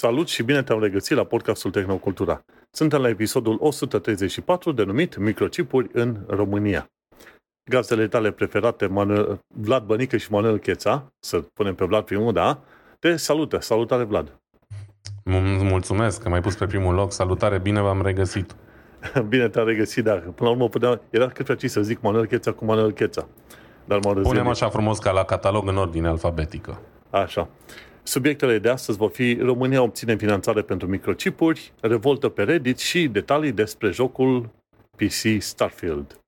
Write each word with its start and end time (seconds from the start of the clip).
Salut 0.00 0.28
și 0.28 0.42
bine 0.42 0.62
te-am 0.62 0.80
regăsit 0.80 1.16
la 1.16 1.24
podcastul 1.24 1.70
Tehnocultura. 1.70 2.44
Suntem 2.70 3.00
la 3.00 3.08
episodul 3.08 3.56
134 3.60 4.72
denumit 4.72 5.16
Microchipuri 5.16 5.88
în 5.92 6.16
România. 6.26 6.90
Gazdele 7.70 8.08
tale 8.08 8.30
preferate, 8.30 8.86
Manuel, 8.86 9.38
Vlad 9.54 9.84
Bănică 9.84 10.16
și 10.16 10.32
Manuel 10.32 10.58
Cheța, 10.58 11.12
să 11.18 11.40
punem 11.40 11.74
pe 11.74 11.84
Vlad 11.84 12.04
primul, 12.04 12.32
da, 12.32 12.62
te 12.98 13.16
salută. 13.16 13.60
Salutare, 13.60 14.02
Vlad! 14.02 14.40
Mulțumesc 15.70 16.22
că 16.22 16.28
m-ai 16.28 16.40
pus 16.40 16.54
pe 16.54 16.66
primul 16.66 16.94
loc. 16.94 17.12
Salutare, 17.12 17.58
bine 17.58 17.80
v-am 17.80 18.02
regăsit. 18.02 18.56
bine 19.28 19.48
te-am 19.48 19.66
regăsit, 19.66 20.04
da. 20.04 20.12
Până 20.14 20.34
la 20.36 20.50
urmă 20.50 20.68
puteam, 20.68 21.00
era 21.10 21.28
cât 21.28 21.46
fea 21.46 21.56
să 21.58 21.82
zic 21.82 22.00
Manuel 22.00 22.26
Cheța 22.26 22.52
cu 22.52 22.64
Manuel 22.64 22.92
Cheța. 22.92 23.28
Dar 23.84 23.98
m 23.98 24.22
Punem 24.22 24.48
așa 24.48 24.68
frumos 24.68 24.98
ca 24.98 25.10
la 25.10 25.24
catalog 25.24 25.68
în 25.68 25.76
ordine 25.76 26.08
alfabetică. 26.08 26.80
Așa. 27.10 27.48
Subiectele 28.02 28.58
de 28.58 28.68
astăzi 28.68 28.98
vor 28.98 29.10
fi 29.10 29.38
România 29.40 29.82
obține 29.82 30.16
finanțare 30.16 30.62
pentru 30.62 30.88
microchipuri, 30.88 31.72
revoltă 31.80 32.28
pe 32.28 32.42
Reddit 32.42 32.78
și 32.78 33.08
detalii 33.08 33.52
despre 33.52 33.90
jocul 33.90 34.50
PC 34.96 35.42
Starfield. 35.42 36.20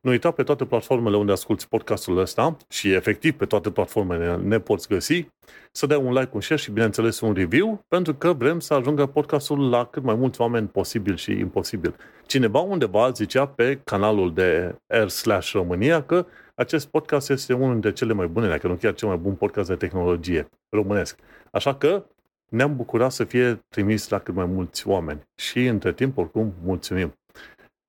Nu 0.00 0.10
uita 0.10 0.30
pe 0.30 0.42
toate 0.42 0.64
platformele 0.64 1.16
unde 1.16 1.32
asculti 1.32 1.66
podcastul 1.66 2.18
ăsta 2.18 2.56
și 2.68 2.92
efectiv 2.92 3.32
pe 3.32 3.44
toate 3.44 3.70
platformele 3.70 4.36
ne 4.36 4.58
poți 4.58 4.88
găsi, 4.88 5.26
să 5.72 5.86
dai 5.86 5.98
un 5.98 6.12
like, 6.12 6.30
un 6.32 6.40
share 6.40 6.60
și 6.60 6.70
bineînțeles 6.70 7.20
un 7.20 7.32
review, 7.32 7.84
pentru 7.88 8.14
că 8.14 8.32
vrem 8.32 8.60
să 8.60 8.74
ajungă 8.74 9.06
podcastul 9.06 9.68
la 9.68 9.84
cât 9.84 10.02
mai 10.02 10.14
mulți 10.14 10.40
oameni 10.40 10.66
posibil 10.66 11.16
și 11.16 11.30
imposibil. 11.30 11.94
Cineva 12.26 12.60
undeva 12.60 13.10
zicea 13.10 13.46
pe 13.46 13.80
canalul 13.84 14.34
de 14.34 14.74
R 14.86 15.06
slash 15.06 15.52
România 15.52 16.02
că 16.02 16.26
acest 16.58 16.86
podcast 16.86 17.30
este 17.30 17.52
unul 17.52 17.72
dintre 17.72 17.92
cele 17.92 18.12
mai 18.12 18.26
bune, 18.26 18.48
dacă 18.48 18.66
nu 18.66 18.74
chiar 18.74 18.94
cel 18.94 19.08
mai 19.08 19.16
bun 19.16 19.34
podcast 19.34 19.68
de 19.68 19.74
tehnologie 19.74 20.48
românesc. 20.68 21.18
Așa 21.50 21.74
că 21.74 22.04
ne-am 22.48 22.76
bucurat 22.76 23.12
să 23.12 23.24
fie 23.24 23.64
trimis 23.68 24.08
la 24.08 24.18
cât 24.18 24.34
mai 24.34 24.46
mulți 24.46 24.88
oameni. 24.88 25.22
Și 25.34 25.66
între 25.66 25.92
timp, 25.92 26.18
oricum, 26.18 26.54
mulțumim. 26.64 27.14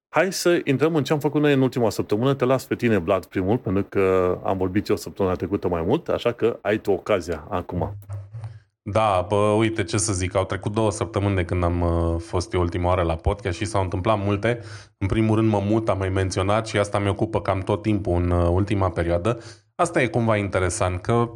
Hai 0.10 0.34
să 0.34 0.62
intrăm 0.64 0.96
în 0.96 1.04
ce 1.04 1.14
am 1.14 1.20
făcut 1.20 1.42
noi 1.42 1.54
în 1.54 1.62
ultima 1.62 1.90
săptămână. 1.90 2.34
Te 2.34 2.46
las 2.46 2.66
pe 2.66 2.76
tine, 2.76 2.98
Vlad, 2.98 3.26
primul, 3.26 3.58
pentru 3.58 3.84
că 3.84 4.38
am 4.44 4.58
vorbit 4.58 4.88
eu 4.88 4.96
săptămâna 4.96 5.36
trecută 5.36 5.68
mai 5.68 5.82
mult, 5.82 6.10
așa 6.10 6.32
că 6.32 6.60
ai 6.62 6.78
tu 6.78 6.92
ocazia 6.92 7.48
acum. 7.50 7.96
Da, 8.92 9.26
bă, 9.28 9.36
uite 9.36 9.84
ce 9.84 9.98
să 9.98 10.14
zic, 10.14 10.36
au 10.36 10.46
trecut 10.46 10.74
două 10.74 10.92
săptămâni 10.92 11.36
de 11.36 11.46
când 11.46 11.64
am 11.64 11.82
uh, 11.82 12.22
fost 12.22 12.54
eu 12.54 12.62
ultima 12.62 12.88
oară 12.88 13.02
la 13.02 13.16
podcast 13.16 13.58
și 13.58 13.66
s-au 13.66 13.82
întâmplat 13.82 14.24
multe. 14.24 14.60
În 14.98 15.08
primul 15.08 15.36
rând 15.36 15.50
mă 15.50 15.62
mut, 15.66 15.90
am 15.90 15.98
mai 15.98 16.10
menționat 16.10 16.68
și 16.68 16.78
asta 16.78 17.00
mi 17.00 17.10
ocupă 17.10 17.42
cam 17.42 17.60
tot 17.60 17.82
timpul 17.82 18.16
în 18.16 18.32
uh, 18.32 18.48
ultima 18.52 18.90
perioadă. 18.90 19.40
Asta 19.76 20.02
e 20.02 20.08
cumva 20.08 20.38
interesant, 20.38 21.02
că 21.02 21.30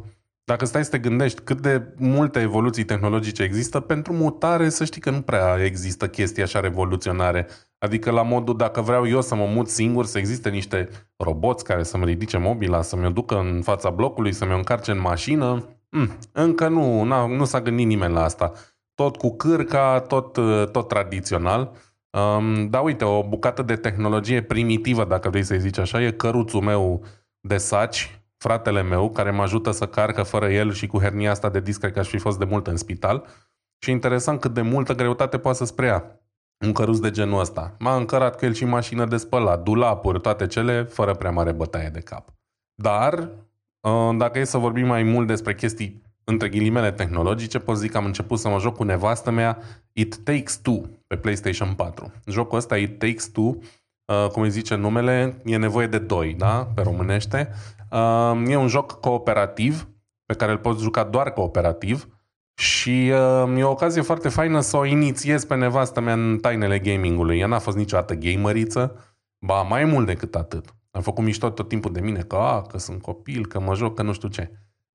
dacă 0.44 0.64
stai 0.64 0.84
să 0.84 0.90
te 0.90 0.98
gândești 0.98 1.40
cât 1.40 1.60
de 1.60 1.82
multe 1.96 2.40
evoluții 2.40 2.84
tehnologice 2.84 3.42
există, 3.42 3.80
pentru 3.80 4.12
mutare 4.12 4.68
să 4.68 4.84
știi 4.84 5.00
că 5.00 5.10
nu 5.10 5.20
prea 5.20 5.64
există 5.64 6.08
chestii 6.08 6.42
așa 6.42 6.60
revoluționare. 6.60 7.46
Adică 7.78 8.10
la 8.10 8.22
modul 8.22 8.56
dacă 8.56 8.80
vreau 8.80 9.08
eu 9.08 9.20
să 9.20 9.34
mă 9.34 9.46
mut 9.46 9.68
singur, 9.68 10.04
să 10.04 10.18
existe 10.18 10.48
niște 10.50 10.88
roboți 11.16 11.64
care 11.64 11.82
să-mi 11.82 12.04
ridice 12.04 12.38
mobila, 12.38 12.82
să-mi 12.82 13.06
o 13.06 13.10
ducă 13.10 13.38
în 13.38 13.62
fața 13.62 13.90
blocului, 13.90 14.32
să-mi 14.32 14.52
o 14.52 14.56
încarce 14.56 14.90
în 14.90 15.00
mașină, 15.00 15.73
mm, 15.98 16.18
încă 16.32 16.68
nu, 16.68 17.04
nu 17.26 17.44
s-a 17.44 17.60
gândit 17.60 17.86
nimeni 17.86 18.12
la 18.12 18.22
asta. 18.22 18.52
Tot 18.94 19.16
cu 19.16 19.36
cârca, 19.36 20.00
tot, 20.00 20.32
tot 20.72 20.88
tradițional. 20.88 21.72
Um, 22.10 22.68
dar 22.68 22.82
uite, 22.82 23.04
o 23.04 23.22
bucată 23.28 23.62
de 23.62 23.76
tehnologie 23.76 24.42
primitivă, 24.42 25.04
dacă 25.04 25.30
vrei 25.30 25.42
să-i 25.42 25.60
zici 25.60 25.78
așa, 25.78 26.02
e 26.02 26.10
căruțul 26.10 26.60
meu 26.60 27.04
de 27.40 27.56
saci, 27.56 28.20
fratele 28.36 28.82
meu, 28.82 29.10
care 29.10 29.30
mă 29.30 29.42
ajută 29.42 29.70
să 29.70 29.86
carcă 29.86 30.22
fără 30.22 30.50
el 30.50 30.72
și 30.72 30.86
cu 30.86 30.98
hernia 30.98 31.30
asta 31.30 31.48
de 31.48 31.60
disc, 31.60 31.80
cred 31.80 31.92
că 31.92 31.98
aș 31.98 32.08
fi 32.08 32.18
fost 32.18 32.38
de 32.38 32.44
mult 32.44 32.66
în 32.66 32.76
spital. 32.76 33.26
Și 33.78 33.90
interesant 33.90 34.40
cât 34.40 34.54
de 34.54 34.60
multă 34.60 34.94
greutate 34.94 35.38
poate 35.38 35.56
să 35.56 35.64
sprea 35.64 36.20
un 36.64 36.72
căruț 36.72 36.98
de 36.98 37.10
genul 37.10 37.40
ăsta. 37.40 37.76
M-a 37.78 37.96
încărat 37.96 38.38
cu 38.38 38.44
el 38.44 38.52
și 38.52 38.64
mașină 38.64 39.04
de 39.04 39.16
spălat, 39.16 39.62
dulapuri, 39.62 40.20
toate 40.20 40.46
cele, 40.46 40.82
fără 40.82 41.14
prea 41.14 41.30
mare 41.30 41.52
bătaie 41.52 41.88
de 41.88 42.00
cap. 42.00 42.28
Dar, 42.74 43.12
uh, 43.18 43.28
dacă 44.16 44.38
e 44.38 44.44
să 44.44 44.58
vorbim 44.58 44.86
mai 44.86 45.02
mult 45.02 45.26
despre 45.26 45.54
chestii 45.54 46.02
între 46.24 46.48
ghilimele 46.48 46.92
tehnologice, 46.92 47.58
pot 47.58 47.76
zic 47.76 47.90
că 47.90 47.96
am 47.96 48.04
început 48.04 48.38
să 48.38 48.48
mă 48.48 48.58
joc 48.58 48.76
cu 48.76 48.82
nevastă 48.82 49.30
mea 49.30 49.58
It 49.92 50.16
Takes 50.16 50.56
Two 50.56 50.80
pe 51.06 51.16
PlayStation 51.16 51.74
4. 51.74 52.12
Jocul 52.26 52.58
ăsta, 52.58 52.76
It 52.76 52.98
Takes 52.98 53.26
Two, 53.26 53.44
uh, 53.44 54.28
cum 54.32 54.42
îi 54.42 54.50
zice 54.50 54.74
numele, 54.74 55.40
e 55.44 55.56
nevoie 55.56 55.86
de 55.86 55.98
doi, 55.98 56.34
da? 56.34 56.68
Pe 56.74 56.82
românește. 56.82 57.50
Uh, 57.90 58.42
e 58.48 58.56
un 58.56 58.68
joc 58.68 59.00
cooperativ 59.00 59.88
pe 60.26 60.34
care 60.34 60.52
îl 60.52 60.58
poți 60.58 60.82
juca 60.82 61.04
doar 61.04 61.32
cooperativ 61.32 62.08
și 62.54 63.12
uh, 63.12 63.58
e 63.58 63.62
o 63.62 63.70
ocazie 63.70 64.02
foarte 64.02 64.28
faină 64.28 64.60
să 64.60 64.76
o 64.76 64.84
inițiez 64.84 65.44
pe 65.44 65.54
nevastă 65.54 66.00
mea 66.00 66.12
în 66.12 66.38
tainele 66.40 66.78
gamingului. 66.78 67.38
Ea 67.38 67.46
n-a 67.46 67.58
fost 67.58 67.76
niciodată 67.76 68.14
gameriță, 68.14 68.96
ba 69.46 69.62
mai 69.62 69.84
mult 69.84 70.06
decât 70.06 70.34
atât. 70.34 70.74
Am 70.94 71.02
făcut 71.02 71.24
mișto 71.24 71.50
tot 71.50 71.68
timpul 71.68 71.92
de 71.92 72.00
mine, 72.00 72.20
că, 72.20 72.36
a, 72.36 72.62
că 72.62 72.78
sunt 72.78 73.02
copil, 73.02 73.46
că 73.46 73.60
mă 73.60 73.74
joc, 73.74 73.94
că 73.94 74.02
nu 74.02 74.12
știu 74.12 74.28
ce. 74.28 74.50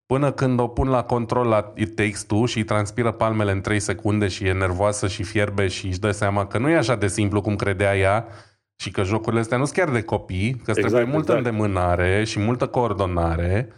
Până 0.05 0.31
când 0.31 0.59
o 0.59 0.67
pun 0.67 0.87
la 0.87 1.03
control 1.03 1.47
la 1.47 1.73
It 1.75 1.95
Takes 1.95 2.23
Two 2.23 2.45
și 2.45 2.57
îi 2.57 2.63
transpiră 2.63 3.11
palmele 3.11 3.51
în 3.51 3.61
3 3.61 3.79
secunde 3.79 4.27
și 4.27 4.45
e 4.45 4.53
nervoasă 4.53 5.07
și 5.07 5.23
fierbe 5.23 5.67
și 5.67 5.87
își 5.87 5.99
dă 5.99 6.11
seama 6.11 6.47
că 6.47 6.57
nu 6.57 6.69
e 6.69 6.75
așa 6.75 6.95
de 6.95 7.07
simplu 7.07 7.41
cum 7.41 7.55
credea 7.55 7.97
ea 7.97 8.27
și 8.75 8.91
că 8.91 9.03
jocurile 9.03 9.41
astea 9.41 9.57
nu 9.57 9.65
sunt 9.65 9.77
chiar 9.77 9.89
de 9.89 10.01
copii, 10.01 10.51
că 10.51 10.71
exact, 10.71 10.79
trebuie 10.79 11.03
multă 11.03 11.31
exact. 11.31 11.45
îndemânare 11.45 12.23
și 12.23 12.39
multă 12.39 12.67
coordonare 12.67 13.69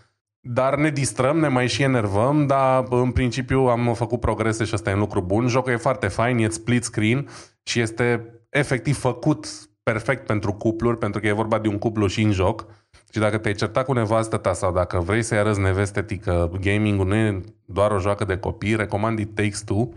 dar 0.44 0.76
ne 0.76 0.90
distrăm, 0.90 1.38
ne 1.38 1.48
mai 1.48 1.68
și 1.68 1.84
enervăm, 1.84 2.46
dar 2.48 2.86
în 2.90 3.12
principiu 3.12 3.60
am 3.60 3.94
făcut 3.94 4.20
progrese 4.20 4.64
și 4.64 4.74
ăsta 4.74 4.90
e 4.90 4.94
un 4.94 5.00
lucru 5.00 5.22
bun. 5.22 5.48
Jocul 5.48 5.72
e 5.72 5.78
foarte 5.78 6.08
fain, 6.08 6.38
e 6.38 6.50
split 6.50 6.84
screen 6.84 7.30
și 7.64 7.80
este 7.80 8.26
efectiv 8.50 8.98
făcut 8.98 9.48
perfect 9.84 10.26
pentru 10.26 10.54
cupluri, 10.54 10.98
pentru 10.98 11.20
că 11.20 11.28
e 11.28 11.32
vorba 11.32 11.60
de 11.60 11.68
un 11.68 11.78
cuplu 11.78 12.08
și 12.08 12.22
în 12.22 12.32
joc. 12.32 12.66
Și 13.12 13.20
dacă 13.20 13.38
te-ai 13.38 13.54
certat 13.54 13.86
cu 13.86 13.94
nevastă 13.94 14.38
ta 14.38 14.54
sau 14.54 14.72
dacă 14.72 15.00
vrei 15.00 15.24
să-i 15.24 15.38
arăți 15.38 15.60
nevestetică, 15.60 16.52
gaming 16.62 17.02
nu 17.02 17.16
e 17.16 17.42
doar 17.66 17.92
o 17.92 18.00
joacă 18.00 18.26
de 18.26 18.38
copii, 18.38 18.76
recomand 18.76 19.20
It 19.20 19.36
Takes 19.36 19.62
Two. 19.62 19.90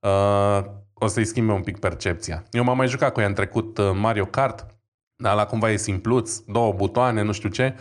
Uh, 0.00 0.64
o 0.92 1.06
să-i 1.06 1.24
schimbe 1.24 1.52
un 1.52 1.62
pic 1.62 1.78
percepția. 1.78 2.44
Eu 2.50 2.64
m-am 2.64 2.76
mai 2.76 2.88
jucat 2.88 3.12
cu 3.12 3.20
ea 3.20 3.26
în 3.26 3.34
trecut 3.34 3.78
uh, 3.78 3.90
Mario 3.94 4.24
Kart, 4.24 4.66
dar 5.16 5.34
la 5.34 5.46
cumva 5.46 5.70
e 5.70 5.76
simpluț, 5.76 6.38
două 6.38 6.72
butoane, 6.72 7.22
nu 7.22 7.32
știu 7.32 7.48
ce. 7.48 7.74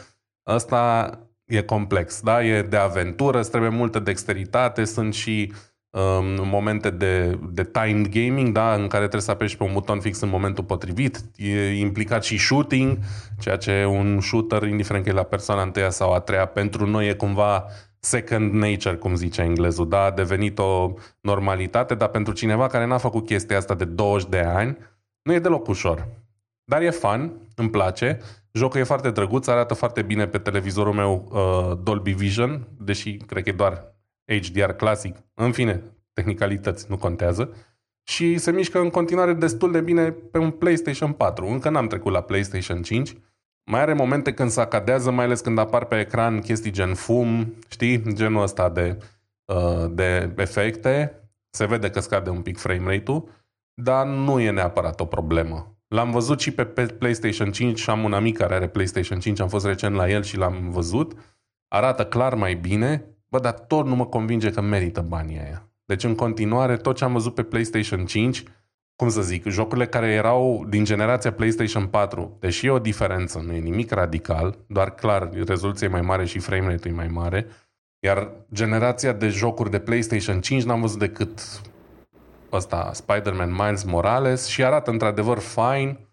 Asta 0.43 1.09
e 1.45 1.61
complex, 1.61 2.21
da? 2.21 2.43
E 2.43 2.61
de 2.61 2.77
aventură, 2.77 3.39
îți 3.39 3.49
trebuie 3.49 3.69
multă 3.69 3.99
dexteritate, 3.99 4.85
sunt 4.85 5.13
și 5.13 5.53
um, 5.95 6.47
momente 6.47 6.89
de, 6.89 7.39
de 7.51 7.63
timed 7.63 8.07
gaming, 8.07 8.51
da? 8.53 8.73
În 8.73 8.87
care 8.87 9.01
trebuie 9.01 9.21
să 9.21 9.31
apeși 9.31 9.57
pe 9.57 9.63
un 9.63 9.73
buton 9.73 9.99
fix 9.99 10.19
în 10.19 10.29
momentul 10.29 10.63
potrivit. 10.63 11.21
E 11.35 11.79
implicat 11.79 12.23
și 12.23 12.37
shooting, 12.37 12.97
ceea 13.39 13.57
ce 13.57 13.85
un 13.85 14.19
shooter, 14.21 14.63
indiferent 14.63 15.03
că 15.03 15.09
e 15.09 15.13
la 15.13 15.23
persoana 15.23 15.61
întâia 15.61 15.89
sau 15.89 16.13
a 16.13 16.19
treia, 16.19 16.45
pentru 16.45 16.85
noi 16.85 17.07
e 17.07 17.13
cumva 17.13 17.65
second 17.99 18.53
nature, 18.53 18.95
cum 18.95 19.15
zice 19.15 19.41
englezul, 19.41 19.89
da? 19.89 20.03
A 20.03 20.11
devenit 20.11 20.59
o 20.59 20.93
normalitate, 21.21 21.95
dar 21.95 22.07
pentru 22.07 22.33
cineva 22.33 22.67
care 22.67 22.85
n-a 22.85 22.97
făcut 22.97 23.25
chestia 23.25 23.57
asta 23.57 23.73
de 23.73 23.85
20 23.85 24.29
de 24.29 24.39
ani, 24.39 24.77
nu 25.21 25.33
e 25.33 25.39
deloc 25.39 25.67
ușor. 25.67 26.07
Dar 26.63 26.81
e 26.81 26.89
fun, 26.89 27.31
îmi 27.55 27.69
place 27.69 28.19
Jocul 28.55 28.79
e 28.79 28.83
foarte 28.83 29.11
drăguț, 29.11 29.47
arată 29.47 29.73
foarte 29.73 30.01
bine 30.01 30.27
pe 30.27 30.37
televizorul 30.37 30.93
meu 30.93 31.27
uh, 31.31 31.77
Dolby 31.83 32.11
Vision, 32.11 32.67
deși 32.79 33.17
cred 33.17 33.43
că 33.43 33.49
e 33.49 33.53
doar 33.53 33.94
HDR 34.25 34.69
clasic. 34.69 35.15
În 35.33 35.51
fine, 35.51 35.83
tehnicalități 36.13 36.85
nu 36.89 36.97
contează. 36.97 37.55
Și 38.07 38.37
se 38.37 38.51
mișcă 38.51 38.79
în 38.79 38.89
continuare 38.89 39.33
destul 39.33 39.71
de 39.71 39.81
bine 39.81 40.11
pe 40.11 40.37
un 40.37 40.51
PlayStation 40.51 41.11
4. 41.11 41.47
Încă 41.47 41.69
n-am 41.69 41.87
trecut 41.87 42.11
la 42.11 42.21
PlayStation 42.21 42.81
5. 42.81 43.15
Mai 43.71 43.81
are 43.81 43.93
momente 43.93 44.33
când 44.33 44.49
se 44.49 44.61
acadează, 44.61 45.11
mai 45.11 45.25
ales 45.25 45.41
când 45.41 45.57
apar 45.57 45.85
pe 45.85 45.99
ecran 45.99 46.39
chestii 46.39 46.71
gen 46.71 46.93
fum, 46.93 47.53
știi, 47.69 48.13
genul 48.13 48.41
ăsta 48.41 48.69
de, 48.69 48.97
uh, 49.45 49.85
de 49.91 50.33
efecte. 50.37 51.19
Se 51.49 51.65
vede 51.65 51.89
că 51.89 51.99
scade 51.99 52.29
un 52.29 52.41
pic 52.41 52.57
frame 52.57 52.95
rate-ul, 52.95 53.29
dar 53.73 54.05
nu 54.05 54.39
e 54.39 54.51
neapărat 54.51 54.99
o 54.99 55.05
problemă. 55.05 55.75
L-am 55.87 56.11
văzut 56.11 56.39
și 56.39 56.51
pe 56.51 56.65
PlayStation 56.99 57.51
5 57.51 57.79
și 57.79 57.89
am 57.89 58.03
un 58.03 58.13
amic 58.13 58.37
care 58.37 58.53
are 58.53 58.67
PlayStation 58.67 59.19
5, 59.19 59.39
am 59.39 59.47
fost 59.47 59.65
recent 59.65 59.95
la 59.95 60.09
el 60.09 60.23
și 60.23 60.37
l-am 60.37 60.69
văzut. 60.69 61.13
Arată 61.67 62.05
clar 62.05 62.33
mai 62.33 62.53
bine, 62.53 63.05
bă, 63.35 63.41
dar 63.41 63.53
tot 63.53 63.85
nu 63.85 63.95
mă 63.95 64.05
convinge 64.05 64.51
că 64.51 64.61
merită 64.61 65.01
banii 65.01 65.39
aia. 65.39 65.69
Deci 65.85 66.03
în 66.03 66.15
continuare, 66.15 66.77
tot 66.77 66.95
ce 66.95 67.03
am 67.03 67.13
văzut 67.13 67.33
pe 67.33 67.43
PlayStation 67.43 68.05
5, 68.05 68.43
cum 68.95 69.09
să 69.09 69.21
zic, 69.21 69.47
jocurile 69.47 69.87
care 69.87 70.07
erau 70.07 70.65
din 70.69 70.83
generația 70.83 71.31
PlayStation 71.31 71.85
4, 71.85 72.37
deși 72.39 72.65
e 72.65 72.69
o 72.69 72.79
diferență, 72.79 73.43
nu 73.45 73.53
e 73.53 73.59
nimic 73.59 73.91
radical, 73.91 74.57
doar 74.67 74.95
clar, 74.95 75.29
rezoluția 75.45 75.87
e 75.87 75.91
mai 75.91 76.01
mare 76.01 76.25
și 76.25 76.39
frame 76.39 76.67
rate-ul 76.67 76.93
e 76.93 76.97
mai 76.97 77.07
mare, 77.07 77.47
iar 77.99 78.31
generația 78.53 79.13
de 79.13 79.27
jocuri 79.27 79.71
de 79.71 79.79
PlayStation 79.79 80.41
5 80.41 80.63
n-am 80.63 80.81
văzut 80.81 80.99
decât 80.99 81.61
ăsta, 82.51 82.91
Spider-Man 82.93 83.51
Miles 83.51 83.83
Morales 83.83 84.45
și 84.45 84.63
arată 84.63 84.91
într-adevăr 84.91 85.37
fine, 85.37 86.04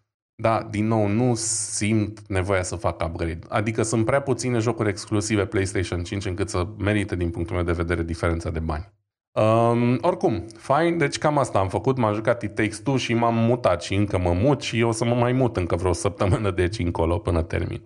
dar 0.43 0.62
din 0.62 0.87
nou 0.87 1.06
nu 1.06 1.35
simt 1.35 2.21
nevoia 2.29 2.62
să 2.62 2.77
fac 2.77 3.03
upgrade. 3.05 3.39
Adică 3.49 3.83
sunt 3.83 4.05
prea 4.05 4.21
puține 4.21 4.59
jocuri 4.59 4.89
exclusive 4.89 5.47
PlayStation 5.47 6.03
5 6.03 6.25
încât 6.25 6.49
să 6.49 6.67
merite 6.79 7.17
din 7.17 7.31
punctul 7.31 7.55
meu 7.55 7.65
de 7.65 7.73
vedere 7.73 8.03
diferența 8.03 8.50
de 8.50 8.59
bani. 8.59 8.93
Um, 9.33 9.99
oricum, 10.00 10.44
fain, 10.56 10.99
deci 10.99 11.19
cam 11.19 11.39
asta 11.39 11.59
am 11.59 11.69
făcut, 11.69 11.97
m-am 11.97 12.15
jucat 12.15 12.43
It 12.43 12.55
Takes 12.55 12.79
Two 12.79 12.97
și 12.97 13.15
m-am 13.15 13.35
mutat 13.35 13.83
și 13.83 13.94
încă 13.94 14.19
mă 14.19 14.33
mut 14.33 14.61
și 14.61 14.83
o 14.83 14.93
să 14.93 15.05
mă 15.05 15.15
mai 15.15 15.33
mut 15.33 15.56
încă 15.56 15.77
vreo 15.77 15.93
săptămână 15.93 16.50
de 16.50 16.62
aici 16.62 16.79
încolo 16.79 17.19
până 17.19 17.43
termin. 17.43 17.83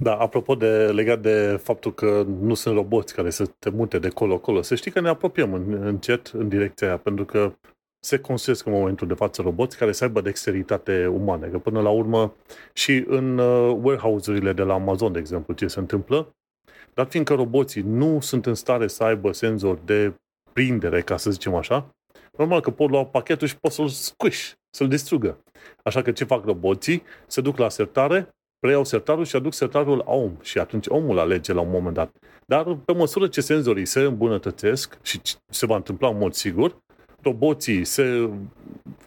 Da, 0.00 0.14
apropo 0.14 0.54
de 0.54 0.66
legat 0.66 1.20
de 1.20 1.60
faptul 1.62 1.94
că 1.94 2.26
nu 2.40 2.54
sunt 2.54 2.74
roboți 2.74 3.14
care 3.14 3.30
să 3.30 3.46
te 3.58 3.70
mute 3.70 3.98
de 3.98 4.08
colo-colo, 4.08 4.62
să 4.62 4.74
știi 4.74 4.90
că 4.90 5.00
ne 5.00 5.08
apropiem 5.08 5.52
în, 5.52 5.72
încet 5.72 6.26
în 6.26 6.48
direcția 6.48 6.86
aia, 6.86 6.96
pentru 6.96 7.24
că 7.24 7.52
se 8.04 8.18
construiesc 8.18 8.66
în 8.66 8.72
momentul 8.72 9.06
de 9.06 9.14
față 9.14 9.42
roboți 9.42 9.76
care 9.76 9.92
să 9.92 10.04
aibă 10.04 10.20
dexteritate 10.20 11.06
umană. 11.06 11.46
Că 11.46 11.58
până 11.58 11.80
la 11.80 11.90
urmă 11.90 12.34
și 12.72 13.04
în 13.06 13.38
uh, 13.38 13.78
warehouse-urile 13.82 14.52
de 14.52 14.62
la 14.62 14.74
Amazon, 14.74 15.12
de 15.12 15.18
exemplu, 15.18 15.54
ce 15.54 15.66
se 15.66 15.78
întâmplă, 15.78 16.34
dar 16.94 17.06
fiindcă 17.06 17.34
roboții 17.34 17.82
nu 17.82 18.20
sunt 18.20 18.46
în 18.46 18.54
stare 18.54 18.86
să 18.86 19.04
aibă 19.04 19.32
senzor 19.32 19.78
de 19.84 20.14
prindere, 20.52 21.00
ca 21.00 21.16
să 21.16 21.30
zicem 21.30 21.54
așa, 21.54 21.94
normal 22.36 22.60
că 22.60 22.70
pot 22.70 22.90
lua 22.90 23.04
pachetul 23.04 23.46
și 23.46 23.56
pot 23.56 23.72
să-l 23.72 23.88
squish, 23.88 24.52
să-l 24.70 24.88
distrugă. 24.88 25.38
Așa 25.82 26.02
că 26.02 26.12
ce 26.12 26.24
fac 26.24 26.44
roboții? 26.44 27.02
Se 27.26 27.40
duc 27.40 27.56
la 27.56 27.68
sertare, 27.68 28.28
preiau 28.58 28.84
sertarul 28.84 29.24
și 29.24 29.36
aduc 29.36 29.52
sertarul 29.52 29.96
la 29.96 30.12
om. 30.12 30.36
Și 30.40 30.58
atunci 30.58 30.86
omul 30.86 31.18
alege 31.18 31.52
la 31.52 31.60
un 31.60 31.70
moment 31.70 31.94
dat. 31.94 32.16
Dar 32.46 32.74
pe 32.84 32.92
măsură 32.92 33.28
ce 33.28 33.40
senzorii 33.40 33.86
se 33.86 34.00
îmbunătățesc 34.00 34.98
și 35.02 35.20
se 35.48 35.66
va 35.66 35.76
întâmpla 35.76 36.08
în 36.08 36.18
mod 36.18 36.32
sigur, 36.32 36.82
roboții 37.22 37.84
se 37.84 38.30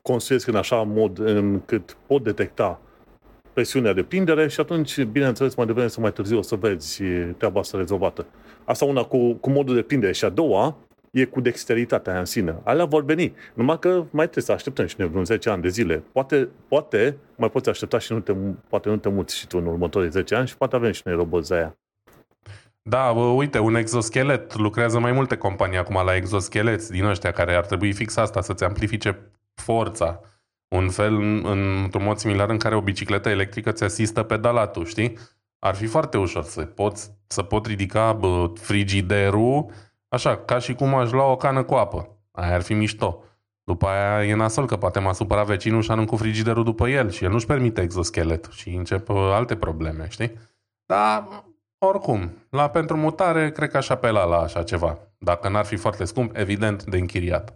construiesc 0.02 0.48
în 0.48 0.56
așa 0.56 0.82
mod 0.82 1.20
încât 1.20 1.98
pot 2.08 2.24
detecta 2.24 2.82
presiunea 3.54 3.94
de 3.94 4.04
prindere 4.04 4.48
și 4.48 4.60
atunci, 4.60 5.04
bineînțeles, 5.04 5.56
mai 5.56 5.66
devreme 5.66 5.88
sau 5.88 6.02
mai 6.02 6.12
târziu 6.12 6.38
o 6.38 6.42
să 6.42 6.56
vezi 6.56 7.04
treaba 7.38 7.60
asta 7.60 7.78
rezolvată. 7.78 8.26
Asta 8.64 8.86
una 8.86 9.04
cu, 9.04 9.34
cu 9.34 9.50
modul 9.50 9.76
de 9.76 9.82
prindere 9.82 10.12
și 10.12 10.26
a 10.26 10.30
doua 10.30 10.78
e 11.12 11.26
cu 11.26 11.42
dexteritatea 11.42 12.20
în 12.20 12.26
sine. 12.26 12.56
Alea 12.64 12.86
vor 12.86 13.04
veni. 13.04 13.34
Numai 13.54 13.80
că 13.80 13.90
mai 13.90 14.26
trebuie 14.26 14.44
să 14.44 14.52
așteptăm 14.52 14.86
și 14.86 14.96
noi 14.98 15.08
vreun 15.08 15.26
10 15.26 15.50
ani 15.50 15.62
de 15.62 15.68
zile. 15.68 16.04
Poate, 16.12 16.50
poate 16.68 17.18
mai 17.36 17.50
poți 17.50 17.70
aștepta 17.70 18.00
și 18.00 18.14
nu 18.14 18.20
te, 18.20 18.34
poate 18.70 18.90
nu 18.90 18.98
te 18.98 19.10
muți 19.10 19.38
și 19.38 19.48
tu 19.48 19.58
în 19.58 19.66
următorii 19.66 20.10
10 20.10 20.36
ani 20.36 20.48
și 20.48 20.58
poate 20.58 20.76
avem 20.76 20.92
și 20.92 21.02
noi 21.06 21.16
roboți 21.16 21.54
aia. 21.54 21.78
Da, 22.90 23.14
bă, 23.14 23.22
uite, 23.22 23.60
un 23.60 23.76
exoschelet. 23.76 24.56
Lucrează 24.56 25.00
mai 25.00 25.12
multe 25.12 25.38
companii 25.38 25.78
acum 25.78 26.02
la 26.06 26.16
exoscheleți 26.16 26.92
din 26.92 27.04
ăștia 27.04 27.32
care 27.32 27.56
ar 27.56 27.66
trebui 27.66 27.94
fix 27.94 28.16
asta, 28.16 28.42
să-ți 28.42 28.64
amplifice 28.64 29.32
forța. 29.54 30.20
Un 30.68 30.90
fel, 30.90 31.14
într-un 31.84 32.04
mod 32.04 32.18
similar 32.18 32.50
în 32.50 32.58
care 32.58 32.76
o 32.76 32.82
bicicletă 32.82 33.30
electrică 33.30 33.72
ți 33.72 33.84
asistă 33.84 34.24
pedalatul, 34.24 34.86
știi? 34.86 35.18
Ar 35.60 35.76
fi 35.76 35.86
foarte 35.86 36.18
ușor 36.18 36.44
să 36.44 36.62
poți 36.62 37.12
să 37.28 37.44
pot 37.44 37.66
ridica 37.66 38.14
bă, 38.14 38.52
frigiderul 38.56 39.72
Așa, 40.16 40.38
ca 40.38 40.60
și 40.60 40.74
cum 40.74 40.96
aș 40.96 41.12
lua 41.12 41.26
o 41.26 41.36
cană 41.36 41.64
cu 41.64 41.74
apă. 41.74 42.18
Aia 42.31 42.54
ar 42.54 42.62
fi 42.62 42.74
mișto. 42.74 43.24
După 43.64 43.88
aia 43.88 44.26
e 44.26 44.36
nasol 44.36 44.66
că 44.66 44.78
poate 44.78 45.00
m-a 45.00 45.14
supărat 45.14 45.46
vecinul 45.46 45.81
și 45.81 45.92
arunc 45.92 46.08
cu 46.08 46.16
frigiderul 46.16 46.64
după 46.64 46.88
el 46.90 47.10
și 47.10 47.24
el 47.24 47.31
nu-și 47.31 47.46
permite 47.46 47.81
exoschelet 47.81 48.50
și 48.52 48.70
încep 48.70 49.10
uh, 49.10 49.18
alte 49.18 49.56
probleme, 49.56 50.08
știi? 50.10 50.31
Dar, 50.86 51.28
oricum, 51.77 52.48
la 52.50 52.69
pentru 52.69 52.98
mutare, 52.98 53.51
cred 53.51 53.69
că 53.69 53.77
aș 53.77 53.89
apela 53.89 54.24
la 54.25 54.38
așa 54.38 54.63
ceva. 54.63 54.98
Dacă 55.18 55.50
n-ar 55.50 55.66
fi 55.66 55.75
foarte 55.75 56.06
scump, 56.06 56.38
evident, 56.38 56.83
de 56.83 56.98
închiriat. 56.98 57.54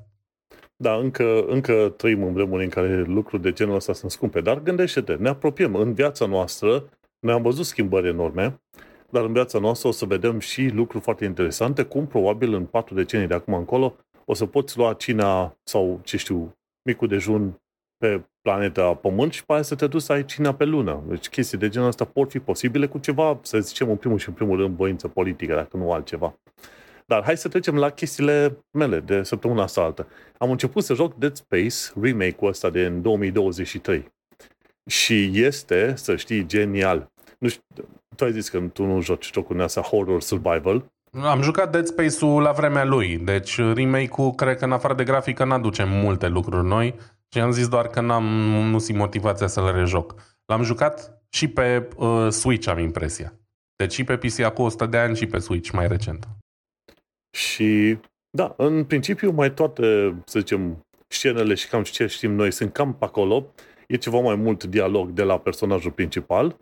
Da, 0.75 0.95
încă, 0.95 1.45
încă 1.47 1.93
trăim 1.97 2.23
în 2.23 2.33
vremuri 2.33 2.63
în 2.63 2.69
care 2.69 3.01
lucruri 3.01 3.41
de 3.41 3.51
genul 3.51 3.75
ăsta 3.75 3.93
sunt 3.93 4.11
scumpe, 4.11 4.41
dar 4.41 4.59
gândește-te, 4.59 5.13
ne 5.13 5.29
apropiem 5.29 5.75
în 5.75 5.93
viața 5.93 6.25
noastră, 6.25 6.89
noi 7.19 7.33
am 7.33 7.41
văzut 7.41 7.65
schimbări 7.65 8.07
enorme, 8.07 8.61
dar 9.09 9.23
în 9.23 9.33
viața 9.33 9.59
noastră 9.59 9.87
o 9.87 9.91
să 9.91 10.05
vedem 10.05 10.39
și 10.39 10.67
lucruri 10.67 11.03
foarte 11.03 11.25
interesante, 11.25 11.83
cum 11.83 12.07
probabil 12.07 12.53
în 12.53 12.65
patru 12.65 12.93
decenii 12.93 13.27
de 13.27 13.33
acum 13.33 13.53
încolo 13.53 13.95
o 14.25 14.33
să 14.33 14.45
poți 14.45 14.77
lua 14.77 14.93
cina 14.93 15.57
sau, 15.63 15.99
ce 16.03 16.17
știu, 16.17 16.57
micul 16.81 17.07
dejun 17.07 17.61
pe 17.99 18.21
planeta 18.41 18.93
Pământ 18.93 19.33
și 19.33 19.45
pe 19.45 19.53
aia 19.53 19.61
să 19.61 19.75
te 19.75 19.87
duci 19.87 20.01
să 20.01 20.11
ai 20.11 20.25
cina 20.25 20.53
pe 20.53 20.63
lună. 20.63 21.03
Deci 21.07 21.29
chestii 21.29 21.57
de 21.57 21.69
genul 21.69 21.87
ăsta 21.87 22.05
pot 22.05 22.31
fi 22.31 22.39
posibile 22.39 22.87
cu 22.87 22.97
ceva, 22.97 23.39
să 23.41 23.59
zicem, 23.59 23.89
în 23.89 23.95
primul 23.95 24.17
și 24.17 24.27
în 24.27 24.33
primul 24.33 24.57
rând, 24.57 24.75
voință 24.75 25.07
politică, 25.07 25.53
dacă 25.53 25.77
nu 25.77 25.91
altceva. 25.91 26.39
Dar 27.05 27.23
hai 27.23 27.37
să 27.37 27.47
trecem 27.47 27.75
la 27.75 27.89
chestiile 27.89 28.65
mele 28.71 28.99
de 28.99 29.23
săptămâna 29.23 29.63
asta 29.63 29.81
altă. 29.81 30.07
Am 30.37 30.51
început 30.51 30.83
să 30.83 30.93
joc 30.93 31.15
Dead 31.15 31.35
Space, 31.35 31.75
remake-ul 32.01 32.49
ăsta 32.49 32.69
de 32.69 32.85
în 32.85 33.01
2023. 33.01 34.11
Și 34.85 35.31
este, 35.33 35.93
să 35.95 36.15
știi, 36.15 36.45
genial. 36.45 37.11
Nu 37.39 37.47
știu, 37.47 37.63
tu 38.15 38.23
ai 38.23 38.31
zis 38.31 38.49
că 38.49 38.59
tu 38.59 38.85
nu 38.85 39.01
joci 39.01 39.31
jocul 39.33 39.61
astea 39.61 39.81
horror 39.81 40.21
survival. 40.21 40.91
Am 41.23 41.41
jucat 41.41 41.71
Dead 41.71 41.85
Space-ul 41.85 42.41
la 42.41 42.51
vremea 42.51 42.85
lui, 42.85 43.17
deci 43.17 43.57
remake-ul 43.57 44.31
cred 44.31 44.57
că 44.57 44.65
în 44.65 44.71
afară 44.71 44.93
de 44.93 45.03
grafică 45.03 45.43
n-aduce 45.45 45.83
multe 45.83 46.27
lucruri 46.27 46.67
noi 46.67 46.95
și 47.33 47.41
am 47.41 47.51
zis 47.51 47.67
doar 47.67 47.87
că 47.87 48.01
n-am 48.01 48.23
nu 48.69 48.79
simt 48.79 48.97
motivația 48.97 49.47
să-l 49.47 49.71
rejoc. 49.71 50.15
L-am 50.45 50.63
jucat 50.63 51.21
și 51.29 51.47
pe 51.47 51.87
uh, 51.97 52.27
Switch, 52.29 52.67
am 52.67 52.79
impresia. 52.79 53.33
Deci 53.75 53.93
și 53.93 54.03
pe 54.03 54.17
PC 54.17 54.39
acum 54.39 54.65
100 54.65 54.85
de 54.85 54.97
ani 54.97 55.15
și 55.15 55.25
pe 55.25 55.39
Switch 55.39 55.69
mai 55.71 55.87
recent. 55.87 56.27
Și 57.37 57.97
da, 58.29 58.53
în 58.57 58.83
principiu 58.83 59.31
mai 59.31 59.53
toate, 59.53 60.15
să 60.25 60.39
zicem, 60.39 60.85
scenele 61.07 61.53
și 61.53 61.67
cam 61.67 61.83
ce 61.83 62.05
știm 62.05 62.31
noi 62.31 62.51
sunt 62.51 62.73
cam 62.73 62.93
pe 62.93 63.05
acolo. 63.05 63.53
E 63.87 63.95
ceva 63.95 64.19
mai 64.19 64.35
mult 64.35 64.63
dialog 64.63 65.09
de 65.09 65.23
la 65.23 65.39
personajul 65.39 65.91
principal 65.91 66.57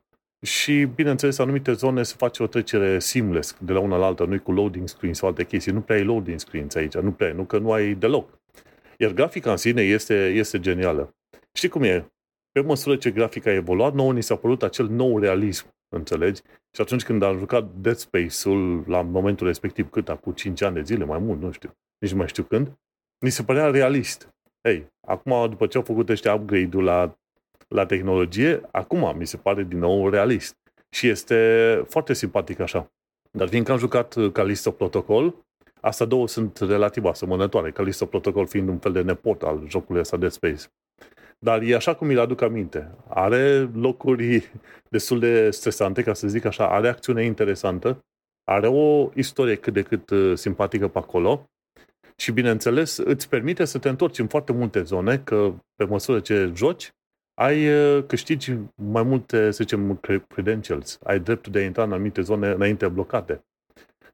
și, 0.45 0.83
bineînțeles, 0.95 1.37
anumite 1.37 1.73
zone 1.73 2.03
se 2.03 2.15
face 2.17 2.43
o 2.43 2.47
trecere 2.47 2.99
seamless 2.99 3.57
de 3.59 3.73
la 3.73 3.79
una 3.79 3.97
la 3.97 4.05
alta, 4.05 4.25
nu 4.25 4.39
cu 4.39 4.51
loading 4.51 4.87
screen 4.87 5.13
sau 5.13 5.27
alte 5.27 5.45
chestii. 5.45 5.71
Nu 5.71 5.81
prea 5.81 5.97
ai 5.97 6.03
loading 6.03 6.39
screens 6.39 6.75
aici, 6.75 6.97
nu 6.97 7.11
prea, 7.11 7.33
nu 7.33 7.45
că 7.45 7.57
nu 7.57 7.71
ai 7.71 7.93
deloc. 7.93 8.36
Iar 8.97 9.11
grafica 9.11 9.51
în 9.51 9.57
sine 9.57 9.81
este, 9.81 10.27
este 10.27 10.59
genială. 10.59 11.15
Știi 11.53 11.69
cum 11.69 11.83
e? 11.83 12.11
Pe 12.51 12.61
măsură 12.61 12.95
ce 12.95 13.11
grafica 13.11 13.49
a 13.49 13.53
evoluat, 13.53 13.93
nouă 13.93 14.13
ni 14.13 14.23
s-a 14.23 14.35
părut 14.35 14.63
acel 14.63 14.87
nou 14.87 15.19
realism, 15.19 15.65
înțelegi? 15.95 16.41
Și 16.71 16.81
atunci 16.81 17.03
când 17.03 17.21
am 17.21 17.37
jucat 17.37 17.69
Dead 17.75 17.95
Space-ul 17.95 18.83
la 18.87 19.01
momentul 19.01 19.47
respectiv, 19.47 19.89
cât 19.89 20.09
acum 20.09 20.33
5 20.33 20.61
ani 20.61 20.75
de 20.75 20.81
zile, 20.81 21.05
mai 21.05 21.19
mult, 21.19 21.41
nu 21.41 21.51
știu, 21.51 21.77
nici 21.97 22.11
nu 22.11 22.17
mai 22.17 22.27
știu 22.27 22.43
când, 22.43 22.77
ni 23.19 23.29
se 23.29 23.43
părea 23.43 23.69
realist. 23.69 24.29
Ei, 24.61 24.87
acum, 25.07 25.49
după 25.49 25.67
ce 25.67 25.77
au 25.77 25.83
făcut 25.83 26.09
ăștia 26.09 26.33
upgrade-ul 26.33 26.83
la 26.83 27.17
la 27.67 27.85
tehnologie, 27.85 28.61
acum 28.71 29.17
mi 29.17 29.27
se 29.27 29.37
pare 29.37 29.63
din 29.63 29.79
nou 29.79 30.09
realist. 30.09 30.57
Și 30.89 31.07
este 31.07 31.83
foarte 31.87 32.13
simpatic 32.13 32.59
așa. 32.59 32.91
Dar 33.31 33.47
fiindcă 33.47 33.71
am 33.71 33.77
jucat 33.77 34.15
Callisto 34.31 34.71
Protocol, 34.71 35.35
asta 35.87 36.05
două 36.05 36.27
sunt 36.27 36.57
relativ 36.57 37.05
asemănătoare, 37.05 37.71
Callisto 37.71 38.05
Protocol 38.05 38.47
fiind 38.47 38.69
un 38.69 38.77
fel 38.77 38.91
de 38.91 39.01
nepot 39.01 39.41
al 39.41 39.63
jocului 39.67 40.01
ăsta 40.01 40.17
de 40.17 40.27
Space. 40.27 40.63
Dar 41.39 41.61
e 41.61 41.75
așa 41.75 41.95
cum 41.95 42.07
mi-l 42.07 42.19
aduc 42.19 42.41
aminte. 42.41 42.91
Are 43.07 43.69
locuri 43.73 44.51
destul 44.95 45.19
de 45.19 45.49
stresante, 45.51 46.03
ca 46.03 46.13
să 46.13 46.27
zic 46.27 46.45
așa, 46.45 46.69
are 46.69 46.87
acțiune 46.87 47.23
interesantă, 47.23 48.05
are 48.43 48.67
o 48.67 49.09
istorie 49.13 49.55
cât 49.55 49.73
de 49.73 49.81
cât 49.81 50.09
uh, 50.09 50.37
simpatică 50.37 50.87
pe 50.87 50.97
acolo 50.97 51.49
și, 52.15 52.31
bineînțeles, 52.31 52.97
îți 52.97 53.29
permite 53.29 53.65
să 53.65 53.77
te 53.79 53.89
întorci 53.89 54.19
în 54.19 54.27
foarte 54.27 54.51
multe 54.51 54.83
zone, 54.83 55.17
că 55.17 55.53
pe 55.75 55.83
măsură 55.83 56.19
ce 56.19 56.51
joci, 56.55 56.91
ai 57.33 57.69
uh, 57.69 58.03
câștigi 58.07 58.53
mai 58.75 59.03
multe, 59.03 59.51
să 59.51 59.63
zicem, 59.63 60.01
credentials. 60.27 60.99
Ai 61.03 61.19
dreptul 61.19 61.51
de 61.51 61.59
a 61.59 61.63
intra 61.63 61.83
în 61.83 61.91
anumite 61.91 62.21
zone 62.21 62.49
înainte 62.49 62.87
blocate. 62.87 63.43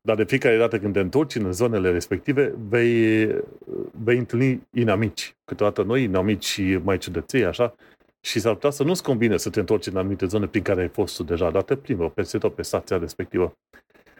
Dar 0.07 0.15
de 0.15 0.23
fiecare 0.23 0.57
dată 0.57 0.79
când 0.79 0.93
te 0.93 0.99
întorci 0.99 1.35
în 1.35 1.51
zonele 1.51 1.91
respective, 1.91 2.53
vei, 2.57 3.25
vei 4.03 4.17
întâlni 4.17 4.67
inamici. 4.73 5.35
Câteodată 5.45 5.83
noi, 5.83 6.03
inamici 6.03 6.61
mai 6.83 6.97
ciudăței, 6.97 7.45
așa, 7.45 7.75
și 8.25 8.39
s-ar 8.39 8.53
putea 8.53 8.69
să 8.69 8.83
nu-ți 8.83 9.03
combine 9.03 9.37
să 9.37 9.49
te 9.49 9.59
întorci 9.59 9.85
în 9.85 9.97
anumite 9.97 10.25
zone 10.25 10.47
prin 10.47 10.63
care 10.63 10.81
ai 10.81 10.87
fost 10.87 11.15
tu 11.15 11.23
deja, 11.23 11.51
dar 11.51 11.63
te 11.63 11.75
plimbă 11.75 12.09
peste 12.09 12.37
tot 12.37 12.55
pe 12.55 12.61
stația 12.61 12.97
respectivă. 12.97 13.57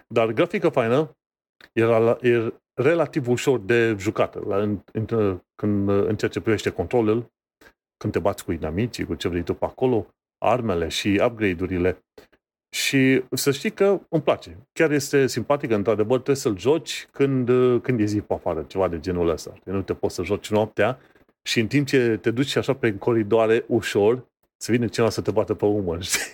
Dar 0.08 0.32
grafică 0.32 0.70
faină, 0.70 1.18
era, 1.74 2.18
e 2.22 2.54
relativ 2.74 3.28
ușor 3.28 3.60
de 3.60 3.96
jucată 4.00 4.44
la, 4.48 4.58
în, 4.58 4.80
în, 4.92 5.42
când, 5.56 5.90
în 5.90 6.16
ceea 6.16 6.32
ce 6.32 6.42
privește 6.42 6.70
controlul 6.70 7.32
când 7.98 8.14
te 8.14 8.20
bați 8.20 8.46
cu 8.46 8.52
inamicii, 8.52 9.06
cu 9.06 9.16
ce 9.16 9.28
vrei 9.28 9.44
tu 9.44 9.54
pe 9.54 9.66
acolo, 9.66 10.08
armele 10.38 10.88
și 10.88 11.22
upgrade-urile. 11.26 12.06
Și 12.74 13.24
să 13.32 13.52
știi 13.52 13.72
că 13.72 14.00
îmi 14.10 14.22
place. 14.22 14.58
Chiar 14.72 14.92
este 14.92 15.28
simpatic, 15.28 15.72
într-adevăr, 15.72 16.16
trebuie 16.16 16.36
să-l 16.36 16.58
joci 16.58 17.08
când, 17.12 17.50
când 17.82 18.00
e 18.00 18.06
zi 18.06 18.22
pe 18.22 18.34
afară, 18.34 18.64
ceva 18.68 18.88
de 18.88 19.00
genul 19.00 19.30
ăsta. 19.30 19.54
Nu 19.64 19.82
te 19.82 19.94
poți 19.94 20.16
să 20.16 20.24
joci 20.24 20.50
noaptea 20.50 21.00
și 21.42 21.60
în 21.60 21.68
timp 21.68 21.88
ce 21.88 22.18
te 22.22 22.32
duci 22.32 22.56
așa 22.56 22.74
pe 22.74 22.98
coridoare 22.98 23.64
ușor, 23.68 24.28
să 24.58 24.72
vină 24.72 24.88
cineva 24.88 25.12
să 25.12 25.22
te 25.22 25.32
bată 25.32 25.54
pe 25.54 25.66
umăr, 25.66 26.04
știi? 26.04 26.32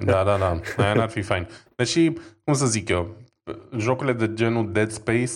Da, 0.00 0.24
da, 0.24 0.38
da. 0.38 0.60
Aia 0.76 0.94
n-ar 0.94 1.10
fi 1.10 1.22
fain. 1.22 1.48
Deși, 1.76 2.12
cum 2.44 2.54
să 2.54 2.66
zic 2.66 2.88
eu, 2.88 3.16
jocurile 3.76 4.12
de 4.12 4.34
genul 4.34 4.72
Dead 4.72 4.90
Space 4.90 5.32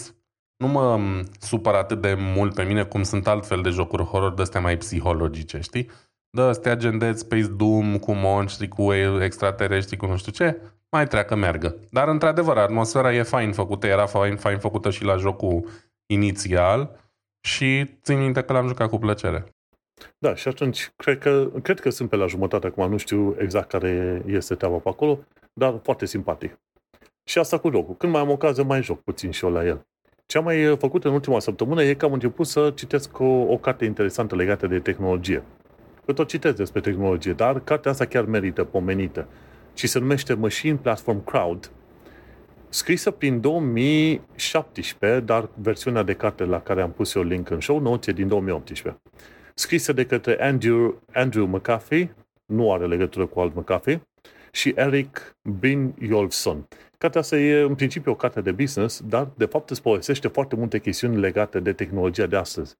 nu 0.57 0.67
mă 0.69 1.01
supăr 1.41 1.75
atât 1.75 2.01
de 2.01 2.15
mult 2.15 2.55
pe 2.55 2.63
mine 2.63 2.85
cum 2.85 3.03
sunt 3.03 3.27
altfel 3.27 3.63
de 3.63 3.69
jocuri 3.69 4.03
horror 4.03 4.35
de 4.35 4.43
astea 4.43 4.61
mai 4.61 4.77
psihologice, 4.77 5.61
știi? 5.61 5.91
Da, 6.35 6.49
astea 6.49 6.77
gen 6.77 6.99
Dead 6.99 7.17
Space 7.17 7.47
Doom 7.47 7.99
cu 7.99 8.13
monștri, 8.13 8.69
cu 8.69 8.93
extraterestri, 9.23 9.97
cu 9.97 10.07
nu 10.07 10.17
știu 10.17 10.33
ce, 10.33 10.61
mai 10.91 11.07
treacă 11.07 11.35
meargă. 11.35 11.77
Dar, 11.91 12.09
într-adevăr, 12.09 12.57
atmosfera 12.57 13.15
e 13.15 13.23
fain 13.23 13.53
făcută, 13.53 13.87
era 13.87 14.07
fain, 14.07 14.37
fain 14.37 14.59
făcută 14.59 14.91
și 14.91 15.05
la 15.05 15.17
jocul 15.17 15.69
inițial 16.07 16.91
și 17.41 17.99
țin 18.03 18.19
minte 18.19 18.43
că 18.43 18.53
l-am 18.53 18.67
jucat 18.67 18.89
cu 18.89 18.99
plăcere. 18.99 19.45
Da, 20.19 20.35
și 20.35 20.49
atunci 20.49 20.93
cred 20.97 21.19
că, 21.19 21.51
cred 21.63 21.81
că 21.81 21.91
sunt 21.91 22.09
pe 22.09 22.17
la 22.17 22.27
jumătate 22.27 22.67
acum, 22.67 22.91
nu 22.91 22.97
știu 22.97 23.37
exact 23.39 23.69
care 23.69 24.23
este 24.27 24.55
treaba 24.55 24.77
pe 24.77 24.89
acolo, 24.89 25.19
dar 25.53 25.81
foarte 25.83 26.07
simpatic. 26.07 26.61
Și 27.25 27.39
asta 27.39 27.59
cu 27.59 27.71
jocul. 27.71 27.97
Când 27.97 28.13
mai 28.13 28.21
am 28.21 28.31
ocazie, 28.31 28.63
mai 28.63 28.83
joc 28.83 29.03
puțin 29.03 29.31
și 29.31 29.45
eu 29.45 29.53
la 29.53 29.65
el. 29.65 29.87
Ce 30.27 30.39
am 30.39 30.45
mai 30.45 30.77
făcut 30.79 31.05
în 31.05 31.13
ultima 31.13 31.39
săptămână 31.39 31.83
e 31.83 31.95
că 31.95 32.05
am 32.05 32.13
început 32.13 32.47
să 32.47 32.73
citesc 32.75 33.19
o, 33.19 33.25
o 33.25 33.57
carte 33.57 33.85
interesantă 33.85 34.35
legată 34.35 34.67
de 34.67 34.79
tehnologie. 34.79 35.43
Că 36.07 36.13
tot 36.13 36.29
citesc 36.29 36.57
despre 36.57 36.81
tehnologie, 36.81 37.33
dar 37.33 37.61
cartea 37.61 37.91
asta 37.91 38.05
chiar 38.05 38.25
merită 38.25 38.65
pomenită. 38.65 39.29
Și 39.75 39.87
se 39.87 39.99
numește 39.99 40.35
Machine 40.35 40.77
Platform 40.77 41.25
Crowd, 41.25 41.71
scrisă 42.69 43.11
prin 43.11 43.41
2017, 43.41 45.21
dar 45.21 45.49
versiunea 45.55 46.03
de 46.03 46.15
carte 46.15 46.45
la 46.45 46.61
care 46.61 46.83
am 46.83 46.91
pus 46.91 47.15
eu 47.15 47.23
link 47.23 47.51
în 47.51 47.61
show 47.61 47.79
notes 47.79 48.07
e 48.07 48.13
din 48.13 48.29
2018. 48.29 49.01
Scrisă 49.55 49.93
de 49.93 50.07
către 50.07 50.37
Andrew, 50.41 51.03
Andrew 51.13 51.47
McAfee, 51.47 52.15
nu 52.47 52.73
are 52.73 52.87
legătură 52.87 53.27
cu 53.27 53.41
alt 53.41 53.55
McAfee, 53.55 54.03
și 54.51 54.73
Eric 54.77 55.37
Brynjolfsson. 55.43 56.69
Cartea 56.99 57.21
asta 57.21 57.37
e 57.37 57.61
în 57.61 57.75
principiu 57.75 58.13
o 58.13 58.15
carte 58.15 58.41
de 58.41 58.53
business, 58.53 59.03
dar 59.07 59.29
de 59.37 59.45
fapt 59.45 59.71
îți 59.71 59.83
povestește 59.83 60.29
foarte 60.29 60.57
multe 60.57 60.79
chestiuni 60.79 61.21
legate 61.21 61.61
de 61.61 61.73
tehnologia 61.73 62.27
de 62.27 62.37
astăzi. 62.37 62.75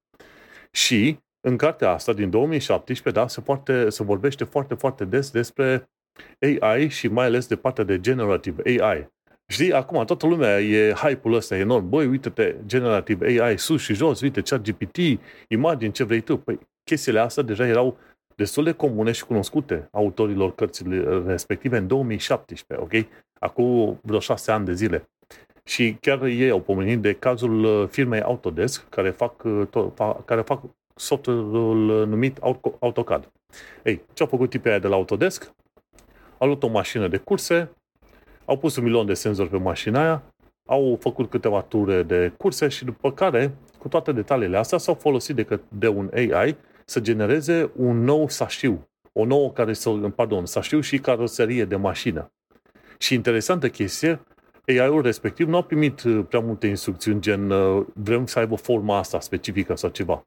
Și 0.71 1.19
în 1.45 1.57
cartea 1.57 1.89
asta 1.89 2.13
din 2.13 2.29
2017, 2.29 3.21
da, 3.21 3.27
se, 3.27 3.41
poate, 3.41 3.89
se 3.89 4.03
vorbește 4.03 4.43
foarte, 4.43 4.73
foarte 4.73 5.05
des 5.05 5.31
despre 5.31 5.89
AI 6.39 6.87
și 6.89 7.07
mai 7.07 7.25
ales 7.25 7.47
de 7.47 7.55
partea 7.55 7.83
de 7.83 7.99
generative 7.99 8.81
AI. 8.81 9.09
Știi, 9.47 9.73
acum 9.73 10.05
toată 10.05 10.27
lumea 10.27 10.59
e 10.59 10.91
hype-ul 10.91 11.33
ăsta 11.33 11.57
enorm. 11.57 11.89
Băi, 11.89 12.07
uite-te, 12.07 12.55
generative 12.65 13.41
AI 13.41 13.57
sus 13.57 13.81
și 13.81 13.93
jos, 13.93 14.21
uite, 14.21 14.41
chat 14.41 14.61
GPT, 14.61 14.97
imagini, 15.47 15.91
ce 15.91 16.03
vrei 16.03 16.21
tu. 16.21 16.37
Păi, 16.37 16.59
chestiile 16.83 17.19
astea 17.19 17.43
deja 17.43 17.67
erau 17.67 17.97
destul 18.35 18.63
de 18.63 18.71
comune 18.71 19.11
și 19.11 19.25
cunoscute 19.25 19.87
autorilor 19.91 20.55
cărții 20.55 21.03
respective 21.25 21.77
în 21.77 21.87
2017, 21.87 22.85
ok? 22.85 23.07
Acum 23.39 23.99
vreo 24.03 24.19
șase 24.19 24.51
ani 24.51 24.65
de 24.65 24.73
zile. 24.73 25.09
Și 25.63 25.97
chiar 26.01 26.23
ei 26.23 26.49
au 26.49 26.61
pomenit 26.61 26.99
de 26.99 27.13
cazul 27.13 27.63
uh, 27.63 27.87
firmei 27.89 28.21
Autodesk, 28.21 28.89
care 28.89 29.09
fac, 29.09 29.43
uh, 29.43 29.91
care 30.25 30.41
fac 30.41 30.61
software-ul 30.95 32.07
numit 32.07 32.37
AutoCAD. 32.79 33.31
Ei, 33.83 34.01
ce 34.13 34.23
au 34.23 34.29
făcut 34.29 34.49
tipii 34.49 34.69
aia 34.69 34.79
de 34.79 34.87
la 34.87 34.95
Autodesk? 34.95 35.51
Au 36.37 36.47
luat 36.47 36.63
o 36.63 36.67
mașină 36.67 37.07
de 37.07 37.17
curse, 37.17 37.71
au 38.45 38.57
pus 38.57 38.75
un 38.75 38.83
milion 38.83 39.05
de 39.05 39.13
senzori 39.13 39.49
pe 39.49 39.57
mașina 39.57 40.01
aia, 40.01 40.23
au 40.65 40.97
făcut 40.99 41.29
câteva 41.29 41.61
ture 41.61 42.03
de 42.03 42.33
curse 42.37 42.67
și 42.67 42.85
după 42.85 43.11
care, 43.11 43.57
cu 43.77 43.87
toate 43.87 44.11
detaliile 44.11 44.57
astea, 44.57 44.77
s-au 44.77 44.93
folosit 44.93 45.35
de, 45.35 45.59
de 45.69 45.87
un 45.87 46.11
AI 46.13 46.57
să 46.85 46.99
genereze 46.99 47.71
un 47.75 48.03
nou 48.03 48.29
sașiu, 48.29 48.87
o 49.13 49.25
nouă 49.25 49.51
care 49.51 49.73
să, 49.73 49.89
pardon, 49.89 50.45
sașiu 50.45 50.79
și 50.79 50.99
caroserie 50.99 51.65
de 51.65 51.75
mașină. 51.75 52.31
Și 52.97 53.13
interesantă 53.13 53.69
chestie, 53.69 54.21
AI-ul 54.67 55.01
respectiv 55.01 55.47
nu 55.47 55.57
a 55.57 55.63
primit 55.63 56.03
uh, 56.03 56.25
prea 56.27 56.39
multe 56.39 56.67
instrucțiuni 56.67 57.21
gen 57.21 57.49
uh, 57.49 57.85
vrem 57.93 58.25
să 58.25 58.39
aibă 58.39 58.55
forma 58.55 58.97
asta 58.97 59.19
specifică 59.19 59.75
sau 59.75 59.89
ceva. 59.89 60.23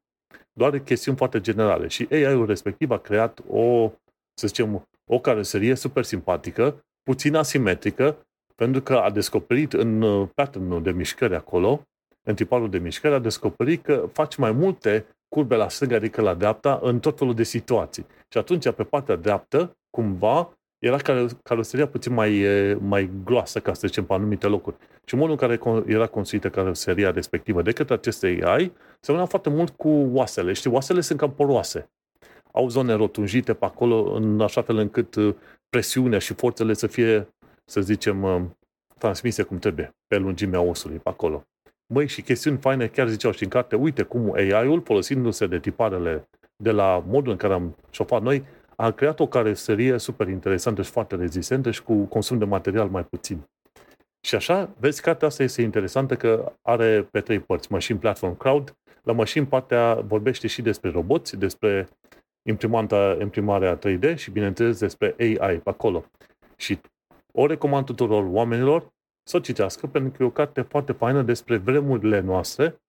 Doar 0.59 0.79
chestiuni 0.79 1.17
foarte 1.17 1.41
generale. 1.41 1.87
Și 1.89 2.09
AI-ul 2.11 2.47
respectiv 2.47 2.91
a 2.91 2.99
creat 2.99 3.41
o, 3.49 3.93
să 4.35 4.47
zicem, 4.47 4.89
o 5.11 5.19
caroserie 5.19 5.75
super 5.75 6.05
simpatică, 6.05 6.85
puțin 7.03 7.35
asimetrică, 7.35 8.27
pentru 8.55 8.81
că 8.83 8.95
a 8.95 9.11
descoperit 9.11 9.73
în 9.73 10.03
uh, 10.03 10.29
pattern 10.35 10.83
de 10.83 10.91
mișcări 10.91 11.35
acolo, 11.35 11.83
în 12.23 12.35
tiparul 12.35 12.71
de 12.71 12.79
mișcări, 12.79 13.15
a 13.15 13.19
descoperit 13.19 13.83
că 13.83 14.09
face 14.13 14.41
mai 14.41 14.53
multe 14.53 15.07
curbe 15.29 15.57
la 15.57 15.69
stânga, 15.69 15.97
adică 15.97 16.21
la 16.21 16.35
dreapta, 16.35 16.79
în 16.83 17.01
tot 17.01 17.19
felul 17.19 17.35
de 17.35 17.43
situații. 17.43 18.07
Și 18.29 18.39
atunci, 18.39 18.71
pe 18.71 18.85
partea 18.85 19.17
dreaptă, 19.17 19.77
cumva, 19.91 20.58
era 20.79 20.97
caroseria 21.43 21.87
puțin 21.87 22.15
mai, 22.15 22.47
mai 22.81 23.11
groasă, 23.25 23.61
ca 23.61 23.75
să 23.75 23.87
zicem, 23.87 24.05
pe 24.05 24.13
anumite 24.13 24.47
locuri. 24.47 24.77
Și 25.05 25.15
modul 25.15 25.31
în 25.31 25.37
care 25.37 25.61
era 25.87 26.07
construită 26.07 26.51
caroseria 26.51 27.11
respectivă 27.11 27.63
de 27.63 27.73
către 27.73 27.95
aceste 27.95 28.39
AI 28.43 28.73
semăna 29.01 29.25
foarte 29.25 29.49
mult 29.49 29.71
cu 29.71 29.89
oasele. 29.89 30.53
Știi, 30.53 30.71
oasele 30.71 31.01
sunt 31.01 31.19
cam 31.19 31.33
poroase. 31.33 31.91
Au 32.53 32.69
zone 32.69 32.93
rotunjite 32.93 33.55
pe 33.55 33.65
acolo, 33.65 34.13
în 34.13 34.41
așa 34.41 34.63
fel 34.63 34.77
încât 34.77 35.15
uh, 35.15 35.35
presiunea 35.69 36.19
și 36.19 36.35
forțele 36.35 36.73
să 36.73 36.87
fie, 36.87 37.29
să 37.65 37.81
zicem, 37.81 38.23
uh, 38.23 38.43
transmise 38.99 39.43
cum 39.43 39.59
trebuie, 39.59 39.97
pe 40.07 40.17
lungimea 40.17 40.61
osului 40.61 40.97
pe 40.97 41.09
acolo. 41.09 41.45
Măi, 41.87 42.07
și 42.07 42.23
chestiuni 42.23 42.59
faine, 42.59 42.87
chiar 42.87 43.09
ziceau 43.09 43.33
și 43.33 43.43
în 43.43 43.49
carte, 43.49 43.77
uite 43.77 44.03
cum 44.03 44.33
AI-ul, 44.33 44.83
folosindu-se 44.85 45.47
de 45.47 45.59
tiparele 45.59 46.29
de 46.57 46.71
la 46.71 47.05
modul 47.07 47.31
în 47.31 47.37
care 47.37 47.53
am 47.53 47.77
șofat 47.91 48.23
noi, 48.23 48.45
a 48.83 48.91
creat 48.91 49.21
o 49.21 49.27
caroserie 49.27 49.99
super 49.99 50.29
interesantă 50.29 50.83
și 50.83 50.91
foarte 50.91 51.17
rezistentă 51.17 51.71
și 51.71 51.83
cu 51.83 51.95
consum 51.95 52.39
de 52.39 52.45
material 52.45 52.89
mai 52.89 53.05
puțin. 53.05 53.49
Și 54.21 54.35
așa, 54.35 54.71
vezi, 54.79 55.03
cartea 55.03 55.29
asta 55.29 55.43
este 55.43 55.63
interesantă 55.63 56.17
că 56.17 56.53
are 56.63 57.03
pe 57.11 57.21
trei 57.21 57.41
părți. 57.41 57.73
Machine 57.73 57.99
Platform 57.99 58.37
Crowd. 58.37 58.77
La 59.03 59.13
Machine 59.13 59.45
partea 59.45 59.95
vorbește 59.95 60.47
și 60.47 60.63
despre 60.63 60.91
roboți, 60.91 61.37
despre 61.37 61.89
imprimanta, 62.49 63.17
imprimarea 63.21 63.79
3D 63.79 64.15
și, 64.15 64.31
bineînțeles, 64.31 64.79
despre 64.79 65.15
AI 65.19 65.59
pe 65.59 65.71
acolo. 65.71 66.05
Și 66.57 66.81
o 67.33 67.47
recomand 67.47 67.85
tuturor 67.85 68.29
oamenilor 68.31 68.93
să 69.23 69.37
o 69.37 69.41
citească, 69.41 69.87
pentru 69.87 70.11
că 70.11 70.23
e 70.23 70.27
o 70.27 70.31
carte 70.31 70.61
foarte 70.61 70.93
faină 70.93 71.23
despre 71.23 71.57
vremurile 71.57 72.21
noastre 72.21 72.81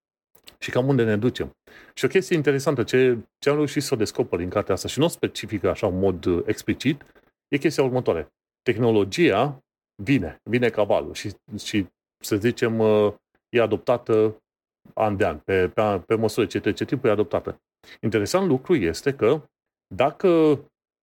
și 0.59 0.71
cam 0.71 0.87
unde 0.87 1.03
ne 1.03 1.17
ducem. 1.17 1.57
Și 1.93 2.05
o 2.05 2.07
chestie 2.07 2.35
interesantă, 2.35 2.83
ce, 2.83 3.17
ce 3.37 3.49
am 3.49 3.55
reușit 3.55 3.83
să 3.83 3.93
o 3.93 3.97
descoper 3.97 4.39
în 4.39 4.49
cartea 4.49 4.73
asta 4.73 4.87
și 4.87 4.99
nu 4.99 5.05
o 5.05 5.07
specifică 5.07 5.69
așa 5.69 5.87
în 5.87 5.99
mod 5.99 6.25
uh, 6.25 6.43
explicit, 6.45 7.05
e 7.47 7.57
chestia 7.57 7.83
următoare. 7.83 8.27
Tehnologia 8.61 9.63
vine, 10.03 10.41
vine 10.43 10.69
cavalul 10.69 11.13
și, 11.13 11.31
și 11.63 11.87
să 12.23 12.35
zicem, 12.35 12.79
uh, 12.79 13.13
e 13.49 13.61
adoptată 13.61 14.41
an 14.93 15.17
de 15.17 15.25
an, 15.25 15.37
pe, 15.37 15.67
pe, 15.67 16.03
pe 16.05 16.15
măsură 16.15 16.45
ce 16.45 16.59
trece 16.59 16.85
timpul 16.85 17.09
e 17.09 17.11
adoptată. 17.11 17.61
Interesant 18.01 18.47
lucru 18.47 18.75
este 18.75 19.13
că 19.13 19.41
dacă 19.95 20.59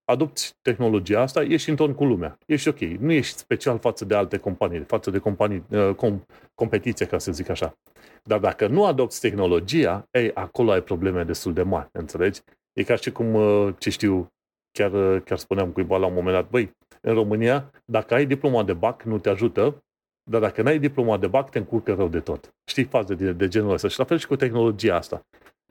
adopți 0.06 0.56
tehnologia 0.62 1.20
asta, 1.20 1.42
ești 1.42 1.70
în 1.70 1.76
ton 1.76 1.94
cu 1.94 2.04
lumea. 2.04 2.38
Ești 2.46 2.68
ok. 2.68 2.78
Nu 2.78 3.12
ești 3.12 3.38
special 3.38 3.78
față 3.78 4.04
de 4.04 4.14
alte 4.14 4.36
companii, 4.36 4.80
față 4.80 5.10
de 5.10 5.18
companii, 5.18 5.64
uh, 5.70 5.94
com, 5.94 6.24
competiție, 6.54 7.06
ca 7.06 7.18
să 7.18 7.32
zic 7.32 7.48
așa. 7.48 7.78
Dar 8.22 8.38
dacă 8.38 8.66
nu 8.66 8.84
adopți 8.84 9.20
tehnologia, 9.20 10.08
ei, 10.10 10.30
acolo 10.34 10.70
ai 10.70 10.82
probleme 10.82 11.24
destul 11.24 11.52
de 11.52 11.62
mari, 11.62 11.88
înțelegi? 11.92 12.40
E 12.72 12.82
ca 12.82 12.96
și 12.96 13.12
cum, 13.12 13.34
uh, 13.34 13.74
ce 13.78 13.90
știu, 13.90 14.28
chiar, 14.70 14.92
uh, 14.92 15.22
chiar 15.24 15.38
spuneam 15.38 15.70
cuiva 15.70 15.96
la 15.96 16.06
un 16.06 16.14
moment 16.14 16.34
dat, 16.34 16.50
băi, 16.50 16.70
în 17.00 17.14
România, 17.14 17.70
dacă 17.84 18.14
ai 18.14 18.26
diploma 18.26 18.62
de 18.62 18.72
BAC, 18.72 19.02
nu 19.02 19.18
te 19.18 19.28
ajută, 19.28 19.84
dar 20.30 20.40
dacă 20.40 20.62
n-ai 20.62 20.78
diploma 20.78 21.18
de 21.18 21.26
BAC, 21.26 21.50
te 21.50 21.58
încurcă 21.58 21.94
rău 21.94 22.08
de 22.08 22.20
tot. 22.20 22.54
Știi 22.64 22.84
faze 22.84 23.14
de, 23.14 23.32
de 23.32 23.48
genul 23.48 23.72
ăsta. 23.72 23.88
Și 23.88 23.98
la 23.98 24.04
fel 24.04 24.18
și 24.18 24.26
cu 24.26 24.36
tehnologia 24.36 24.96
asta. 24.96 25.26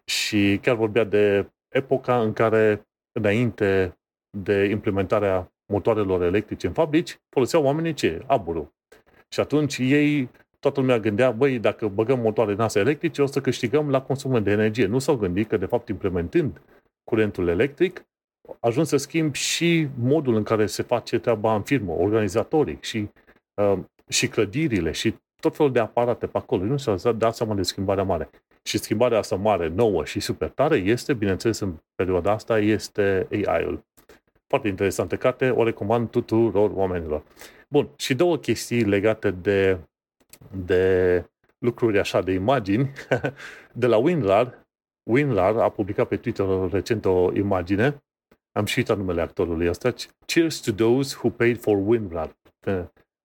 Și 0.05 0.59
chiar 0.61 0.75
vorbea 0.75 1.03
de 1.03 1.49
epoca 1.75 2.21
în 2.21 2.33
care, 2.33 2.87
înainte 3.11 3.97
de 4.35 4.63
implementarea 4.63 5.51
motoarelor 5.65 6.21
electrice 6.21 6.67
în 6.67 6.73
fabrici, 6.73 7.19
foloseau 7.29 7.63
oamenii 7.63 7.93
ce? 7.93 8.23
Aburul. 8.25 8.73
Și 9.29 9.39
atunci 9.39 9.77
ei, 9.77 10.29
toată 10.59 10.79
lumea 10.79 10.99
gândea, 10.99 11.31
băi, 11.31 11.59
dacă 11.59 11.87
băgăm 11.87 12.19
motoare 12.19 12.51
în 12.51 12.59
astea 12.59 12.81
electrice, 12.81 13.21
o 13.21 13.25
să 13.25 13.41
câștigăm 13.41 13.89
la 13.89 14.01
consumul 14.01 14.43
de 14.43 14.51
energie. 14.51 14.85
Nu 14.85 14.99
s-au 14.99 15.15
gândit 15.15 15.47
că, 15.47 15.57
de 15.57 15.65
fapt, 15.65 15.87
implementând 15.89 16.61
curentul 17.03 17.47
electric, 17.47 18.05
ajuns 18.59 18.87
să 18.87 18.97
schimb 18.97 19.33
și 19.33 19.87
modul 19.99 20.35
în 20.35 20.43
care 20.43 20.65
se 20.65 20.83
face 20.83 21.19
treaba 21.19 21.55
în 21.55 21.61
firmă, 21.61 21.91
organizatorii 21.91 22.77
și, 22.81 23.09
uh, 23.61 23.79
și 24.07 24.27
clădirile 24.27 24.91
și 24.91 25.15
tot 25.41 25.55
felul 25.55 25.71
de 25.71 25.79
aparate 25.79 26.27
pe 26.27 26.37
acolo. 26.37 26.63
Nu 26.63 26.77
s-a 26.77 27.11
dat 27.11 27.35
seama 27.35 27.53
de 27.53 27.61
schimbarea 27.61 28.03
mare. 28.03 28.29
Și 28.63 28.77
schimbarea 28.77 29.17
asta 29.17 29.35
mare, 29.35 29.67
nouă 29.67 30.05
și 30.05 30.19
super 30.19 30.49
tare 30.49 30.77
este, 30.77 31.13
bineînțeles, 31.13 31.59
în 31.59 31.73
perioada 31.95 32.31
asta, 32.31 32.59
este 32.59 33.27
AI-ul. 33.31 33.83
Foarte 34.47 34.67
interesantă 34.67 35.17
carte, 35.17 35.49
o 35.49 35.63
recomand 35.63 36.09
tuturor 36.09 36.71
oamenilor. 36.73 37.23
Bun, 37.67 37.89
și 37.97 38.15
două 38.15 38.37
chestii 38.37 38.83
legate 38.83 39.31
de, 39.31 39.79
de 40.65 41.23
lucruri 41.57 41.99
așa, 41.99 42.21
de 42.21 42.31
imagini. 42.31 42.91
De 43.73 43.87
la 43.87 43.97
WinRAR, 43.97 44.65
WinRAR 45.03 45.57
a 45.57 45.69
publicat 45.69 46.07
pe 46.07 46.17
Twitter 46.17 46.69
recent 46.71 47.05
o 47.05 47.31
imagine, 47.33 48.03
am 48.51 48.65
și 48.65 48.77
uitat 48.77 48.97
numele 48.97 49.21
actorului 49.21 49.67
ăsta, 49.67 49.93
Cheers 50.25 50.59
to 50.59 50.71
those 50.71 51.15
who 51.17 51.29
paid 51.29 51.59
for 51.59 51.77
WinRAR. 51.85 52.35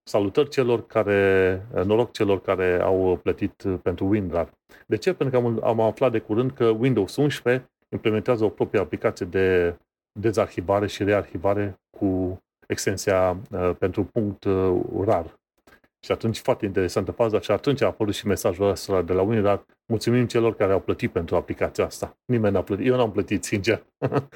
Salutări 0.03 0.49
celor 0.49 0.87
care, 0.87 1.63
noroc 1.85 2.13
celor 2.13 2.41
care 2.41 2.81
au 2.81 3.21
plătit 3.23 3.65
pentru 3.83 4.09
WinRAR. 4.09 4.51
De 4.87 4.97
ce? 4.97 5.13
Pentru 5.13 5.41
că 5.41 5.47
am, 5.47 5.65
am 5.65 5.81
aflat 5.81 6.13
de 6.13 6.19
curând 6.19 6.51
că 6.51 6.69
Windows 6.69 7.17
11 7.17 7.71
implementează 7.89 8.45
o 8.45 8.49
proprie 8.49 8.81
aplicație 8.81 9.27
de 9.27 9.77
dezarhivare 10.13 10.87
și 10.87 11.05
rearhivare 11.05 11.81
cu 11.99 12.41
extensia 12.67 13.37
uh, 13.51 13.71
pentru 13.79 14.05
punct 14.05 14.45
uh, 14.45 14.81
rar. 15.05 15.39
Și 16.05 16.13
atunci, 16.13 16.39
foarte 16.39 16.67
interesantă 16.67 17.13
faza, 17.13 17.41
și 17.41 17.51
atunci 17.51 17.83
a 17.83 17.87
apărut 17.87 18.15
și 18.15 18.27
mesajul 18.27 18.69
ăsta 18.69 19.03
de 19.03 19.13
la 19.13 19.23
unii, 19.23 19.43
dar 19.43 19.65
mulțumim 19.87 20.27
celor 20.27 20.55
care 20.55 20.73
au 20.73 20.81
plătit 20.81 21.13
pentru 21.13 21.37
aplicația 21.37 21.85
asta. 21.85 22.17
Nimeni 22.25 22.55
n-a 22.55 22.63
plătit. 22.63 22.87
Eu 22.87 22.97
n-am 22.97 23.13
plătit, 23.13 23.45
sincer. 23.45 23.87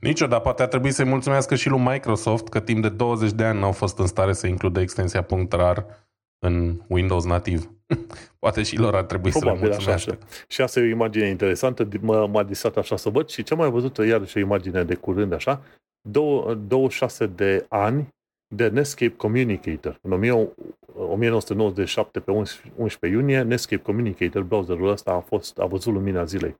Nicio, 0.00 0.26
dar 0.26 0.40
poate 0.40 0.62
ar 0.62 0.68
trebui 0.68 0.90
să-i 0.90 1.04
mulțumească 1.04 1.54
și 1.54 1.68
lui 1.68 1.80
Microsoft 1.80 2.48
că 2.48 2.60
timp 2.60 2.82
de 2.82 2.88
20 2.88 3.32
de 3.32 3.44
ani 3.44 3.60
n-au 3.60 3.72
fost 3.72 3.98
în 3.98 4.06
stare 4.06 4.32
să 4.32 4.46
includă 4.46 4.80
extensia 4.80 5.26
.rar 5.50 6.01
în 6.42 6.80
Windows 6.86 7.24
nativ. 7.24 7.70
Poate 8.38 8.62
și 8.62 8.78
lor 8.78 8.94
ar 8.94 9.04
trebui 9.04 9.30
Probabil, 9.30 9.58
să 9.58 9.64
le 9.64 9.70
mulțumească. 9.70 10.10
Așa, 10.10 10.18
așa. 10.22 10.44
Și 10.48 10.62
asta 10.62 10.80
e 10.80 10.82
o 10.82 10.86
imagine 10.86 11.28
interesantă, 11.28 11.88
m- 11.88 12.30
m-a 12.30 12.42
disat 12.42 12.76
așa 12.76 12.96
să 12.96 13.08
văd 13.08 13.28
și 13.28 13.42
ce 13.42 13.54
mai 13.54 13.70
văzut 13.70 13.96
iarăși 13.96 14.36
o 14.36 14.40
imagine 14.40 14.84
de 14.84 14.94
curând 14.94 15.32
așa, 15.32 15.62
26 16.08 17.26
de 17.26 17.66
ani 17.68 18.08
de 18.54 18.68
Netscape 18.68 19.14
Communicator. 19.16 19.98
În 20.02 20.12
1997, 20.12 22.20
pe 22.20 22.30
11 22.30 23.18
iunie, 23.18 23.42
Netscape 23.42 23.82
Communicator, 23.82 24.42
browserul 24.42 24.88
ăsta 24.88 25.10
a, 25.10 25.20
fost, 25.20 25.58
a 25.58 25.64
văzut 25.64 25.92
lumina 25.92 26.24
zilei. 26.24 26.54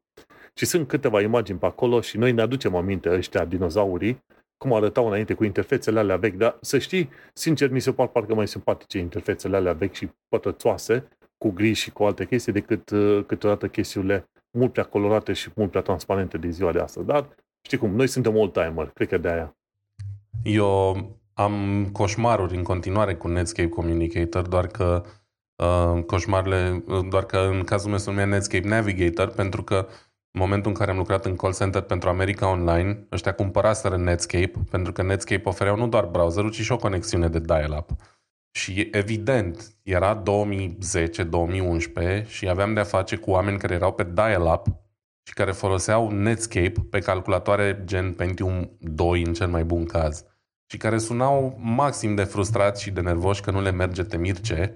Și 0.55 0.67
sunt 0.67 0.89
câteva 0.89 1.21
imagini 1.21 1.59
pe 1.59 1.67
acolo 1.67 2.01
și 2.01 2.19
noi 2.19 2.33
ne 2.33 2.43
aducem 2.43 2.75
aminte 2.75 3.11
ăștia 3.11 3.45
dinozaurii, 3.45 4.25
cum 4.63 4.73
arătau 4.75 5.07
înainte 5.07 5.35
cu 5.35 5.45
interfețele 5.45 5.99
alea 5.99 6.17
vechi, 6.17 6.35
dar 6.35 6.57
să 6.61 6.79
știi, 6.79 7.09
sincer, 7.33 7.71
mi 7.71 7.81
se 7.81 7.93
par 7.93 8.07
parcă 8.07 8.35
mai 8.35 8.49
simpatice 8.49 8.99
interfețele 8.99 9.57
alea 9.57 9.73
vechi 9.73 9.95
și 9.95 10.11
pătrățoase, 10.29 11.09
cu 11.39 11.51
gri 11.51 11.73
și 11.73 11.91
cu 11.91 12.03
alte 12.03 12.27
chestii, 12.27 12.53
decât 12.53 12.91
uh, 12.91 13.25
câteodată 13.27 13.69
chestiile 13.69 14.31
mult 14.59 14.73
prea 14.73 14.85
colorate 14.85 15.33
și 15.33 15.51
mult 15.55 15.71
prea 15.71 15.83
transparente 15.83 16.39
de 16.39 16.51
ziua 16.51 16.73
de 16.73 16.79
astăzi. 16.79 17.07
Dar, 17.07 17.29
știi 17.63 17.79
cum, 17.79 17.91
noi 17.95 18.07
suntem 18.07 18.37
old-timer, 18.37 18.91
cred 18.95 19.09
că 19.09 19.19
de 19.19 19.29
aia. 19.29 19.57
Eu 20.43 20.97
am 21.35 21.89
coșmaruri 21.93 22.57
în 22.57 22.63
continuare 22.63 23.15
cu 23.15 23.29
Netscape 23.29 23.69
Communicator, 23.69 24.47
doar 24.47 24.67
că 24.67 25.05
uh, 25.57 26.03
coșmarele, 26.05 26.85
doar 27.09 27.25
că 27.25 27.39
în 27.39 27.65
cazul 27.65 27.89
meu 27.89 27.99
se 27.99 28.11
numea 28.11 28.25
Netscape 28.25 28.69
Navigator, 28.69 29.29
pentru 29.29 29.63
că 29.63 29.87
în 30.33 30.41
momentul 30.41 30.71
în 30.71 30.77
care 30.77 30.91
am 30.91 30.97
lucrat 30.97 31.25
în 31.25 31.37
call 31.37 31.55
center 31.55 31.83
pentru 31.83 32.09
America 32.09 32.49
Online, 32.49 33.07
ăștia 33.13 33.33
cumpăraseră 33.33 33.97
Netscape, 33.97 34.53
pentru 34.71 34.93
că 34.93 35.03
Netscape 35.03 35.49
ofereau 35.49 35.77
nu 35.77 35.89
doar 35.89 36.05
browserul, 36.05 36.51
ci 36.51 36.61
și 36.61 36.73
o 36.73 36.77
conexiune 36.77 37.29
de 37.29 37.39
dial-up. 37.39 37.91
Și 38.51 38.89
evident, 38.93 39.73
era 39.83 40.23
2010-2011 40.23 42.27
și 42.27 42.49
aveam 42.49 42.75
de-a 42.75 42.85
face 42.85 43.17
cu 43.17 43.31
oameni 43.31 43.59
care 43.59 43.75
erau 43.75 43.93
pe 43.93 44.07
dial-up 44.15 44.67
și 45.23 45.35
care 45.35 45.51
foloseau 45.51 46.11
Netscape 46.11 46.87
pe 46.91 46.99
calculatoare 46.99 47.83
gen 47.85 48.13
Pentium 48.13 48.71
2 48.79 49.23
în 49.23 49.33
cel 49.33 49.49
mai 49.49 49.65
bun 49.65 49.85
caz 49.85 50.25
și 50.73 50.79
care 50.79 50.99
sunau 50.99 51.59
maxim 51.61 52.15
de 52.15 52.23
frustrați 52.23 52.83
și 52.83 52.91
de 52.91 53.01
nervoși 53.01 53.41
că 53.41 53.51
nu 53.51 53.61
le 53.61 53.71
merge 53.71 54.03
temirce, 54.03 54.75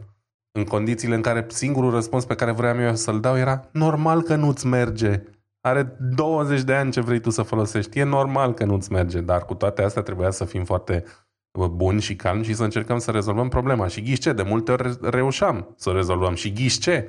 în 0.53 0.65
condițiile 0.65 1.15
în 1.15 1.23
care 1.23 1.47
singurul 1.49 1.91
răspuns 1.91 2.25
pe 2.25 2.35
care 2.35 2.53
vreau 2.53 2.81
eu 2.81 2.95
să-l 2.95 3.21
dau 3.21 3.37
era 3.37 3.69
normal 3.73 4.23
că 4.23 4.35
nu-ți 4.35 4.67
merge. 4.67 5.23
Are 5.67 5.97
20 5.99 6.63
de 6.63 6.75
ani 6.75 6.91
ce 6.91 7.01
vrei 7.01 7.21
tu 7.21 7.31
să 7.31 7.43
folosești. 7.43 7.99
E 7.99 8.03
normal 8.03 8.55
că 8.55 8.65
nu-ți 8.65 8.93
merge, 8.93 9.21
dar 9.21 9.45
cu 9.45 9.55
toate 9.55 9.83
astea 9.83 10.03
trebuia 10.03 10.31
să 10.31 10.45
fim 10.45 10.65
foarte 10.65 11.05
buni 11.71 12.01
și 12.01 12.17
calmi 12.17 12.45
și 12.45 12.55
să 12.55 12.65
încercăm 12.65 12.99
să 12.99 13.11
rezolvăm 13.11 13.49
problema. 13.49 13.87
Și 13.87 14.03
ghiși 14.03 14.21
ce? 14.21 14.33
De 14.33 14.43
multe 14.43 14.73
ori 14.73 14.99
reușeam 15.03 15.75
să 15.77 15.91
o 15.91 15.93
rezolvăm. 15.93 16.35
Și 16.35 16.53
ghiși 16.53 16.79
ce? 16.79 17.09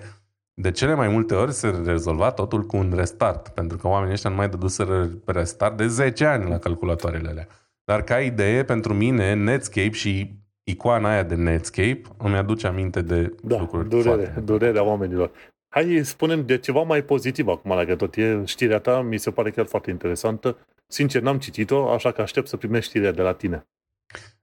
De 0.54 0.72
cele 0.72 0.94
mai 0.94 1.08
multe 1.08 1.34
ori 1.34 1.52
se 1.52 1.82
rezolva 1.86 2.32
totul 2.32 2.66
cu 2.66 2.78
un 2.78 2.94
restart, 2.96 3.48
pentru 3.48 3.78
că 3.78 3.88
oamenii 3.88 4.14
ăștia 4.14 4.30
nu 4.30 4.36
mai 4.36 4.50
dăduseră 4.50 5.10
restart 5.26 5.78
de 5.78 5.88
10 5.88 6.26
ani 6.26 6.50
la 6.50 6.58
calculatoarele 6.58 7.30
alea. 7.30 7.48
Dar 7.86 8.02
ca 8.04 8.20
idee, 8.20 8.64
pentru 8.64 8.94
mine, 8.94 9.34
Netscape 9.34 9.92
și 9.92 10.40
icoana 10.64 11.10
aia 11.10 11.24
de 11.24 11.36
Netscape 11.36 12.02
îmi 12.18 12.38
aduce 12.38 12.68
aminte 12.68 13.02
de 13.02 13.36
da, 13.44 13.60
lucruri 13.60 13.90
durere, 13.90 14.10
foarte... 14.10 14.40
durerea 14.40 14.84
oamenilor. 14.84 15.32
Hai 15.78 16.02
spunem 16.04 16.46
de 16.46 16.58
ceva 16.58 16.82
mai 16.82 17.02
pozitiv 17.02 17.48
acum, 17.48 17.72
la 17.72 17.86
că 17.86 17.96
tot 17.96 18.16
e 18.16 18.42
știrea 18.46 18.80
ta, 18.80 19.02
mi 19.02 19.18
se 19.18 19.32
pare 19.32 19.52
chiar 19.52 19.66
foarte 19.66 19.90
interesantă. 19.90 20.58
Sincer, 20.88 21.22
n-am 21.22 21.38
citit-o, 21.38 21.92
așa 21.92 22.12
că 22.12 22.22
aștept 22.22 22.48
să 22.48 22.58
primești 22.58 22.90
știrea 22.90 23.12
de 23.12 23.22
la 23.22 23.34
tine. 23.34 23.68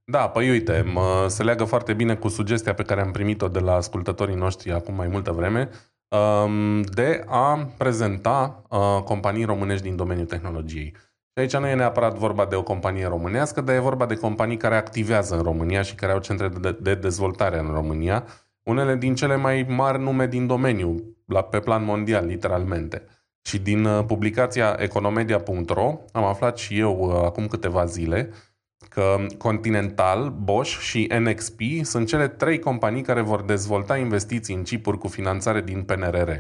Da, 0.05 0.29
păi 0.29 0.51
uite, 0.51 0.85
mă, 0.93 1.27
se 1.29 1.43
leagă 1.43 1.65
foarte 1.65 1.93
bine 1.95 2.17
cu 2.17 2.29
sugestia 2.29 2.75
pe 2.75 2.83
care 2.83 3.01
am 3.01 3.11
primit-o 3.11 3.49
de 3.49 3.59
la 3.59 3.75
ascultătorii 3.75 4.35
noștri 4.35 4.73
acum 4.73 4.95
mai 4.95 5.09
multă 5.09 5.33
vreme, 5.33 5.69
um, 6.09 6.83
de 6.83 7.25
a 7.27 7.69
prezenta 7.79 8.63
uh, 8.69 9.03
companii 9.05 9.45
românești 9.45 9.85
din 9.85 9.97
domeniul 9.97 10.27
tehnologiei. 10.27 10.95
Și 10.97 11.41
aici 11.41 11.57
nu 11.57 11.67
e 11.67 11.75
neapărat 11.75 12.15
vorba 12.15 12.47
de 12.47 12.55
o 12.55 12.63
companie 12.63 13.07
românească, 13.07 13.61
dar 13.61 13.75
e 13.75 13.79
vorba 13.79 14.07
de 14.07 14.17
companii 14.17 14.57
care 14.57 14.77
activează 14.77 15.37
în 15.37 15.43
România 15.43 15.83
și 15.83 15.95
care 15.95 16.13
au 16.13 16.21
centre 16.21 16.49
de, 16.49 16.77
de 16.81 16.95
dezvoltare 16.95 17.59
în 17.59 17.73
România, 17.73 18.25
unele 18.63 18.97
din 18.97 19.15
cele 19.15 19.37
mai 19.37 19.67
mari 19.69 20.03
nume 20.03 20.27
din 20.27 20.47
domeniu, 20.47 21.14
la, 21.25 21.43
pe 21.43 21.61
plan 21.61 21.85
mondial, 21.85 22.27
literalmente. 22.27 23.03
Și 23.47 23.59
din 23.59 23.85
uh, 23.85 24.05
publicația 24.07 24.77
economedia.ro 24.79 25.99
am 26.13 26.25
aflat 26.25 26.59
și 26.59 26.79
eu 26.79 26.99
uh, 26.99 27.15
acum 27.15 27.47
câteva 27.47 27.85
zile 27.85 28.31
că 28.89 29.17
Continental, 29.39 30.31
Bosch 30.31 30.79
și 30.79 31.11
NXP 31.19 31.61
sunt 31.83 32.07
cele 32.07 32.29
trei 32.29 32.59
companii 32.59 33.03
care 33.03 33.21
vor 33.21 33.43
dezvolta 33.43 33.97
investiții 33.97 34.55
în 34.55 34.63
chipuri 34.63 34.99
cu 34.99 35.09
finanțare 35.09 35.61
din 35.61 35.83
PNRR. 35.83 36.31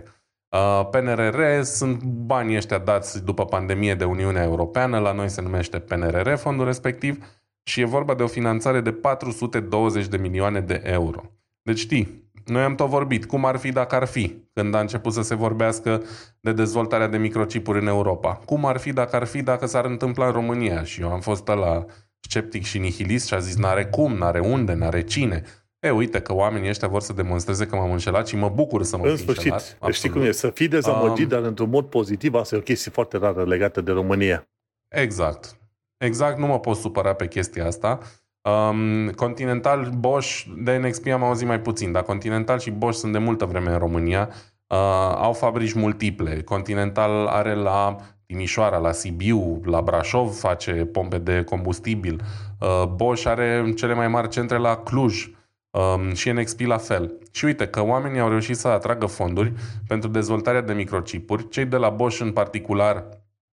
Uh, 0.48 0.88
PNRR 0.90 1.62
sunt 1.62 2.02
banii 2.02 2.56
ăștia 2.56 2.78
dați 2.78 3.24
după 3.24 3.44
pandemie 3.44 3.94
de 3.94 4.04
Uniunea 4.04 4.42
Europeană, 4.42 4.98
la 4.98 5.12
noi 5.12 5.28
se 5.28 5.40
numește 5.40 5.78
PNRR 5.78 6.34
fondul 6.34 6.64
respectiv 6.64 7.24
și 7.62 7.80
e 7.80 7.84
vorba 7.84 8.14
de 8.14 8.22
o 8.22 8.26
finanțare 8.26 8.80
de 8.80 8.92
420 8.92 10.06
de 10.06 10.16
milioane 10.16 10.60
de 10.60 10.82
euro. 10.84 11.22
Deci 11.62 11.78
știi, 11.78 12.23
noi 12.44 12.62
am 12.62 12.74
tot 12.74 12.88
vorbit, 12.88 13.26
cum 13.26 13.44
ar 13.44 13.56
fi 13.56 13.72
dacă 13.72 13.94
ar 13.94 14.04
fi, 14.04 14.36
când 14.52 14.74
a 14.74 14.80
început 14.80 15.12
să 15.12 15.22
se 15.22 15.34
vorbească 15.34 16.02
de 16.40 16.52
dezvoltarea 16.52 17.06
de 17.06 17.16
microchipuri 17.16 17.80
în 17.80 17.86
Europa. 17.86 18.34
Cum 18.44 18.64
ar 18.64 18.76
fi 18.76 18.92
dacă 18.92 19.16
ar 19.16 19.24
fi 19.24 19.42
dacă 19.42 19.66
s-ar 19.66 19.84
întâmpla 19.84 20.26
în 20.26 20.32
România? 20.32 20.82
Și 20.82 21.00
eu 21.00 21.12
am 21.12 21.20
fost 21.20 21.46
la 21.46 21.84
sceptic 22.20 22.64
și 22.64 22.78
nihilist 22.78 23.26
și 23.26 23.34
a 23.34 23.38
zis 23.38 23.56
n-are 23.56 23.86
cum, 23.86 24.12
n-are 24.12 24.40
unde, 24.40 24.72
n-are 24.72 25.02
cine. 25.02 25.42
E, 25.78 25.90
uite 25.90 26.20
că 26.20 26.34
oamenii 26.34 26.68
ăștia 26.68 26.88
vor 26.88 27.00
să 27.00 27.12
demonstreze 27.12 27.66
că 27.66 27.76
m-am 27.76 27.90
înșelat 27.90 28.26
și 28.26 28.36
mă 28.36 28.48
bucur 28.48 28.82
să 28.82 28.96
mă 28.96 29.06
În 29.06 29.16
sfârșit, 29.16 29.36
înșelat, 29.36 29.60
absolut. 29.60 29.94
știi 29.94 30.10
cum 30.10 30.22
e, 30.22 30.32
să 30.32 30.50
fii 30.50 30.68
dezamăgit, 30.68 31.24
um, 31.24 31.28
dar 31.28 31.42
într-un 31.42 31.70
mod 31.70 31.84
pozitiv, 31.84 32.34
asta 32.34 32.54
e 32.54 32.58
o 32.58 32.62
chestie 32.62 32.90
foarte 32.90 33.16
rară 33.16 33.44
legată 33.44 33.80
de 33.80 33.92
România. 33.92 34.48
Exact. 34.88 35.58
Exact, 35.96 36.38
nu 36.38 36.46
mă 36.46 36.60
pot 36.60 36.76
supăra 36.76 37.12
pe 37.12 37.28
chestia 37.28 37.66
asta. 37.66 37.98
Um, 38.44 39.08
Continental, 39.08 39.90
Bosch, 39.98 40.44
de 40.56 40.76
NXP 40.76 41.06
am 41.06 41.22
auzit 41.22 41.46
mai 41.46 41.60
puțin, 41.60 41.92
dar 41.92 42.02
Continental 42.02 42.58
și 42.58 42.70
Bosch 42.70 42.98
sunt 42.98 43.12
de 43.12 43.18
multă 43.18 43.44
vreme 43.44 43.70
în 43.70 43.78
România. 43.78 44.28
Uh, 44.66 44.76
au 45.16 45.32
fabrici 45.32 45.72
multiple. 45.72 46.42
Continental 46.42 47.26
are 47.26 47.54
la 47.54 47.96
Timișoara, 48.26 48.76
la 48.76 48.92
Sibiu, 48.92 49.60
la 49.64 49.80
Brașov 49.80 50.34
face 50.34 50.72
pompe 50.72 51.18
de 51.18 51.42
combustibil. 51.42 52.20
Uh, 52.60 52.86
Bosch 52.86 53.26
are 53.26 53.72
cele 53.76 53.94
mai 53.94 54.08
mari 54.08 54.28
centre 54.28 54.56
la 54.56 54.76
Cluj 54.76 55.30
um, 55.70 56.14
și 56.14 56.30
NXP 56.30 56.60
la 56.60 56.78
fel. 56.78 57.18
Și 57.32 57.44
uite 57.44 57.66
că 57.66 57.84
oamenii 57.84 58.20
au 58.20 58.28
reușit 58.28 58.56
să 58.56 58.68
atragă 58.68 59.06
fonduri 59.06 59.52
pentru 59.86 60.08
dezvoltarea 60.08 60.60
de 60.60 60.72
microchipuri. 60.72 61.48
Cei 61.48 61.64
de 61.64 61.76
la 61.76 61.88
Bosch 61.88 62.20
în 62.20 62.32
particular 62.32 63.08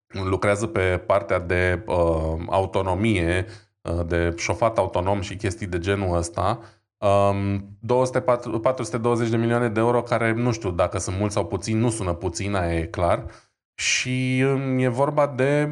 lucrează 0.07 0.66
pe 0.66 1.03
partea 1.07 1.38
de 1.38 1.83
uh, 1.87 1.94
autonomie, 2.46 3.46
uh, 3.48 3.68
de 4.07 4.35
șofat 4.37 4.79
autonom 4.79 5.21
și 5.21 5.37
chestii 5.37 5.66
de 5.66 5.79
genul 5.79 6.16
ăsta. 6.16 6.61
Um, 6.99 7.77
200, 7.81 8.21
420 8.21 9.29
de 9.29 9.37
milioane 9.37 9.69
de 9.69 9.81
euro 9.81 10.03
care 10.03 10.33
nu 10.33 10.53
știu 10.53 10.71
dacă 10.71 10.99
sunt 10.99 11.19
mulți 11.19 11.35
sau 11.35 11.47
puțini, 11.47 11.81
nu 11.81 11.90
sună 11.90 12.12
puțin, 12.12 12.55
aia 12.55 12.79
e 12.79 12.87
clar. 12.87 13.25
Și 13.75 14.45
um, 14.47 14.79
e 14.79 14.88
vorba 14.88 15.27
de 15.27 15.69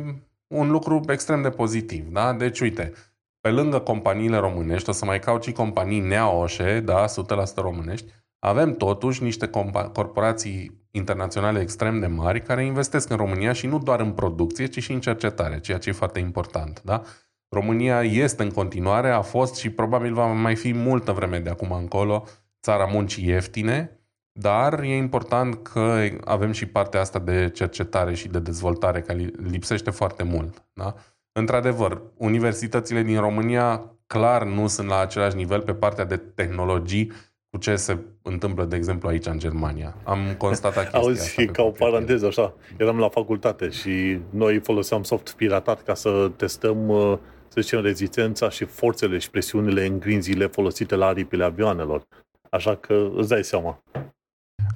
un 0.54 0.70
lucru 0.70 1.00
extrem 1.08 1.42
de 1.42 1.50
pozitiv. 1.50 2.08
Da? 2.08 2.32
Deci, 2.32 2.60
uite, 2.60 2.92
pe 3.40 3.50
lângă 3.50 3.78
companiile 3.78 4.36
românești, 4.36 4.88
o 4.88 4.92
să 4.92 5.04
mai 5.04 5.18
caut 5.18 5.42
și 5.42 5.52
companii 5.52 6.00
neaoșe, 6.00 6.80
da, 6.80 7.04
100% 7.04 7.54
românești, 7.54 8.12
avem 8.38 8.74
totuși 8.74 9.22
niște 9.22 9.46
compa- 9.46 9.92
corporații 9.92 10.86
internaționale 10.90 11.60
extrem 11.60 12.00
de 12.00 12.06
mari 12.06 12.42
care 12.42 12.64
investesc 12.64 13.10
în 13.10 13.16
România 13.16 13.52
și 13.52 13.66
nu 13.66 13.78
doar 13.78 14.00
în 14.00 14.12
producție, 14.12 14.66
ci 14.66 14.82
și 14.82 14.92
în 14.92 15.00
cercetare, 15.00 15.60
ceea 15.60 15.78
ce 15.78 15.88
e 15.88 15.92
foarte 15.92 16.18
important. 16.18 16.82
Da? 16.82 17.02
România 17.48 18.02
este 18.02 18.42
în 18.42 18.50
continuare, 18.50 19.10
a 19.10 19.20
fost 19.20 19.54
și 19.54 19.70
probabil 19.70 20.12
va 20.12 20.26
mai 20.26 20.54
fi 20.54 20.72
multă 20.74 21.12
vreme 21.12 21.38
de 21.38 21.50
acum 21.50 21.72
încolo 21.72 22.24
țara 22.62 22.84
muncii 22.84 23.26
ieftine, 23.26 24.00
dar 24.32 24.80
e 24.80 24.96
important 24.96 25.62
că 25.62 26.00
avem 26.24 26.52
și 26.52 26.66
partea 26.66 27.00
asta 27.00 27.18
de 27.18 27.50
cercetare 27.54 28.14
și 28.14 28.28
de 28.28 28.38
dezvoltare, 28.38 29.00
care 29.00 29.30
lipsește 29.50 29.90
foarte 29.90 30.22
mult. 30.22 30.62
Da? 30.72 30.94
Într-adevăr, 31.32 32.02
universitățile 32.16 33.02
din 33.02 33.20
România 33.20 33.92
clar 34.06 34.44
nu 34.44 34.66
sunt 34.66 34.88
la 34.88 35.00
același 35.00 35.36
nivel 35.36 35.60
pe 35.60 35.74
partea 35.74 36.04
de 36.04 36.16
tehnologii 36.16 37.12
cu 37.50 37.58
ce 37.58 37.76
se 37.76 37.98
întâmplă, 38.22 38.64
de 38.64 38.76
exemplu, 38.76 39.08
aici 39.08 39.26
în 39.26 39.38
Germania. 39.38 39.96
Am 40.04 40.18
constatat 40.38 40.82
chestia 40.90 40.98
Auzi, 40.98 41.40
asta. 41.40 41.52
ca 41.52 41.62
o 41.62 41.70
paranteză, 41.70 42.26
așa, 42.26 42.54
eram 42.76 42.98
la 42.98 43.08
facultate 43.08 43.68
și 43.68 44.20
noi 44.30 44.58
foloseam 44.58 45.02
soft 45.02 45.30
piratat 45.30 45.82
ca 45.82 45.94
să 45.94 46.30
testăm, 46.36 46.88
uh, 46.88 47.18
să 47.62 47.68
să 47.68 47.74
zicem, 47.74 47.90
rezistența 47.90 48.48
și 48.48 48.64
forțele 48.64 49.18
și 49.18 49.30
presiunile 49.30 49.86
în 49.86 49.98
grinzile 49.98 50.46
folosite 50.46 50.94
la 50.94 51.06
aripile 51.06 51.44
avioanelor. 51.44 52.06
Așa 52.50 52.76
că 52.76 53.10
îți 53.16 53.28
dai 53.28 53.44
seama. 53.44 53.82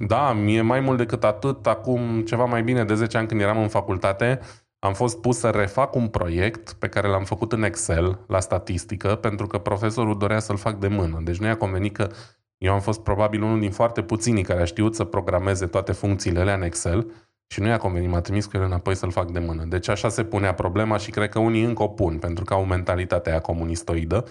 Da, 0.07 0.33
mie 0.33 0.61
mai 0.61 0.79
mult 0.79 0.97
decât 0.97 1.23
atât, 1.23 1.67
acum 1.67 2.21
ceva 2.21 2.45
mai 2.45 2.63
bine 2.63 2.83
de 2.85 2.95
10 2.95 3.17
ani 3.17 3.27
când 3.27 3.41
eram 3.41 3.61
în 3.61 3.67
facultate, 3.67 4.39
am 4.79 4.93
fost 4.93 5.21
pus 5.21 5.37
să 5.37 5.49
refac 5.49 5.95
un 5.95 6.07
proiect 6.07 6.73
pe 6.73 6.89
care 6.89 7.07
l-am 7.07 7.23
făcut 7.23 7.51
în 7.51 7.63
Excel, 7.63 8.19
la 8.27 8.39
statistică, 8.39 9.15
pentru 9.15 9.47
că 9.47 9.57
profesorul 9.57 10.17
dorea 10.17 10.39
să-l 10.39 10.57
fac 10.57 10.79
de 10.79 10.87
mână. 10.87 11.19
Deci 11.23 11.37
nu 11.37 11.45
i-a 11.45 11.57
convenit 11.57 11.95
că 11.95 12.09
eu 12.57 12.73
am 12.73 12.79
fost 12.79 13.01
probabil 13.01 13.41
unul 13.41 13.59
din 13.59 13.71
foarte 13.71 14.01
puținii 14.01 14.43
care 14.43 14.61
a 14.61 14.65
știut 14.65 14.95
să 14.95 15.03
programeze 15.03 15.65
toate 15.65 15.91
funcțiile 15.91 16.39
alea 16.39 16.53
în 16.53 16.61
Excel 16.61 17.11
și 17.47 17.59
nu 17.59 17.67
i-a 17.67 17.77
convenit, 17.77 18.09
m-a 18.09 18.21
trimis 18.21 18.45
cu 18.45 18.57
el 18.57 18.63
înapoi 18.63 18.95
să-l 18.95 19.11
fac 19.11 19.31
de 19.31 19.39
mână. 19.39 19.63
Deci 19.63 19.87
așa 19.87 20.09
se 20.09 20.23
punea 20.23 20.53
problema 20.53 20.97
și 20.97 21.11
cred 21.11 21.29
că 21.29 21.39
unii 21.39 21.63
încă 21.63 21.83
o 21.83 21.87
pun, 21.87 22.17
pentru 22.17 22.43
că 22.43 22.53
au 22.53 22.65
mentalitatea 22.65 23.31
aia 23.31 23.41
comunistoidă 23.41 24.25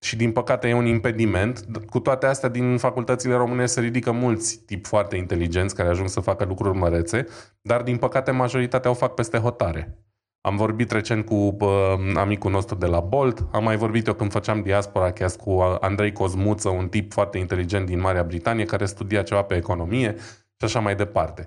și 0.00 0.16
din 0.16 0.32
păcate 0.32 0.68
e 0.68 0.74
un 0.74 0.86
impediment. 0.86 1.64
Cu 1.90 2.00
toate 2.00 2.26
astea, 2.26 2.48
din 2.48 2.78
facultățile 2.78 3.34
române 3.34 3.66
se 3.66 3.80
ridică 3.80 4.10
mulți 4.10 4.58
tip 4.66 4.86
foarte 4.86 5.16
inteligenți 5.16 5.74
care 5.74 5.88
ajung 5.88 6.08
să 6.08 6.20
facă 6.20 6.44
lucruri 6.44 6.78
mărețe, 6.78 7.26
dar 7.62 7.82
din 7.82 7.96
păcate 7.96 8.30
majoritatea 8.30 8.90
o 8.90 8.94
fac 8.94 9.14
peste 9.14 9.38
hotare. 9.38 9.98
Am 10.40 10.56
vorbit 10.56 10.90
recent 10.90 11.24
cu 11.24 11.34
uh, 11.34 11.68
amicul 12.14 12.50
nostru 12.50 12.74
de 12.76 12.86
la 12.86 13.00
Bolt, 13.00 13.46
am 13.52 13.64
mai 13.64 13.76
vorbit 13.76 14.06
eu 14.06 14.14
când 14.14 14.32
făceam 14.32 14.62
diaspora 14.62 15.10
chiar 15.10 15.30
cu 15.30 15.60
Andrei 15.80 16.12
Cosmuță, 16.12 16.68
un 16.68 16.88
tip 16.88 17.12
foarte 17.12 17.38
inteligent 17.38 17.86
din 17.86 18.00
Marea 18.00 18.22
Britanie 18.22 18.64
care 18.64 18.86
studia 18.86 19.22
ceva 19.22 19.42
pe 19.42 19.54
economie 19.54 20.14
și 20.56 20.64
așa 20.64 20.80
mai 20.80 20.96
departe 20.96 21.46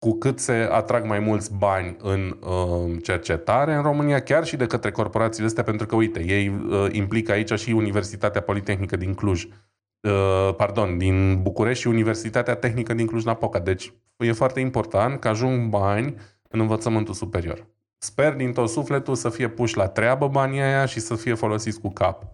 cu 0.00 0.18
cât 0.18 0.38
se 0.38 0.52
atrag 0.52 1.04
mai 1.04 1.18
mulți 1.18 1.54
bani 1.54 1.96
în 2.02 2.38
uh, 2.40 3.02
cercetare 3.02 3.74
în 3.74 3.82
România, 3.82 4.20
chiar 4.20 4.44
și 4.44 4.56
de 4.56 4.66
către 4.66 4.90
corporațiile 4.90 5.46
astea, 5.46 5.62
pentru 5.62 5.86
că, 5.86 5.94
uite, 5.94 6.24
ei 6.26 6.48
uh, 6.48 6.86
implică 6.92 7.32
aici 7.32 7.52
și 7.52 7.72
Universitatea 7.72 8.40
Politehnică 8.40 8.96
din 8.96 9.14
Cluj, 9.14 9.44
uh, 9.44 10.54
pardon, 10.56 10.98
din 10.98 11.42
București 11.42 11.80
și 11.80 11.88
Universitatea 11.88 12.54
Tehnică 12.54 12.94
din 12.94 13.06
Cluj-Napoca. 13.06 13.58
Deci 13.58 13.92
e 14.16 14.32
foarte 14.32 14.60
important 14.60 15.20
că 15.20 15.28
ajung 15.28 15.68
bani 15.68 16.14
în 16.48 16.60
învățământul 16.60 17.14
superior. 17.14 17.66
Sper 17.98 18.34
din 18.34 18.52
tot 18.52 18.68
sufletul 18.68 19.14
să 19.14 19.28
fie 19.28 19.48
puși 19.48 19.76
la 19.76 19.88
treabă 19.88 20.28
banii 20.28 20.60
aia 20.60 20.86
și 20.86 21.00
să 21.00 21.14
fie 21.14 21.34
folosiți 21.34 21.80
cu 21.80 21.88
cap. 21.88 22.24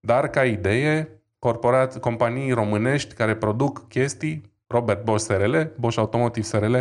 Dar, 0.00 0.28
ca 0.28 0.44
idee, 0.44 1.22
corporat, 1.38 2.00
companii 2.00 2.52
românești 2.52 3.14
care 3.14 3.36
produc 3.36 3.88
chestii, 3.88 4.52
Robert 4.66 5.04
Bosch 5.04 5.24
SRL, 5.24 5.56
Bosch 5.78 5.98
Automotive 5.98 6.46
SRL, 6.46 6.76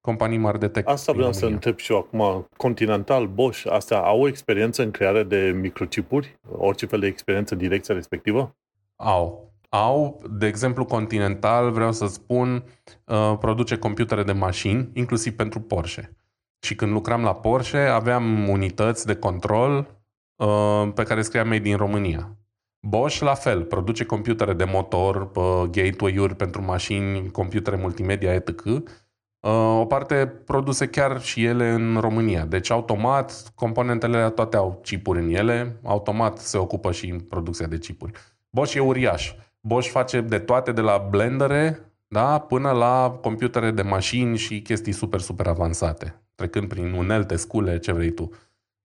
companii 0.00 0.38
mari 0.38 0.58
de 0.58 0.68
tech. 0.68 0.90
Asta 0.90 1.12
vreau 1.12 1.32
să 1.32 1.46
întreb 1.46 1.78
și 1.78 1.92
eu 1.92 1.98
acum. 1.98 2.48
Continental, 2.56 3.26
Bosch, 3.26 3.66
astea 3.70 3.98
au 3.98 4.20
o 4.20 4.28
experiență 4.28 4.82
în 4.82 4.90
creare 4.90 5.22
de 5.22 5.56
microchipuri? 5.60 6.38
Orice 6.56 6.86
fel 6.86 7.00
de 7.00 7.06
experiență 7.06 7.54
în 7.54 7.60
direcția 7.60 7.94
respectivă? 7.94 8.56
Au. 8.96 9.52
Au, 9.68 10.22
de 10.30 10.46
exemplu, 10.46 10.84
Continental, 10.84 11.70
vreau 11.70 11.92
să 11.92 12.06
spun, 12.06 12.64
uh, 13.04 13.36
produce 13.40 13.76
computere 13.76 14.22
de 14.22 14.32
mașini, 14.32 14.90
inclusiv 14.92 15.36
pentru 15.36 15.60
Porsche. 15.60 16.16
Și 16.60 16.74
când 16.74 16.92
lucram 16.92 17.22
la 17.22 17.34
Porsche, 17.34 17.78
aveam 17.78 18.48
unități 18.48 19.06
de 19.06 19.14
control 19.14 19.86
uh, 20.36 20.88
pe 20.94 21.02
care 21.02 21.22
scria 21.22 21.44
Made 21.44 21.58
din 21.58 21.76
România. 21.76 22.34
Bosch, 22.80 23.20
la 23.20 23.34
fel, 23.34 23.64
produce 23.64 24.04
computere 24.04 24.52
de 24.52 24.64
motor, 24.64 25.30
uh, 25.34 25.62
gateway-uri 25.70 26.36
pentru 26.36 26.62
mașini, 26.62 27.30
computere 27.30 27.76
multimedia, 27.76 28.34
etc., 28.34 28.64
Uh, 28.64 28.82
o 29.40 29.84
parte 29.84 30.26
produse 30.44 30.86
chiar 30.86 31.20
și 31.20 31.44
ele 31.44 31.70
în 31.70 31.96
România. 32.00 32.44
Deci 32.44 32.70
automat, 32.70 33.52
componentele 33.54 34.30
toate 34.30 34.56
au 34.56 34.80
chipuri 34.82 35.18
în 35.18 35.28
ele, 35.28 35.76
automat 35.82 36.38
se 36.38 36.58
ocupă 36.58 36.92
și 36.92 37.08
în 37.08 37.20
producția 37.20 37.66
de 37.66 37.78
chipuri. 37.78 38.12
Bosch 38.50 38.74
e 38.74 38.80
uriaș. 38.80 39.34
Bosch 39.60 39.90
face 39.90 40.20
de 40.20 40.38
toate, 40.38 40.72
de 40.72 40.80
la 40.80 41.06
blendere 41.10 41.90
da, 42.12 42.38
până 42.38 42.70
la 42.70 43.18
computere 43.20 43.70
de 43.70 43.82
mașini 43.82 44.36
și 44.36 44.62
chestii 44.62 44.92
super, 44.92 45.20
super 45.20 45.46
avansate, 45.46 46.20
trecând 46.34 46.68
prin 46.68 46.92
unelte, 46.92 47.36
scule, 47.36 47.78
ce 47.78 47.92
vrei 47.92 48.10
tu. 48.10 48.30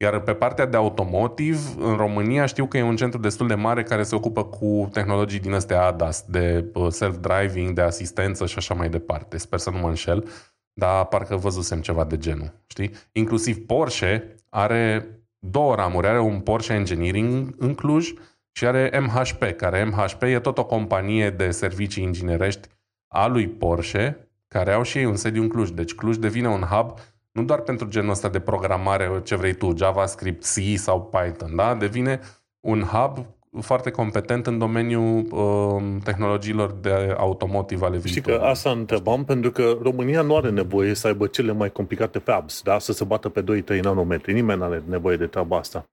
Iar 0.06 0.20
pe 0.20 0.34
partea 0.34 0.66
de 0.66 0.78
automotive, 0.78 1.60
în 1.78 1.96
România 1.96 2.46
știu 2.46 2.66
că 2.66 2.78
e 2.78 2.82
un 2.82 2.96
centru 2.96 3.20
destul 3.20 3.48
de 3.48 3.56
mare 3.56 3.84
care 3.84 4.04
se 4.04 4.16
ocupă 4.16 4.44
cu 4.44 4.90
tehnologii 4.92 5.40
din 5.40 5.54
astea 5.54 5.86
ADAS, 5.86 6.26
de 6.28 6.66
uh, 6.74 6.88
self-driving, 6.90 7.74
de 7.74 7.82
asistență 7.82 8.46
și 8.46 8.58
așa 8.58 8.74
mai 8.74 8.90
departe. 8.90 9.38
Sper 9.38 9.60
să 9.60 9.70
nu 9.70 9.78
mă 9.78 9.88
înșel, 9.88 10.28
dar 10.74 11.06
parcă 11.06 11.36
văzusem 11.36 11.82
ceva 11.82 12.04
de 12.04 12.18
genul. 12.18 12.54
Știi? 12.68 12.92
Inclusiv 13.12 13.66
Porsche 13.66 14.36
are 14.50 15.08
două 15.40 15.76
ramuri. 15.76 16.08
Are 16.08 16.20
un 16.20 16.40
Porsche 16.40 16.74
Engineering 16.74 17.56
în 17.58 17.74
Cluj 17.74 18.14
și 18.52 18.66
are 18.66 19.00
MHP, 19.00 19.44
care 19.58 19.84
MHP 19.84 20.22
e 20.22 20.40
tot 20.40 20.58
o 20.58 20.66
companie 20.66 21.30
de 21.30 21.52
servicii 21.52 22.04
inginerești 22.04 22.68
a 23.08 23.28
lui 23.28 23.48
Porsche, 23.48 24.30
care 24.48 24.74
au 24.74 24.84
și 24.84 24.98
ei 24.98 25.06
un 25.06 25.16
sediu 25.16 25.42
în 25.42 25.50
Cluj. 25.50 25.70
Deci 25.70 25.94
Cluj 25.94 26.16
devine 26.16 26.48
un 26.48 26.62
hub 26.62 27.00
nu 27.36 27.44
doar 27.44 27.62
pentru 27.62 27.88
genul 27.88 28.10
ăsta 28.10 28.30
de 28.30 28.40
programare, 28.40 29.22
ce 29.24 29.36
vrei 29.36 29.54
tu, 29.54 29.74
JavaScript, 29.78 30.44
C 30.44 30.78
sau 30.78 31.04
Python, 31.04 31.56
da? 31.56 31.76
Devine 31.76 32.20
un 32.60 32.82
hub 32.82 33.26
foarte 33.62 33.92
competent 33.92 34.48
în 34.48 34.58
domeniul 34.58 35.28
uh, 35.32 36.02
tehnologiilor 36.04 36.72
de 36.72 37.16
automotive 37.18 37.86
ale 37.86 37.98
viitorului. 37.98 38.34
Știi 38.34 38.46
că 38.46 38.52
asta 38.52 38.70
întrebam 38.70 39.26
pentru 39.26 39.52
că 39.52 39.78
România 39.82 40.22
nu 40.22 40.36
are 40.36 40.50
nevoie 40.50 40.94
să 40.94 41.08
aibă 41.08 41.28
cele 41.28 41.52
mai 41.52 41.72
complicate 41.72 42.20
fabs, 42.20 42.62
da? 42.62 42.80
să 42.80 42.92
se 42.92 43.04
bată 43.04 43.30
pe 43.30 43.44
2-3 43.78 43.80
nanometri. 43.82 44.34
Nimeni 44.34 44.60
nu 44.60 44.66
are 44.66 44.84
nevoie 44.88 45.18
de 45.18 45.26
treaba 45.26 45.58
asta. 45.58 45.86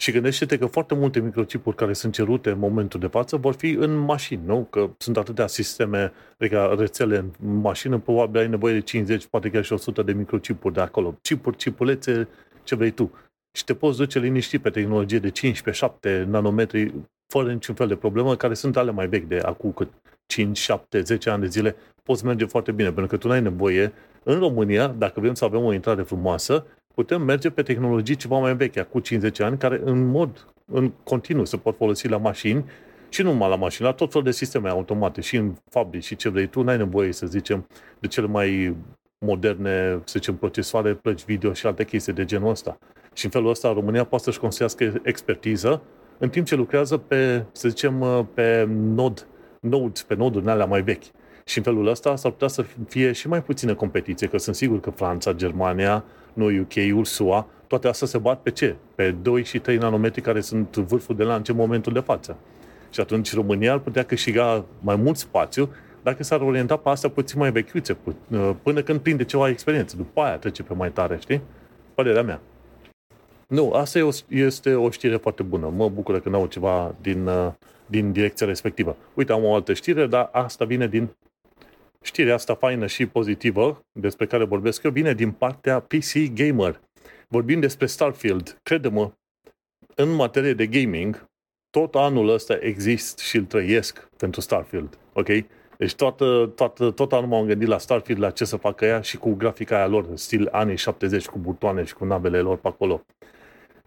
Și 0.00 0.12
gândește-te 0.12 0.58
că 0.58 0.66
foarte 0.66 0.94
multe 0.94 1.20
microchipuri 1.20 1.76
care 1.76 1.92
sunt 1.92 2.12
cerute 2.12 2.50
în 2.50 2.58
momentul 2.58 3.00
de 3.00 3.06
față 3.06 3.36
vor 3.36 3.54
fi 3.54 3.70
în 3.70 3.96
mașini, 3.96 4.42
nu? 4.44 4.64
Că 4.64 4.90
sunt 4.98 5.16
atâtea 5.16 5.46
sisteme, 5.46 6.12
adică 6.38 6.74
rețele 6.78 7.16
în 7.16 7.56
mașină, 7.60 7.98
probabil 7.98 8.40
ai 8.40 8.48
nevoie 8.48 8.74
de 8.74 8.80
50, 8.80 9.26
poate 9.26 9.50
chiar 9.50 9.64
și 9.64 9.72
100 9.72 10.02
de 10.02 10.12
microchipuri 10.12 10.74
de 10.74 10.80
acolo. 10.80 11.18
Chipuri, 11.22 11.56
chipulețe, 11.56 12.28
ce 12.62 12.74
vrei 12.74 12.90
tu. 12.90 13.10
Și 13.52 13.64
te 13.64 13.74
poți 13.74 13.98
duce 13.98 14.18
liniștit 14.18 14.62
pe 14.62 14.70
tehnologie 14.70 15.18
de 15.18 15.32
15-7 16.22 16.24
nanometri, 16.26 16.94
fără 17.26 17.52
niciun 17.52 17.74
fel 17.74 17.88
de 17.88 17.96
problemă, 17.96 18.36
care 18.36 18.54
sunt 18.54 18.76
ale 18.76 18.90
mai 18.90 19.08
vechi 19.08 19.28
de 19.28 19.38
acum 19.38 19.72
cât 19.72 19.92
5, 20.26 20.58
7, 20.58 21.00
10 21.00 21.30
ani 21.30 21.40
de 21.40 21.48
zile, 21.48 21.76
poți 22.02 22.24
merge 22.24 22.44
foarte 22.44 22.72
bine, 22.72 22.88
pentru 22.88 23.06
că 23.06 23.16
tu 23.16 23.26
nu 23.26 23.32
ai 23.32 23.42
nevoie. 23.42 23.92
În 24.22 24.38
România, 24.38 24.86
dacă 24.86 25.20
vrem 25.20 25.34
să 25.34 25.44
avem 25.44 25.64
o 25.64 25.72
intrare 25.72 26.02
frumoasă, 26.02 26.66
putem 26.98 27.22
merge 27.22 27.50
pe 27.50 27.62
tehnologii 27.62 28.14
ceva 28.14 28.38
mai 28.38 28.56
vechi, 28.56 28.82
cu 28.82 29.00
50 29.00 29.40
ani, 29.40 29.58
care 29.58 29.80
în 29.84 30.06
mod 30.06 30.46
în 30.72 30.92
continuu 31.02 31.44
se 31.44 31.56
pot 31.56 31.76
folosi 31.76 32.08
la 32.08 32.16
mașini 32.16 32.64
și 33.08 33.22
nu 33.22 33.30
numai 33.30 33.48
la 33.48 33.56
mașini, 33.56 33.86
la 33.86 33.92
tot 33.94 34.12
fel 34.12 34.22
de 34.22 34.30
sisteme 34.30 34.68
automate 34.68 35.20
și 35.20 35.36
în 35.36 35.54
fabrici 35.70 36.04
și 36.04 36.16
ce 36.16 36.28
vrei 36.28 36.46
tu, 36.46 36.62
n-ai 36.62 36.76
nevoie, 36.76 37.12
să 37.12 37.26
zicem, 37.26 37.66
de 37.98 38.06
cele 38.06 38.26
mai 38.26 38.76
moderne, 39.18 40.00
să 40.04 40.18
zicem, 40.18 40.36
procesoare, 40.36 40.94
plăci 40.94 41.24
video 41.24 41.52
și 41.52 41.66
alte 41.66 41.84
chestii 41.84 42.12
de 42.12 42.24
genul 42.24 42.50
ăsta. 42.50 42.78
Și 43.12 43.24
în 43.24 43.30
felul 43.30 43.50
ăsta 43.50 43.72
România 43.72 44.04
poate 44.04 44.24
să-și 44.24 44.38
construiască 44.40 45.00
expertiză 45.02 45.82
în 46.18 46.28
timp 46.28 46.46
ce 46.46 46.54
lucrează 46.54 46.96
pe, 46.96 47.44
să 47.52 47.68
zicem, 47.68 48.28
pe 48.34 48.64
nod, 48.68 49.26
node, 49.60 50.00
pe 50.06 50.14
noduri 50.14 50.48
alea 50.48 50.66
mai 50.66 50.82
vechi. 50.82 51.04
Și 51.44 51.58
în 51.58 51.64
felul 51.64 51.86
ăsta 51.86 52.16
s-ar 52.16 52.30
putea 52.30 52.48
să 52.48 52.64
fie 52.88 53.12
și 53.12 53.28
mai 53.28 53.42
puțină 53.42 53.74
competiție, 53.74 54.26
că 54.26 54.38
sunt 54.38 54.54
sigur 54.54 54.80
că 54.80 54.90
Franța, 54.90 55.32
Germania, 55.32 56.04
noi 56.38 56.58
UK-ul, 56.58 57.04
SUA, 57.04 57.46
toate 57.66 57.88
astea 57.88 58.06
se 58.06 58.18
bat 58.18 58.40
pe 58.40 58.50
ce? 58.50 58.76
Pe 58.94 59.10
2 59.10 59.44
și 59.44 59.58
3 59.58 59.76
nanometri 59.76 60.20
care 60.20 60.40
sunt 60.40 60.76
vârful 60.76 61.16
de 61.16 61.22
lanț 61.22 61.48
în 61.48 61.56
momentul 61.56 61.92
de 61.92 62.00
față. 62.00 62.36
Și 62.90 63.00
atunci 63.00 63.34
România 63.34 63.72
ar 63.72 63.78
putea 63.78 64.02
câștiga 64.02 64.64
mai 64.80 64.96
mult 64.96 65.16
spațiu 65.16 65.70
dacă 66.02 66.22
s-ar 66.22 66.40
orienta 66.40 66.76
pe 66.76 66.88
astea 66.88 67.10
puțin 67.10 67.38
mai 67.38 67.52
vechiuțe, 67.52 67.96
uh, 68.04 68.50
până 68.62 68.82
când 68.82 69.00
prinde 69.00 69.24
ceva 69.24 69.48
experiență. 69.48 69.96
După 69.96 70.20
aia 70.20 70.36
trece 70.36 70.62
pe 70.62 70.74
mai 70.74 70.92
tare, 70.92 71.18
știi? 71.20 71.40
Părerea 71.94 72.22
mea. 72.22 72.40
Nu, 73.48 73.70
asta 73.70 74.08
este 74.28 74.74
o 74.74 74.90
știre 74.90 75.16
foarte 75.16 75.42
bună. 75.42 75.72
Mă 75.76 75.88
bucur 75.88 76.20
că 76.20 76.28
n-au 76.28 76.46
ceva 76.46 76.94
din, 77.00 77.26
uh, 77.26 77.52
din 77.86 78.12
direcția 78.12 78.46
respectivă. 78.46 78.96
Uite, 79.14 79.32
am 79.32 79.44
o 79.44 79.54
altă 79.54 79.72
știre, 79.72 80.06
dar 80.06 80.28
asta 80.32 80.64
vine 80.64 80.86
din 80.86 81.08
Știrea 82.04 82.34
asta 82.34 82.54
faină 82.54 82.86
și 82.86 83.06
pozitivă, 83.06 83.80
despre 83.92 84.26
care 84.26 84.44
vorbesc 84.44 84.82
eu, 84.82 84.90
vine 84.90 85.14
din 85.14 85.30
partea 85.30 85.80
PC 85.80 86.32
Gamer. 86.34 86.80
Vorbim 87.28 87.60
despre 87.60 87.86
Starfield. 87.86 88.58
Crede-mă, 88.62 89.12
în 89.94 90.14
materie 90.14 90.52
de 90.52 90.66
gaming, 90.66 91.24
tot 91.70 91.94
anul 91.94 92.28
ăsta 92.28 92.58
există 92.60 93.22
și 93.22 93.36
îl 93.36 93.44
trăiesc 93.44 94.08
pentru 94.16 94.40
Starfield. 94.40 94.98
Ok? 95.12 95.28
Deci 95.78 95.94
toată, 95.94 96.52
toată, 96.54 96.90
tot 96.90 97.12
anul 97.12 97.28
m-am 97.28 97.46
gândit 97.46 97.68
la 97.68 97.78
Starfield, 97.78 98.20
la 98.20 98.30
ce 98.30 98.44
să 98.44 98.56
facă 98.56 98.84
ea 98.84 99.00
și 99.00 99.16
cu 99.16 99.34
grafica 99.34 99.76
aia 99.76 99.86
lor, 99.86 100.16
stil 100.16 100.48
anii 100.52 100.76
70, 100.76 101.26
cu 101.26 101.38
butoane 101.38 101.84
și 101.84 101.94
cu 101.94 102.04
navele 102.04 102.40
lor 102.40 102.56
pe 102.56 102.68
acolo. 102.68 103.02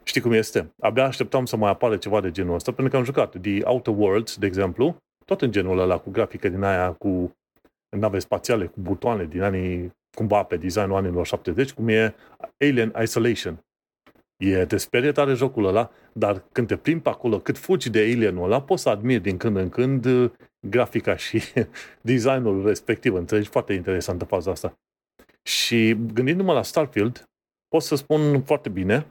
Știi 0.04 0.22
cum 0.22 0.32
este? 0.32 0.74
Abia 0.80 1.06
așteptam 1.06 1.46
să 1.46 1.56
mai 1.56 1.70
apară 1.70 1.98
ceva 1.98 2.22
de 2.22 2.32
genul 2.32 2.56
ăsta, 2.56 2.72
pentru 2.72 2.92
că 2.92 2.98
am 2.98 3.04
jucat 3.04 3.42
The 3.42 3.62
Outer 3.64 3.94
Worlds, 3.98 4.38
de 4.38 4.46
exemplu, 4.46 4.98
tot 5.26 5.42
în 5.42 5.52
genul 5.52 5.80
ăla, 5.80 5.98
cu 5.98 6.10
grafică 6.10 6.50
din 6.50 6.64
aia, 6.64 6.92
cu 6.92 7.32
nave 7.98 8.20
spațiale, 8.20 8.66
cu 8.66 8.80
butoane 8.80 9.26
din 9.26 9.42
anii, 9.42 9.92
cumva 10.14 10.44
pe 10.44 10.58
designul 10.58 10.96
anilor 10.96 11.26
70, 11.26 11.74
cum 11.74 11.88
e 11.88 12.16
Alien 12.58 12.94
Isolation. 13.02 13.66
E, 14.38 14.66
te 14.66 14.78
sperie 14.78 15.12
tare 15.12 15.34
jocul 15.34 15.66
ăla, 15.66 15.92
dar 16.14 16.44
când 16.52 16.68
te 16.68 16.78
plimbi 16.78 17.04
pe 17.04 17.10
acolo, 17.10 17.40
cât 17.40 17.58
fugi 17.58 17.90
de 17.90 18.00
alien 18.00 18.38
ăla, 18.38 18.62
poți 18.62 18.82
să 18.82 18.90
admiri 18.90 19.22
din 19.22 19.38
când 19.38 19.56
în 19.56 19.70
când 19.70 20.06
uh, 20.06 20.32
grafica 20.68 21.16
și 21.16 21.42
designul 22.02 22.66
respectiv. 22.66 23.14
Înțelegi? 23.14 23.50
Foarte 23.50 23.74
interesantă 23.74 24.26
faza 24.26 24.52
asta. 24.52 24.80
Și 25.44 25.96
gândindu-mă 26.14 26.54
la 26.54 26.64
Starfield, 26.64 27.24
pot 27.68 27.82
să 27.82 27.96
spun 27.96 28.42
foarte 28.42 28.70
bine 28.70 29.06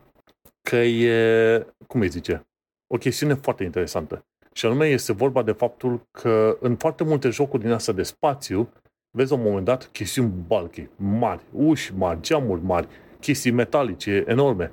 că 0.62 0.76
e, 0.76 1.66
cum 1.86 2.00
îi 2.00 2.08
zice, 2.08 2.46
o 2.86 2.96
chestiune 2.96 3.34
foarte 3.34 3.64
interesantă. 3.64 4.24
Și 4.54 4.66
anume 4.66 4.86
este 4.86 5.12
vorba 5.12 5.42
de 5.42 5.52
faptul 5.52 6.06
că 6.10 6.56
în 6.60 6.76
foarte 6.76 7.04
multe 7.04 7.28
jocuri 7.28 7.62
din 7.62 7.72
astea 7.72 7.94
de 7.94 8.02
spațiu, 8.02 8.72
vezi 9.10 9.30
la 9.30 9.36
un 9.36 9.44
moment 9.44 9.64
dat 9.64 9.88
chestiuni 9.92 10.32
bulky, 10.46 10.88
mari, 10.96 11.42
uși 11.52 11.94
mari, 11.94 12.20
geamuri 12.20 12.62
mari, 12.62 12.88
chestii 13.20 13.50
metalice 13.50 14.24
enorme. 14.26 14.72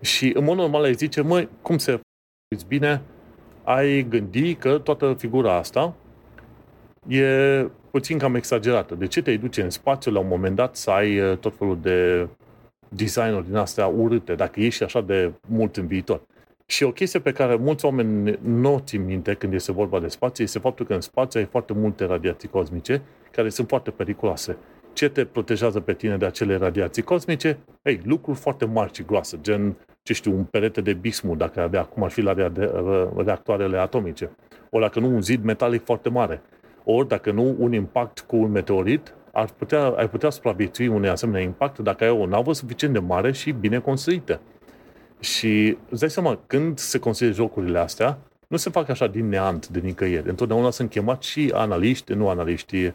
Și 0.00 0.32
în 0.34 0.44
mod 0.44 0.56
normal 0.56 0.82
ai 0.82 0.94
zice, 0.94 1.20
măi, 1.20 1.48
cum 1.62 1.78
se 1.78 2.00
uiți 2.50 2.66
bine, 2.66 3.02
ai 3.64 4.02
gândi 4.08 4.54
că 4.54 4.78
toată 4.78 5.14
figura 5.18 5.54
asta 5.54 5.94
e 7.08 7.26
puțin 7.90 8.18
cam 8.18 8.34
exagerată. 8.34 8.94
De 8.94 9.06
ce 9.06 9.22
te 9.22 9.36
duce 9.36 9.62
în 9.62 9.70
spațiu 9.70 10.12
la 10.12 10.18
un 10.18 10.28
moment 10.28 10.56
dat 10.56 10.76
să 10.76 10.90
ai 10.90 11.20
uh, 11.20 11.38
tot 11.38 11.56
felul 11.56 11.78
de 11.80 12.28
designuri 12.88 13.46
din 13.46 13.56
astea 13.56 13.86
urâte, 13.86 14.34
dacă 14.34 14.60
ești 14.60 14.84
așa 14.84 15.00
de 15.00 15.32
mult 15.48 15.76
în 15.76 15.86
viitor? 15.86 16.20
Și 16.68 16.82
o 16.82 16.92
chestie 16.92 17.20
pe 17.20 17.32
care 17.32 17.54
mulți 17.54 17.84
oameni 17.84 18.38
nu 18.42 18.74
o 18.74 18.78
țin 18.78 19.04
minte 19.04 19.34
când 19.34 19.52
este 19.52 19.72
vorba 19.72 20.00
de 20.00 20.08
spațiu 20.08 20.44
este 20.44 20.58
faptul 20.58 20.86
că 20.86 20.94
în 20.94 21.00
spațiu 21.00 21.40
ai 21.40 21.46
foarte 21.46 21.72
multe 21.72 22.04
radiații 22.04 22.48
cosmice 22.48 23.02
care 23.30 23.48
sunt 23.48 23.68
foarte 23.68 23.90
periculoase. 23.90 24.56
Ce 24.92 25.08
te 25.08 25.24
protejează 25.24 25.80
pe 25.80 25.92
tine 25.92 26.16
de 26.16 26.26
acele 26.26 26.56
radiații 26.56 27.02
cosmice? 27.02 27.58
Ei, 27.82 28.00
lucruri 28.04 28.38
foarte 28.38 28.64
mari 28.64 28.94
și 28.94 29.02
groase, 29.02 29.38
gen, 29.40 29.76
ce 30.02 30.12
știu, 30.12 30.36
un 30.36 30.44
perete 30.44 30.80
de 30.80 30.92
bismut, 30.92 31.38
dacă 31.38 31.60
avea, 31.60 31.84
cum 31.84 32.02
ar 32.02 32.10
fi 32.10 32.20
la 32.20 32.34
reactoarele 33.24 33.78
atomice. 33.78 34.30
Ori 34.70 34.82
dacă 34.82 35.00
nu, 35.00 35.06
un 35.06 35.22
zid 35.22 35.44
metalic 35.44 35.84
foarte 35.84 36.08
mare. 36.08 36.42
Ori, 36.84 37.08
dacă 37.08 37.30
nu, 37.30 37.56
un 37.58 37.72
impact 37.72 38.20
cu 38.20 38.36
un 38.36 38.50
meteorit, 38.50 39.14
ar 39.32 39.48
putea, 39.58 39.84
ai 39.84 40.08
putea 40.08 40.30
supraviețui 40.30 40.86
unui 40.86 41.08
asemenea 41.08 41.40
impact 41.40 41.78
dacă 41.78 42.04
ai 42.04 42.10
o 42.10 42.26
navă 42.26 42.52
suficient 42.52 42.92
de 42.92 42.98
mare 42.98 43.32
și 43.32 43.50
bine 43.50 43.78
construită. 43.78 44.40
Și 45.20 45.76
îți 45.88 46.00
dai 46.00 46.10
seama, 46.10 46.40
când 46.46 46.78
se 46.78 46.98
construie 46.98 47.30
jocurile 47.30 47.78
astea, 47.78 48.18
nu 48.48 48.56
se 48.56 48.70
fac 48.70 48.88
așa 48.88 49.06
din 49.06 49.28
neant, 49.28 49.68
de 49.68 49.78
nicăieri. 49.78 50.28
Întotdeauna 50.28 50.70
sunt 50.70 50.90
chemați 50.90 51.28
și 51.28 51.50
analiști, 51.54 52.12
nu 52.12 52.28
analiști, 52.28 52.92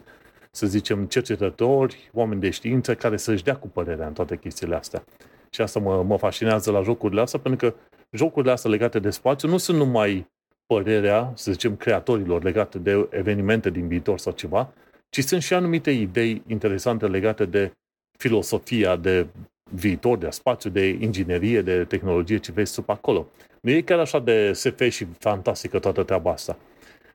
să 0.50 0.66
zicem, 0.66 1.06
cercetători, 1.06 2.10
oameni 2.12 2.40
de 2.40 2.50
știință, 2.50 2.94
care 2.94 3.16
să-și 3.16 3.44
dea 3.44 3.56
cu 3.56 3.68
părerea 3.68 4.06
în 4.06 4.12
toate 4.12 4.36
chestiile 4.36 4.74
astea. 4.74 5.04
Și 5.50 5.60
asta 5.60 5.80
mă, 5.80 6.02
mă 6.02 6.16
fascinează 6.16 6.70
la 6.70 6.82
jocurile 6.82 7.20
astea, 7.20 7.38
pentru 7.40 7.68
că 7.68 7.76
jocurile 8.10 8.52
astea 8.52 8.70
legate 8.70 8.98
de 8.98 9.10
spațiu 9.10 9.48
nu 9.48 9.56
sunt 9.56 9.78
numai 9.78 10.30
părerea, 10.66 11.32
să 11.34 11.52
zicem, 11.52 11.76
creatorilor 11.76 12.42
legate 12.42 12.78
de 12.78 13.08
evenimente 13.10 13.70
din 13.70 13.88
viitor 13.88 14.18
sau 14.18 14.32
ceva, 14.32 14.72
ci 15.10 15.22
sunt 15.22 15.42
și 15.42 15.54
anumite 15.54 15.90
idei 15.90 16.42
interesante 16.46 17.06
legate 17.06 17.44
de 17.44 17.72
filosofia, 18.18 18.96
de 18.96 19.26
viitor, 19.74 20.18
de 20.18 20.30
spațiu, 20.30 20.70
de 20.70 20.86
inginerie, 21.00 21.62
de 21.62 21.84
tehnologie, 21.84 22.38
ce 22.38 22.52
vezi 22.52 22.72
sub 22.72 22.90
acolo. 22.90 23.26
Nu 23.60 23.70
e 23.70 23.80
chiar 23.80 23.98
așa 23.98 24.18
de 24.18 24.52
SF 24.52 24.88
și 24.88 25.06
fantastică 25.18 25.78
toată 25.78 26.02
treaba 26.02 26.30
asta. 26.30 26.56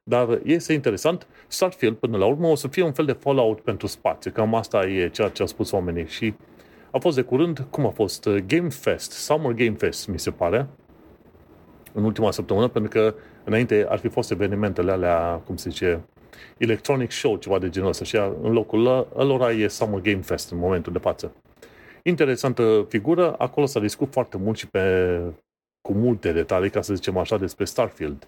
Dar 0.03 0.39
este 0.43 0.73
interesant, 0.73 1.27
Starfield 1.47 1.95
până 1.95 2.17
la 2.17 2.25
urmă 2.25 2.47
o 2.47 2.55
să 2.55 2.67
fie 2.67 2.83
un 2.83 2.91
fel 2.91 3.05
de 3.05 3.11
Fallout 3.11 3.59
pentru 3.59 3.87
spațiu. 3.87 4.31
Cam 4.31 4.55
asta 4.55 4.85
e 4.85 5.09
ceea 5.09 5.29
ce 5.29 5.41
au 5.41 5.47
spus 5.47 5.71
oamenii. 5.71 6.07
Și 6.07 6.33
a 6.91 6.97
fost 6.97 7.15
de 7.15 7.21
curând, 7.21 7.65
cum 7.69 7.85
a 7.85 7.89
fost? 7.89 8.29
Game 8.45 8.69
Fest, 8.69 9.11
Summer 9.11 9.51
Game 9.51 9.75
Fest, 9.77 10.07
mi 10.07 10.19
se 10.19 10.31
pare, 10.31 10.67
în 11.93 12.03
ultima 12.03 12.31
săptămână, 12.31 12.67
pentru 12.67 12.91
că 12.91 13.15
înainte 13.43 13.85
ar 13.89 13.97
fi 13.97 14.07
fost 14.07 14.31
evenimentele 14.31 14.91
alea, 14.91 15.41
cum 15.45 15.55
se 15.55 15.69
zice, 15.69 16.05
Electronic 16.57 17.11
Show, 17.11 17.35
ceva 17.35 17.59
de 17.59 17.69
genul 17.69 17.89
ăsta. 17.89 18.03
Și 18.03 18.15
în 18.41 18.51
locul 18.51 19.07
lor 19.15 19.49
e 19.49 19.67
Summer 19.67 19.99
Game 19.99 20.21
Fest 20.21 20.51
în 20.51 20.57
momentul 20.57 20.93
de 20.93 20.99
față. 20.99 21.31
Interesantă 22.07 22.85
figură, 22.89 23.35
acolo 23.37 23.65
s-a 23.65 23.79
discutat 23.79 24.13
foarte 24.13 24.37
mult 24.37 24.57
și 24.57 24.67
pe, 24.67 25.19
cu 25.81 25.93
multe 25.93 26.31
detalii, 26.31 26.69
ca 26.69 26.81
să 26.81 26.93
zicem 26.93 27.17
așa, 27.17 27.37
despre 27.37 27.65
Starfield. 27.65 28.27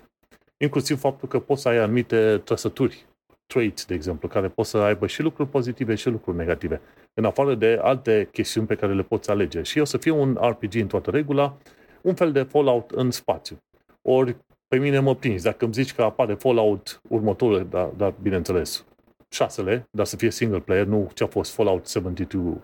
Inclusiv 0.58 1.00
faptul 1.00 1.28
că 1.28 1.40
poți 1.40 1.62
să 1.62 1.68
ai 1.68 1.78
anumite 1.78 2.42
trăsături, 2.44 3.06
traits, 3.46 3.86
de 3.86 3.94
exemplu, 3.94 4.28
care 4.28 4.48
pot 4.48 4.66
să 4.66 4.78
aibă 4.78 5.08
și 5.08 5.22
lucruri 5.22 5.50
pozitive 5.50 5.96
și 5.96 6.10
lucruri 6.10 6.38
negative, 6.38 6.82
în 7.14 7.26
afară 7.26 7.56
de 7.56 7.80
alte 7.82 8.30
chestiuni 8.32 8.68
pe 8.68 8.76
care 8.76 8.94
le 8.94 9.04
poți 9.04 9.30
alege. 9.30 9.62
Și 9.62 9.80
o 9.80 9.86
să 9.86 9.98
fie 9.98 10.12
un 10.12 10.38
RPG 10.42 10.76
în 10.76 10.88
toată 10.88 11.12
regula, 11.12 11.58
un 12.02 12.14
fel 12.14 12.32
de 12.32 12.44
Fallout 12.44 12.92
în 12.92 13.12
spațiu. 13.12 13.58
Ori 14.02 14.38
pe 14.68 14.78
mine 14.78 15.00
mă 15.00 15.16
prinzi. 15.16 15.44
Dacă 15.44 15.66
îmi 15.66 15.74
zici 15.74 15.94
că 15.94 16.02
apare 16.02 16.34
Fallout 16.34 17.02
următorul, 17.10 17.68
dar, 17.70 17.86
dar 17.86 18.14
bineînțeles, 18.22 18.86
șasele, 19.30 19.88
dar 19.92 20.06
să 20.06 20.16
fie 20.16 20.32
single 20.32 20.60
player, 20.60 20.86
nu 20.86 21.12
ce 21.14 21.24
a 21.24 21.28
fost 21.28 21.54
Fallout 21.54 21.88
72 21.88 22.62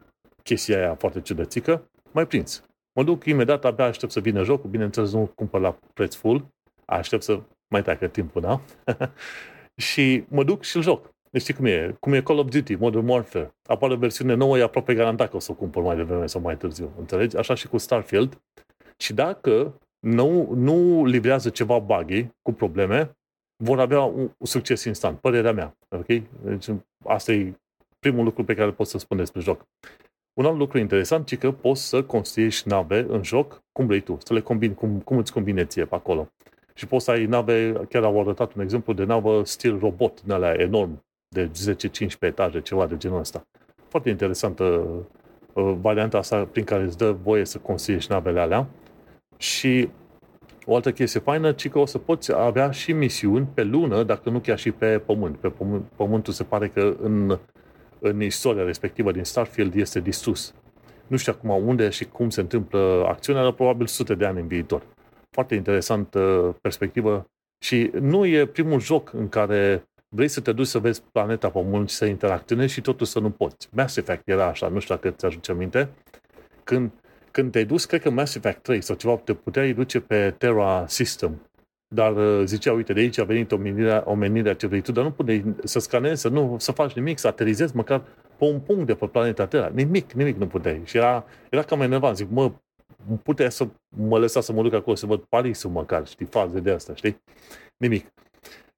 chestia 0.49 0.77
aia 0.77 0.95
foarte 0.95 1.21
ciudățică, 1.21 1.89
mai 2.11 2.27
prins. 2.27 2.63
Mă 2.93 3.03
duc 3.03 3.25
imediat, 3.25 3.65
abia 3.65 3.85
aștept 3.85 4.11
să 4.11 4.19
vină 4.19 4.43
jocul, 4.43 4.69
bineînțeles 4.69 5.11
nu 5.11 5.31
cumpăr 5.35 5.61
la 5.61 5.77
preț 5.93 6.15
full, 6.15 6.47
aștept 6.85 7.23
să 7.23 7.41
mai 7.67 7.81
treacă 7.81 8.07
timpul, 8.07 8.41
da? 8.41 8.61
și 9.87 10.23
mă 10.29 10.43
duc 10.43 10.63
și 10.63 10.75
îl 10.75 10.81
joc. 10.81 11.13
Deci 11.31 11.41
știi 11.41 11.53
cum 11.53 11.65
e? 11.65 11.95
Cum 11.99 12.13
e 12.13 12.21
Call 12.21 12.39
of 12.39 12.49
Duty, 12.49 12.75
Modern 12.75 13.07
Warfare. 13.07 13.55
Apare 13.63 13.95
versiune 13.95 14.33
nouă, 14.33 14.57
e 14.57 14.63
aproape 14.63 14.93
garantat 14.93 15.29
că 15.29 15.35
o 15.35 15.39
să 15.39 15.51
o 15.51 15.55
cumpăr 15.55 15.83
mai 15.83 15.95
devreme 15.95 16.25
sau 16.25 16.41
mai 16.41 16.57
târziu. 16.57 16.93
Înțelegi? 16.97 17.37
Așa 17.37 17.53
și 17.53 17.67
cu 17.67 17.77
Starfield. 17.77 18.41
Și 18.97 19.13
dacă 19.13 19.79
nu, 19.99 20.53
nu 20.53 21.05
livrează 21.05 21.49
ceva 21.49 21.79
buggy 21.79 22.29
cu 22.41 22.51
probleme, 22.51 23.17
vor 23.63 23.79
avea 23.79 24.01
un 24.01 24.31
succes 24.41 24.83
instant. 24.83 25.19
Părerea 25.19 25.51
mea. 25.51 25.77
Ok? 25.89 26.05
Deci 26.43 26.67
asta 27.05 27.31
e 27.31 27.53
primul 27.99 28.23
lucru 28.23 28.43
pe 28.43 28.53
care 28.53 28.71
pot 28.71 28.87
să 28.87 28.97
spun 28.97 29.17
despre 29.17 29.41
joc. 29.41 29.65
Un 30.35 30.45
alt 30.45 30.57
lucru 30.57 30.77
interesant 30.77 31.29
e 31.29 31.35
că 31.35 31.51
poți 31.51 31.87
să 31.87 32.03
construiești 32.03 32.67
nave 32.67 33.05
în 33.09 33.23
joc 33.23 33.63
cum 33.71 33.85
vrei 33.85 33.99
tu, 33.99 34.17
să 34.23 34.33
le 34.33 34.41
combini, 34.41 34.73
cum, 34.73 34.99
cum 34.99 35.17
îți 35.17 35.33
convine 35.33 35.65
ție 35.65 35.85
pe 35.85 35.95
acolo. 35.95 36.27
Și 36.73 36.87
poți 36.87 37.05
să 37.05 37.11
ai 37.11 37.25
nave, 37.25 37.73
chiar 37.89 38.03
au 38.03 38.19
arătat 38.19 38.53
un 38.53 38.61
exemplu 38.61 38.93
de 38.93 39.03
navă 39.03 39.43
stil 39.45 39.79
robot, 39.79 40.21
din 40.21 40.31
alea 40.31 40.53
enorm, 40.53 41.03
de 41.27 41.51
10-15 41.75 42.19
etaje, 42.19 42.61
ceva 42.61 42.85
de 42.85 42.97
genul 42.97 43.19
ăsta. 43.19 43.47
Foarte 43.87 44.09
interesantă 44.09 44.63
uh, 45.53 45.75
varianta 45.81 46.17
asta 46.17 46.45
prin 46.45 46.63
care 46.63 46.83
îți 46.83 46.97
dă 46.97 47.11
voie 47.11 47.45
să 47.45 47.57
construiești 47.57 48.11
navele 48.11 48.39
alea. 48.39 48.67
Și 49.37 49.89
o 50.65 50.75
altă 50.75 50.91
chestie 50.91 51.19
faină, 51.19 51.51
ci 51.51 51.69
că 51.69 51.79
o 51.79 51.85
să 51.85 51.97
poți 51.97 52.33
avea 52.33 52.71
și 52.71 52.93
misiuni 52.93 53.47
pe 53.53 53.63
lună, 53.63 54.03
dacă 54.03 54.29
nu 54.29 54.39
chiar 54.39 54.57
și 54.57 54.71
pe 54.71 54.99
pământ. 54.99 55.37
Pe 55.37 55.49
pământ, 55.49 55.83
pământul 55.95 56.33
se 56.33 56.43
pare 56.43 56.67
că 56.67 56.95
în 57.01 57.39
în 58.07 58.21
istoria 58.21 58.63
respectivă 58.63 59.11
din 59.11 59.23
Starfield 59.23 59.75
este 59.75 59.99
distrus. 59.99 60.53
Nu 61.07 61.17
știu 61.17 61.33
acum 61.35 61.67
unde 61.67 61.89
și 61.89 62.05
cum 62.05 62.29
se 62.29 62.41
întâmplă 62.41 63.05
acțiunea, 63.07 63.43
dar 63.43 63.51
probabil 63.51 63.85
sute 63.85 64.15
de 64.15 64.25
ani 64.25 64.39
în 64.39 64.47
viitor. 64.47 64.83
Foarte 65.31 65.55
interesantă 65.55 66.55
perspectivă 66.61 67.25
și 67.63 67.91
nu 67.99 68.25
e 68.25 68.45
primul 68.45 68.79
joc 68.79 69.13
în 69.13 69.29
care 69.29 69.83
vrei 70.15 70.27
să 70.27 70.41
te 70.41 70.51
duci 70.51 70.67
să 70.67 70.79
vezi 70.79 71.01
planeta 71.11 71.49
Pământ 71.49 71.89
și 71.89 71.95
să 71.95 72.05
interacționezi 72.05 72.73
și 72.73 72.81
totul 72.81 73.05
să 73.05 73.19
nu 73.19 73.29
poți. 73.29 73.69
Mass 73.71 73.95
Effect 73.95 74.27
era 74.29 74.45
așa, 74.45 74.67
nu 74.67 74.79
știu 74.79 74.95
dacă 74.95 75.09
ți 75.09 75.25
ajuce 75.25 75.51
aminte. 75.51 75.89
Când, 76.63 76.91
când 77.31 77.51
te-ai 77.51 77.65
dus, 77.65 77.85
cred 77.85 78.01
că 78.01 78.09
Mass 78.09 78.35
Effect 78.35 78.61
3 78.61 78.81
sau 78.81 78.95
ceva, 78.95 79.15
te 79.15 79.33
puteai 79.33 79.73
duce 79.73 79.99
pe 79.99 80.35
Terra 80.37 80.85
System 80.87 81.41
dar 81.95 82.15
uh, 82.15 82.45
zicea, 82.45 82.73
uite, 82.73 82.93
de 82.93 82.99
aici 82.99 83.17
a 83.17 83.23
venit 83.23 83.51
omenirea, 83.51 84.03
omenirea 84.05 84.53
ce 84.53 84.67
vrei 84.67 84.81
tu, 84.81 84.91
dar 84.91 85.03
nu 85.03 85.11
puteai 85.11 85.55
să 85.63 85.79
scanezi, 85.79 86.21
să 86.21 86.29
nu 86.29 86.55
să 86.59 86.71
faci 86.71 86.93
nimic, 86.93 87.17
să 87.17 87.27
aterizezi 87.27 87.75
măcar 87.75 87.99
pe 88.37 88.45
un 88.45 88.59
punct 88.59 88.85
de 88.85 88.95
pe 88.95 89.07
planeta 89.07 89.47
Terra. 89.47 89.67
Nimic, 89.67 90.11
nimic 90.11 90.37
nu 90.37 90.47
puteai. 90.47 90.81
Și 90.85 90.97
era, 90.97 91.25
era 91.49 91.63
cam 91.63 91.81
enervant. 91.81 92.15
Zic, 92.15 92.29
mă, 92.29 92.51
putea 93.23 93.49
să 93.49 93.67
mă 93.97 94.19
lăsa 94.19 94.41
să 94.41 94.53
mă 94.53 94.61
duc 94.61 94.73
acolo 94.73 94.95
să 94.95 95.05
văd 95.05 95.19
Parisul 95.19 95.69
măcar, 95.69 96.07
știi, 96.07 96.25
faze 96.25 96.59
de 96.59 96.71
asta, 96.71 96.95
știi? 96.95 97.21
Nimic. 97.77 98.13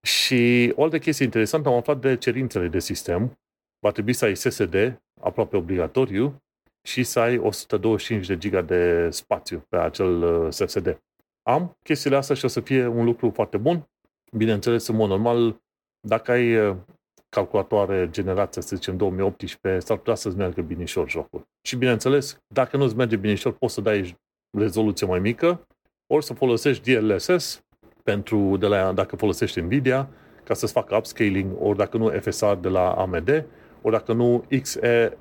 Și 0.02 0.74
o 0.76 0.84
altă 0.84 1.00
chestie 1.00 1.26
interesantă, 1.26 1.70
am 1.70 1.76
aflat 1.76 2.00
de 2.00 2.18
cerințele 2.18 2.68
de 2.68 2.80
sistem. 2.80 3.40
Va 3.80 3.92
trebui 3.92 4.14
să 4.14 4.26
ai 4.26 4.36
SSD, 4.36 5.02
aproape 5.22 5.58
obligatoriu, 5.58 6.42
și 6.88 7.04
să 7.04 7.20
ai 7.20 7.38
125 7.38 8.28
de 8.28 8.38
giga 8.38 8.62
de 8.62 9.10
spațiu 9.10 9.66
pe 9.70 9.78
acel 9.78 10.24
uh, 10.24 10.54
SSD 10.54 11.00
am 11.48 11.78
chestiile 11.84 12.16
astea 12.16 12.36
și 12.36 12.46
o 12.46 12.48
să 12.48 12.60
fie 12.60 12.88
un 12.88 13.06
lucru 13.06 13.32
foarte 13.34 13.58
bun. 13.58 13.90
Bineînțeles, 14.32 14.88
în 14.88 14.96
mod 14.96 15.10
normal, 15.10 15.62
dacă 16.08 16.32
ai 16.32 16.56
uh, 16.56 16.76
calculatoare 17.30 18.10
generația, 18.12 18.62
să 18.62 18.76
zicem, 18.76 18.98
2018, 18.98 19.86
s-ar 19.86 19.98
putea 19.98 20.16
să-ți 20.16 20.38
meargă 20.38 20.62
binișor 20.62 21.10
jocul. 21.10 21.48
Și 21.62 21.76
bineînțeles, 21.76 22.40
dacă 22.48 22.78
nu-ți 22.78 22.96
merge 22.96 23.16
binișor, 23.16 23.54
poți 23.54 23.74
să 23.74 23.82
dai 23.82 24.18
rezoluție 24.58 25.08
mai 25.08 25.20
mică, 25.20 25.68
ori 26.14 26.26
să 26.26 26.34
folosești 26.34 26.94
DLSS 26.94 27.62
pentru, 28.04 28.58
de 28.58 28.68
la, 28.68 28.92
dacă 28.92 29.16
folosești 29.16 29.60
Nvidia, 29.60 30.10
ca 30.44 30.54
să-ți 30.54 30.74
facă 30.74 30.96
upscaling, 30.96 31.52
ori 31.60 31.78
dacă 31.78 31.98
nu 31.98 32.10
FSR 32.10 32.54
de 32.54 32.68
la 32.68 32.92
AMD, 32.92 33.46
ori 33.82 33.96
dacă 33.96 34.14
nu 34.14 34.46
XE, 34.62 35.18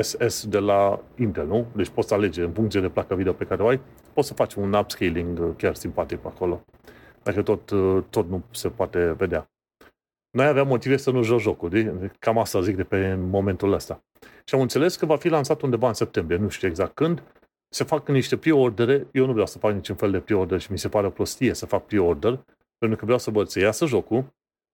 SS 0.00 0.46
de 0.46 0.58
la 0.58 1.02
Intel, 1.18 1.46
nu? 1.46 1.66
Deci 1.74 1.88
poți 1.88 2.12
alege 2.12 2.42
în 2.42 2.52
funcție 2.52 2.80
de 2.80 2.88
placa 2.88 3.14
video 3.14 3.32
pe 3.32 3.44
care 3.44 3.62
o 3.62 3.66
ai, 3.66 3.80
poți 4.12 4.28
să 4.28 4.34
faci 4.34 4.54
un 4.54 4.72
upscaling 4.72 5.38
uh, 5.38 5.50
chiar 5.56 5.74
simpatic 5.74 6.18
pe 6.18 6.28
acolo. 6.28 6.64
Dacă 7.22 7.42
tot, 7.42 7.70
uh, 7.70 8.02
tot 8.10 8.28
nu 8.28 8.42
se 8.50 8.68
poate 8.68 9.12
vedea. 9.12 9.50
Noi 10.30 10.46
aveam 10.46 10.66
motive 10.66 10.96
să 10.96 11.10
nu 11.10 11.22
joc 11.22 11.40
jocul, 11.40 11.68
de? 11.68 12.10
cam 12.18 12.38
asta 12.38 12.60
zic 12.60 12.76
de 12.76 12.84
pe 12.84 13.14
momentul 13.14 13.72
ăsta. 13.72 14.04
Și 14.44 14.54
am 14.54 14.60
înțeles 14.60 14.96
că 14.96 15.06
va 15.06 15.16
fi 15.16 15.28
lansat 15.28 15.62
undeva 15.62 15.88
în 15.88 15.94
septembrie, 15.94 16.38
nu 16.38 16.48
știu 16.48 16.68
exact 16.68 16.94
când, 16.94 17.22
se 17.68 17.84
fac 17.84 18.08
niște 18.08 18.36
pre-ordere, 18.36 19.06
eu 19.12 19.26
nu 19.26 19.32
vreau 19.32 19.46
să 19.46 19.58
fac 19.58 19.72
niciun 19.72 19.96
fel 19.96 20.10
de 20.10 20.20
pre-order 20.20 20.60
și 20.60 20.72
mi 20.72 20.78
se 20.78 20.88
pare 20.88 21.06
o 21.06 21.10
prostie 21.10 21.54
să 21.54 21.66
fac 21.66 21.86
pre-order, 21.86 22.44
pentru 22.78 22.98
că 22.98 23.04
vreau 23.04 23.18
să 23.18 23.30
văd 23.30 23.48
să 23.48 23.58
iasă 23.58 23.86
jocul, 23.86 24.24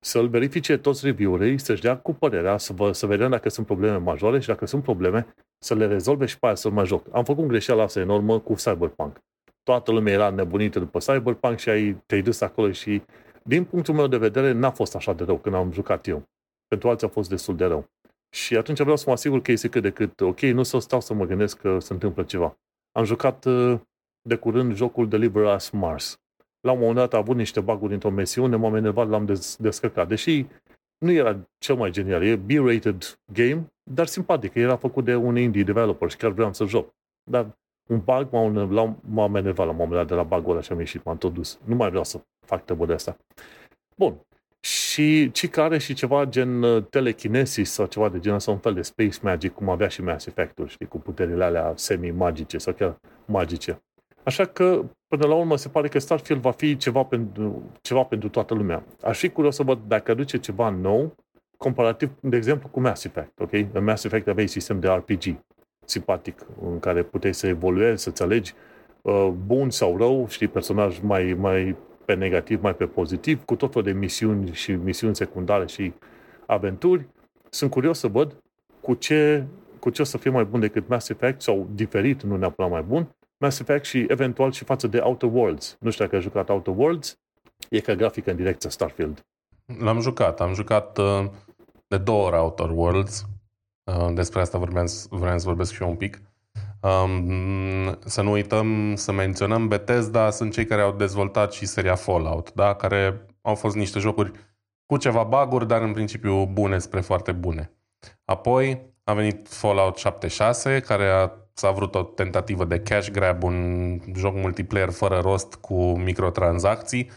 să-l 0.04 0.28
verifice 0.28 0.76
toți 0.76 1.04
reviewerii, 1.04 1.58
să-și 1.58 1.82
dea 1.82 1.98
cu 1.98 2.12
părerea, 2.12 2.58
să, 2.58 2.72
vă, 2.72 2.92
să 2.92 3.06
vedem 3.06 3.30
dacă 3.30 3.48
sunt 3.48 3.66
probleme 3.66 3.96
majore 3.96 4.40
și 4.40 4.46
dacă 4.46 4.66
sunt 4.66 4.82
probleme, 4.82 5.34
să 5.58 5.74
le 5.74 5.86
rezolve 5.86 6.26
și 6.26 6.38
pe 6.38 6.46
aia 6.46 6.54
să 6.54 6.70
mai 6.70 6.86
joc. 6.86 7.06
Am 7.12 7.24
făcut 7.24 7.46
greșeala 7.46 7.82
asta 7.82 8.00
enormă 8.00 8.40
cu 8.40 8.54
Cyberpunk. 8.54 9.18
Toată 9.62 9.92
lumea 9.92 10.12
era 10.12 10.30
nebunită 10.30 10.78
după 10.78 10.98
Cyberpunk 10.98 11.58
și 11.58 11.68
ai, 11.68 12.02
te-ai 12.06 12.22
dus 12.22 12.40
acolo 12.40 12.72
și, 12.72 13.02
din 13.42 13.64
punctul 13.64 13.94
meu 13.94 14.06
de 14.06 14.16
vedere, 14.16 14.52
n-a 14.52 14.70
fost 14.70 14.94
așa 14.94 15.12
de 15.12 15.24
rău 15.24 15.38
când 15.38 15.54
am 15.54 15.72
jucat 15.72 16.06
eu. 16.06 16.22
Pentru 16.68 16.88
alții 16.88 17.06
a 17.06 17.10
fost 17.10 17.28
destul 17.28 17.56
de 17.56 17.64
rău. 17.64 17.90
Și 18.34 18.56
atunci 18.56 18.80
vreau 18.80 18.96
să 18.96 19.04
mă 19.06 19.12
asigur 19.12 19.42
că 19.42 19.52
este 19.52 19.68
cât 19.68 19.82
de 19.82 19.90
cât 19.90 20.20
ok, 20.20 20.40
nu 20.40 20.62
să 20.62 20.78
stau 20.78 21.00
să 21.00 21.14
mă 21.14 21.24
gândesc 21.24 21.58
că 21.58 21.78
se 21.78 21.92
întâmplă 21.92 22.22
ceva. 22.22 22.58
Am 22.92 23.04
jucat 23.04 23.44
uh, 23.44 23.80
de 24.28 24.36
curând 24.36 24.74
jocul 24.74 25.08
Deliver 25.08 25.54
Us 25.54 25.70
Mars. 25.70 26.21
La 26.62 26.72
un 26.72 26.78
moment 26.78 26.96
dat 26.96 27.14
a 27.14 27.16
avut 27.16 27.36
niște 27.36 27.60
baguri 27.60 27.92
într-o 27.92 28.10
misiune, 28.10 28.56
m-am 28.56 28.74
enervat, 28.74 29.08
l-am 29.08 29.24
des- 29.24 29.56
descărcat. 29.56 30.08
Deși 30.08 30.46
nu 30.98 31.10
era 31.10 31.48
cel 31.58 31.74
mai 31.74 31.90
genial, 31.90 32.22
e 32.22 32.36
B-rated 32.36 33.18
game, 33.32 33.66
dar 33.90 34.06
simpatic, 34.06 34.54
era 34.54 34.76
făcut 34.76 35.04
de 35.04 35.14
un 35.14 35.36
indie 35.36 35.62
developer 35.62 36.10
și 36.10 36.16
chiar 36.16 36.30
vreau 36.30 36.52
să 36.52 36.64
joc. 36.64 36.94
Dar 37.30 37.58
un 37.88 37.98
bug 38.04 38.28
m-a, 38.30 38.96
m-a 39.00 39.38
enervat 39.38 39.66
la 39.66 39.72
un 39.72 39.76
moment 39.76 39.92
dat 39.92 40.06
de 40.06 40.14
la 40.14 40.22
bugul 40.22 40.52
ăla 40.52 40.60
și 40.60 40.72
am 40.72 40.78
ieșit, 40.78 41.04
m-am 41.04 41.18
tot 41.18 41.34
dus. 41.34 41.58
Nu 41.64 41.74
mai 41.74 41.88
vreau 41.88 42.04
să 42.04 42.20
fac 42.46 42.64
tăbă 42.64 42.86
de 42.86 42.92
asta. 42.92 43.16
Bun. 43.96 44.20
Și 44.60 45.30
ci 45.30 45.48
care 45.48 45.78
și 45.78 45.94
ceva 45.94 46.24
gen 46.24 46.62
uh, 46.62 46.84
telekinesis 46.90 47.70
sau 47.70 47.86
ceva 47.86 48.08
de 48.08 48.18
genul 48.18 48.38
sau 48.38 48.54
un 48.54 48.60
fel 48.60 48.74
de 48.74 48.82
space 48.82 49.18
magic, 49.22 49.52
cum 49.52 49.68
avea 49.68 49.88
și 49.88 50.02
Mass 50.02 50.26
Effect-ul, 50.26 50.66
știi, 50.66 50.86
cu 50.86 50.98
puterile 50.98 51.44
alea 51.44 51.72
semi-magice 51.76 52.58
sau 52.58 52.72
chiar 52.72 53.00
magice. 53.24 53.82
Așa 54.24 54.44
că, 54.44 54.84
până 55.08 55.26
la 55.26 55.34
urmă, 55.34 55.56
se 55.56 55.68
pare 55.68 55.88
că 55.88 55.98
Starfield 55.98 56.40
va 56.40 56.50
fi 56.50 56.76
ceva 56.76 57.02
pentru, 57.02 57.62
ceva 57.80 58.02
pentru 58.02 58.28
toată 58.28 58.54
lumea. 58.54 58.84
Aș 59.02 59.18
fi 59.18 59.28
curios 59.28 59.54
să 59.54 59.62
văd 59.62 59.78
dacă 59.86 60.10
aduce 60.10 60.38
ceva 60.38 60.68
nou, 60.68 61.14
comparativ, 61.56 62.10
de 62.20 62.36
exemplu, 62.36 62.68
cu 62.68 62.80
Mass 62.80 63.04
Effect, 63.04 63.40
ok? 63.40 63.52
În 63.52 63.84
Mass 63.84 64.04
Effect 64.04 64.28
aveai 64.28 64.46
sistem 64.46 64.80
de 64.80 64.88
RPG 64.88 65.38
simpatic, 65.84 66.46
în 66.62 66.78
care 66.78 67.02
puteai 67.02 67.34
să 67.34 67.46
evoluezi, 67.46 68.02
să-ți 68.02 68.22
alegi 68.22 68.54
uh, 69.02 69.28
bun 69.46 69.70
sau 69.70 69.96
rău, 69.96 70.26
știi, 70.28 70.48
personaj 70.48 71.00
mai, 71.00 71.36
mai 71.38 71.76
pe 72.04 72.14
negativ, 72.14 72.62
mai 72.62 72.74
pe 72.74 72.86
pozitiv, 72.86 73.44
cu 73.44 73.56
tot 73.56 73.72
felul 73.72 73.92
de 73.92 73.98
misiuni 73.98 74.52
și 74.52 74.72
misiuni 74.72 75.16
secundare 75.16 75.66
și 75.66 75.92
aventuri. 76.46 77.08
Sunt 77.50 77.70
curios 77.70 77.98
să 77.98 78.06
văd 78.06 78.42
cu 78.80 78.94
ce, 78.94 79.44
cu 79.78 79.90
ce 79.90 80.02
o 80.02 80.04
să 80.04 80.18
fie 80.18 80.30
mai 80.30 80.44
bun 80.44 80.60
decât 80.60 80.88
Mass 80.88 81.08
Effect 81.08 81.42
sau 81.42 81.68
diferit, 81.74 82.22
nu 82.22 82.36
neapărat 82.36 82.70
mai 82.70 82.82
bun, 82.82 83.08
Mass 83.42 83.58
Effect 83.58 83.84
și 83.84 84.04
eventual 84.08 84.52
și 84.52 84.64
față 84.64 84.86
de 84.86 84.98
Outer 84.98 85.30
Worlds. 85.32 85.76
Nu 85.80 85.90
știu 85.90 86.04
dacă 86.04 86.16
ai 86.16 86.22
jucat 86.22 86.48
Outer 86.48 86.74
Worlds, 86.76 87.18
e 87.68 87.80
ca 87.80 87.94
grafică 87.94 88.30
în 88.30 88.36
direcția 88.36 88.70
Starfield. 88.70 89.26
L-am 89.78 90.00
jucat, 90.00 90.40
am 90.40 90.54
jucat 90.54 90.98
uh, 90.98 91.24
de 91.86 91.98
două 91.98 92.26
ori 92.26 92.36
Outer 92.36 92.70
Worlds. 92.70 93.26
Uh, 93.84 94.14
despre 94.14 94.40
asta 94.40 94.58
vorbeam, 94.58 94.86
vreau 95.10 95.38
să 95.38 95.46
vorbesc 95.46 95.72
și 95.72 95.82
eu 95.82 95.88
un 95.88 95.96
pic. 95.96 96.22
Um, 96.80 97.98
să 98.04 98.22
nu 98.22 98.30
uităm 98.30 98.94
să 98.94 99.12
menționăm 99.12 99.68
Bethesda, 99.68 100.30
sunt 100.30 100.52
cei 100.52 100.64
care 100.64 100.82
au 100.82 100.92
dezvoltat 100.92 101.52
și 101.52 101.66
seria 101.66 101.94
Fallout, 101.94 102.52
da? 102.52 102.74
care 102.74 103.26
au 103.40 103.54
fost 103.54 103.76
niște 103.76 103.98
jocuri 103.98 104.30
cu 104.86 104.96
ceva 104.96 105.22
baguri, 105.22 105.66
dar 105.66 105.82
în 105.82 105.92
principiu 105.92 106.46
bune 106.46 106.78
spre 106.78 107.00
foarte 107.00 107.32
bune. 107.32 107.72
Apoi 108.24 108.92
a 109.04 109.14
venit 109.14 109.48
Fallout 109.48 109.96
76, 109.96 110.80
care 110.80 111.08
a, 111.08 111.30
s-a 111.54 111.70
vrut 111.70 111.94
o 111.94 112.02
tentativă 112.02 112.64
de 112.64 112.80
cash 112.80 113.10
grab, 113.10 113.42
un 113.42 113.98
joc 114.14 114.34
multiplayer 114.34 114.90
fără 114.90 115.18
rost 115.18 115.54
cu 115.54 115.98
microtransacții, 115.98 117.10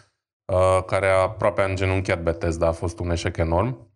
uh, 0.45 0.83
care 0.85 1.07
a 1.07 1.21
aproape 1.21 1.61
a 1.61 1.65
îngenunchiat 1.65 2.23
Bethesda, 2.23 2.67
a 2.67 2.71
fost 2.71 2.99
un 2.99 3.11
eșec 3.11 3.37
enorm. 3.37 3.93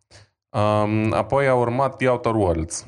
Um, 0.50 1.14
apoi 1.14 1.48
a 1.48 1.56
urmat 1.56 1.96
The 1.96 2.10
Outer 2.10 2.34
Worlds, 2.34 2.86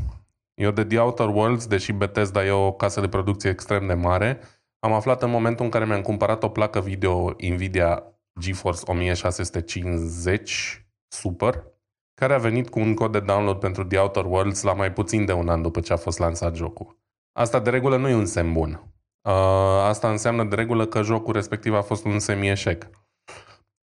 eu 0.53 0.71
de 0.71 0.85
The 0.85 0.99
Outer 0.99 1.27
Worlds, 1.27 1.67
deși 1.67 1.91
Bethesda 1.91 2.45
e 2.45 2.51
o 2.51 2.71
casă 2.71 3.01
de 3.01 3.07
producție 3.07 3.49
extrem 3.49 3.87
de 3.87 3.93
mare, 3.93 4.39
am 4.79 4.93
aflat 4.93 5.23
în 5.23 5.29
momentul 5.29 5.65
în 5.65 5.71
care 5.71 5.85
mi-am 5.85 6.01
cumpărat 6.01 6.43
o 6.43 6.49
placă 6.49 6.79
video 6.79 7.29
Nvidia 7.29 8.03
GeForce 8.39 8.81
1650 8.85 10.85
Super, 11.07 11.63
care 12.13 12.33
a 12.33 12.37
venit 12.37 12.69
cu 12.69 12.79
un 12.79 12.93
cod 12.93 13.11
de 13.11 13.19
download 13.19 13.59
pentru 13.59 13.83
The 13.83 13.97
Outer 13.97 14.25
Worlds 14.25 14.61
la 14.61 14.73
mai 14.73 14.93
puțin 14.93 15.25
de 15.25 15.33
un 15.33 15.49
an 15.49 15.61
după 15.61 15.79
ce 15.79 15.93
a 15.93 15.97
fost 15.97 16.19
lansat 16.19 16.55
jocul. 16.55 17.00
Asta 17.31 17.59
de 17.59 17.69
regulă 17.69 17.97
nu 17.97 18.09
e 18.09 18.15
un 18.15 18.25
semn 18.25 18.53
bun. 18.53 18.83
Uh, 19.21 19.33
asta 19.83 20.09
înseamnă 20.09 20.43
de 20.43 20.55
regulă 20.55 20.85
că 20.85 21.01
jocul 21.01 21.33
respectiv 21.33 21.73
a 21.73 21.81
fost 21.81 22.05
un 22.05 22.19
semi-eșec. 22.19 22.89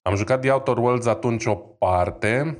Am 0.03 0.15
jucat 0.15 0.41
The 0.41 0.51
Outer 0.51 0.77
Worlds 0.77 1.07
atunci 1.07 1.45
o 1.45 1.55
parte, 1.55 2.59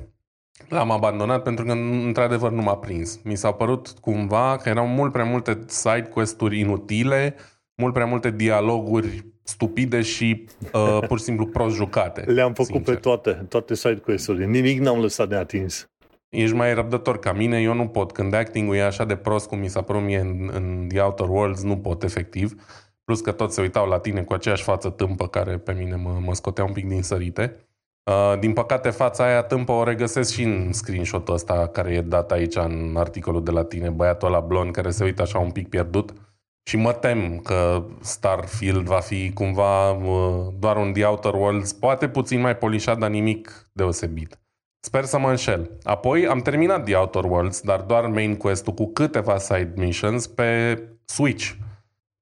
L-am 0.67 0.91
abandonat 0.91 1.43
pentru 1.43 1.65
că, 1.65 1.71
într-adevăr, 1.71 2.51
nu 2.51 2.61
m-a 2.61 2.75
prins. 2.77 3.19
Mi 3.23 3.35
s-a 3.35 3.51
părut 3.51 3.87
cumva 3.87 4.57
că 4.57 4.69
erau 4.69 4.87
mult 4.87 5.11
prea 5.11 5.23
multe 5.23 5.59
side 5.67 6.09
quest-uri 6.13 6.59
inutile, 6.59 7.35
mult 7.75 7.93
prea 7.93 8.05
multe 8.05 8.31
dialoguri 8.31 9.25
stupide 9.43 10.01
și 10.01 10.47
uh, 10.73 10.99
pur 11.07 11.17
și 11.17 11.23
simplu 11.23 11.45
prost 11.45 11.75
jucate. 11.75 12.21
Le-am 12.21 12.53
făcut 12.53 12.73
sincer. 12.73 12.93
pe 12.93 12.99
toate, 12.99 13.31
toate 13.31 13.75
side 13.75 13.95
quest-urile. 13.95 14.45
Nimic 14.45 14.79
n-am 14.79 14.99
lăsat 14.99 15.29
neatins. 15.29 15.89
Ești 16.29 16.55
mai 16.55 16.73
răbdător 16.73 17.19
ca 17.19 17.31
mine, 17.31 17.61
eu 17.61 17.73
nu 17.73 17.87
pot. 17.87 18.11
Când 18.11 18.33
acting-ul 18.33 18.75
e 18.75 18.83
așa 18.83 19.05
de 19.05 19.15
prost 19.15 19.47
cum 19.47 19.59
mi 19.59 19.67
s-a 19.67 19.81
părut 19.81 20.01
mie 20.01 20.19
în, 20.19 20.49
în 20.53 20.85
The 20.87 21.01
Outer 21.01 21.27
Worlds, 21.27 21.63
nu 21.63 21.77
pot 21.77 22.03
efectiv. 22.03 22.63
Plus 23.03 23.21
că 23.21 23.31
toți 23.31 23.55
se 23.55 23.61
uitau 23.61 23.87
la 23.87 23.99
tine 23.99 24.23
cu 24.23 24.33
aceeași 24.33 24.63
față 24.63 24.89
tâmpă 24.89 25.27
care 25.27 25.57
pe 25.57 25.73
mine 25.73 25.95
mă, 25.95 26.19
mă 26.25 26.33
scotea 26.33 26.63
un 26.63 26.73
pic 26.73 26.87
din 26.87 27.03
sărite. 27.03 27.55
Uh, 28.03 28.39
din 28.39 28.53
păcate, 28.53 28.89
fața 28.89 29.23
aia 29.25 29.41
tâmpă 29.41 29.71
o 29.71 29.83
regăsesc 29.83 30.31
și 30.33 30.43
în 30.43 30.73
screenshot-ul 30.73 31.33
ăsta 31.33 31.67
care 31.67 31.93
e 31.93 32.01
dat 32.01 32.31
aici 32.31 32.55
în 32.55 32.95
articolul 32.97 33.43
de 33.43 33.51
la 33.51 33.63
tine, 33.63 33.89
băiatul 33.89 34.27
ăla 34.27 34.39
blond 34.39 34.71
care 34.71 34.89
se 34.89 35.03
uită 35.03 35.21
așa 35.21 35.39
un 35.39 35.51
pic 35.51 35.69
pierdut. 35.69 36.13
Și 36.63 36.77
mă 36.77 36.93
tem 36.93 37.39
că 37.39 37.85
Starfield 38.01 38.85
va 38.85 38.99
fi 38.99 39.33
cumva 39.33 39.91
uh, 39.91 40.47
doar 40.59 40.77
un 40.77 40.93
The 40.93 41.05
Outer 41.05 41.33
Worlds, 41.33 41.73
poate 41.73 42.09
puțin 42.09 42.39
mai 42.39 42.57
polișat, 42.57 42.97
dar 42.97 43.09
nimic 43.09 43.69
deosebit. 43.71 44.39
Sper 44.79 45.03
să 45.03 45.19
mă 45.19 45.29
înșel. 45.29 45.71
Apoi 45.83 46.27
am 46.27 46.39
terminat 46.39 46.83
The 46.83 46.95
Outer 46.95 47.23
Worlds, 47.23 47.61
dar 47.61 47.81
doar 47.81 48.05
main 48.05 48.35
quest-ul 48.35 48.73
cu 48.73 48.91
câteva 48.91 49.37
side 49.37 49.73
missions 49.75 50.27
pe 50.27 50.81
Switch. 51.05 51.51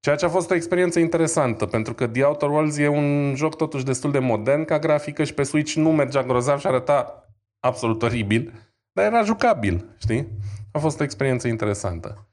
Ceea 0.00 0.16
ce 0.16 0.24
a 0.24 0.28
fost 0.28 0.50
o 0.50 0.54
experiență 0.54 0.98
interesantă, 0.98 1.66
pentru 1.66 1.94
că 1.94 2.06
The 2.06 2.22
Outer 2.24 2.48
Worlds 2.48 2.78
e 2.78 2.88
un 2.88 3.34
joc 3.36 3.56
totuși 3.56 3.84
destul 3.84 4.10
de 4.10 4.18
modern 4.18 4.64
ca 4.64 4.78
grafică 4.78 5.24
și 5.24 5.34
pe 5.34 5.42
Switch 5.42 5.72
nu 5.72 5.92
mergea 5.92 6.22
grozav 6.22 6.58
și 6.58 6.66
arăta 6.66 7.28
absolut 7.60 8.02
oribil, 8.02 8.52
dar 8.92 9.04
era 9.04 9.22
jucabil, 9.22 9.84
știi? 9.98 10.28
A 10.72 10.78
fost 10.78 11.00
o 11.00 11.02
experiență 11.02 11.48
interesantă. 11.48 12.28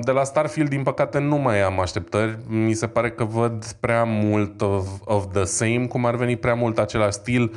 De 0.00 0.10
la 0.10 0.24
Starfield, 0.24 0.68
din 0.68 0.82
păcate, 0.82 1.18
nu 1.18 1.36
mai 1.36 1.60
am 1.60 1.80
așteptări. 1.80 2.38
Mi 2.48 2.74
se 2.74 2.86
pare 2.86 3.10
că 3.10 3.24
văd 3.24 3.72
prea 3.80 4.04
mult 4.04 4.60
of, 4.60 4.88
of 5.04 5.26
the 5.32 5.44
same, 5.44 5.86
cum 5.88 6.04
ar 6.04 6.14
veni 6.14 6.36
prea 6.36 6.54
mult 6.54 6.78
același 6.78 7.12
stil. 7.12 7.54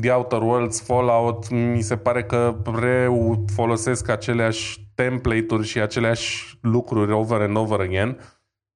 The 0.00 0.10
Outer 0.10 0.42
Worlds, 0.42 0.80
Fallout, 0.80 1.48
mi 1.50 1.80
se 1.80 1.96
pare 1.96 2.24
că 2.24 2.56
reu 2.80 3.44
folosesc 3.54 4.08
aceleași 4.08 4.88
template-uri 4.94 5.66
și 5.66 5.80
aceleași 5.80 6.58
lucruri 6.60 7.12
over 7.12 7.40
and 7.40 7.56
over 7.56 7.80
again 7.80 8.18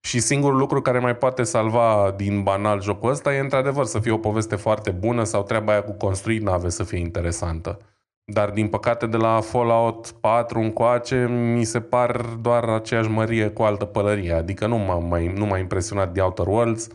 și 0.01 0.21
singurul 0.21 0.59
lucru 0.59 0.81
care 0.81 0.99
mai 0.99 1.17
poate 1.17 1.43
salva 1.43 2.15
din 2.17 2.43
banal 2.43 2.83
jocul 2.83 3.11
ăsta 3.11 3.35
e 3.35 3.39
într-adevăr 3.39 3.85
să 3.85 3.99
fie 3.99 4.11
o 4.11 4.19
poveste 4.19 4.57
foarte 4.57 4.91
bună 4.91 5.25
sau 5.25 5.43
treaba 5.43 5.73
aia 5.73 5.83
cu 5.83 5.93
construit 5.93 6.43
nave 6.43 6.69
să 6.69 6.85
fie 6.85 6.99
interesantă. 6.99 7.79
Dar 8.25 8.51
din 8.51 8.69
păcate 8.69 9.07
de 9.07 9.17
la 9.17 9.41
Fallout 9.41 10.11
4 10.11 10.61
încoace 10.61 11.27
mi 11.29 11.65
se 11.65 11.81
par 11.81 12.21
doar 12.41 12.65
aceeași 12.65 13.09
mărie 13.09 13.49
cu 13.49 13.63
altă 13.63 13.85
pălărie. 13.85 14.33
Adică 14.33 14.67
nu 14.67 14.77
m-a, 14.77 14.99
mai, 14.99 15.33
nu 15.37 15.47
m-a 15.47 15.59
impresionat 15.59 16.13
The 16.13 16.23
Outer 16.23 16.47
Worlds, 16.47 16.87
uh, 16.87 16.93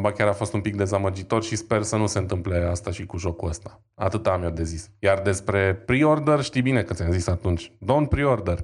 ba 0.00 0.12
chiar 0.12 0.28
a 0.28 0.32
fost 0.32 0.52
un 0.52 0.60
pic 0.60 0.76
dezamăgitor 0.76 1.42
și 1.42 1.56
sper 1.56 1.82
să 1.82 1.96
nu 1.96 2.06
se 2.06 2.18
întâmple 2.18 2.56
asta 2.70 2.90
și 2.90 3.06
cu 3.06 3.16
jocul 3.16 3.48
ăsta. 3.48 3.80
Atât 3.94 4.26
am 4.26 4.42
eu 4.42 4.50
de 4.50 4.64
zis. 4.64 4.90
Iar 4.98 5.20
despre 5.20 5.74
pre-order, 5.74 6.42
știi 6.42 6.62
bine 6.62 6.82
că 6.82 6.94
ți-am 6.94 7.12
zis 7.12 7.26
atunci. 7.26 7.70
Don't 7.70 8.08
pre-order. 8.08 8.60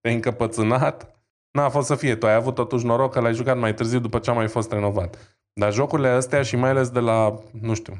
Te-ai 0.00 0.14
încăpățânat, 0.14 1.12
N-a 1.52 1.68
fost 1.68 1.86
să 1.86 1.94
fie. 1.94 2.16
Tu 2.16 2.26
ai 2.26 2.34
avut 2.34 2.54
totuși 2.54 2.86
noroc 2.86 3.12
că 3.12 3.20
l-ai 3.20 3.34
jucat 3.34 3.58
mai 3.58 3.74
târziu 3.74 3.98
după 3.98 4.18
ce 4.18 4.30
a 4.30 4.32
mai 4.32 4.48
fost 4.48 4.72
renovat. 4.72 5.40
Dar 5.52 5.72
jocurile 5.72 6.08
astea 6.08 6.42
și 6.42 6.56
mai 6.56 6.70
ales 6.70 6.88
de 6.88 7.00
la, 7.00 7.38
nu 7.60 7.74
știu, 7.74 7.98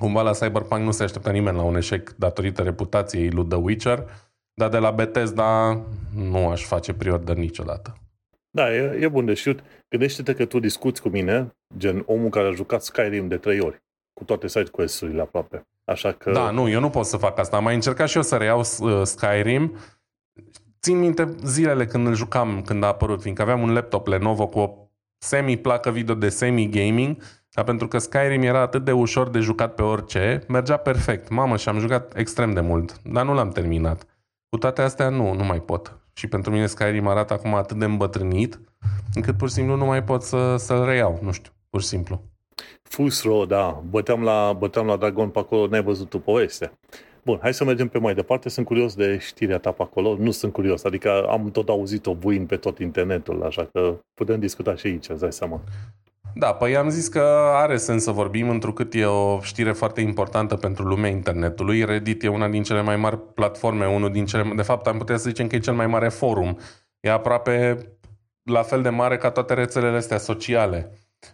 cumva 0.00 0.22
la 0.22 0.32
Cyberpunk 0.32 0.82
nu 0.82 0.90
se 0.90 1.02
aștepta 1.02 1.30
nimeni 1.30 1.56
la 1.56 1.62
un 1.62 1.76
eșec 1.76 2.10
datorită 2.16 2.62
reputației 2.62 3.30
lui 3.30 3.44
The 3.44 3.58
Witcher. 3.58 4.08
dar 4.54 4.68
de 4.68 4.78
la 4.78 4.90
Bethesda 4.90 5.80
nu 6.14 6.48
aș 6.48 6.64
face 6.64 6.94
pre-order 6.94 7.36
niciodată. 7.36 7.98
Da, 8.54 8.74
e, 8.74 8.98
e 9.00 9.08
bun 9.08 9.24
de 9.24 9.34
știut. 9.34 9.62
Gândește-te 9.88 10.34
că 10.34 10.44
tu 10.44 10.58
discuți 10.58 11.02
cu 11.02 11.08
mine, 11.08 11.56
gen 11.76 12.02
omul 12.06 12.28
care 12.28 12.46
a 12.46 12.50
jucat 12.50 12.82
Skyrim 12.82 13.28
de 13.28 13.36
trei 13.36 13.60
ori, 13.60 13.82
cu 14.12 14.24
toate 14.24 14.48
side 14.48 14.70
quest-urile 14.70 15.20
aproape. 15.20 15.66
Așa 15.84 16.12
că... 16.12 16.30
Da, 16.30 16.50
nu, 16.50 16.68
eu 16.68 16.80
nu 16.80 16.90
pot 16.90 17.04
să 17.04 17.16
fac 17.16 17.38
asta. 17.38 17.56
Am 17.56 17.62
mai 17.62 17.74
încercat 17.74 18.08
și 18.08 18.16
eu 18.16 18.22
să 18.22 18.36
reiau 18.36 18.58
uh, 18.58 19.02
Skyrim. 19.02 19.76
Țin 20.82 20.98
minte 20.98 21.34
zilele 21.44 21.86
când 21.86 22.06
îl 22.06 22.14
jucam, 22.14 22.62
când 22.62 22.82
a 22.82 22.86
apărut, 22.86 23.20
fiindcă 23.20 23.42
aveam 23.42 23.62
un 23.62 23.72
laptop 23.72 24.06
Lenovo 24.06 24.46
cu 24.46 24.58
o 24.58 24.74
semi-placă 25.18 25.90
video 25.90 26.14
de 26.14 26.28
semi-gaming, 26.28 27.16
dar 27.50 27.64
pentru 27.64 27.88
că 27.88 27.98
Skyrim 27.98 28.42
era 28.42 28.60
atât 28.60 28.84
de 28.84 28.92
ușor 28.92 29.28
de 29.28 29.38
jucat 29.38 29.74
pe 29.74 29.82
orice, 29.82 30.42
mergea 30.48 30.76
perfect. 30.76 31.28
Mamă, 31.28 31.56
și 31.56 31.68
am 31.68 31.78
jucat 31.78 32.16
extrem 32.16 32.52
de 32.52 32.60
mult, 32.60 33.02
dar 33.02 33.24
nu 33.24 33.34
l-am 33.34 33.50
terminat. 33.50 34.06
Cu 34.48 34.58
toate 34.58 34.82
astea, 34.82 35.08
nu, 35.08 35.32
nu 35.32 35.44
mai 35.44 35.60
pot. 35.60 35.98
Și 36.14 36.26
pentru 36.26 36.50
mine 36.50 36.66
Skyrim 36.66 37.06
arată 37.06 37.32
acum 37.32 37.54
atât 37.54 37.78
de 37.78 37.84
îmbătrânit, 37.84 38.60
încât 39.14 39.36
pur 39.36 39.48
și 39.48 39.54
simplu 39.54 39.76
nu 39.76 39.84
mai 39.84 40.04
pot 40.04 40.22
să, 40.22 40.56
să-l 40.56 40.84
reiau, 40.84 41.18
nu 41.22 41.32
știu, 41.32 41.52
pur 41.70 41.80
și 41.80 41.86
simplu. 41.86 42.22
Fusro, 42.82 43.44
da, 43.44 43.82
băteam 43.90 44.22
la, 44.22 44.52
băteam 44.58 44.86
la 44.86 44.96
Dragon 44.96 45.28
pe 45.28 45.38
acolo, 45.38 45.66
n-ai 45.66 45.82
văzut 45.82 46.08
tu 46.08 46.18
povestea. 46.18 46.78
Bun, 47.24 47.38
hai 47.42 47.54
să 47.54 47.64
mergem 47.64 47.88
pe 47.88 47.98
mai 47.98 48.14
departe. 48.14 48.48
Sunt 48.48 48.66
curios 48.66 48.94
de 48.94 49.18
știrea 49.18 49.58
ta 49.58 49.72
pe 49.72 49.82
acolo. 49.82 50.16
Nu 50.18 50.30
sunt 50.30 50.52
curios, 50.52 50.84
adică 50.84 51.26
am 51.28 51.50
tot 51.50 51.68
auzit-o 51.68 52.14
buin 52.14 52.46
pe 52.46 52.56
tot 52.56 52.78
internetul, 52.78 53.42
așa 53.42 53.68
că 53.72 54.00
putem 54.14 54.40
discuta 54.40 54.74
și 54.74 54.86
aici, 54.86 55.08
îți 55.08 55.20
dai 55.20 55.32
seama. 55.32 55.60
Da, 56.36 56.54
păi 56.54 56.76
am 56.76 56.88
zis 56.88 57.08
că 57.08 57.20
are 57.52 57.76
sens 57.76 58.02
să 58.02 58.10
vorbim, 58.10 58.48
întrucât 58.48 58.94
e 58.94 59.04
o 59.04 59.40
știre 59.40 59.72
foarte 59.72 60.00
importantă 60.00 60.56
pentru 60.56 60.84
lumea 60.84 61.10
internetului. 61.10 61.84
Reddit 61.84 62.22
e 62.22 62.28
una 62.28 62.48
din 62.48 62.62
cele 62.62 62.82
mai 62.82 62.96
mari 62.96 63.18
platforme, 63.34 63.86
unul 63.86 64.12
din 64.12 64.26
cele... 64.26 64.52
De 64.56 64.62
fapt, 64.62 64.86
am 64.86 64.98
putea 64.98 65.16
să 65.16 65.28
zicem 65.28 65.46
că 65.46 65.56
e 65.56 65.58
cel 65.58 65.74
mai 65.74 65.86
mare 65.86 66.08
forum. 66.08 66.58
E 67.00 67.10
aproape 67.10 67.78
la 68.42 68.62
fel 68.62 68.82
de 68.82 68.88
mare 68.88 69.16
ca 69.16 69.30
toate 69.30 69.54
rețelele 69.54 69.96
astea 69.96 70.18
sociale. 70.18 70.90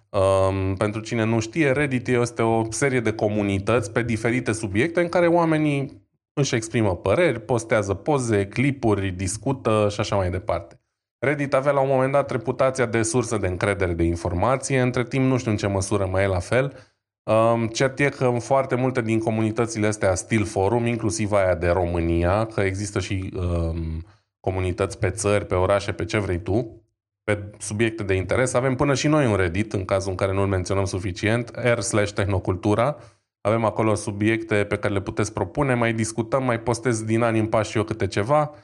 Um, 0.09 0.75
pentru 0.75 1.01
cine 1.01 1.25
nu 1.25 1.41
știe, 1.41 1.73
Reddit 1.73 2.09
este 2.09 2.43
o 2.43 2.71
serie 2.71 3.01
de 3.01 3.13
comunități 3.13 3.93
pe 3.93 4.03
diferite 4.03 4.53
subiecte 4.53 5.01
în 5.01 5.09
care 5.09 5.27
oamenii 5.27 6.09
își 6.33 6.55
exprimă 6.55 6.97
păreri, 6.97 7.41
postează 7.41 7.95
poze, 7.95 8.47
clipuri, 8.47 9.11
discută 9.11 9.87
și 9.91 10.01
așa 10.01 10.17
mai 10.17 10.31
departe. 10.31 10.80
Reddit 11.21 11.55
avea 11.55 11.73
la 11.73 11.81
un 11.81 11.89
moment 11.89 12.13
dat 12.13 12.31
reputația 12.31 12.87
de 12.87 13.03
sursă 13.03 13.37
de 13.37 13.47
încredere 13.47 13.93
de 13.93 14.03
informație, 14.03 14.81
între 14.81 15.05
timp 15.05 15.25
nu 15.25 15.39
știu 15.39 15.51
în 15.51 15.57
ce 15.57 15.67
măsură 15.67 16.07
mai 16.07 16.23
e 16.23 16.27
la 16.27 16.39
fel. 16.39 16.77
Um, 17.23 17.67
cert 17.67 17.99
e 17.99 18.09
că 18.09 18.25
în 18.25 18.39
foarte 18.39 18.75
multe 18.75 19.03
din 19.03 19.19
comunitățile 19.19 19.87
astea 19.87 20.15
Steel 20.15 20.45
Forum, 20.45 20.87
inclusiv 20.87 21.33
aia 21.33 21.55
de 21.55 21.69
România, 21.69 22.47
că 22.47 22.61
există 22.61 22.99
și 22.99 23.33
um, 23.37 24.07
comunități 24.41 24.99
pe 24.99 25.11
țări, 25.11 25.47
pe 25.47 25.55
orașe, 25.55 25.93
pe 25.93 26.05
ce 26.05 26.19
vrei 26.19 26.39
tu, 26.39 26.83
pe 27.25 27.53
subiecte 27.59 28.03
de 28.03 28.15
interes. 28.15 28.55
Avem 28.55 28.75
până 28.75 28.95
și 28.95 29.09
noi 29.09 29.27
un 29.27 29.37
Reddit, 29.37 29.73
în 29.73 29.85
cazul 29.85 30.11
în 30.11 30.17
care 30.17 30.33
nu-l 30.33 30.47
menționăm 30.47 30.85
suficient, 30.85 31.51
r 31.75 31.81
slash 31.81 32.13
tehnocultura. 32.13 32.97
Avem 33.41 33.65
acolo 33.65 33.95
subiecte 33.95 34.65
pe 34.65 34.77
care 34.77 34.93
le 34.93 35.01
puteți 35.01 35.33
propune, 35.33 35.75
mai 35.75 35.93
discutăm, 35.93 36.45
mai 36.45 36.61
postez 36.61 37.03
din 37.03 37.23
ani 37.23 37.39
în 37.39 37.47
pas 37.47 37.69
și 37.69 37.77
eu 37.77 37.85
câte 37.85 38.07
ceva. 38.07 38.55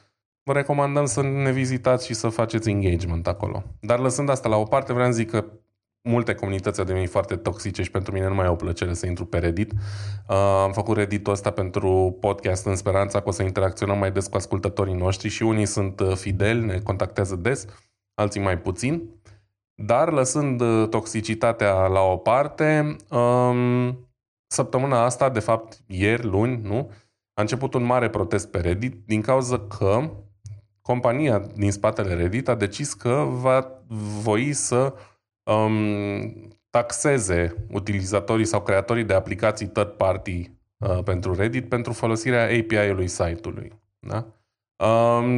Vă 0.47 0.53
recomandăm 0.53 1.05
să 1.05 1.21
ne 1.21 1.51
vizitați 1.51 2.05
și 2.05 2.13
să 2.13 2.29
faceți 2.29 2.69
engagement 2.69 3.27
acolo. 3.27 3.63
Dar 3.79 3.99
lăsând 3.99 4.29
asta 4.29 4.49
la 4.49 4.55
o 4.55 4.63
parte, 4.63 4.93
vreau 4.93 5.09
să 5.09 5.15
zic 5.15 5.29
că 5.29 5.45
multe 6.09 6.33
comunități 6.33 6.79
au 6.79 6.85
devenit 6.85 7.09
foarte 7.09 7.35
toxice 7.35 7.83
și 7.83 7.91
pentru 7.91 8.13
mine 8.13 8.27
nu 8.27 8.35
mai 8.35 8.45
e 8.45 8.49
o 8.49 8.55
plăcere 8.55 8.93
să 8.93 9.05
intru 9.05 9.25
pe 9.25 9.37
Reddit. 9.37 9.71
Uh, 9.71 10.35
am 10.63 10.71
făcut 10.71 10.97
Reddit-ul 10.97 11.33
ăsta 11.33 11.51
pentru 11.51 12.17
podcast 12.19 12.65
în 12.65 12.75
speranța 12.75 13.21
că 13.21 13.27
o 13.27 13.31
să 13.31 13.43
interacționăm 13.43 13.97
mai 13.97 14.11
des 14.11 14.27
cu 14.27 14.35
ascultătorii 14.35 14.93
noștri 14.93 15.27
și 15.27 15.43
unii 15.43 15.65
sunt 15.65 15.99
uh, 15.99 16.15
fideli, 16.15 16.65
ne 16.65 16.79
contactează 16.79 17.35
des 17.35 17.65
alții 18.13 18.41
mai 18.41 18.57
puțin. 18.57 19.09
Dar 19.73 20.11
lăsând 20.11 20.61
uh, 20.61 20.87
toxicitatea 20.89 21.87
la 21.87 22.01
o 22.01 22.17
parte, 22.17 22.95
um, 23.09 24.07
săptămâna 24.45 25.03
asta, 25.03 25.29
de 25.29 25.39
fapt 25.39 25.81
ieri, 25.87 26.25
luni, 26.25 26.59
nu, 26.63 26.91
a 27.33 27.41
început 27.41 27.73
un 27.73 27.83
mare 27.83 28.09
protest 28.09 28.51
pe 28.51 28.59
Reddit 28.59 29.05
din 29.05 29.21
cauza 29.21 29.59
că 29.59 30.09
compania 30.87 31.41
din 31.55 31.71
spatele 31.71 32.13
Reddit 32.13 32.47
a 32.47 32.55
decis 32.55 32.93
că 32.93 33.27
va 33.29 33.71
voi 34.21 34.53
să 34.53 34.93
um, 35.43 36.57
taxeze 36.69 37.55
utilizatorii 37.71 38.45
sau 38.45 38.61
creatorii 38.61 39.03
de 39.03 39.13
aplicații 39.13 39.67
third 39.67 39.89
party 39.89 40.51
uh, 40.77 41.03
pentru 41.03 41.35
Reddit 41.35 41.69
pentru 41.69 41.93
folosirea 41.93 42.43
API-ului 42.43 43.07
site-ului. 43.07 43.71
Da? 43.99 44.25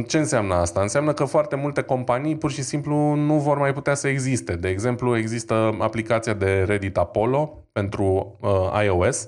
Ce 0.06 0.18
înseamnă 0.18 0.54
asta? 0.54 0.80
Înseamnă 0.80 1.12
că 1.12 1.24
foarte 1.24 1.56
multe 1.56 1.82
companii 1.82 2.36
pur 2.36 2.50
și 2.50 2.62
simplu 2.62 3.14
nu 3.14 3.38
vor 3.38 3.58
mai 3.58 3.72
putea 3.72 3.94
să 3.94 4.08
existe. 4.08 4.56
De 4.56 4.68
exemplu, 4.68 5.16
există 5.16 5.76
aplicația 5.78 6.34
de 6.34 6.62
Reddit 6.62 6.96
Apollo 6.96 7.64
pentru 7.72 8.36
uh, 8.40 8.82
iOS, 8.84 9.26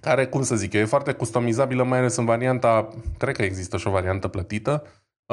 care, 0.00 0.26
cum 0.26 0.42
să 0.42 0.56
zic 0.56 0.72
eu, 0.72 0.80
e 0.80 0.84
foarte 0.84 1.12
customizabilă, 1.12 1.82
mai 1.82 1.98
ales 1.98 2.16
în 2.16 2.24
varianta, 2.24 2.88
cred 3.18 3.36
că 3.36 3.42
există 3.42 3.76
și 3.76 3.86
o 3.86 3.90
variantă 3.90 4.28
plătită, 4.28 4.84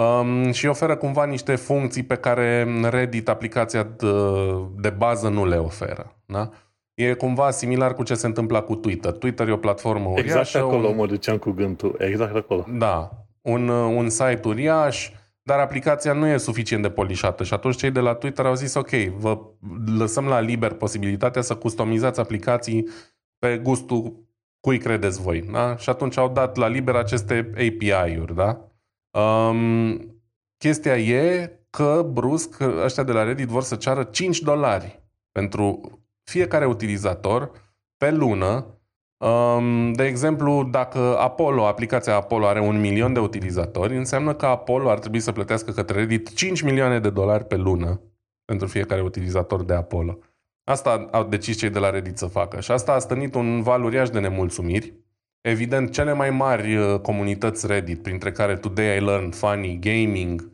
um, 0.01 0.51
și 0.51 0.65
oferă 0.65 0.95
cumva 0.95 1.25
niște 1.25 1.55
funcții 1.55 2.03
pe 2.03 2.15
care 2.15 2.67
Reddit, 2.89 3.29
aplicația 3.29 3.83
de, 3.83 4.07
de 4.77 4.89
bază, 4.89 5.29
nu 5.29 5.45
le 5.45 5.57
oferă. 5.57 6.15
Da? 6.25 6.49
E 6.93 7.13
cumva 7.13 7.51
similar 7.51 7.93
cu 7.93 8.03
ce 8.03 8.13
se 8.13 8.25
întâmplă 8.25 8.61
cu 8.61 8.75
Twitter. 8.75 9.11
Twitter 9.11 9.47
e 9.47 9.51
o 9.51 9.57
platformă 9.57 10.09
uriașă. 10.09 10.39
Exact 10.39 10.65
acolo 10.65 10.87
un... 10.87 10.95
mă 10.95 11.05
duceam 11.05 11.37
cu 11.37 11.51
gândul. 11.51 11.95
Exact 11.99 12.35
acolo. 12.35 12.65
Da 12.69 13.25
un, 13.45 13.67
uh, 13.67 13.95
un 13.95 14.09
site 14.09 14.41
uriaș, 14.43 15.09
dar 15.41 15.59
aplicația 15.59 16.13
nu 16.13 16.27
e 16.27 16.37
suficient 16.37 16.81
de 16.81 16.89
polișată 16.89 17.43
și 17.43 17.53
atunci 17.53 17.75
cei 17.75 17.91
de 17.91 17.99
la 17.99 18.13
Twitter 18.13 18.45
au 18.45 18.55
zis 18.55 18.73
ok, 18.73 18.89
vă 19.17 19.39
lăsăm 19.97 20.25
la 20.25 20.39
liber 20.39 20.73
posibilitatea 20.73 21.41
să 21.41 21.55
customizați 21.55 22.19
aplicații 22.19 22.87
pe 23.39 23.57
gustul 23.57 24.23
cui 24.59 24.77
credeți 24.77 25.21
voi. 25.21 25.41
Da? 25.51 25.75
Și 25.77 25.89
atunci 25.89 26.17
au 26.17 26.29
dat 26.29 26.55
la 26.55 26.67
liber 26.67 26.95
aceste 26.95 27.51
API-uri. 27.53 28.35
Da? 28.35 28.71
Um, 29.19 30.21
chestia 30.57 30.97
e 30.97 31.51
că 31.69 32.09
brusc 32.11 32.59
ăștia 32.59 33.03
de 33.03 33.11
la 33.11 33.23
Reddit 33.23 33.47
vor 33.47 33.63
să 33.63 33.75
ceară 33.75 34.03
5 34.03 34.39
dolari 34.39 35.03
pentru 35.31 35.81
fiecare 36.23 36.65
utilizator 36.65 37.51
pe 37.97 38.11
lună 38.11 38.75
de 39.93 40.05
exemplu, 40.05 40.63
dacă 40.63 41.17
Apollo, 41.19 41.65
aplicația 41.65 42.15
Apollo 42.15 42.47
are 42.47 42.59
un 42.59 42.79
milion 42.79 43.13
de 43.13 43.19
utilizatori, 43.19 43.97
înseamnă 43.97 44.33
că 44.33 44.45
Apollo 44.45 44.89
ar 44.89 44.99
trebui 44.99 45.19
să 45.19 45.31
plătească 45.31 45.71
către 45.71 45.99
Reddit 45.99 46.33
5 46.33 46.61
milioane 46.61 46.99
de 46.99 47.09
dolari 47.09 47.45
pe 47.45 47.55
lună 47.55 48.01
pentru 48.45 48.67
fiecare 48.67 49.01
utilizator 49.01 49.63
de 49.63 49.73
Apollo. 49.73 50.19
Asta 50.63 51.07
au 51.11 51.23
decis 51.23 51.57
cei 51.57 51.69
de 51.69 51.79
la 51.79 51.89
Reddit 51.89 52.17
să 52.17 52.25
facă 52.25 52.59
și 52.59 52.71
asta 52.71 52.93
a 52.93 52.99
stănit 52.99 53.35
un 53.35 53.61
val 53.61 53.83
uriaș 53.83 54.09
de 54.09 54.19
nemulțumiri. 54.19 54.93
Evident, 55.47 55.91
cele 55.91 56.13
mai 56.13 56.29
mari 56.29 56.75
uh, 56.75 56.99
comunități 56.99 57.67
Reddit, 57.67 58.01
printre 58.01 58.31
care 58.31 58.55
Today 58.55 58.97
I 58.97 58.99
Learned, 58.99 59.35
Funny, 59.35 59.79
Gaming, 59.79 60.51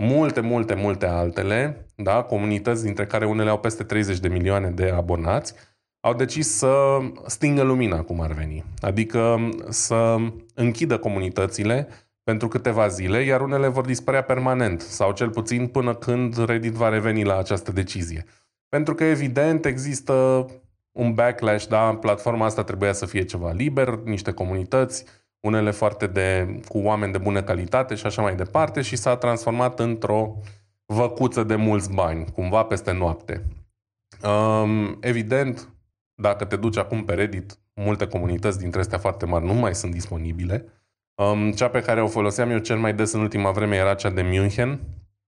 multe, 0.00 0.40
multe, 0.40 0.74
multe 0.74 1.06
altele, 1.06 1.86
da? 1.96 2.22
comunități 2.22 2.82
dintre 2.84 3.06
care 3.06 3.26
unele 3.26 3.50
au 3.50 3.58
peste 3.58 3.84
30 3.84 4.18
de 4.18 4.28
milioane 4.28 4.70
de 4.70 4.90
abonați, 4.90 5.54
au 6.00 6.14
decis 6.14 6.56
să 6.56 6.98
stingă 7.26 7.62
lumina, 7.62 8.02
cum 8.02 8.20
ar 8.20 8.32
veni. 8.32 8.64
Adică 8.80 9.50
să 9.68 10.16
închidă 10.54 10.98
comunitățile 10.98 11.88
pentru 12.22 12.48
câteva 12.48 12.88
zile, 12.88 13.22
iar 13.22 13.40
unele 13.40 13.68
vor 13.68 13.84
dispărea 13.84 14.22
permanent, 14.22 14.80
sau 14.80 15.12
cel 15.12 15.30
puțin 15.30 15.66
până 15.66 15.94
când 15.94 16.44
Reddit 16.44 16.72
va 16.72 16.88
reveni 16.88 17.24
la 17.24 17.38
această 17.38 17.72
decizie. 17.72 18.24
Pentru 18.68 18.94
că, 18.94 19.04
evident, 19.04 19.64
există 19.64 20.46
un 20.94 21.14
backlash, 21.14 21.66
da, 21.66 21.94
platforma 21.94 22.44
asta 22.44 22.64
trebuia 22.64 22.92
să 22.92 23.06
fie 23.06 23.24
ceva 23.24 23.52
liber, 23.52 23.88
niște 23.88 24.32
comunități, 24.32 25.04
unele 25.40 25.70
foarte 25.70 26.06
de, 26.06 26.60
cu 26.68 26.78
oameni 26.78 27.12
de 27.12 27.18
bună 27.18 27.42
calitate 27.42 27.94
și 27.94 28.06
așa 28.06 28.22
mai 28.22 28.36
departe 28.36 28.80
și 28.80 28.96
s-a 28.96 29.16
transformat 29.16 29.80
într-o 29.80 30.36
văcuță 30.86 31.42
de 31.42 31.56
mulți 31.56 31.92
bani, 31.92 32.24
cumva 32.32 32.62
peste 32.64 32.92
noapte. 32.92 33.44
Um, 34.22 34.96
evident, 35.00 35.68
dacă 36.14 36.44
te 36.44 36.56
duci 36.56 36.76
acum 36.76 37.04
pe 37.04 37.14
Reddit, 37.14 37.58
multe 37.74 38.06
comunități 38.06 38.58
dintre 38.58 38.80
astea 38.80 38.98
foarte 38.98 39.26
mari 39.26 39.44
nu 39.44 39.52
mai 39.52 39.74
sunt 39.74 39.92
disponibile. 39.92 40.64
Um, 41.14 41.52
cea 41.52 41.68
pe 41.68 41.80
care 41.80 42.02
o 42.02 42.06
foloseam 42.06 42.50
eu 42.50 42.58
cel 42.58 42.78
mai 42.78 42.94
des 42.94 43.12
în 43.12 43.20
ultima 43.20 43.50
vreme 43.50 43.76
era 43.76 43.94
cea 43.94 44.10
de 44.10 44.22
München. 44.22 44.80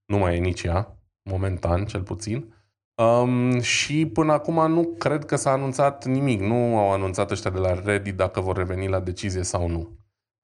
Nu 0.04 0.18
mai 0.18 0.36
e 0.36 0.38
nici 0.38 0.62
ea, 0.62 0.96
momentan 1.22 1.84
cel 1.84 2.02
puțin. 2.02 2.54
Um, 3.02 3.60
și 3.60 4.06
până 4.06 4.32
acum 4.32 4.72
nu 4.72 4.94
cred 4.98 5.24
că 5.24 5.36
s-a 5.36 5.50
anunțat 5.50 6.04
nimic. 6.04 6.40
Nu 6.40 6.78
au 6.78 6.92
anunțat 6.92 7.30
ăștia 7.30 7.50
de 7.50 7.58
la 7.58 7.80
Reddit 7.84 8.16
dacă 8.16 8.40
vor 8.40 8.56
reveni 8.56 8.88
la 8.88 9.00
decizie 9.00 9.42
sau 9.42 9.68
nu. 9.68 9.88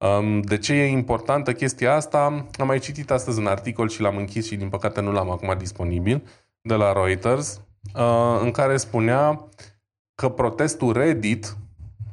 Um, 0.03 0.40
de 0.40 0.59
ce 0.59 0.72
e 0.72 0.86
importantă 0.86 1.53
chestia 1.53 1.94
asta? 1.94 2.46
Am 2.59 2.66
mai 2.66 2.78
citit 2.78 3.11
astăzi 3.11 3.38
un 3.38 3.46
articol 3.46 3.88
și 3.88 4.00
l-am 4.00 4.16
închis 4.16 4.46
și 4.46 4.57
din 4.57 4.68
păcate 4.68 5.00
nu 5.00 5.12
l-am 5.12 5.30
acum 5.30 5.55
disponibil, 5.59 6.22
de 6.61 6.74
la 6.74 6.92
Reuters, 6.92 7.61
uh, 7.94 8.40
în 8.42 8.50
care 8.50 8.76
spunea 8.76 9.48
că 10.14 10.28
protestul 10.28 10.92
Reddit 10.92 11.57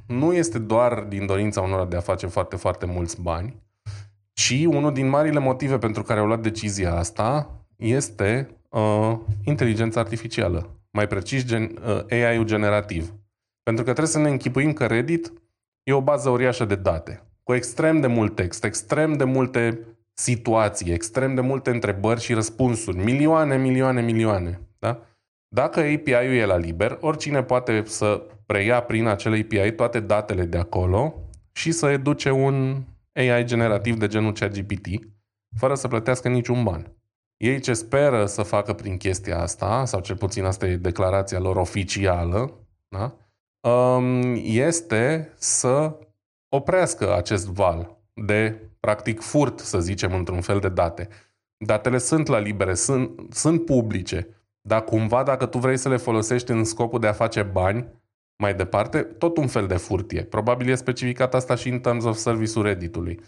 nu 0.08 0.34
este 0.34 0.60
doar 0.60 1.00
din 1.00 1.26
dorința 1.26 1.62
unora 1.62 1.86
de 1.86 1.96
a 1.96 2.00
face 2.00 2.28
foarte, 2.28 2.56
foarte 2.56 2.86
mulți 2.86 3.22
bani, 3.22 3.56
Și 4.34 4.68
unul 4.72 4.94
din 4.94 5.10
marile 5.10 5.40
motive 5.40 5.78
pentru 5.78 6.04
care 6.04 6.20
au 6.20 6.26
luat 6.26 6.42
decizia 6.42 6.96
asta 6.96 7.50
este 7.76 8.59
uh, 8.70 9.18
inteligența 9.44 10.00
artificială, 10.00 10.70
mai 10.92 11.08
precis 11.08 11.46
gen, 11.46 11.64
uh, 11.64 12.04
AI-ul 12.10 12.46
generativ. 12.46 13.14
Pentru 13.64 13.84
că 13.84 13.92
trebuie 13.92 14.14
să 14.14 14.20
ne 14.20 14.30
închipuim 14.30 14.74
că 14.74 14.86
Reddit 14.86 15.34
e 15.84 15.94
o 15.94 16.02
bază 16.02 16.30
uriașă 16.30 16.66
de 16.66 16.76
date, 16.76 17.24
cu 17.44 17.54
extrem 17.54 18.00
de 18.00 18.08
mult 18.08 18.36
text, 18.36 18.64
extrem 18.64 19.14
de 19.14 19.24
multe 19.24 19.80
situații, 20.14 20.92
extrem 20.92 21.36
de 21.36 21.42
multe 21.42 21.70
întrebări 21.70 22.22
și 22.22 22.34
răspunsuri, 22.34 22.98
milioane, 22.98 23.58
milioane, 23.58 24.02
milioane. 24.02 24.60
Da? 24.80 25.04
Dacă 25.48 25.80
API-ul 25.80 26.34
e 26.34 26.46
la 26.46 26.58
liber, 26.58 26.98
oricine 27.02 27.44
poate 27.44 27.84
să 27.86 28.24
preia 28.46 28.82
prin 28.82 29.06
acel 29.08 29.34
API 29.34 29.72
toate 29.72 30.00
datele 30.00 30.46
de 30.46 30.58
acolo 30.58 31.14
și 31.52 31.72
să 31.72 31.90
educe 31.90 32.32
un 32.32 32.84
AI 33.14 33.44
generativ 33.44 33.96
de 33.98 34.08
genul 34.08 34.34
ChatGPT, 34.34 34.88
fără 35.58 35.76
să 35.76 35.88
plătească 35.88 36.30
niciun 36.30 36.64
ban. 36.64 36.94
Ei 37.40 37.60
ce 37.60 37.74
speră 37.74 38.26
să 38.26 38.44
facă 38.44 38.74
prin 38.74 38.98
chestia 38.98 39.42
asta, 39.42 39.86
sau 39.86 40.00
cel 40.00 40.18
puțin 40.18 40.44
asta 40.44 40.66
e 40.66 40.76
declarația 40.76 41.40
lor 41.40 41.56
oficială, 41.56 42.54
da? 42.88 43.16
Um, 43.70 44.34
este 44.44 45.34
să 45.38 45.98
oprească 46.50 47.16
acest 47.16 47.48
val 47.48 47.98
de, 48.14 48.70
practic, 48.80 49.20
furt, 49.22 49.60
să 49.60 49.80
zicem, 49.80 50.14
într-un 50.14 50.42
fel 50.42 50.60
de 50.60 50.70
date. 50.70 51.08
Datele 51.58 51.98
sunt 51.98 52.28
la 52.28 52.40
libere, 52.40 52.74
sunt, 52.74 53.34
sunt 53.34 53.66
publice, 53.66 54.28
dar 54.62 54.84
cumva 54.84 55.24
dacă 55.24 55.46
tu 55.46 55.58
vrei 55.58 55.78
să 55.78 55.90
le 55.90 55.98
folosești 55.98 56.52
în 56.52 56.64
scopul 56.64 57.00
de 57.00 57.08
a 57.08 57.14
face 57.14 57.44
bani, 57.44 57.88
mai 58.36 58.54
departe, 58.54 59.02
tot 59.02 59.38
un 59.38 59.48
fel 59.48 59.68
de 59.68 59.76
furt 59.76 60.12
e. 60.12 60.24
Probabil 60.24 60.70
e 60.70 60.76
specificat 60.76 61.34
asta 61.34 61.56
și 61.56 61.70
în 61.70 61.80
terms 61.80 62.04
of 62.04 62.18
service-ul 62.18 62.64
Reddit-ului. 62.64 63.20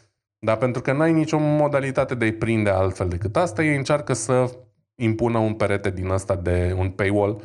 Dar 0.46 0.58
pentru 0.58 0.82
că 0.82 0.94
n-ai 0.94 1.14
nicio 1.14 1.38
modalitate 1.39 2.16
de 2.16 2.26
a-i 2.26 2.32
prinde 2.32 2.70
altfel 2.70 3.08
decât 3.08 3.36
asta, 3.36 3.64
ei 3.64 3.76
încearcă 3.76 4.14
să 4.14 4.58
impună 4.96 5.38
un 5.38 5.54
perete 5.54 5.89
din 5.89 6.10
ăsta 6.10 6.36
de 6.36 6.76
un 6.78 6.89
paywall 6.89 7.42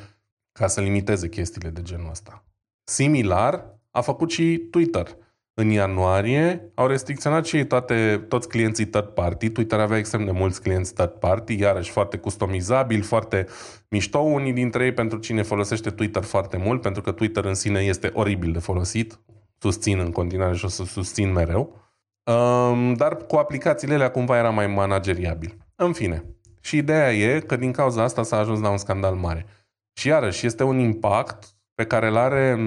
ca 0.52 0.66
să 0.66 0.80
limiteze 0.80 1.28
chestiile 1.28 1.68
de 1.68 1.82
genul 1.82 2.10
ăsta. 2.10 2.44
Similar 2.84 3.78
a 3.90 4.00
făcut 4.00 4.30
și 4.30 4.56
Twitter. 4.70 5.16
În 5.54 5.68
ianuarie 5.68 6.70
au 6.74 6.86
restricționat 6.86 7.46
și 7.46 7.56
ei 7.56 7.66
toate, 7.66 8.24
toți 8.28 8.48
clienții 8.48 8.86
third 8.86 9.06
party. 9.06 9.50
Twitter 9.50 9.80
avea 9.80 9.98
extrem 9.98 10.24
de 10.24 10.30
mulți 10.30 10.62
clienți 10.62 10.94
third 10.94 11.10
party, 11.10 11.58
iarăși 11.58 11.90
foarte 11.90 12.16
customizabil, 12.16 13.02
foarte 13.02 13.46
mișto 13.88 14.18
unii 14.18 14.52
dintre 14.52 14.84
ei 14.84 14.92
pentru 14.92 15.18
cine 15.18 15.42
folosește 15.42 15.90
Twitter 15.90 16.22
foarte 16.22 16.56
mult, 16.56 16.80
pentru 16.80 17.02
că 17.02 17.12
Twitter 17.12 17.44
în 17.44 17.54
sine 17.54 17.80
este 17.80 18.10
oribil 18.14 18.52
de 18.52 18.58
folosit. 18.58 19.20
Susțin 19.58 19.98
în 19.98 20.10
continuare 20.10 20.54
și 20.54 20.64
o 20.64 20.68
să 20.68 20.84
susțin 20.84 21.32
mereu. 21.32 21.85
Um, 22.32 22.94
dar 22.94 23.16
cu 23.16 23.36
aplicațiile 23.36 23.94
alea 23.94 24.10
cumva 24.10 24.38
era 24.38 24.50
mai 24.50 24.66
manageriabil. 24.66 25.56
În 25.74 25.92
fine. 25.92 26.24
Și 26.60 26.76
ideea 26.76 27.12
e 27.12 27.40
că 27.40 27.56
din 27.56 27.72
cauza 27.72 28.02
asta 28.02 28.22
s-a 28.22 28.38
ajuns 28.38 28.60
la 28.60 28.70
un 28.70 28.76
scandal 28.76 29.14
mare. 29.14 29.46
Și 29.92 30.08
iarăși 30.08 30.46
este 30.46 30.62
un 30.62 30.78
impact 30.78 31.44
pe 31.74 31.84
care 31.84 32.06
îl 32.06 32.16
are 32.16 32.58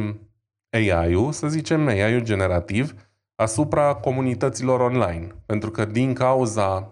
AI-ul, 0.69 1.31
să 1.31 1.47
zicem 1.47 1.87
AI-ul 1.87 2.23
generativ, 2.23 2.93
asupra 3.35 3.93
comunităților 3.93 4.79
online. 4.79 5.27
Pentru 5.45 5.71
că 5.71 5.85
din 5.85 6.13
cauza, 6.13 6.91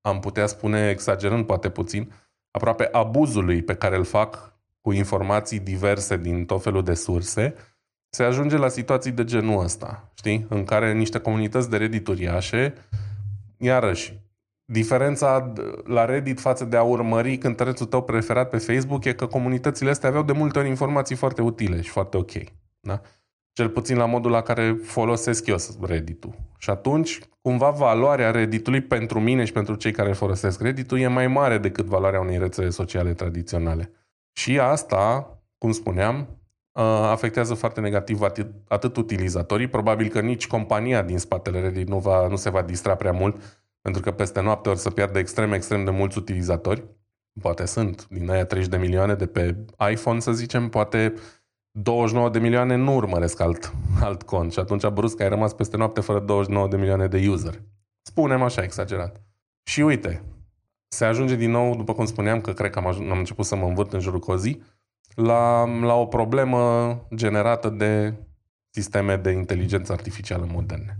am 0.00 0.20
putea 0.20 0.46
spune 0.46 0.88
exagerând 0.88 1.46
poate 1.46 1.68
puțin, 1.70 2.12
aproape 2.50 2.88
abuzului 2.92 3.62
pe 3.62 3.74
care 3.74 3.96
îl 3.96 4.04
fac 4.04 4.56
cu 4.80 4.92
informații 4.92 5.58
diverse 5.58 6.16
din 6.16 6.44
tot 6.44 6.62
felul 6.62 6.82
de 6.82 6.94
surse, 6.94 7.54
se 8.10 8.22
ajunge 8.22 8.56
la 8.56 8.68
situații 8.68 9.10
de 9.10 9.24
genul 9.24 9.62
ăsta, 9.62 10.10
știi? 10.14 10.46
În 10.48 10.64
care 10.64 10.92
niște 10.92 11.18
comunități 11.18 11.70
de 11.70 11.76
Reddit 11.76 12.06
uriașe, 12.06 12.74
iarăși, 13.56 14.18
diferența 14.64 15.52
la 15.84 16.04
Reddit 16.04 16.40
față 16.40 16.64
de 16.64 16.76
a 16.76 16.82
urmări 16.82 17.38
cântărețul 17.38 17.86
tău 17.86 18.02
preferat 18.02 18.50
pe 18.50 18.58
Facebook 18.58 19.04
e 19.04 19.12
că 19.12 19.26
comunitățile 19.26 19.90
astea 19.90 20.08
aveau 20.08 20.24
de 20.24 20.32
multe 20.32 20.58
ori 20.58 20.68
informații 20.68 21.16
foarte 21.16 21.42
utile 21.42 21.80
și 21.80 21.90
foarte 21.90 22.16
ok. 22.16 22.32
Da? 22.80 23.00
Cel 23.52 23.68
puțin 23.68 23.96
la 23.96 24.04
modul 24.04 24.30
la 24.30 24.42
care 24.42 24.78
folosesc 24.82 25.46
eu 25.46 25.56
Reddit-ul. 25.80 26.34
Și 26.58 26.70
atunci, 26.70 27.18
cumva, 27.40 27.70
valoarea 27.70 28.30
Reddit-ului 28.30 28.80
pentru 28.80 29.20
mine 29.20 29.44
și 29.44 29.52
pentru 29.52 29.74
cei 29.74 29.92
care 29.92 30.12
folosesc 30.12 30.60
Reddit-ul 30.60 30.98
e 30.98 31.06
mai 31.06 31.26
mare 31.26 31.58
decât 31.58 31.84
valoarea 31.84 32.20
unei 32.20 32.38
rețele 32.38 32.68
sociale 32.68 33.12
tradiționale. 33.12 33.90
Și 34.32 34.58
asta, 34.58 35.32
cum 35.58 35.72
spuneam, 35.72 36.37
afectează 36.82 37.54
foarte 37.54 37.80
negativ 37.80 38.20
atât, 38.20 38.46
atât 38.68 38.96
utilizatorii, 38.96 39.68
probabil 39.68 40.08
că 40.08 40.20
nici 40.20 40.46
compania 40.46 41.02
din 41.02 41.18
spatele 41.18 41.60
Reddit 41.60 41.88
nu, 41.88 41.98
va, 41.98 42.28
nu 42.28 42.36
se 42.36 42.50
va 42.50 42.62
distra 42.62 42.94
prea 42.94 43.12
mult, 43.12 43.66
pentru 43.80 44.02
că 44.02 44.10
peste 44.10 44.40
noapte 44.40 44.68
ori 44.68 44.78
să 44.78 44.90
pierdă 44.90 45.18
extrem, 45.18 45.52
extrem 45.52 45.84
de 45.84 45.90
mulți 45.90 46.18
utilizatori. 46.18 46.84
Poate 47.40 47.64
sunt 47.64 48.06
din 48.08 48.30
aia 48.30 48.44
30 48.44 48.70
de 48.70 48.76
milioane 48.76 49.14
de 49.14 49.26
pe 49.26 49.56
iPhone, 49.90 50.20
să 50.20 50.32
zicem, 50.32 50.68
poate 50.68 51.14
29 51.70 52.30
de 52.30 52.38
milioane 52.38 52.76
nu 52.76 52.94
urmăresc 52.94 53.40
alt, 53.40 53.72
alt 54.00 54.22
cont 54.22 54.52
și 54.52 54.58
atunci 54.58 54.86
brusc 54.86 55.20
ai 55.20 55.28
rămas 55.28 55.52
peste 55.52 55.76
noapte 55.76 56.00
fără 56.00 56.18
29 56.18 56.68
de 56.68 56.76
milioane 56.76 57.06
de 57.06 57.28
user. 57.28 57.62
Spunem 58.02 58.42
așa, 58.42 58.62
exagerat. 58.62 59.20
Și 59.62 59.80
uite, 59.80 60.22
se 60.88 61.04
ajunge 61.04 61.36
din 61.36 61.50
nou, 61.50 61.76
după 61.76 61.92
cum 61.92 62.04
spuneam, 62.04 62.40
că 62.40 62.52
cred 62.52 62.70
că 62.70 62.78
am, 62.78 62.94
aj- 62.94 63.10
am 63.10 63.18
început 63.18 63.44
să 63.44 63.56
mă 63.56 63.66
învârt 63.66 63.92
în 63.92 64.00
jurul 64.00 64.20
cozii, 64.20 64.62
la, 65.22 65.64
la 65.64 65.94
o 65.94 66.06
problemă 66.06 67.06
generată 67.14 67.68
de 67.68 68.14
sisteme 68.70 69.16
de 69.16 69.30
inteligență 69.30 69.92
artificială 69.92 70.48
moderne. 70.50 70.96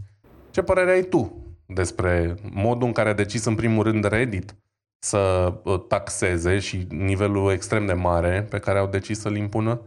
Ce 0.51 0.63
părere 0.63 0.91
ai 0.91 1.03
tu 1.03 1.43
despre 1.67 2.35
modul 2.51 2.87
în 2.87 2.93
care 2.93 3.09
a 3.09 3.15
decis 3.15 3.45
în 3.45 3.55
primul 3.55 3.83
rând 3.83 4.05
Reddit 4.05 4.57
să 4.99 5.55
uh, 5.65 5.81
taxeze 5.89 6.59
și 6.59 6.87
nivelul 6.89 7.53
extrem 7.53 7.87
de 7.87 7.93
mare 7.93 8.47
pe 8.51 8.59
care 8.59 8.79
au 8.79 8.87
decis 8.87 9.21
să-l 9.21 9.37
impună 9.37 9.81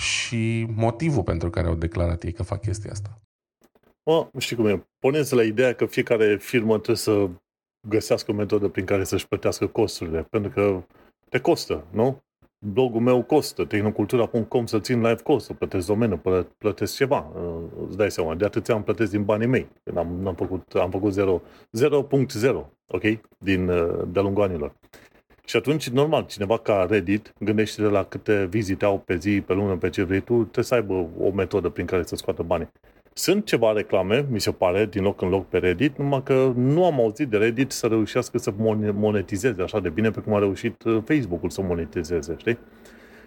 și 0.00 0.66
motivul 0.74 1.22
pentru 1.22 1.50
care 1.50 1.66
au 1.66 1.74
declarat 1.74 2.22
ei 2.22 2.32
că 2.32 2.42
fac 2.42 2.60
chestia 2.60 2.90
asta? 2.90 3.20
Mă, 4.04 4.28
știi 4.38 4.56
cum 4.56 4.66
e. 4.66 4.86
Puneți 4.98 5.34
la 5.34 5.42
ideea 5.42 5.74
că 5.74 5.86
fiecare 5.86 6.36
firmă 6.36 6.74
trebuie 6.74 6.96
să 6.96 7.28
găsească 7.88 8.30
o 8.30 8.34
metodă 8.34 8.68
prin 8.68 8.84
care 8.84 9.04
să-și 9.04 9.28
plătească 9.28 9.66
costurile, 9.66 10.22
pentru 10.22 10.50
că 10.50 10.82
te 11.28 11.40
costă, 11.40 11.84
nu? 11.90 12.22
Blogul 12.58 13.00
meu 13.00 13.22
costă, 13.22 13.64
tehnocultura.com 13.64 14.66
să 14.66 14.78
țin 14.78 15.00
live 15.00 15.22
costă, 15.22 15.54
plătesc 15.54 15.86
domeniu, 15.86 16.22
plătesc 16.58 16.96
ceva, 16.96 17.32
uh, 17.34 17.86
îți 17.86 17.96
dai 17.96 18.10
seama, 18.10 18.34
de 18.34 18.44
atâția 18.44 18.74
am 18.74 18.82
plătesc 18.82 19.10
din 19.10 19.24
banii 19.24 19.46
mei, 19.46 19.68
când 19.84 19.96
am, 19.96 20.26
am 20.26 20.34
făcut, 20.34 20.72
am 20.72 20.90
făcut 20.90 21.12
0, 21.12 21.42
0.0, 21.72 22.66
ok, 22.86 23.02
din, 23.38 23.68
uh, 23.68 24.02
de-a 24.08 24.22
lungul 24.22 24.42
anilor. 24.42 24.74
Și 25.44 25.56
atunci, 25.56 25.88
normal, 25.88 26.26
cineva 26.26 26.58
ca 26.58 26.86
Reddit, 26.88 27.32
gândește 27.38 27.82
la 27.82 28.04
câte 28.04 28.46
vizite 28.46 28.84
au 28.84 28.98
pe 28.98 29.16
zi, 29.16 29.40
pe 29.40 29.52
lună, 29.52 29.76
pe 29.76 29.90
ce 29.90 30.02
vrei 30.02 30.20
tu, 30.20 30.34
trebuie 30.34 30.64
să 30.64 30.74
aibă 30.74 31.06
o 31.18 31.30
metodă 31.30 31.68
prin 31.68 31.86
care 31.86 32.02
să 32.02 32.16
scoată 32.16 32.42
banii. 32.42 32.68
Sunt 33.18 33.46
ceva 33.46 33.72
reclame, 33.72 34.26
mi 34.30 34.40
se 34.40 34.52
pare, 34.52 34.86
din 34.86 35.02
loc 35.02 35.22
în 35.22 35.28
loc 35.28 35.46
pe 35.46 35.58
Reddit, 35.58 35.98
numai 35.98 36.22
că 36.22 36.52
nu 36.56 36.84
am 36.84 37.00
auzit 37.00 37.28
de 37.28 37.36
Reddit 37.36 37.70
să 37.70 37.86
reușească 37.86 38.38
să 38.38 38.52
monetizeze 38.92 39.62
așa 39.62 39.80
de 39.80 39.88
bine 39.88 40.10
pe 40.10 40.20
cum 40.20 40.34
a 40.34 40.38
reușit 40.38 40.82
uh, 40.82 41.02
Facebook-ul 41.04 41.50
să 41.50 41.62
monetizeze, 41.62 42.34
știi? 42.38 42.58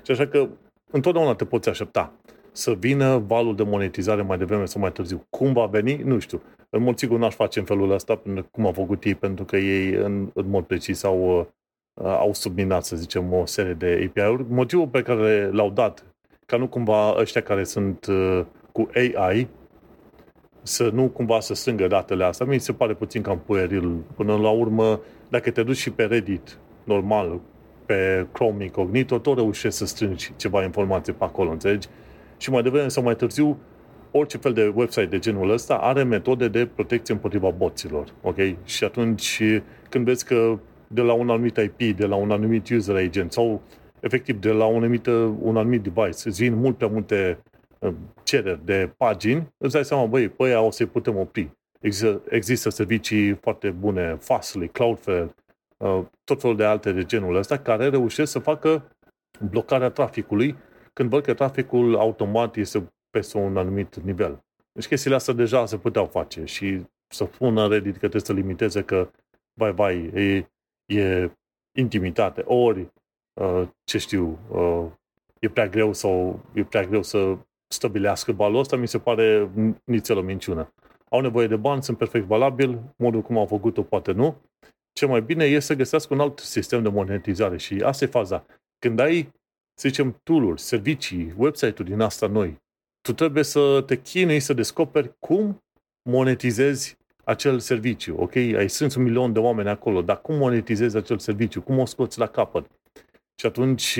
Și 0.03 0.11
așa 0.11 0.27
că 0.27 0.47
întotdeauna 0.91 1.35
te 1.35 1.45
poți 1.45 1.69
aștepta 1.69 2.13
să 2.51 2.71
vină 2.71 3.17
valul 3.17 3.55
de 3.55 3.63
monetizare 3.63 4.21
mai 4.21 4.37
devreme 4.37 4.65
sau 4.65 4.81
mai 4.81 4.91
târziu. 4.91 5.25
Cum 5.29 5.53
va 5.53 5.65
veni? 5.65 5.95
Nu 5.95 6.19
știu. 6.19 6.41
În 6.69 6.83
mod 6.83 6.97
sigur 6.97 7.19
n-aș 7.19 7.33
face 7.33 7.59
în 7.59 7.65
felul 7.65 7.91
ăsta, 7.91 8.21
cum 8.51 8.65
au 8.65 8.71
făcut 8.71 9.03
ei, 9.03 9.15
pentru 9.15 9.45
că 9.45 9.57
ei 9.57 9.93
în, 9.93 10.29
în 10.33 10.49
mod 10.49 10.63
precis 10.63 11.03
au, 11.03 11.49
uh, 11.93 12.05
au 12.05 12.33
subminat, 12.33 12.83
să 12.83 12.95
zicem, 12.95 13.33
o 13.33 13.45
serie 13.45 13.73
de 13.73 14.09
API-uri. 14.09 14.45
Motivul 14.49 14.87
pe 14.87 15.01
care 15.01 15.49
l-au 15.51 15.69
dat, 15.69 16.05
ca 16.45 16.57
nu 16.57 16.67
cumva 16.67 17.15
ăștia 17.17 17.41
care 17.41 17.63
sunt 17.63 18.05
uh, 18.05 18.41
cu 18.71 18.89
AI, 18.93 19.47
să 20.61 20.89
nu 20.93 21.07
cumva 21.07 21.39
să 21.39 21.53
strângă 21.53 21.87
datele 21.87 22.23
astea. 22.23 22.45
Mi 22.45 22.59
se 22.59 22.73
pare 22.73 22.93
puțin 22.93 23.21
cam 23.21 23.41
pueril. 23.45 23.95
Până 24.15 24.37
la 24.37 24.49
urmă, 24.49 24.99
dacă 25.29 25.51
te 25.51 25.63
duci 25.63 25.77
și 25.77 25.89
pe 25.89 26.03
Reddit, 26.03 26.57
normal, 26.83 27.39
pe 27.85 28.27
Chrome 28.31 28.63
Incognito, 28.63 29.17
tot 29.17 29.37
reușești 29.37 29.77
să 29.77 29.85
strângi 29.85 30.31
ceva 30.35 30.63
informații 30.63 31.13
pe 31.13 31.23
acolo, 31.23 31.49
înțelegi? 31.49 31.87
Și 32.37 32.49
mai 32.49 32.61
devreme 32.61 32.87
sau 32.87 33.03
mai 33.03 33.15
târziu, 33.15 33.57
orice 34.11 34.37
fel 34.37 34.53
de 34.53 34.71
website 34.75 35.05
de 35.05 35.19
genul 35.19 35.49
ăsta 35.49 35.73
are 35.73 36.03
metode 36.03 36.47
de 36.47 36.65
protecție 36.65 37.13
împotriva 37.13 37.49
boților, 37.49 38.07
ok? 38.21 38.37
Și 38.63 38.83
atunci, 38.83 39.41
când 39.89 40.05
vezi 40.05 40.25
că 40.25 40.59
de 40.87 41.01
la 41.01 41.13
un 41.13 41.29
anumit 41.29 41.57
IP, 41.57 41.97
de 41.97 42.05
la 42.05 42.15
un 42.15 42.31
anumit 42.31 42.69
user 42.69 42.95
agent 42.95 43.31
sau 43.31 43.61
efectiv 43.99 44.39
de 44.39 44.51
la 44.51 44.65
un 44.65 44.75
anumit, 44.75 45.05
un 45.39 45.57
anumit 45.57 45.81
device, 45.81 46.27
îți 46.27 46.41
vin 46.41 46.55
mult 46.55 46.77
prea 46.77 46.89
multe 46.89 47.37
cereri 48.23 48.65
de 48.65 48.93
pagini, 48.97 49.53
îți 49.57 49.73
dai 49.73 49.85
seama, 49.85 50.05
băi, 50.05 50.29
pe 50.29 50.43
aia 50.43 50.61
o 50.61 50.71
să-i 50.71 50.85
putem 50.85 51.17
opri. 51.17 51.51
Există, 51.79 52.21
există 52.29 52.69
servicii 52.69 53.33
foarte 53.33 53.69
bune, 53.69 54.15
Fastly, 54.15 54.67
Cloudflare, 54.67 55.35
uh, 55.77 56.05
tot 56.23 56.41
felul 56.41 56.55
de 56.55 56.65
alte 56.65 56.91
de 56.91 57.05
genul 57.05 57.35
ăsta, 57.35 57.57
care 57.57 57.89
reușesc 57.89 58.31
să 58.31 58.39
facă 58.39 58.95
blocarea 59.49 59.89
traficului 59.89 60.55
când 60.93 61.09
văd 61.09 61.23
că 61.23 61.33
traficul 61.33 61.95
automat 61.95 62.55
este 62.55 62.93
peste 63.09 63.37
un 63.37 63.57
anumit 63.57 63.95
nivel. 63.95 64.43
Deci 64.71 64.87
chestiile 64.87 65.15
astea 65.15 65.33
deja 65.33 65.65
se 65.65 65.77
puteau 65.77 66.05
face 66.05 66.45
și 66.45 66.85
să 67.07 67.29
spună 67.33 67.67
Reddit 67.67 67.93
că 67.93 67.99
trebuie 67.99 68.21
să 68.21 68.33
limiteze 68.33 68.83
că, 68.83 69.09
vai, 69.53 69.73
vai, 69.73 70.03
e, 70.03 70.49
e 70.85 71.31
intimitate, 71.77 72.41
ori, 72.45 72.91
uh, 73.33 73.67
ce 73.83 73.97
știu, 73.97 74.39
uh, 74.49 74.85
e 75.39 75.49
prea 75.49 75.67
greu 75.67 75.93
sau 75.93 76.39
e 76.53 76.63
prea 76.63 76.85
greu 76.85 77.03
să 77.03 77.37
stabilească 77.73 78.31
balul 78.31 78.59
ăsta, 78.59 78.75
mi 78.75 78.87
se 78.87 78.99
pare 78.99 79.51
nițel 79.83 80.17
o 80.17 80.21
minciună. 80.21 80.73
Au 81.09 81.21
nevoie 81.21 81.47
de 81.47 81.55
bani, 81.55 81.83
sunt 81.83 81.97
perfect 81.97 82.25
valabil, 82.25 82.79
modul 82.97 83.21
cum 83.21 83.37
au 83.37 83.45
făcut-o 83.45 83.81
poate 83.81 84.11
nu. 84.11 84.41
Ce 84.93 85.05
mai 85.05 85.21
bine 85.21 85.45
e 85.45 85.59
să 85.59 85.73
găsească 85.73 86.13
un 86.13 86.19
alt 86.19 86.39
sistem 86.39 86.83
de 86.83 86.89
monetizare 86.89 87.57
și 87.57 87.81
asta 87.83 88.05
e 88.05 88.07
faza. 88.07 88.45
Când 88.79 88.99
ai, 88.99 89.31
să 89.73 89.87
zicem, 89.87 90.19
tool-uri, 90.23 90.61
servicii, 90.61 91.33
website-uri 91.37 91.89
din 91.89 91.99
asta 91.99 92.27
noi, 92.27 92.61
tu 93.01 93.13
trebuie 93.13 93.43
să 93.43 93.83
te 93.85 94.01
chinui 94.01 94.39
să 94.39 94.53
descoperi 94.53 95.15
cum 95.19 95.63
monetizezi 96.09 96.97
acel 97.23 97.59
serviciu. 97.59 98.15
Ok, 98.17 98.35
ai 98.35 98.69
strâns 98.69 98.95
un 98.95 99.03
milion 99.03 99.33
de 99.33 99.39
oameni 99.39 99.69
acolo, 99.69 100.01
dar 100.01 100.21
cum 100.21 100.35
monetizezi 100.35 100.97
acel 100.97 101.17
serviciu? 101.17 101.61
Cum 101.61 101.79
o 101.79 101.85
scoți 101.85 102.19
la 102.19 102.27
capăt? 102.27 102.65
Și 103.41 103.47
atunci 103.47 103.99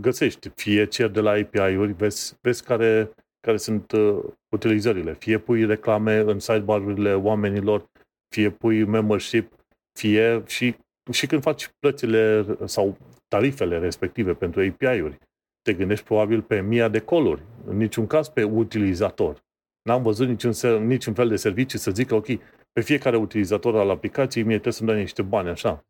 găsești, 0.00 0.48
fie 0.48 0.86
cer 0.86 1.08
de 1.08 1.20
la 1.20 1.30
API-uri, 1.30 1.92
vezi, 1.92 2.36
vezi 2.40 2.64
care, 2.64 3.10
care 3.40 3.56
sunt 3.56 3.92
uh, 3.92 4.18
utilizările. 4.48 5.14
Fie 5.14 5.38
pui 5.38 5.66
reclame 5.66 6.16
în 6.16 6.38
sidebar-urile 6.38 7.14
oamenilor, 7.14 7.90
fie 8.34 8.50
pui 8.50 8.84
membership, 8.84 9.52
fie 9.98 10.42
și, 10.46 10.76
și 11.12 11.26
când 11.26 11.42
faci 11.42 11.70
plățile 11.78 12.46
sau 12.64 12.96
tarifele 13.28 13.78
respective 13.78 14.34
pentru 14.34 14.60
API-uri, 14.60 15.18
te 15.62 15.72
gândești 15.72 16.04
probabil 16.04 16.42
pe 16.42 16.60
mii 16.60 16.88
de 16.88 17.00
coluri, 17.00 17.42
în 17.66 17.76
niciun 17.76 18.06
caz 18.06 18.28
pe 18.28 18.42
utilizator. 18.42 19.44
N-am 19.82 20.02
văzut 20.02 20.28
niciun, 20.28 20.52
niciun 20.86 21.14
fel 21.14 21.28
de 21.28 21.36
serviciu 21.36 21.76
să 21.76 21.90
zică, 21.90 22.14
ok, 22.14 22.26
pe 22.72 22.80
fiecare 22.80 23.16
utilizator 23.16 23.76
al 23.76 23.90
aplicației 23.90 24.44
mie 24.44 24.54
trebuie 24.54 24.74
să-mi 24.74 24.88
dai 24.88 24.98
niște 24.98 25.22
bani, 25.22 25.48
așa. 25.48 25.84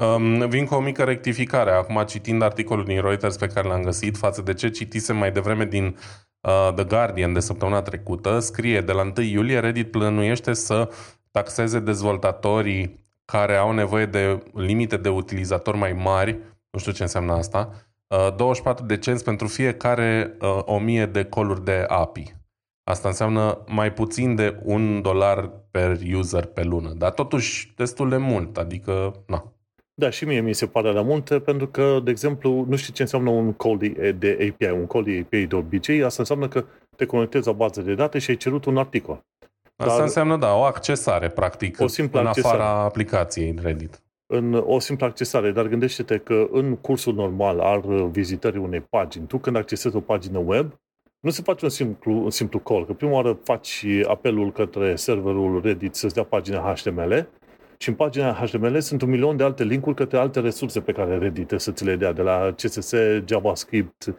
Um, 0.00 0.48
vin 0.48 0.66
cu 0.66 0.74
o 0.74 0.80
mică 0.80 1.04
rectificare. 1.04 1.70
Acum, 1.70 2.04
citind 2.06 2.42
articolul 2.42 2.84
din 2.84 3.00
Reuters 3.00 3.36
pe 3.36 3.46
care 3.46 3.68
l-am 3.68 3.82
găsit, 3.82 4.16
față 4.16 4.42
de 4.42 4.54
ce 4.54 4.68
citisem 4.68 5.16
mai 5.16 5.32
devreme 5.32 5.64
din 5.64 5.96
uh, 6.40 6.72
The 6.74 6.84
Guardian 6.84 7.32
de 7.32 7.40
săptămâna 7.40 7.82
trecută, 7.82 8.38
scrie 8.38 8.80
de 8.80 8.92
la 8.92 9.02
1 9.02 9.12
iulie 9.26 9.58
Reddit 9.58 9.90
plănuiește 9.90 10.52
să 10.52 10.90
taxeze 11.30 11.78
dezvoltatorii 11.80 13.00
care 13.24 13.56
au 13.56 13.72
nevoie 13.72 14.06
de 14.06 14.42
limite 14.54 14.96
de 14.96 15.08
utilizatori 15.08 15.76
mai 15.76 15.92
mari, 15.92 16.38
nu 16.70 16.78
știu 16.78 16.92
ce 16.92 17.02
înseamnă 17.02 17.32
asta, 17.32 17.70
uh, 18.06 18.34
24 18.36 18.84
de 18.84 18.98
cenți 18.98 19.24
pentru 19.24 19.46
fiecare 19.46 20.36
uh, 20.40 20.58
1000 20.64 21.06
de 21.06 21.24
coluri 21.24 21.64
de 21.64 21.84
API. 21.88 22.34
Asta 22.84 23.08
înseamnă 23.08 23.64
mai 23.66 23.92
puțin 23.92 24.34
de 24.34 24.60
un 24.62 25.02
dolar 25.02 25.50
per 25.70 25.98
user 26.14 26.44
pe 26.44 26.62
lună, 26.62 26.92
dar 26.96 27.10
totuși 27.10 27.72
destul 27.76 28.08
de 28.08 28.16
mult, 28.16 28.56
adică, 28.56 29.22
na. 29.26 29.52
Da, 30.00 30.10
și 30.10 30.24
mie 30.24 30.40
mi 30.40 30.52
se 30.52 30.66
pare 30.66 30.92
la 30.92 31.02
multe, 31.02 31.38
pentru 31.38 31.66
că, 31.66 32.00
de 32.04 32.10
exemplu, 32.10 32.64
nu 32.68 32.76
știu 32.76 32.92
ce 32.92 33.02
înseamnă 33.02 33.30
un 33.30 33.52
call 33.52 33.78
de, 33.78 34.12
de 34.18 34.50
API. 34.50 34.70
Un 34.70 34.86
call 34.86 35.04
de 35.04 35.20
API 35.24 35.46
de 35.46 35.54
obicei, 35.54 36.02
asta 36.02 36.16
înseamnă 36.18 36.48
că 36.48 36.64
te 36.96 37.06
conectezi 37.06 37.46
la 37.46 37.52
bază 37.52 37.82
de 37.82 37.94
date 37.94 38.18
și 38.18 38.30
ai 38.30 38.36
cerut 38.36 38.64
un 38.64 38.76
articol. 38.76 39.24
Asta 39.76 39.94
Dar 39.94 40.02
înseamnă, 40.02 40.36
da, 40.36 40.54
o 40.54 40.62
accesare, 40.62 41.28
practic, 41.28 41.80
o 41.80 41.86
simplă 41.86 42.20
în 42.20 42.26
accesare. 42.26 42.56
afara 42.56 42.82
aplicației 42.82 43.54
Reddit. 43.62 44.02
În 44.26 44.62
o 44.66 44.78
simplă 44.78 45.06
accesare, 45.06 45.50
dar 45.50 45.66
gândește-te 45.66 46.18
că 46.18 46.48
în 46.50 46.76
cursul 46.76 47.14
normal 47.14 47.58
al 47.58 48.08
vizitării 48.10 48.60
unei 48.60 48.80
pagini, 48.80 49.26
tu 49.26 49.38
când 49.38 49.56
accesezi 49.56 49.96
o 49.96 50.00
pagină 50.00 50.38
web, 50.38 50.72
nu 51.20 51.30
se 51.30 51.42
face 51.42 51.64
un 51.64 51.70
simplu, 51.70 52.12
un 52.12 52.30
simplu 52.30 52.58
call, 52.58 52.86
că 52.86 52.92
prima 52.92 53.12
oară 53.12 53.38
faci 53.44 53.84
apelul 54.06 54.52
către 54.52 54.96
serverul 54.96 55.60
Reddit 55.64 55.94
să-ți 55.94 56.14
dea 56.14 56.24
pagina 56.24 56.74
HTML 56.74 57.28
și 57.82 57.88
în 57.88 57.94
pagina 57.94 58.32
HTML 58.32 58.80
sunt 58.80 59.02
un 59.02 59.10
milion 59.10 59.36
de 59.36 59.42
alte 59.42 59.64
linkuri 59.64 59.96
către 59.96 60.18
alte 60.18 60.40
resurse 60.40 60.80
pe 60.80 60.92
care 60.92 61.18
Reddit 61.18 61.52
să 61.56 61.72
ți 61.72 61.84
le 61.84 61.96
dea, 61.96 62.12
de 62.12 62.22
la 62.22 62.54
CSS, 62.56 62.94
JavaScript, 63.24 64.14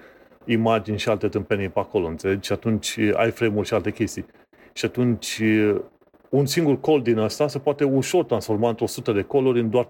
imagini 0.46 0.98
și 0.98 1.10
alte 1.10 1.28
tâmpenii 1.28 1.70
pe 1.70 1.80
acolo, 1.80 2.08
înțelegi? 2.08 2.46
Și 2.46 2.54
atunci 2.54 2.98
ai 3.14 3.32
frame-uri 3.32 3.68
și 3.68 3.74
alte 3.74 3.92
chestii. 3.92 4.26
Și 4.74 4.86
atunci 4.86 5.42
un 6.30 6.46
singur 6.46 6.80
call 6.80 7.02
din 7.02 7.18
asta 7.18 7.48
se 7.48 7.60
poate 7.60 7.84
ușor 7.84 8.24
transforma 8.24 8.70
într-o 8.70 8.86
sută 8.86 9.12
de 9.12 9.22
calluri 9.22 9.60
în 9.60 9.70
doar 9.70 9.88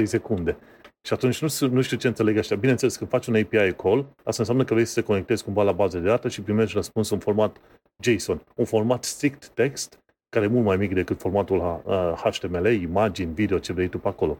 2-3 0.00 0.02
secunde. 0.02 0.56
Și 1.02 1.12
atunci 1.12 1.42
nu, 1.42 1.68
nu 1.68 1.80
știu 1.80 1.96
ce 1.96 2.06
înțeleg 2.06 2.36
ăștia. 2.36 2.56
Bineînțeles, 2.56 2.96
când 2.96 3.10
faci 3.10 3.26
un 3.26 3.34
API 3.34 3.72
call, 3.72 4.06
asta 4.16 4.36
înseamnă 4.38 4.64
că 4.64 4.74
vrei 4.74 4.86
să 4.86 5.00
te 5.00 5.06
conectezi 5.06 5.44
cumva 5.44 5.62
la 5.62 5.72
bază 5.72 5.98
de 5.98 6.08
date 6.08 6.28
și 6.28 6.42
primești 6.42 6.74
răspuns 6.74 7.10
în 7.10 7.18
format 7.18 7.56
JSON. 8.00 8.42
Un 8.54 8.64
format 8.64 9.04
strict 9.04 9.48
text, 9.48 9.98
care 10.28 10.44
e 10.44 10.48
mult 10.48 10.64
mai 10.64 10.76
mic 10.76 10.94
decât 10.94 11.20
formatul 11.20 11.82
HTML, 12.22 12.64
uh, 12.64 12.80
imagini, 12.80 13.34
video, 13.34 13.58
ce 13.58 13.72
vrei 13.72 13.88
tu 13.88 13.98
pe 13.98 14.08
acolo. 14.08 14.38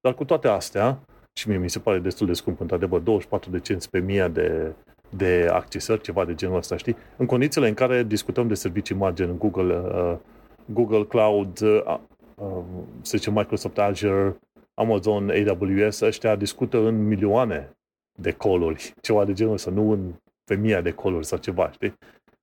Dar 0.00 0.14
cu 0.14 0.24
toate 0.24 0.48
astea, 0.48 1.00
și 1.32 1.48
mie 1.48 1.58
mi 1.58 1.70
se 1.70 1.78
pare 1.78 1.98
destul 1.98 2.26
de 2.26 2.32
scump, 2.32 2.60
într-adevăr, 2.60 3.00
24 3.00 3.50
de 3.50 3.58
cenți 3.58 3.90
pe 3.90 3.98
mie 3.98 4.28
de, 4.28 4.72
de 5.10 5.48
accesări, 5.52 6.00
ceva 6.00 6.24
de 6.24 6.34
genul 6.34 6.56
ăsta, 6.56 6.76
știi? 6.76 6.96
În 7.16 7.26
condițiile 7.26 7.68
în 7.68 7.74
care 7.74 8.02
discutăm 8.02 8.48
de 8.48 8.54
servicii 8.54 8.94
mari, 8.94 9.14
gen 9.14 9.38
Google, 9.38 9.78
uh, 9.78 10.16
Google 10.64 11.04
Cloud, 11.04 11.60
uh, 11.60 11.98
uh, 12.34 12.62
să 13.02 13.16
zicem 13.16 13.32
Microsoft 13.32 13.78
Azure, 13.78 14.38
Amazon, 14.74 15.30
AWS, 15.30 16.00
ăștia 16.00 16.36
discută 16.36 16.78
în 16.78 17.06
milioane 17.06 17.76
de 18.20 18.32
coluri, 18.32 18.94
ceva 19.00 19.24
de 19.24 19.32
genul 19.32 19.52
ăsta, 19.52 19.70
nu 19.70 19.90
în 19.90 20.12
pe 20.44 20.54
mii 20.54 20.82
de 20.82 20.92
coluri 20.92 21.26
sau 21.26 21.38
ceva, 21.38 21.70
știi? 21.70 21.94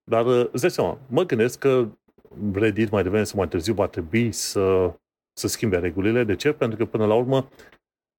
Dar 0.04 0.26
uh, 0.26 0.48
îți 0.52 0.62
dai 0.62 0.72
seama, 0.72 0.98
mă 1.08 1.24
gândesc 1.24 1.60
că 1.60 1.88
Reddit 2.54 2.90
mai 2.90 3.04
devreme 3.04 3.24
sau 3.24 3.40
mai 3.40 3.48
târziu 3.48 3.74
va 3.74 3.88
trebui 3.88 4.32
să, 4.32 4.94
să 5.34 5.48
schimbe 5.48 5.78
regulile. 5.78 6.24
De 6.24 6.36
ce? 6.36 6.52
Pentru 6.52 6.78
că 6.78 6.86
până 6.86 7.06
la 7.06 7.14
urmă 7.14 7.50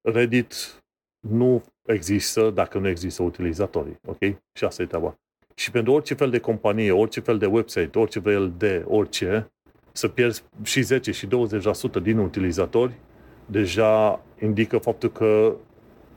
Reddit 0.01 0.81
nu 1.27 1.63
există 1.85 2.49
dacă 2.49 2.77
nu 2.77 2.87
există 2.87 3.23
utilizatorii. 3.23 3.99
Ok? 4.05 4.19
Și 4.53 4.63
asta 4.65 4.81
e 4.81 4.85
treaba. 4.85 5.15
Și 5.55 5.71
pentru 5.71 5.93
orice 5.93 6.13
fel 6.13 6.29
de 6.29 6.39
companie, 6.39 6.91
orice 6.91 7.19
fel 7.19 7.37
de 7.37 7.45
website, 7.45 7.99
orice 7.99 8.19
fel 8.19 8.53
de 8.57 8.83
orice, 8.87 9.51
să 9.91 10.07
pierzi 10.07 10.43
și 10.63 10.81
10 10.81 11.11
și 11.11 11.27
20% 11.27 12.01
din 12.01 12.17
utilizatori, 12.17 12.93
deja 13.45 14.23
indică 14.41 14.77
faptul 14.77 15.11
că 15.11 15.55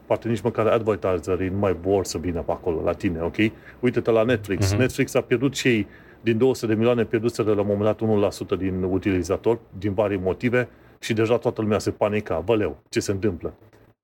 poate 0.06 0.28
nici 0.28 0.40
măcar 0.40 0.66
advertiserii 0.66 1.48
nu 1.48 1.58
mai 1.58 1.76
vor 1.80 2.04
să 2.04 2.18
vină 2.18 2.42
pe 2.42 2.52
acolo, 2.52 2.82
la 2.82 2.92
tine, 2.92 3.20
ok? 3.20 3.36
Uite-te 3.80 4.10
la 4.10 4.22
Netflix. 4.22 4.74
Uh-huh. 4.74 4.78
Netflix 4.78 5.14
a 5.14 5.20
pierdut 5.20 5.54
și 5.54 5.68
ei 5.68 5.86
din 6.20 6.38
200 6.38 6.66
de 6.66 6.74
milioane 6.74 7.04
pierduse 7.04 7.42
de 7.42 7.50
la 7.52 7.60
un 7.60 7.66
moment 7.66 7.98
dat 7.98 8.32
1% 8.56 8.58
din 8.58 8.82
utilizatori, 8.82 9.58
din 9.78 9.92
vari 9.92 10.16
motive, 10.16 10.68
și 10.98 11.12
deja 11.12 11.38
toată 11.38 11.60
lumea 11.60 11.78
se 11.78 11.90
panica. 11.90 12.38
Văleu, 12.38 12.82
ce 12.88 13.00
se 13.00 13.10
întâmplă? 13.10 13.54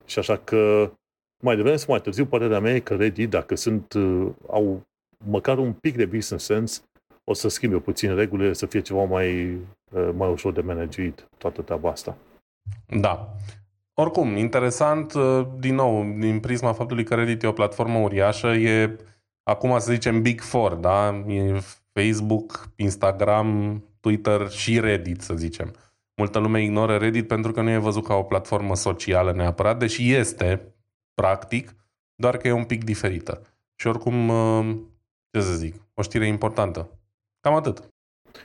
Și 0.04 0.18
așa 0.18 0.36
că 0.36 0.90
mai 1.42 1.56
devreme 1.56 1.76
sau 1.76 1.86
mai 1.90 2.00
târziu, 2.00 2.26
părerea 2.26 2.60
mea 2.60 2.74
e 2.74 2.78
că 2.80 2.94
Reddit, 2.94 3.30
dacă 3.30 3.54
sunt, 3.54 3.92
uh, 3.92 4.28
au 4.46 4.86
măcar 5.24 5.58
un 5.58 5.72
pic 5.72 5.96
de 5.96 6.04
business 6.04 6.44
sense, 6.44 6.80
o 7.24 7.32
să 7.32 7.48
schimbe 7.48 7.76
puțin 7.76 8.14
regulile, 8.14 8.52
să 8.52 8.66
fie 8.66 8.80
ceva 8.80 9.04
mai, 9.04 9.58
uh, 9.90 10.08
mai 10.16 10.30
ușor 10.30 10.52
de 10.52 10.60
managuit 10.60 11.28
toată 11.38 11.62
treaba 11.62 11.90
asta. 11.90 12.16
Da. 13.00 13.34
Oricum, 13.94 14.36
interesant, 14.36 15.12
uh, 15.12 15.46
din 15.58 15.74
nou, 15.74 16.04
din 16.18 16.40
prisma 16.40 16.72
faptului 16.72 17.04
că 17.04 17.14
Reddit 17.14 17.42
e 17.42 17.46
o 17.46 17.52
platformă 17.52 17.98
uriașă, 17.98 18.46
e 18.46 18.96
acum 19.42 19.78
să 19.78 19.92
zicem 19.92 20.22
Big 20.22 20.40
Four, 20.40 20.74
da? 20.74 21.24
E 21.28 21.60
Facebook, 22.00 22.68
Instagram, 22.76 23.82
Twitter 24.00 24.50
și 24.50 24.80
Reddit, 24.80 25.20
să 25.20 25.34
zicem. 25.34 25.74
Multă 26.14 26.38
lume 26.38 26.62
ignoră 26.62 26.96
Reddit 26.96 27.26
pentru 27.26 27.52
că 27.52 27.60
nu 27.60 27.70
e 27.70 27.78
văzut 27.78 28.04
ca 28.04 28.14
o 28.14 28.22
platformă 28.22 28.74
socială 28.74 29.32
neapărat, 29.32 29.78
deși 29.78 30.12
este, 30.12 30.74
practic, 31.14 31.74
doar 32.14 32.36
că 32.36 32.48
e 32.48 32.52
un 32.52 32.64
pic 32.64 32.84
diferită. 32.84 33.42
Și 33.74 33.86
oricum, 33.86 34.28
uh, 34.28 34.76
ce 35.30 35.40
să 35.40 35.52
zic, 35.52 35.74
o 35.94 36.02
știre 36.02 36.26
importantă. 36.26 36.90
Cam 37.40 37.54
atât. 37.54 37.88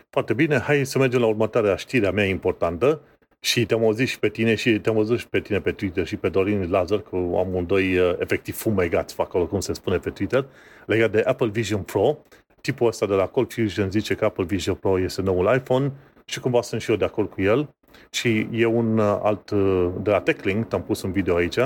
Foarte 0.09 0.33
bine, 0.33 0.59
hai 0.59 0.85
să 0.85 0.97
mergem 0.97 1.19
la 1.19 1.27
următoarea 1.27 1.75
știre 1.75 2.07
a 2.07 2.11
mea 2.11 2.25
importantă. 2.25 3.01
Și 3.43 3.65
te-am 3.65 3.83
auzit 3.83 4.07
și 4.07 4.19
pe 4.19 4.29
tine 4.29 4.55
și 4.55 4.79
te-am 4.79 4.95
văzut 4.95 5.19
și 5.19 5.27
pe 5.27 5.39
tine 5.39 5.61
pe 5.61 5.71
Twitter 5.71 6.07
și 6.07 6.15
pe 6.15 6.29
Dorin 6.29 6.69
Lazar, 6.69 7.01
cu 7.01 7.15
amândoi 7.15 7.97
uh, 7.97 8.15
efectiv 8.19 8.55
fumegați, 8.55 9.13
fac 9.13 9.25
acolo 9.25 9.47
cum 9.47 9.59
se 9.59 9.73
spune 9.73 9.97
pe 9.97 10.09
Twitter, 10.09 10.45
legat 10.85 11.11
de 11.11 11.21
Apple 11.21 11.47
Vision 11.47 11.81
Pro. 11.81 12.17
Tipul 12.62 12.88
ăsta 12.88 13.05
de 13.05 13.14
la 13.14 13.26
Cold 13.26 13.53
Fusion 13.53 13.91
zice 13.91 14.16
că 14.16 14.26
Apple 14.26 14.43
Vision 14.43 14.76
Pro 14.76 14.99
este 14.99 15.22
noul 15.22 15.55
iPhone 15.55 15.91
și 16.26 16.39
cumva 16.39 16.62
sunt 16.62 16.82
și 16.82 16.89
eu 16.89 16.95
de 16.95 17.05
acord 17.05 17.30
cu 17.30 17.41
el. 17.41 17.74
Și 18.09 18.47
e 18.51 18.66
un 18.66 18.97
uh, 18.97 19.20
alt 19.22 19.49
uh, 19.49 19.89
de 20.01 20.09
la 20.09 20.20
TechLink, 20.20 20.74
am 20.74 20.84
pus 20.84 21.01
un 21.01 21.12
video 21.12 21.36
aici, 21.36 21.59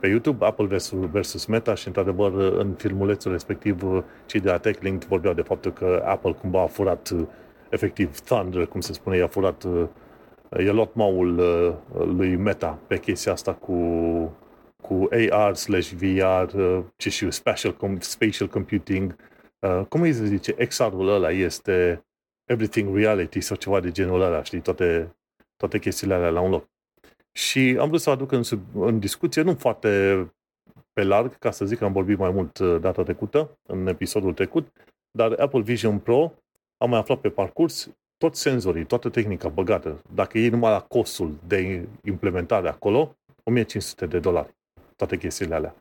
pe 0.00 0.08
YouTube, 0.08 0.44
Apple 0.44 0.66
versus, 0.66 0.98
versus 1.10 1.44
Meta 1.44 1.74
și 1.74 1.86
într-adevăr 1.86 2.32
în 2.34 2.74
filmulețul 2.78 3.32
respectiv 3.32 3.82
cei 4.26 4.40
de 4.40 4.50
la 4.50 4.58
TechLink 4.58 5.04
vorbeau 5.04 5.34
de 5.34 5.42
faptul 5.42 5.72
că 5.72 6.02
Apple 6.06 6.32
cumva 6.32 6.62
a 6.62 6.66
furat 6.66 7.14
efectiv 7.70 8.20
Thunder, 8.20 8.66
cum 8.66 8.80
se 8.80 8.92
spune, 8.92 9.16
i-a 9.16 9.26
furat 9.26 9.66
e 10.58 10.70
luat 10.70 10.94
maul 10.94 11.38
uh, 11.38 11.74
lui 12.06 12.36
Meta 12.36 12.78
pe 12.86 12.98
chestia 12.98 13.32
asta 13.32 13.52
cu, 13.52 13.76
cu 14.80 15.08
AR 15.30 15.54
slash 15.54 15.90
VR, 15.90 16.54
uh, 16.54 16.78
ce 16.96 17.10
știu, 17.10 17.30
spatial, 17.30 17.76
spatial 17.98 18.48
computing. 18.48 19.16
Uh, 19.66 19.86
cum 19.88 20.02
îi 20.02 20.12
se 20.12 20.24
zice? 20.24 20.52
XR-ul 20.52 21.08
ăla 21.08 21.30
este 21.30 22.04
everything 22.44 22.96
reality 22.96 23.40
sau 23.40 23.56
ceva 23.56 23.80
de 23.80 23.90
genul 23.90 24.20
ăla, 24.20 24.42
știi, 24.42 24.60
toate, 24.60 25.16
toate 25.56 25.78
chestiile 25.78 26.14
alea 26.14 26.30
la 26.30 26.40
un 26.40 26.50
loc. 26.50 26.68
Și 27.32 27.76
am 27.80 27.88
vrut 27.88 28.00
să 28.00 28.10
aduc 28.10 28.32
în, 28.32 28.42
în 28.74 28.98
discuție, 28.98 29.42
nu 29.42 29.54
foarte 29.54 30.32
pe 30.92 31.02
larg, 31.02 31.38
ca 31.38 31.50
să 31.50 31.64
zic 31.64 31.78
că 31.78 31.84
am 31.84 31.92
vorbit 31.92 32.18
mai 32.18 32.30
mult 32.30 32.58
uh, 32.58 32.80
data 32.80 33.02
trecută, 33.02 33.58
în 33.68 33.86
episodul 33.86 34.34
trecut, 34.34 34.72
dar 35.10 35.32
Apple 35.32 35.60
Vision 35.60 35.98
Pro 35.98 36.32
am 36.76 36.90
mai 36.90 36.98
aflat 36.98 37.20
pe 37.20 37.30
parcurs 37.30 37.90
toți 38.16 38.40
senzorii, 38.40 38.84
toată 38.84 39.08
tehnica 39.08 39.48
băgată, 39.48 40.02
dacă 40.14 40.38
e 40.38 40.48
numai 40.48 40.70
la 40.70 40.80
costul 40.80 41.38
de 41.46 41.88
implementare 42.04 42.68
acolo, 42.68 43.16
1500 43.44 44.06
de 44.06 44.18
dolari, 44.18 44.54
toate 44.96 45.16
chestiile 45.16 45.54
alea. 45.54 45.74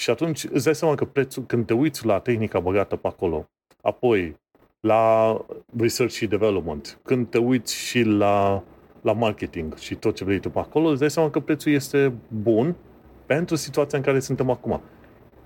Și 0.00 0.10
atunci 0.10 0.44
îți 0.44 0.64
dai 0.64 0.74
seama 0.74 0.94
că 0.94 1.04
prețul, 1.04 1.44
când 1.46 1.66
te 1.66 1.74
uiți 1.74 2.06
la 2.06 2.18
tehnica 2.18 2.60
băgată 2.60 2.96
pe 2.96 3.06
acolo, 3.06 3.48
apoi 3.82 4.36
la 4.80 5.36
research 5.78 6.14
și 6.14 6.26
development, 6.26 6.98
când 7.02 7.28
te 7.28 7.38
uiți 7.38 7.74
și 7.76 8.02
la, 8.02 8.62
la 9.02 9.12
marketing 9.12 9.76
și 9.76 9.94
tot 9.94 10.14
ce 10.14 10.24
vrei 10.24 10.38
tu 10.38 10.50
pe 10.50 10.58
acolo, 10.58 10.88
îți 10.88 11.00
dai 11.00 11.10
seama 11.10 11.30
că 11.30 11.40
prețul 11.40 11.72
este 11.72 12.12
bun 12.42 12.76
pentru 13.26 13.54
situația 13.54 13.98
în 13.98 14.04
care 14.04 14.20
suntem 14.20 14.50
acum. 14.50 14.80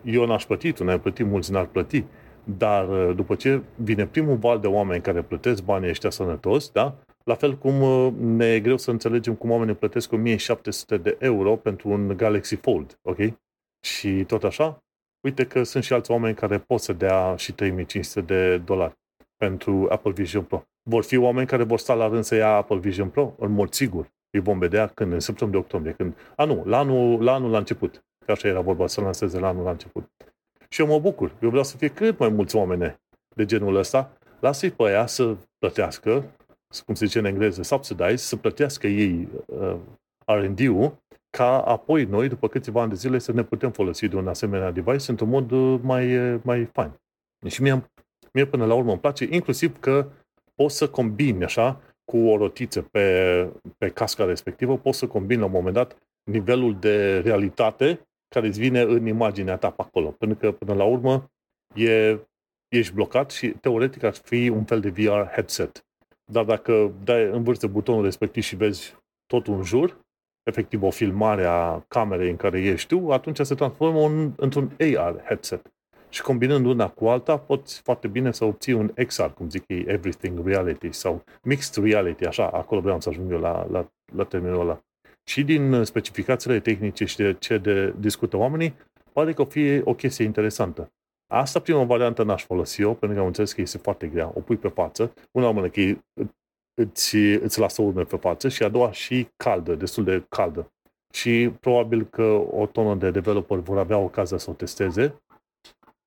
Eu 0.04 0.26
n-aș 0.26 0.44
plăti, 0.44 0.72
tu 0.72 0.84
n-ai 0.84 1.00
plătit, 1.00 1.26
mulți 1.26 1.52
n-ar 1.52 1.66
plăti, 1.66 2.04
dar 2.44 2.88
uh, 2.88 3.14
după 3.16 3.34
ce 3.34 3.62
vine 3.76 4.06
primul 4.06 4.36
val 4.36 4.60
de 4.60 4.66
oameni 4.66 5.02
care 5.02 5.22
plătesc 5.22 5.64
banii 5.64 5.88
ăștia 5.88 6.10
sănătos, 6.10 6.70
da? 6.70 6.94
La 7.24 7.34
fel 7.34 7.58
cum 7.58 7.80
uh, 7.80 8.12
ne 8.18 8.46
e 8.46 8.60
greu 8.60 8.76
să 8.76 8.90
înțelegem 8.90 9.34
cum 9.34 9.50
oamenii 9.50 9.74
plătesc 9.74 10.12
1700 10.12 10.96
de 10.96 11.16
euro 11.18 11.56
pentru 11.56 11.88
un 11.88 12.16
Galaxy 12.16 12.56
Fold, 12.56 12.98
ok? 13.02 13.18
Și 13.84 14.24
tot 14.24 14.44
așa, 14.44 14.84
uite 15.20 15.46
că 15.46 15.62
sunt 15.62 15.84
și 15.84 15.92
alți 15.92 16.10
oameni 16.10 16.34
care 16.34 16.58
pot 16.58 16.80
să 16.80 16.92
dea 16.92 17.36
și 17.36 17.52
3500 17.52 18.20
de 18.20 18.58
dolari 18.58 18.94
pentru 19.36 19.86
Apple 19.90 20.12
Vision 20.12 20.44
Pro. 20.44 20.62
Vor 20.90 21.04
fi 21.04 21.16
oameni 21.16 21.46
care 21.46 21.62
vor 21.62 21.78
sta 21.78 21.94
la 21.94 22.08
rând 22.08 22.24
să 22.24 22.34
ia 22.34 22.48
Apple 22.48 22.78
Vision 22.78 23.08
Pro? 23.08 23.34
În 23.38 23.52
mod 23.52 23.72
sigur. 23.72 24.10
Îi 24.30 24.40
vom 24.40 24.58
vedea 24.58 24.86
când? 24.86 25.12
În 25.12 25.20
săptămâna 25.20 25.56
de 25.56 25.62
octombrie. 25.62 25.92
Când... 25.92 26.16
A, 26.36 26.44
nu, 26.44 26.62
la 26.64 26.78
anul, 26.78 27.22
la 27.22 27.32
anul 27.32 27.50
la 27.50 27.58
început. 27.58 28.04
Că 28.24 28.32
așa 28.32 28.48
era 28.48 28.60
vorba, 28.60 28.86
să 28.86 29.00
lanseze 29.00 29.38
la 29.38 29.48
anul 29.48 29.64
la 29.64 29.70
început. 29.70 30.08
Și 30.68 30.80
eu 30.80 30.86
mă 30.86 30.98
bucur. 30.98 31.36
Eu 31.42 31.48
vreau 31.48 31.64
să 31.64 31.76
fie 31.76 31.88
cât 31.88 32.18
mai 32.18 32.28
mulți 32.28 32.56
oameni 32.56 32.96
de 33.34 33.44
genul 33.44 33.76
ăsta. 33.76 34.12
Lasă-i 34.40 34.70
pe 34.70 34.82
aia 34.82 35.06
să 35.06 35.36
plătească, 35.58 36.24
cum 36.84 36.94
se 36.94 37.06
zice 37.06 37.18
în 37.18 37.24
engleză, 37.24 37.62
subsidize, 37.62 38.16
să 38.16 38.36
plătească 38.36 38.86
ei 38.86 39.28
uh, 39.46 39.76
R&D-ul, 40.26 40.96
ca 41.36 41.60
apoi 41.60 42.04
noi, 42.04 42.28
după 42.28 42.48
câțiva 42.48 42.80
ani 42.80 42.90
de 42.90 42.96
zile, 42.96 43.18
să 43.18 43.32
ne 43.32 43.42
putem 43.42 43.70
folosi 43.70 44.08
de 44.08 44.16
un 44.16 44.28
asemenea 44.28 44.70
device 44.70 45.10
într-un 45.10 45.28
mod 45.28 45.50
uh, 45.50 45.80
mai, 45.82 46.32
uh, 46.32 46.40
mai 46.44 46.64
fain. 46.64 47.00
Și 47.46 47.62
mie, 47.62 47.90
mie 48.32 48.44
până 48.46 48.66
la 48.66 48.74
urmă 48.74 48.90
îmi 48.90 49.00
place, 49.00 49.26
inclusiv 49.30 49.78
că 49.78 50.10
poți 50.54 50.76
să 50.76 50.88
combini 50.88 51.44
așa, 51.44 51.80
cu 52.04 52.16
o 52.16 52.36
rotiță 52.36 52.82
pe, 52.82 53.48
pe 53.78 53.88
casca 53.88 54.24
respectivă, 54.24 54.78
poți 54.78 54.98
să 54.98 55.06
combini 55.06 55.40
la 55.40 55.46
un 55.46 55.52
moment 55.52 55.74
dat 55.74 55.96
nivelul 56.30 56.78
de 56.78 57.18
realitate 57.18 58.00
care 58.28 58.46
îți 58.46 58.58
vine 58.58 58.80
în 58.80 59.06
imaginea 59.06 59.56
ta 59.56 59.70
pe 59.70 59.82
acolo. 59.82 60.10
Pentru 60.10 60.38
că, 60.38 60.52
până 60.52 60.74
la 60.74 60.84
urmă, 60.84 61.30
e, 61.74 62.18
ești 62.68 62.94
blocat 62.94 63.30
și 63.30 63.48
teoretic 63.48 64.02
ar 64.02 64.14
fi 64.14 64.48
un 64.48 64.64
fel 64.64 64.80
de 64.80 64.90
VR 64.90 65.26
headset. 65.32 65.86
Dar 66.24 66.44
dacă 66.44 66.92
dai 67.04 67.24
în 67.24 67.42
vârstă 67.42 67.66
butonul 67.66 68.02
respectiv 68.02 68.42
și 68.42 68.56
vezi 68.56 68.96
totul 69.26 69.54
în 69.54 69.62
jur, 69.62 70.00
efectiv 70.42 70.82
o 70.82 70.90
filmare 70.90 71.44
a 71.44 71.84
camerei 71.88 72.30
în 72.30 72.36
care 72.36 72.60
ești 72.60 72.96
tu, 72.96 73.10
atunci 73.10 73.38
se 73.40 73.54
transformă 73.54 73.98
un, 73.98 74.32
într-un 74.36 74.76
AR 74.78 75.22
headset. 75.24 75.72
Și 76.08 76.22
combinând 76.22 76.66
una 76.66 76.88
cu 76.88 77.06
alta, 77.06 77.38
poți 77.38 77.80
foarte 77.80 78.08
bine 78.08 78.32
să 78.32 78.44
obții 78.44 78.72
un 78.72 78.92
XR, 79.06 79.22
cum 79.22 79.50
zic 79.50 79.64
ei, 79.66 79.84
Everything 79.86 80.46
Reality 80.46 80.92
sau 80.92 81.24
Mixed 81.42 81.84
Reality, 81.84 82.26
așa, 82.26 82.48
acolo 82.48 82.80
vreau 82.80 83.00
să 83.00 83.08
ajung 83.08 83.32
eu 83.32 83.38
la, 83.38 83.66
la, 83.70 83.88
la 84.14 84.24
termenul 84.24 84.60
ăla. 84.60 84.80
Și 85.24 85.44
din 85.44 85.84
specificațiile 85.84 86.60
tehnice 86.60 87.04
și 87.04 87.16
de 87.16 87.36
ce 87.38 87.58
de 87.58 87.94
discută 87.98 88.36
oamenii, 88.36 88.74
pare 89.12 89.32
că 89.32 89.42
o 89.42 89.44
fie 89.44 89.82
o 89.84 89.94
chestie 89.94 90.24
interesantă. 90.24 90.92
Asta 91.26 91.60
prima 91.60 91.84
variantă 91.84 92.22
n-aș 92.22 92.44
folosi 92.44 92.82
eu, 92.82 92.94
pentru 92.94 93.14
că 93.14 93.20
am 93.20 93.26
înțeles 93.26 93.52
că 93.52 93.60
este 93.60 93.78
foarte 93.78 94.06
grea. 94.06 94.30
O 94.34 94.40
pui 94.40 94.56
pe 94.56 94.68
față, 94.68 95.12
una 95.30 95.46
oamenă 95.46 95.68
că 95.68 95.80
îți, 96.74 97.16
îți 97.16 97.58
lasă 97.58 97.82
urme 97.82 98.02
pe 98.02 98.16
față 98.16 98.48
și 98.48 98.62
a 98.62 98.68
doua 98.68 98.92
și 98.92 99.28
caldă, 99.36 99.74
destul 99.74 100.04
de 100.04 100.24
caldă. 100.28 100.72
Și 101.12 101.52
probabil 101.60 102.04
că 102.04 102.42
o 102.50 102.66
tonă 102.66 102.94
de 102.94 103.10
developer 103.10 103.58
vor 103.58 103.78
avea 103.78 103.98
ocazia 103.98 104.36
să 104.36 104.50
o 104.50 104.52
testeze, 104.52 105.22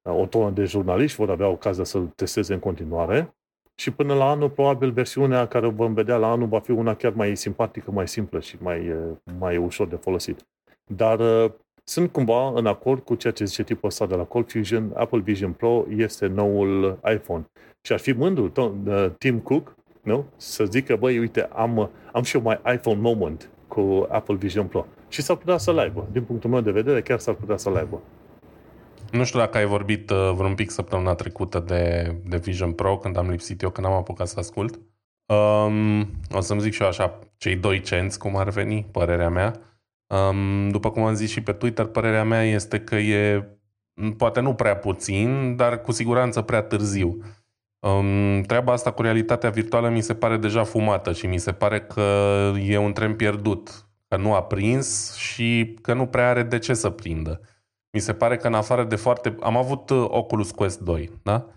o 0.01 0.25
tonă 0.25 0.49
de 0.49 0.63
jurnaliști 0.63 1.17
vor 1.17 1.29
avea 1.29 1.47
ocazia 1.47 1.83
să-l 1.83 2.07
testeze 2.15 2.53
în 2.53 2.59
continuare 2.59 3.35
și 3.75 3.91
până 3.91 4.13
la 4.13 4.29
anul, 4.29 4.49
probabil, 4.49 4.91
versiunea 4.91 5.47
care 5.47 5.65
o 5.65 5.69
vom 5.69 5.93
vedea 5.93 6.17
la 6.17 6.31
anul 6.31 6.47
va 6.47 6.59
fi 6.59 6.71
una 6.71 6.95
chiar 6.95 7.13
mai 7.13 7.35
simpatică, 7.35 7.91
mai 7.91 8.07
simplă 8.07 8.39
și 8.39 8.57
mai, 8.59 8.93
mai 9.39 9.57
ușor 9.57 9.87
de 9.87 9.95
folosit. 9.95 10.47
Dar 10.85 11.19
sunt 11.83 12.11
cumva 12.11 12.47
în 12.55 12.65
acord 12.65 13.03
cu 13.03 13.15
ceea 13.15 13.33
ce 13.33 13.45
zice 13.45 13.63
tipul 13.63 13.89
ăsta 13.89 14.05
de 14.05 14.15
la 14.15 14.23
Cold 14.23 14.51
Fusion. 14.51 14.91
Apple 14.95 15.19
Vision 15.19 15.51
Pro 15.51 15.85
este 15.89 16.27
noul 16.27 16.99
iPhone. 17.13 17.45
Și 17.81 17.93
ar 17.93 17.99
fi 17.99 18.11
mândru 18.11 18.51
Tim 19.17 19.39
Cook 19.39 19.75
nu? 20.05 20.25
să 20.35 20.65
zică, 20.65 20.95
băi, 20.95 21.19
uite, 21.19 21.49
am, 21.53 21.89
am 22.11 22.23
și 22.23 22.35
eu 22.35 22.41
mai 22.41 22.59
iPhone 22.73 22.99
moment 22.99 23.49
cu 23.67 24.07
Apple 24.09 24.35
Vision 24.35 24.67
Pro. 24.67 24.85
Și 25.07 25.21
s-ar 25.21 25.35
putea 25.35 25.57
să-l 25.57 25.77
aibă. 25.77 26.07
Din 26.11 26.23
punctul 26.23 26.49
meu 26.49 26.61
de 26.61 26.71
vedere, 26.71 27.01
chiar 27.01 27.19
s-ar 27.19 27.33
putea 27.33 27.57
să-l 27.57 27.75
aibă. 27.75 28.01
Nu 29.11 29.23
știu 29.23 29.39
dacă 29.39 29.57
ai 29.57 29.65
vorbit 29.65 30.09
uh, 30.09 30.31
vreun 30.35 30.55
pic 30.55 30.69
săptămâna 30.69 31.13
trecută 31.13 31.59
de, 31.59 32.15
de 32.25 32.37
Vision 32.37 32.71
Pro, 32.71 32.97
când 32.97 33.17
am 33.17 33.29
lipsit 33.29 33.61
eu, 33.61 33.69
când 33.69 33.87
am 33.87 33.93
apucat 33.93 34.27
să 34.27 34.39
ascult. 34.39 34.79
Um, 35.25 36.01
o 36.31 36.41
să-mi 36.41 36.61
zic 36.61 36.73
și 36.73 36.81
eu 36.81 36.87
așa, 36.87 37.19
cei 37.37 37.55
doi 37.55 37.81
cenți, 37.81 38.19
cum 38.19 38.35
ar 38.35 38.49
veni, 38.49 38.87
părerea 38.91 39.29
mea. 39.29 39.53
Um, 40.07 40.69
după 40.69 40.91
cum 40.91 41.03
am 41.03 41.13
zis 41.13 41.29
și 41.29 41.41
pe 41.41 41.51
Twitter, 41.51 41.85
părerea 41.85 42.23
mea 42.23 42.43
este 42.43 42.79
că 42.79 42.95
e, 42.95 43.47
poate 44.17 44.39
nu 44.39 44.53
prea 44.53 44.75
puțin, 44.75 45.55
dar 45.55 45.81
cu 45.81 45.91
siguranță 45.91 46.41
prea 46.41 46.61
târziu. 46.61 47.17
Um, 47.85 48.41
treaba 48.41 48.71
asta 48.71 48.91
cu 48.91 49.01
realitatea 49.01 49.49
virtuală 49.49 49.89
mi 49.89 50.01
se 50.01 50.13
pare 50.13 50.37
deja 50.37 50.63
fumată 50.63 51.13
și 51.13 51.27
mi 51.27 51.37
se 51.37 51.51
pare 51.51 51.81
că 51.81 52.01
e 52.65 52.77
un 52.77 52.93
tren 52.93 53.15
pierdut, 53.15 53.87
că 54.07 54.17
nu 54.17 54.33
a 54.33 54.43
prins 54.43 55.15
și 55.15 55.77
că 55.81 55.93
nu 55.93 56.05
prea 56.05 56.29
are 56.29 56.43
de 56.43 56.59
ce 56.59 56.73
să 56.73 56.89
prindă. 56.89 57.41
Mi 57.91 57.99
se 57.99 58.13
pare 58.13 58.37
că 58.37 58.47
în 58.47 58.53
afară 58.53 58.83
de 58.83 58.95
foarte... 58.95 59.35
Am 59.41 59.57
avut 59.57 59.89
uh, 59.89 60.05
Oculus 60.07 60.51
Quest 60.51 60.79
2, 60.79 61.11
da? 61.23 61.47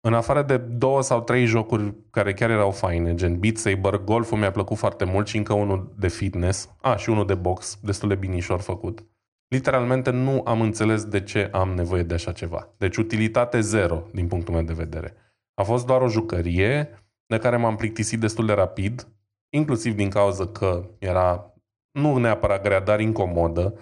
În 0.00 0.14
afară 0.14 0.42
de 0.42 0.56
două 0.56 1.02
sau 1.02 1.20
trei 1.20 1.44
jocuri 1.44 1.94
care 2.10 2.34
chiar 2.34 2.50
erau 2.50 2.70
faine, 2.70 3.14
gen 3.14 3.38
Beat 3.38 3.56
Saber, 3.56 3.96
golful 3.96 4.38
mi-a 4.38 4.50
plăcut 4.50 4.76
foarte 4.76 5.04
mult 5.04 5.26
și 5.26 5.36
încă 5.36 5.52
unul 5.52 5.94
de 5.98 6.08
fitness, 6.08 6.70
a, 6.80 6.96
și 6.96 7.10
unul 7.10 7.26
de 7.26 7.34
box, 7.34 7.78
destul 7.82 8.08
de 8.08 8.14
binișor 8.14 8.60
făcut. 8.60 9.04
Literalmente 9.48 10.10
nu 10.10 10.42
am 10.44 10.60
înțeles 10.60 11.04
de 11.04 11.20
ce 11.20 11.48
am 11.52 11.68
nevoie 11.68 12.02
de 12.02 12.14
așa 12.14 12.32
ceva. 12.32 12.68
Deci 12.78 12.96
utilitate 12.96 13.60
zero, 13.60 14.02
din 14.12 14.26
punctul 14.26 14.54
meu 14.54 14.62
de 14.62 14.72
vedere. 14.72 15.14
A 15.58 15.62
fost 15.62 15.86
doar 15.86 16.00
o 16.00 16.08
jucărie 16.08 16.88
de 17.26 17.38
care 17.38 17.56
m-am 17.56 17.76
plictisit 17.76 18.20
destul 18.20 18.46
de 18.46 18.52
rapid, 18.52 19.08
inclusiv 19.48 19.94
din 19.94 20.08
cauza 20.08 20.46
că 20.46 20.84
era 20.98 21.52
nu 21.90 22.16
neapărat 22.16 22.62
grea, 22.62 22.80
dar 22.80 23.00
incomodă. 23.00 23.74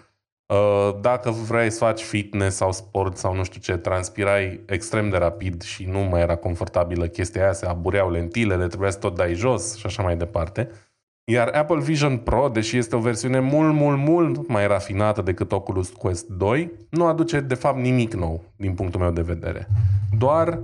Uh, 0.47 1.01
dacă 1.01 1.31
vrei 1.31 1.71
să 1.71 1.79
faci 1.79 2.03
fitness 2.03 2.57
sau 2.57 2.73
sport 2.73 3.17
sau 3.17 3.35
nu 3.35 3.45
știu 3.45 3.61
ce, 3.61 3.77
transpirai 3.77 4.61
extrem 4.67 5.09
de 5.09 5.17
rapid 5.17 5.63
și 5.63 5.85
nu 5.85 5.99
mai 5.99 6.21
era 6.21 6.37
confortabilă 6.37 7.07
chestia 7.07 7.43
aia, 7.43 7.53
se 7.53 7.67
abureau 7.67 8.11
lentilele, 8.11 8.67
trebuia 8.67 8.91
să 8.91 8.99
tot 8.99 9.17
dai 9.17 9.35
jos 9.35 9.77
și 9.77 9.87
așa 9.87 10.03
mai 10.03 10.17
departe. 10.17 10.71
Iar 11.25 11.49
Apple 11.49 11.81
Vision 11.81 12.17
Pro, 12.17 12.49
deși 12.49 12.77
este 12.77 12.97
o 12.97 13.01
versiune 13.01 13.41
mult, 13.41 13.75
mult, 13.75 13.99
mult 13.99 14.49
mai 14.49 14.67
rafinată 14.67 15.23
decât 15.23 15.53
Oculus 15.53 15.89
Quest 15.89 16.29
2, 16.29 16.73
nu 16.91 17.07
aduce 17.07 17.41
de 17.41 17.55
fapt 17.55 17.79
nimic 17.79 18.15
nou 18.15 18.45
din 18.57 18.75
punctul 18.75 19.01
meu 19.01 19.11
de 19.11 19.23
vedere. 19.23 19.69
Doar 20.19 20.61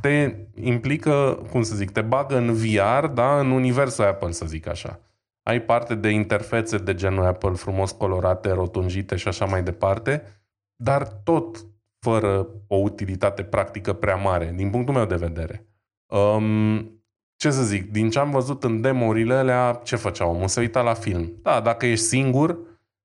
te 0.00 0.34
implică, 0.54 1.46
cum 1.50 1.62
să 1.62 1.74
zic, 1.74 1.90
te 1.90 2.00
bagă 2.00 2.36
în 2.36 2.52
VR, 2.52 3.06
da, 3.06 3.40
în 3.40 3.50
universul 3.50 4.04
Apple, 4.04 4.30
să 4.30 4.46
zic 4.46 4.66
așa 4.66 5.00
ai 5.42 5.62
parte 5.62 5.94
de 5.94 6.08
interfețe 6.08 6.78
de 6.78 6.94
genul 6.94 7.24
Apple 7.24 7.52
frumos 7.52 7.90
colorate, 7.90 8.50
rotunjite 8.50 9.16
și 9.16 9.28
așa 9.28 9.44
mai 9.44 9.62
departe, 9.62 10.22
dar 10.76 11.08
tot 11.24 11.66
fără 11.98 12.46
o 12.66 12.76
utilitate 12.76 13.42
practică 13.42 13.92
prea 13.92 14.16
mare, 14.16 14.52
din 14.56 14.70
punctul 14.70 14.94
meu 14.94 15.04
de 15.04 15.14
vedere. 15.14 15.66
Um, 16.06 17.02
ce 17.36 17.50
să 17.50 17.62
zic, 17.62 17.90
din 17.90 18.10
ce 18.10 18.18
am 18.18 18.30
văzut 18.30 18.64
în 18.64 18.80
demorile 18.80 19.34
alea, 19.34 19.80
ce 19.84 19.96
făceau? 19.96 20.30
Omul 20.30 20.48
se 20.48 20.60
uita 20.60 20.82
la 20.82 20.94
film. 20.94 21.32
Da, 21.42 21.60
dacă 21.60 21.86
ești 21.86 22.04
singur, 22.04 22.58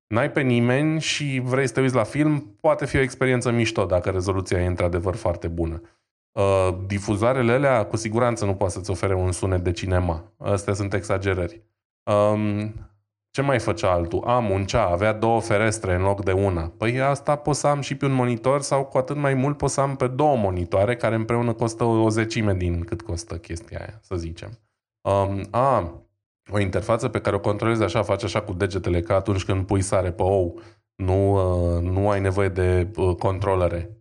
n-ai 0.07 0.31
pe 0.31 0.41
nimeni 0.41 0.99
și 0.99 1.41
vrei 1.43 1.67
să 1.67 1.73
te 1.73 1.81
uiți 1.81 1.95
la 1.95 2.03
film, 2.03 2.57
poate 2.59 2.85
fi 2.85 2.97
o 2.97 3.01
experiență 3.01 3.51
mișto 3.51 3.85
dacă 3.85 4.09
rezoluția 4.09 4.61
e 4.61 4.65
într-adevăr 4.65 5.15
foarte 5.15 5.47
bună. 5.47 5.81
Uh, 6.39 6.77
difuzarele 6.85 7.51
alea 7.51 7.85
cu 7.85 7.95
siguranță 7.95 8.45
nu 8.45 8.55
poate 8.55 8.73
să-ți 8.73 8.91
ofere 8.91 9.15
un 9.15 9.31
sunet 9.31 9.63
de 9.63 9.71
cinema. 9.71 10.33
Astea 10.37 10.73
sunt 10.73 10.93
exagerări. 10.93 11.63
Um, 12.03 12.73
Ce 13.35 13.41
mai 13.41 13.59
făcea 13.59 13.91
altul? 13.91 14.23
A, 14.25 14.39
muncea, 14.39 14.85
avea 14.85 15.13
două 15.13 15.41
ferestre 15.41 15.95
în 15.95 16.01
loc 16.01 16.23
de 16.23 16.31
una. 16.31 16.73
Păi 16.77 17.01
asta 17.01 17.35
pot 17.35 17.55
să 17.55 17.67
am 17.67 17.81
și 17.81 17.95
pe 17.95 18.05
un 18.05 18.11
monitor 18.11 18.61
sau 18.61 18.85
cu 18.85 18.97
atât 18.97 19.15
mai 19.15 19.33
mult 19.33 19.57
pot 19.57 19.69
să 19.69 19.81
am 19.81 19.95
pe 19.95 20.07
două 20.07 20.37
monitoare 20.37 20.95
care 20.95 21.15
împreună 21.15 21.53
costă 21.53 21.83
o 21.83 22.09
zecime 22.09 22.53
din 22.53 22.83
cât 22.83 23.01
costă 23.01 23.37
chestia 23.37 23.79
aia, 23.79 23.99
să 24.01 24.15
zicem. 24.15 24.59
Um, 25.01 25.47
a, 25.51 26.01
o 26.51 26.59
interfață 26.59 27.07
pe 27.07 27.19
care 27.19 27.35
o 27.35 27.39
controlezi 27.39 27.83
așa, 27.83 28.03
faci 28.03 28.23
așa 28.23 28.41
cu 28.41 28.53
degetele 28.53 29.01
ca 29.01 29.15
atunci 29.15 29.43
când 29.43 29.65
pui 29.65 29.81
sare 29.81 30.11
pe 30.11 30.21
ou, 30.21 30.59
nu, 30.95 31.33
uh, 31.33 31.81
nu 31.81 32.09
ai 32.09 32.19
nevoie 32.19 32.49
de 32.49 32.87
uh, 32.95 33.15
controlere. 33.15 33.94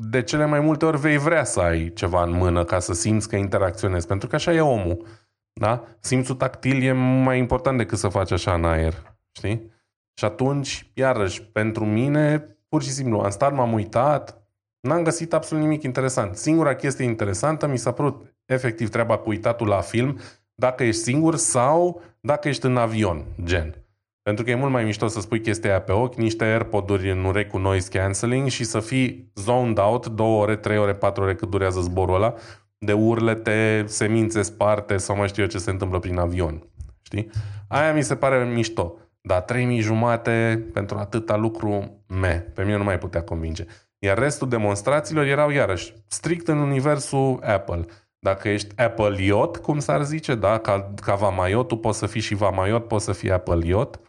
De 0.00 0.22
cele 0.22 0.44
mai 0.44 0.60
multe 0.60 0.84
ori 0.84 0.98
vei 0.98 1.18
vrea 1.18 1.44
să 1.44 1.60
ai 1.60 1.92
ceva 1.92 2.22
în 2.22 2.32
mână 2.32 2.64
ca 2.64 2.78
să 2.78 2.92
simți 2.92 3.28
că 3.28 3.36
interacționezi, 3.36 4.06
pentru 4.06 4.28
că 4.28 4.34
așa 4.34 4.52
e 4.52 4.60
omul. 4.60 5.06
Da? 5.52 5.84
Simțul 6.00 6.34
tactil 6.34 6.82
e 6.82 6.92
mai 6.92 7.38
important 7.38 7.78
decât 7.78 7.98
să 7.98 8.08
faci 8.08 8.30
așa 8.30 8.54
în 8.54 8.64
aer. 8.64 8.94
Știi? 9.32 9.70
Și 10.14 10.24
atunci, 10.24 10.90
iarăși, 10.94 11.42
pentru 11.42 11.84
mine, 11.84 12.38
pur 12.68 12.82
și 12.82 12.90
simplu, 12.90 13.18
am 13.18 13.30
stat, 13.30 13.54
m-am 13.54 13.72
uitat, 13.72 14.42
n-am 14.80 15.02
găsit 15.02 15.32
absolut 15.32 15.62
nimic 15.62 15.82
interesant. 15.82 16.36
Singura 16.36 16.74
chestie 16.74 17.04
interesantă 17.04 17.66
mi 17.66 17.78
s-a 17.78 17.92
părut 17.92 18.34
efectiv 18.44 18.88
treaba 18.88 19.18
cu 19.18 19.28
uitatul 19.28 19.66
la 19.66 19.80
film, 19.80 20.18
dacă 20.54 20.84
ești 20.84 21.02
singur 21.02 21.36
sau 21.36 22.02
dacă 22.20 22.48
ești 22.48 22.66
în 22.66 22.76
avion, 22.76 23.24
gen. 23.44 23.87
Pentru 24.28 24.46
că 24.46 24.50
e 24.50 24.54
mult 24.54 24.72
mai 24.72 24.84
mișto 24.84 25.06
să 25.06 25.20
spui 25.20 25.40
chestia 25.40 25.70
aia 25.70 25.80
pe 25.80 25.92
ochi, 25.92 26.14
niște 26.14 26.44
AirPod-uri 26.44 27.10
în 27.10 27.24
urechi 27.24 27.50
cu 27.50 27.58
noise 27.58 27.98
cancelling 27.98 28.48
și 28.48 28.64
să 28.64 28.80
fii 28.80 29.32
zoned 29.34 29.78
out 29.78 30.06
două 30.06 30.42
ore, 30.42 30.56
trei 30.56 30.78
ore, 30.78 30.94
patru 30.94 31.22
ore 31.22 31.34
cât 31.34 31.50
durează 31.50 31.80
zborul 31.80 32.14
ăla, 32.14 32.34
de 32.78 32.92
urlete, 32.92 33.84
semințe 33.86 34.42
sparte 34.42 34.96
sau 34.96 35.16
mai 35.16 35.28
știu 35.28 35.42
eu 35.42 35.48
ce 35.48 35.58
se 35.58 35.70
întâmplă 35.70 35.98
prin 35.98 36.18
avion. 36.18 36.62
Știi? 37.02 37.30
Aia 37.68 37.92
mi 37.92 38.02
se 38.02 38.16
pare 38.16 38.44
mișto. 38.44 38.94
Dar 39.20 39.40
3000 39.40 39.80
jumate 39.80 40.66
pentru 40.72 40.98
atâta 40.98 41.36
lucru, 41.36 42.02
me, 42.06 42.46
pe 42.54 42.62
mine 42.62 42.76
nu 42.76 42.84
mai 42.84 42.98
putea 42.98 43.22
convinge. 43.22 43.64
Iar 43.98 44.18
restul 44.18 44.48
demonstrațiilor 44.48 45.24
erau 45.24 45.50
iarăși 45.50 45.94
strict 46.06 46.48
în 46.48 46.58
universul 46.58 47.40
Apple. 47.42 47.84
Dacă 48.18 48.48
ești 48.48 48.80
Apple 48.80 49.22
Yacht, 49.22 49.56
cum 49.56 49.78
s-ar 49.78 50.04
zice, 50.04 50.34
da, 50.34 50.58
ca, 50.58 50.94
ca 51.02 51.14
Vamaiot, 51.14 51.68
tu 51.68 51.76
poți 51.76 51.98
să 51.98 52.06
fii 52.06 52.20
și 52.20 52.34
Vamaiot, 52.34 52.88
poți 52.88 53.04
să 53.04 53.12
fii 53.12 53.30
Apple 53.30 53.66
Yacht 53.66 54.00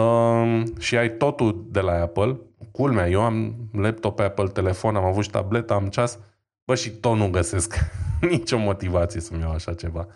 um, 0.00 0.78
și 0.78 0.96
ai 0.96 1.16
totul 1.16 1.66
de 1.70 1.80
la 1.80 2.00
Apple. 2.00 2.40
Culmea, 2.72 3.08
eu 3.08 3.20
am 3.20 3.54
laptop 3.72 4.16
pe 4.16 4.22
Apple, 4.22 4.48
telefon, 4.48 4.96
am 4.96 5.04
avut 5.04 5.22
și 5.22 5.30
tabletă, 5.30 5.72
am 5.72 5.88
ceas, 5.88 6.18
bă, 6.64 6.74
și 6.74 6.90
tot 6.90 7.16
nu 7.16 7.30
găsesc 7.30 7.78
nicio 8.30 8.58
motivație 8.58 9.20
să-mi 9.20 9.40
iau 9.40 9.52
așa 9.52 9.74
ceva. 9.74 10.06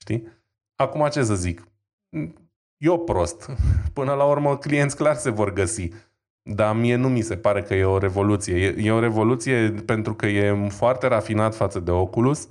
Știi? 0.00 0.26
Acum 0.76 1.08
ce 1.08 1.22
să 1.22 1.34
zic? 1.34 1.68
Eu 2.76 3.04
prost. 3.04 3.50
Până 3.92 4.12
la 4.12 4.24
urmă, 4.24 4.56
clienți 4.56 4.96
clar 4.96 5.14
se 5.14 5.30
vor 5.30 5.52
găsi. 5.52 5.88
Dar 6.50 6.76
mie 6.76 6.96
nu 6.96 7.08
mi 7.08 7.20
se 7.20 7.36
pare 7.36 7.62
că 7.62 7.74
e 7.74 7.84
o 7.84 7.98
revoluție. 7.98 8.56
E, 8.56 8.74
e 8.78 8.92
o 8.92 9.00
revoluție 9.00 9.70
pentru 9.70 10.14
că 10.14 10.26
e 10.26 10.68
foarte 10.68 11.06
rafinat 11.06 11.54
față 11.54 11.80
de 11.80 11.90
Oculus, 11.90 12.48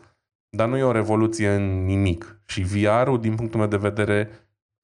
dar 0.50 0.68
nu 0.68 0.78
e 0.78 0.84
o 0.84 0.92
revoluție 0.92 1.50
în 1.50 1.86
nimic. 1.86 2.42
Și 2.46 2.62
VR-ul, 2.62 3.20
din 3.20 3.36
punctul 3.36 3.60
meu 3.60 3.70
de 3.70 3.78
vedere, 3.78 4.30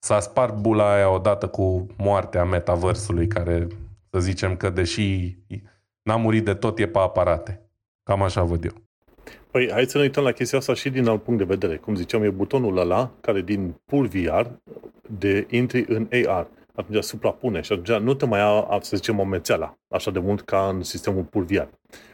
s-a 0.00 0.20
spart 0.20 0.54
bula 0.54 0.92
aia 0.94 1.10
odată 1.10 1.48
cu 1.48 1.86
moartea 1.96 2.44
metaversului, 2.44 3.26
care, 3.26 3.66
să 4.10 4.18
zicem 4.18 4.56
că, 4.56 4.70
deși 4.70 5.36
n-a 6.02 6.16
murit 6.16 6.44
de 6.44 6.54
tot, 6.54 6.78
e 6.78 6.86
pe 6.86 6.98
aparate. 6.98 7.60
Cam 8.02 8.22
așa 8.22 8.42
văd 8.42 8.64
eu. 8.64 8.72
Păi, 9.50 9.70
hai 9.70 9.84
să 9.84 9.96
ne 9.96 10.02
uităm 10.02 10.24
la 10.24 10.32
chestia 10.32 10.58
asta 10.58 10.74
și 10.74 10.90
din 10.90 11.08
alt 11.08 11.22
punct 11.22 11.38
de 11.38 11.54
vedere. 11.54 11.76
Cum 11.76 11.94
ziceam, 11.94 12.22
e 12.22 12.30
butonul 12.30 12.78
ăla 12.78 13.10
care 13.20 13.40
din 13.40 13.80
pur 13.84 14.06
VR 14.06 14.46
de 15.18 15.46
intri 15.50 15.84
în 15.88 16.08
AR. 16.26 16.46
Atunci 16.74 17.02
suprapune 17.02 17.60
și 17.60 17.72
atunci 17.72 18.02
nu 18.02 18.14
te 18.14 18.26
mai 18.26 18.40
ia, 18.40 18.78
să 18.80 18.96
zicem, 18.96 19.18
o 19.18 19.24
mețeala 19.24 19.78
așa 19.88 20.10
de 20.10 20.18
mult 20.18 20.40
ca 20.40 20.68
în 20.68 20.82
sistemul 20.82 21.22
pur 21.22 21.44
VR. 21.44 21.68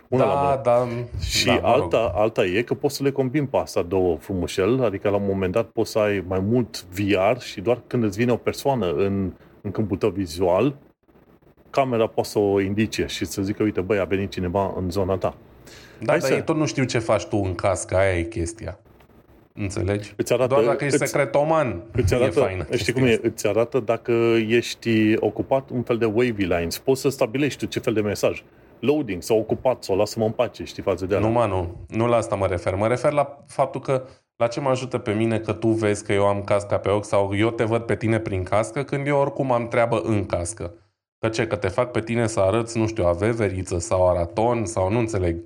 Una 0.09 0.25
da, 0.25 0.33
la 0.33 0.61
da. 0.65 0.89
Și 1.21 1.47
da, 1.47 1.61
alta, 1.63 2.13
alta 2.15 2.45
e 2.45 2.63
că 2.63 2.75
poți 2.75 2.97
să 2.97 3.03
le 3.03 3.11
combini 3.11 3.47
pe 3.47 3.57
asta 3.57 3.83
două 3.83 4.17
frumușel, 4.17 4.85
adică 4.85 5.09
la 5.09 5.17
un 5.17 5.27
moment 5.27 5.53
dat 5.53 5.67
poți 5.67 5.91
să 5.91 5.99
ai 5.99 6.25
mai 6.27 6.41
mult 6.41 6.85
VR 6.85 7.41
și 7.41 7.61
doar 7.61 7.81
când 7.87 8.05
îți 8.05 8.19
vine 8.19 8.33
o 8.33 8.37
persoană 8.37 8.93
în, 8.93 9.33
în 9.61 9.71
câmpul 9.71 9.97
tău 9.97 10.11
vizual, 10.11 10.77
camera 11.71 12.07
poate 12.07 12.29
să 12.29 12.39
o 12.39 12.61
indice 12.61 13.07
și 13.07 13.25
să 13.25 13.43
zică, 13.43 13.63
uite, 13.63 13.81
băi, 13.81 13.99
a 13.99 14.05
venit 14.05 14.31
cineva 14.31 14.75
în 14.77 14.91
zona 14.91 15.17
ta. 15.17 15.35
Da, 15.99 16.13
Hai 16.13 16.19
dar 16.19 16.29
să... 16.29 16.35
ei 16.35 16.43
tot 16.43 16.57
nu 16.57 16.67
știu 16.67 16.85
ce 16.85 16.99
faci 16.99 17.25
tu 17.25 17.37
în 17.37 17.55
cască, 17.55 17.97
aia 17.97 18.19
e 18.19 18.23
chestia. 18.23 18.79
Înțelegi? 19.53 20.13
Îți 20.17 20.33
arată, 20.33 20.55
Doar 20.55 20.65
dacă 20.65 20.85
ești 20.85 21.03
îți, 21.03 21.11
secretoman, 21.11 21.83
îți 21.93 22.15
arată, 22.15 22.39
e 22.39 22.43
faină. 22.43 22.67
Știi 22.77 22.93
cum 22.93 23.05
e? 23.05 23.19
Îți 23.23 23.47
arată 23.47 23.81
dacă 23.81 24.13
ești 24.49 25.15
ocupat 25.19 25.71
un 25.71 25.83
fel 25.83 25.99
de 25.99 26.05
wavy 26.05 26.45
lines. 26.45 26.79
Poți 26.79 27.01
să 27.01 27.09
stabilești 27.09 27.59
tu 27.59 27.67
ce 27.67 27.79
fel 27.79 27.93
de 27.93 28.01
mesaj. 28.01 28.43
Loading, 28.81 29.23
sau 29.23 29.39
ocupat, 29.39 29.83
sau 29.83 29.97
lasă-mă 29.97 30.25
în 30.25 30.31
pace, 30.31 30.65
știi, 30.65 30.83
față 30.83 31.07
de 31.07 31.17
ala. 31.17 31.27
Nu, 31.27 31.33
mă, 31.33 31.47
nu. 31.47 31.77
Nu 31.89 32.07
la 32.07 32.17
asta 32.17 32.35
mă 32.35 32.47
refer. 32.47 32.75
Mă 32.75 32.87
refer 32.87 33.13
la 33.13 33.45
faptul 33.47 33.81
că 33.81 34.05
la 34.37 34.47
ce 34.47 34.61
mă 34.61 34.69
ajută 34.69 34.99
pe 34.99 35.13
mine 35.13 35.39
că 35.39 35.53
tu 35.53 35.69
vezi 35.69 36.05
că 36.05 36.13
eu 36.13 36.27
am 36.27 36.43
casca 36.43 36.79
pe 36.79 36.89
ochi 36.89 37.05
sau 37.05 37.37
eu 37.37 37.51
te 37.51 37.65
văd 37.65 37.83
pe 37.83 37.97
tine 37.97 38.19
prin 38.19 38.43
cască 38.43 38.83
când 38.83 39.07
eu 39.07 39.19
oricum 39.19 39.53
am 39.53 39.69
treabă 39.69 40.01
în 40.01 40.27
cască. 40.27 40.75
Că 41.19 41.29
ce, 41.29 41.47
că 41.47 41.57
te 41.57 41.69
fac 41.69 41.91
pe 41.91 42.01
tine 42.01 42.27
să 42.27 42.41
arăți, 42.41 42.79
nu 42.79 42.87
știu, 42.87 43.05
aveveriță 43.05 43.79
sau 43.79 44.09
araton 44.09 44.65
sau 44.65 44.91
nu 44.91 44.99
înțeleg 44.99 45.37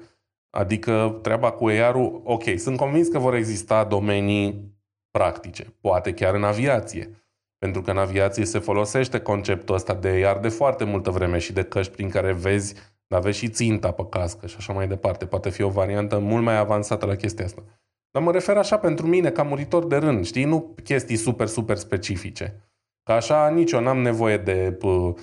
Adică 0.50 1.18
treaba 1.22 1.50
cu 1.50 1.66
AR-ul, 1.66 2.20
ok, 2.24 2.42
sunt 2.56 2.76
convins 2.76 3.08
că 3.08 3.18
vor 3.18 3.34
exista 3.34 3.84
domenii 3.84 4.74
practice, 5.10 5.74
poate 5.80 6.14
chiar 6.14 6.34
în 6.34 6.44
aviație. 6.44 7.10
Pentru 7.58 7.82
că 7.82 7.90
în 7.90 7.98
aviație 7.98 8.44
se 8.44 8.58
folosește 8.58 9.20
conceptul 9.20 9.74
ăsta 9.74 9.94
de 9.94 10.24
AR 10.26 10.38
de 10.38 10.48
foarte 10.48 10.84
multă 10.84 11.10
vreme 11.10 11.38
și 11.38 11.52
de 11.52 11.62
căști 11.62 11.92
prin 11.92 12.08
care 12.08 12.32
vezi, 12.32 12.74
dar 13.10 13.20
vezi 13.20 13.38
și 13.38 13.48
ținta 13.48 13.90
pe 13.90 14.06
cască 14.10 14.46
și 14.46 14.54
așa 14.58 14.72
mai 14.72 14.88
departe. 14.88 15.26
Poate 15.26 15.50
fi 15.50 15.62
o 15.62 15.68
variantă 15.68 16.18
mult 16.18 16.42
mai 16.42 16.56
avansată 16.56 17.06
la 17.06 17.14
chestia 17.14 17.44
asta. 17.44 17.62
Dar 18.10 18.22
mă 18.22 18.32
refer 18.32 18.56
așa 18.56 18.78
pentru 18.78 19.06
mine, 19.06 19.30
ca 19.30 19.42
muritor 19.42 19.86
de 19.86 19.96
rând, 19.96 20.24
știi? 20.24 20.44
Nu 20.44 20.74
chestii 20.84 21.16
super, 21.16 21.46
super 21.46 21.76
specifice. 21.76 22.60
Ca 23.02 23.14
așa 23.14 23.48
nici 23.48 23.72
eu 23.72 23.80
n-am 23.80 23.98
nevoie 23.98 24.36
de 24.36 24.78
uh, 24.82 25.14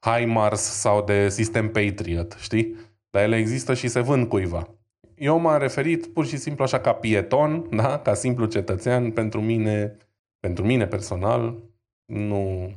HIMARS 0.00 0.60
sau 0.60 1.02
de 1.02 1.28
sistem 1.28 1.70
Patriot, 1.70 2.36
știi? 2.40 2.76
Dar 3.10 3.22
ele 3.22 3.36
există 3.36 3.74
și 3.74 3.88
se 3.88 4.00
vând 4.00 4.28
cuiva. 4.28 4.68
Eu 5.14 5.38
m-am 5.38 5.58
referit 5.58 6.06
pur 6.06 6.26
și 6.26 6.36
simplu 6.36 6.64
așa 6.64 6.80
ca 6.80 6.92
pieton, 6.92 7.66
da? 7.70 7.98
ca 7.98 8.14
simplu 8.14 8.46
cetățean, 8.46 9.10
pentru 9.10 9.40
mine, 9.40 9.96
pentru 10.40 10.64
mine 10.64 10.86
personal, 10.86 11.62
nu, 12.04 12.70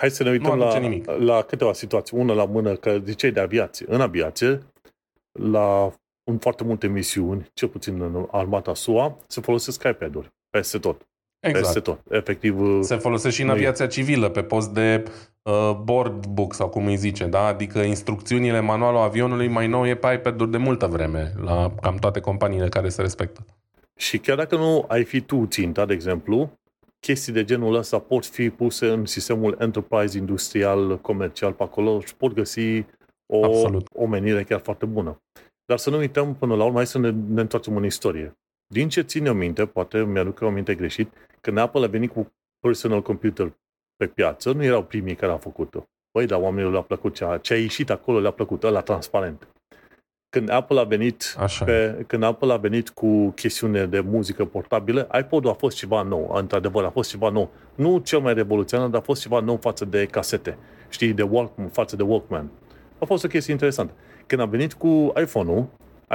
Hai 0.00 0.10
să 0.10 0.22
ne 0.22 0.30
uităm 0.30 0.58
la, 0.58 0.78
nimic. 0.78 1.10
la 1.10 1.42
câteva 1.42 1.72
situații. 1.72 2.18
Una 2.18 2.32
la 2.32 2.44
mână, 2.44 2.74
că 2.74 2.98
ziceai 3.04 3.30
de 3.30 3.40
aviație. 3.40 3.86
În 3.88 4.00
aviație, 4.00 4.58
la 5.32 5.92
în 6.30 6.38
foarte 6.38 6.64
multe 6.64 6.86
misiuni, 6.86 7.50
cel 7.52 7.68
puțin 7.68 8.00
în 8.00 8.26
armata 8.30 8.74
SUA, 8.74 9.16
se 9.26 9.40
folosesc 9.40 9.82
iPad-uri 9.82 10.32
peste 10.50 10.78
tot. 10.78 11.08
Exact. 11.40 11.64
Peste 11.64 11.80
tot. 11.80 12.00
Efectiv. 12.10 12.60
Uh, 12.60 12.78
se 12.82 12.96
folosește 12.96 13.36
și 13.36 13.42
în 13.42 13.50
aviația 13.50 13.86
civilă, 13.86 14.28
pe 14.28 14.42
post 14.42 14.70
de 14.70 15.04
uh, 15.42 15.76
board 15.82 16.26
book 16.26 16.54
sau 16.54 16.68
cum 16.68 16.86
îi 16.86 16.96
zice, 16.96 17.24
da? 17.24 17.44
Adică 17.44 17.78
instrucțiunile, 17.78 18.60
manualul 18.60 19.00
avionului 19.00 19.48
mai 19.48 19.66
nou 19.66 19.86
e 19.86 19.94
pe 19.94 20.12
iPad-uri 20.12 20.50
de 20.50 20.56
multă 20.56 20.86
vreme, 20.86 21.32
la 21.42 21.72
cam 21.80 21.96
toate 21.96 22.20
companiile 22.20 22.68
care 22.68 22.88
se 22.88 23.02
respectă. 23.02 23.44
Și 23.96 24.18
chiar 24.18 24.36
dacă 24.36 24.56
nu 24.56 24.84
ai 24.88 25.04
fi 25.04 25.20
tu 25.20 25.46
ținta, 25.46 25.84
de 25.84 25.92
exemplu, 25.92 26.59
chestii 27.00 27.32
de 27.32 27.44
genul 27.44 27.74
ăsta 27.74 27.98
pot 27.98 28.26
fi 28.26 28.50
puse 28.50 28.88
în 28.88 29.06
sistemul 29.06 29.56
enterprise 29.58 30.18
industrial, 30.18 30.98
comercial 30.98 31.52
pe 31.52 31.62
acolo 31.62 32.00
și 32.00 32.16
pot 32.16 32.32
găsi 32.32 32.84
o, 33.26 33.44
Absolut. 33.44 33.86
o 33.94 34.06
menire 34.06 34.44
chiar 34.44 34.60
foarte 34.60 34.86
bună. 34.86 35.22
Dar 35.64 35.78
să 35.78 35.90
nu 35.90 35.96
uităm 35.96 36.34
până 36.34 36.54
la 36.54 36.64
urmă, 36.64 36.76
hai 36.76 36.86
să 36.86 36.98
ne, 36.98 37.10
ne 37.10 37.40
întoarcem 37.40 37.76
în 37.76 37.84
istorie. 37.84 38.38
Din 38.66 38.88
ce 38.88 39.00
ține 39.02 39.32
minte, 39.32 39.66
poate 39.66 40.04
mi-aduc 40.04 40.40
o 40.40 40.50
minte 40.50 40.74
greșit, 40.74 41.12
când 41.40 41.58
Apple 41.58 41.84
a 41.84 41.88
venit 41.88 42.12
cu 42.12 42.32
personal 42.58 43.02
computer 43.02 43.52
pe 43.96 44.06
piață, 44.06 44.52
nu 44.52 44.64
erau 44.64 44.84
primii 44.84 45.14
care 45.14 45.32
au 45.32 45.38
făcut-o. 45.38 45.84
Păi, 46.10 46.26
dar 46.26 46.40
oamenilor 46.40 46.72
le-a 46.72 46.82
plăcut 46.82 47.14
ce 47.14 47.24
a, 47.24 47.38
ce 47.38 47.54
a 47.54 47.58
ieșit 47.58 47.90
acolo, 47.90 48.20
le-a 48.20 48.30
plăcut, 48.30 48.62
ăla 48.62 48.80
transparent. 48.80 49.48
Când 50.30 50.50
Apple 50.50 50.80
a 50.80 50.84
venit, 50.84 51.34
Așa. 51.38 51.64
pe, 51.64 52.04
când 52.06 52.22
Apple 52.22 52.52
a 52.52 52.56
venit 52.56 52.88
cu 52.88 53.28
chestiune 53.28 53.86
de 53.86 54.00
muzică 54.00 54.44
portabilă, 54.44 55.08
iPod-ul 55.18 55.50
a 55.50 55.54
fost 55.54 55.76
ceva 55.76 56.02
nou, 56.02 56.32
într-adevăr, 56.34 56.84
a 56.84 56.90
fost 56.90 57.10
ceva 57.10 57.28
nou. 57.28 57.50
Nu 57.74 57.98
cel 57.98 58.18
mai 58.18 58.34
revoluționar, 58.34 58.88
dar 58.88 59.00
a 59.00 59.04
fost 59.04 59.20
ceva 59.20 59.40
nou 59.40 59.56
față 59.56 59.84
de 59.84 60.06
casete. 60.06 60.56
Știi, 60.88 61.12
de 61.12 61.22
Walkman, 61.22 61.68
față 61.68 61.96
de 61.96 62.02
Walkman. 62.02 62.50
A 62.98 63.04
fost 63.04 63.24
o 63.24 63.28
chestie 63.28 63.52
interesantă. 63.52 63.92
Când 64.26 64.40
a 64.40 64.44
venit 64.44 64.72
cu 64.72 65.12
iPhone-ul, 65.20 65.66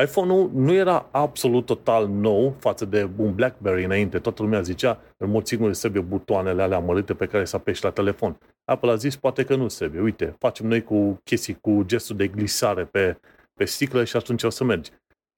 iPhone-ul 0.02 0.52
nu 0.54 0.74
era 0.74 1.08
absolut 1.12 1.66
total 1.66 2.08
nou 2.08 2.56
față 2.60 2.86
de 2.86 3.10
un 3.18 3.34
BlackBerry 3.34 3.86
înainte. 3.86 4.20
Toată 4.20 4.42
lumea 4.42 4.62
zicea, 4.62 5.00
în 5.18 5.30
mod 5.30 5.46
sigur 5.46 5.76
trebuie 5.76 6.02
butoanele 6.02 6.62
alea 6.62 6.78
amărâte 6.78 7.14
pe 7.14 7.26
care 7.26 7.46
să 7.46 7.56
apeși 7.56 7.84
la 7.84 7.90
telefon. 7.90 8.38
Apple 8.66 8.92
a 8.92 8.96
zis, 8.96 9.16
poate 9.16 9.44
că 9.44 9.56
nu 9.56 9.66
trebuie. 9.66 10.02
Uite, 10.02 10.36
facem 10.40 10.68
noi 10.68 10.84
cu 10.84 11.20
chestii, 11.24 11.58
cu 11.62 11.84
gestul 11.86 12.16
de 12.16 12.28
glisare 12.28 12.84
pe, 12.84 13.18
pe 13.56 13.66
sticlă 13.66 14.04
și 14.04 14.16
atunci 14.16 14.44
o 14.44 14.50
să 14.50 14.64
mergi. 14.64 14.92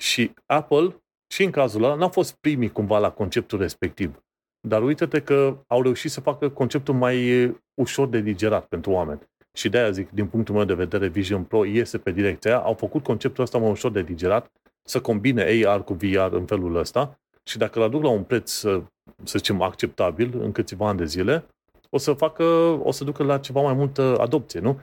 Și 0.03 0.33
Apple, 0.45 0.95
și 1.33 1.43
în 1.43 1.51
cazul 1.51 1.83
ăla, 1.83 1.95
n-a 1.95 2.07
fost 2.07 2.35
primii 2.35 2.71
cumva 2.71 2.99
la 2.99 3.11
conceptul 3.11 3.59
respectiv. 3.59 4.21
dar 4.67 4.83
uite-te 4.83 5.21
că 5.21 5.63
au 5.67 5.81
reușit 5.81 6.11
să 6.11 6.21
facă 6.21 6.49
conceptul 6.49 6.93
mai 6.93 7.47
ușor 7.73 8.07
de 8.07 8.19
digerat 8.19 8.65
pentru 8.65 8.91
oameni. 8.91 9.21
Și 9.53 9.69
de-aia 9.69 9.91
zic, 9.91 10.09
din 10.11 10.27
punctul 10.27 10.55
meu 10.55 10.63
de 10.63 10.73
vedere, 10.73 11.07
Vision 11.07 11.43
Pro 11.43 11.65
iese 11.65 11.97
pe 11.97 12.11
direcția 12.11 12.51
aia. 12.51 12.65
Au 12.65 12.73
făcut 12.73 13.03
conceptul 13.03 13.43
ăsta 13.43 13.57
mai 13.57 13.69
ușor 13.69 13.91
de 13.91 14.01
digerat, 14.01 14.51
să 14.87 15.01
combine 15.01 15.63
AR 15.65 15.83
cu 15.83 15.93
VR 15.93 16.31
în 16.31 16.45
felul 16.45 16.75
ăsta 16.75 17.19
și 17.43 17.57
dacă 17.57 17.79
îl 17.79 17.85
aduc 17.85 18.03
la 18.03 18.09
un 18.09 18.23
preț, 18.23 18.51
să 18.51 18.81
zicem, 19.23 19.61
acceptabil 19.61 20.41
în 20.41 20.51
câțiva 20.51 20.87
ani 20.87 20.97
de 20.97 21.05
zile, 21.05 21.45
o 21.89 21.97
să 21.97 22.13
facă, 22.13 22.43
o 22.83 22.91
să 22.91 23.03
ducă 23.03 23.23
la 23.23 23.37
ceva 23.37 23.61
mai 23.61 23.73
multă 23.73 24.17
adopție, 24.19 24.59
nu? 24.59 24.79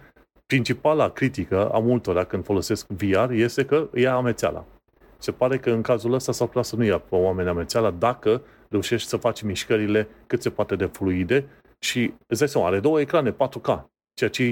Principala 0.46 1.10
critică 1.10 1.68
a 1.68 1.78
multora 1.78 2.24
când 2.24 2.44
folosesc 2.44 2.86
VR 2.86 3.30
este 3.30 3.64
că 3.64 3.88
ia 3.94 4.14
amețeala. 4.14 4.64
Se 5.18 5.32
pare 5.32 5.58
că 5.58 5.70
în 5.70 5.82
cazul 5.82 6.12
ăsta 6.12 6.32
s-ar 6.32 6.46
putea 6.46 6.62
să 6.62 6.76
nu 6.76 6.84
ia 6.84 6.98
pe 6.98 7.14
oameni 7.14 7.48
amețeala 7.48 7.90
dacă 7.90 8.42
reușești 8.68 9.08
să 9.08 9.16
faci 9.16 9.42
mișcările 9.42 10.08
cât 10.26 10.42
se 10.42 10.50
poate 10.50 10.76
de 10.76 10.84
fluide 10.84 11.46
și 11.78 12.14
îți 12.26 12.38
dai 12.38 12.48
seama, 12.48 12.66
are 12.66 12.80
două 12.80 13.00
ecrane 13.00 13.30
4K, 13.30 13.82
ceea 14.14 14.30
ce 14.30 14.42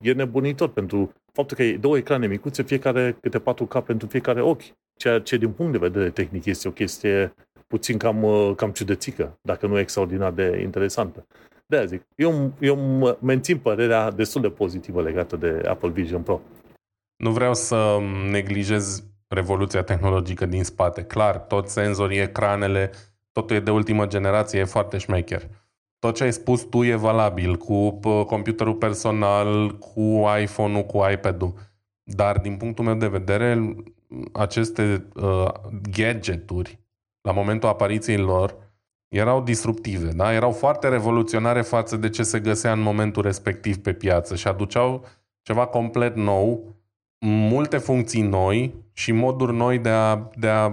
e 0.00 0.12
nebunitor 0.12 0.68
pentru 0.68 1.12
faptul 1.32 1.56
că 1.56 1.62
e 1.62 1.76
două 1.76 1.96
ecrane 1.96 2.26
micuțe, 2.26 2.62
fiecare 2.62 3.16
câte 3.20 3.40
4K 3.40 3.84
pentru 3.84 4.06
fiecare 4.06 4.40
ochi, 4.40 4.62
ceea 4.96 5.20
ce 5.20 5.36
din 5.36 5.52
punct 5.52 5.72
de 5.72 5.78
vedere 5.78 6.10
tehnic 6.10 6.44
este 6.44 6.68
o 6.68 6.72
chestie 6.72 7.34
puțin 7.66 7.98
cam, 7.98 8.26
cam 8.56 8.70
ciudățică, 8.70 9.38
dacă 9.42 9.66
nu 9.66 9.78
extraordinar 9.78 10.32
de 10.32 10.60
interesantă. 10.62 11.26
De 11.66 11.76
aia 11.76 11.84
zic, 11.84 12.02
eu, 12.14 12.52
eu 12.60 12.76
mențin 13.20 13.58
părerea 13.58 14.10
destul 14.10 14.40
de 14.40 14.50
pozitivă 14.50 15.02
legată 15.02 15.36
de 15.36 15.62
Apple 15.68 15.88
Vision 15.88 16.22
Pro. 16.22 16.40
Nu 17.16 17.30
vreau 17.30 17.54
să 17.54 17.98
neglijez 18.30 19.04
revoluția 19.28 19.82
tehnologică 19.82 20.46
din 20.46 20.64
spate. 20.64 21.04
Clar, 21.04 21.38
tot 21.38 21.68
senzorii, 21.68 22.18
ecranele, 22.18 22.90
totul 23.32 23.56
e 23.56 23.60
de 23.60 23.70
ultimă 23.70 24.06
generație, 24.06 24.60
e 24.60 24.64
foarte 24.64 24.98
șmecher. 24.98 25.48
Tot 25.98 26.14
ce 26.14 26.24
ai 26.24 26.32
spus 26.32 26.62
tu 26.62 26.82
e 26.82 26.94
valabil 26.94 27.56
cu 27.56 27.90
computerul 28.24 28.74
personal, 28.74 29.78
cu 29.78 30.24
iPhone-ul, 30.40 30.82
cu 30.82 31.00
iPad-ul. 31.12 31.54
Dar 32.02 32.38
din 32.38 32.56
punctul 32.56 32.84
meu 32.84 32.94
de 32.94 33.08
vedere, 33.08 33.74
aceste 34.32 35.06
uh, 35.14 35.48
gadgeturi, 35.90 36.78
la 37.20 37.32
momentul 37.32 37.68
apariției 37.68 38.16
lor, 38.16 38.56
erau 39.12 39.42
disruptive, 39.42 40.12
da? 40.12 40.32
erau 40.32 40.52
foarte 40.52 40.88
revoluționare 40.88 41.62
față 41.62 41.96
de 41.96 42.08
ce 42.08 42.22
se 42.22 42.40
găsea 42.40 42.72
în 42.72 42.80
momentul 42.80 43.22
respectiv 43.22 43.76
pe 43.76 43.92
piață 43.92 44.36
și 44.36 44.48
aduceau 44.48 45.04
ceva 45.42 45.66
complet 45.66 46.16
nou, 46.16 46.76
multe 47.26 47.78
funcții 47.78 48.22
noi 48.22 48.74
și 48.92 49.12
moduri 49.12 49.54
noi 49.54 49.78
de 49.78 49.88
a, 49.88 50.28
de 50.36 50.48
a 50.48 50.72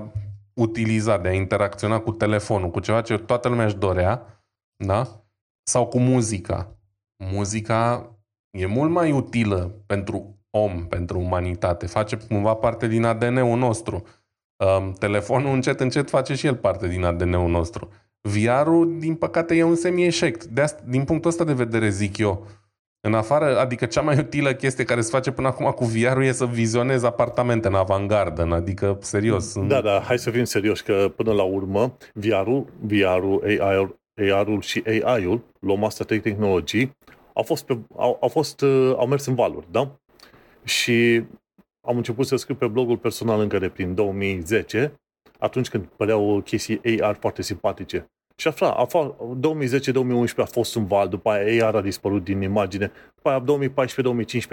utiliza, 0.54 1.18
de 1.18 1.28
a 1.28 1.34
interacționa 1.34 2.00
cu 2.00 2.12
telefonul, 2.12 2.70
cu 2.70 2.80
ceva 2.80 3.02
ce 3.02 3.18
toată 3.18 3.48
lumea 3.48 3.66
își 3.66 3.76
dorea, 3.76 4.44
da? 4.86 5.24
sau 5.64 5.88
cu 5.88 6.00
muzica. 6.00 6.76
Muzica 7.24 8.10
e 8.58 8.66
mult 8.66 8.92
mai 8.92 9.12
utilă 9.12 9.72
pentru 9.86 10.38
om, 10.50 10.88
pentru 10.88 11.20
umanitate, 11.20 11.86
face 11.86 12.18
cumva 12.18 12.54
parte 12.54 12.88
din 12.88 13.06
ADN-ul 13.06 13.58
nostru. 13.58 14.04
Um, 14.66 14.94
telefonul 14.94 15.54
încet, 15.54 15.80
încet 15.80 16.10
face 16.10 16.36
și 16.36 16.46
el 16.46 16.56
parte 16.56 16.88
din 16.88 17.04
ADN-ul 17.04 17.50
nostru. 17.50 17.90
VR-ul, 18.22 18.99
din 18.99 19.15
păcate, 19.15 19.55
e 19.55 19.63
un 19.63 19.76
semi-eșec. 19.76 20.43
De 20.43 20.61
asta, 20.61 20.84
din 20.88 21.03
punctul 21.03 21.30
ăsta 21.30 21.43
de 21.43 21.53
vedere, 21.53 21.89
zic 21.89 22.17
eu, 22.17 22.47
în 23.01 23.13
afară, 23.13 23.59
adică 23.59 23.86
cea 23.86 24.01
mai 24.01 24.17
utilă 24.17 24.53
chestie 24.53 24.84
care 24.84 25.01
se 25.01 25.09
face 25.09 25.32
până 25.32 25.47
acum 25.47 25.65
cu 25.72 25.86
VR-ul 25.86 26.24
e 26.24 26.32
să 26.32 26.45
vizionezi 26.45 27.05
apartamente 27.05 27.67
în 27.67 27.74
avangardă, 27.74 28.41
adică 28.51 28.97
serios. 29.01 29.59
Da, 29.67 29.82
da, 29.82 30.01
hai 30.05 30.20
să 30.20 30.32
fim 30.32 30.43
serioși 30.43 30.84
că 30.84 31.11
până 31.15 31.34
la 31.34 31.43
urmă 31.43 31.97
VR-ul, 32.13 32.65
VR-ul, 32.80 33.43
AI-ul, 33.43 33.99
AR-ul 34.34 34.61
și 34.61 34.84
AI-ul, 35.03 35.41
luăm 35.59 35.84
astea 35.84 36.05
trei 36.05 36.20
tehnologii, 36.20 36.97
au 37.34 37.43
fost, 37.43 37.65
pe, 37.65 37.78
au, 37.95 38.17
au, 38.22 38.28
fost, 38.28 38.61
uh, 38.61 38.93
au 38.97 39.07
mers 39.07 39.26
în 39.26 39.36
valuri, 39.36 39.67
da? 39.72 39.99
Și 40.63 41.24
am 41.88 41.97
început 41.97 42.26
să 42.26 42.36
scriu 42.36 42.55
pe 42.55 42.67
blogul 42.67 42.97
personal 42.97 43.39
încă 43.39 43.70
prin 43.74 43.95
2010 43.95 44.99
atunci 45.40 45.70
când 45.70 45.86
păreau 45.86 46.42
chestii 46.42 47.02
AR 47.02 47.18
foarte 47.20 47.42
simpatice. 47.42 48.10
Și 48.36 48.48
așa, 48.48 48.72
a 48.72 48.86
fost, 48.86 49.14
2010-2011 50.34 50.36
a 50.36 50.46
fost 50.46 50.76
un 50.76 50.86
val, 50.86 51.08
după 51.08 51.30
aia 51.30 51.68
AR 51.68 51.76
a 51.76 51.82
dispărut 51.82 52.24
din 52.24 52.42
imagine, 52.42 52.92
după 53.16 53.30
aia 53.30 53.70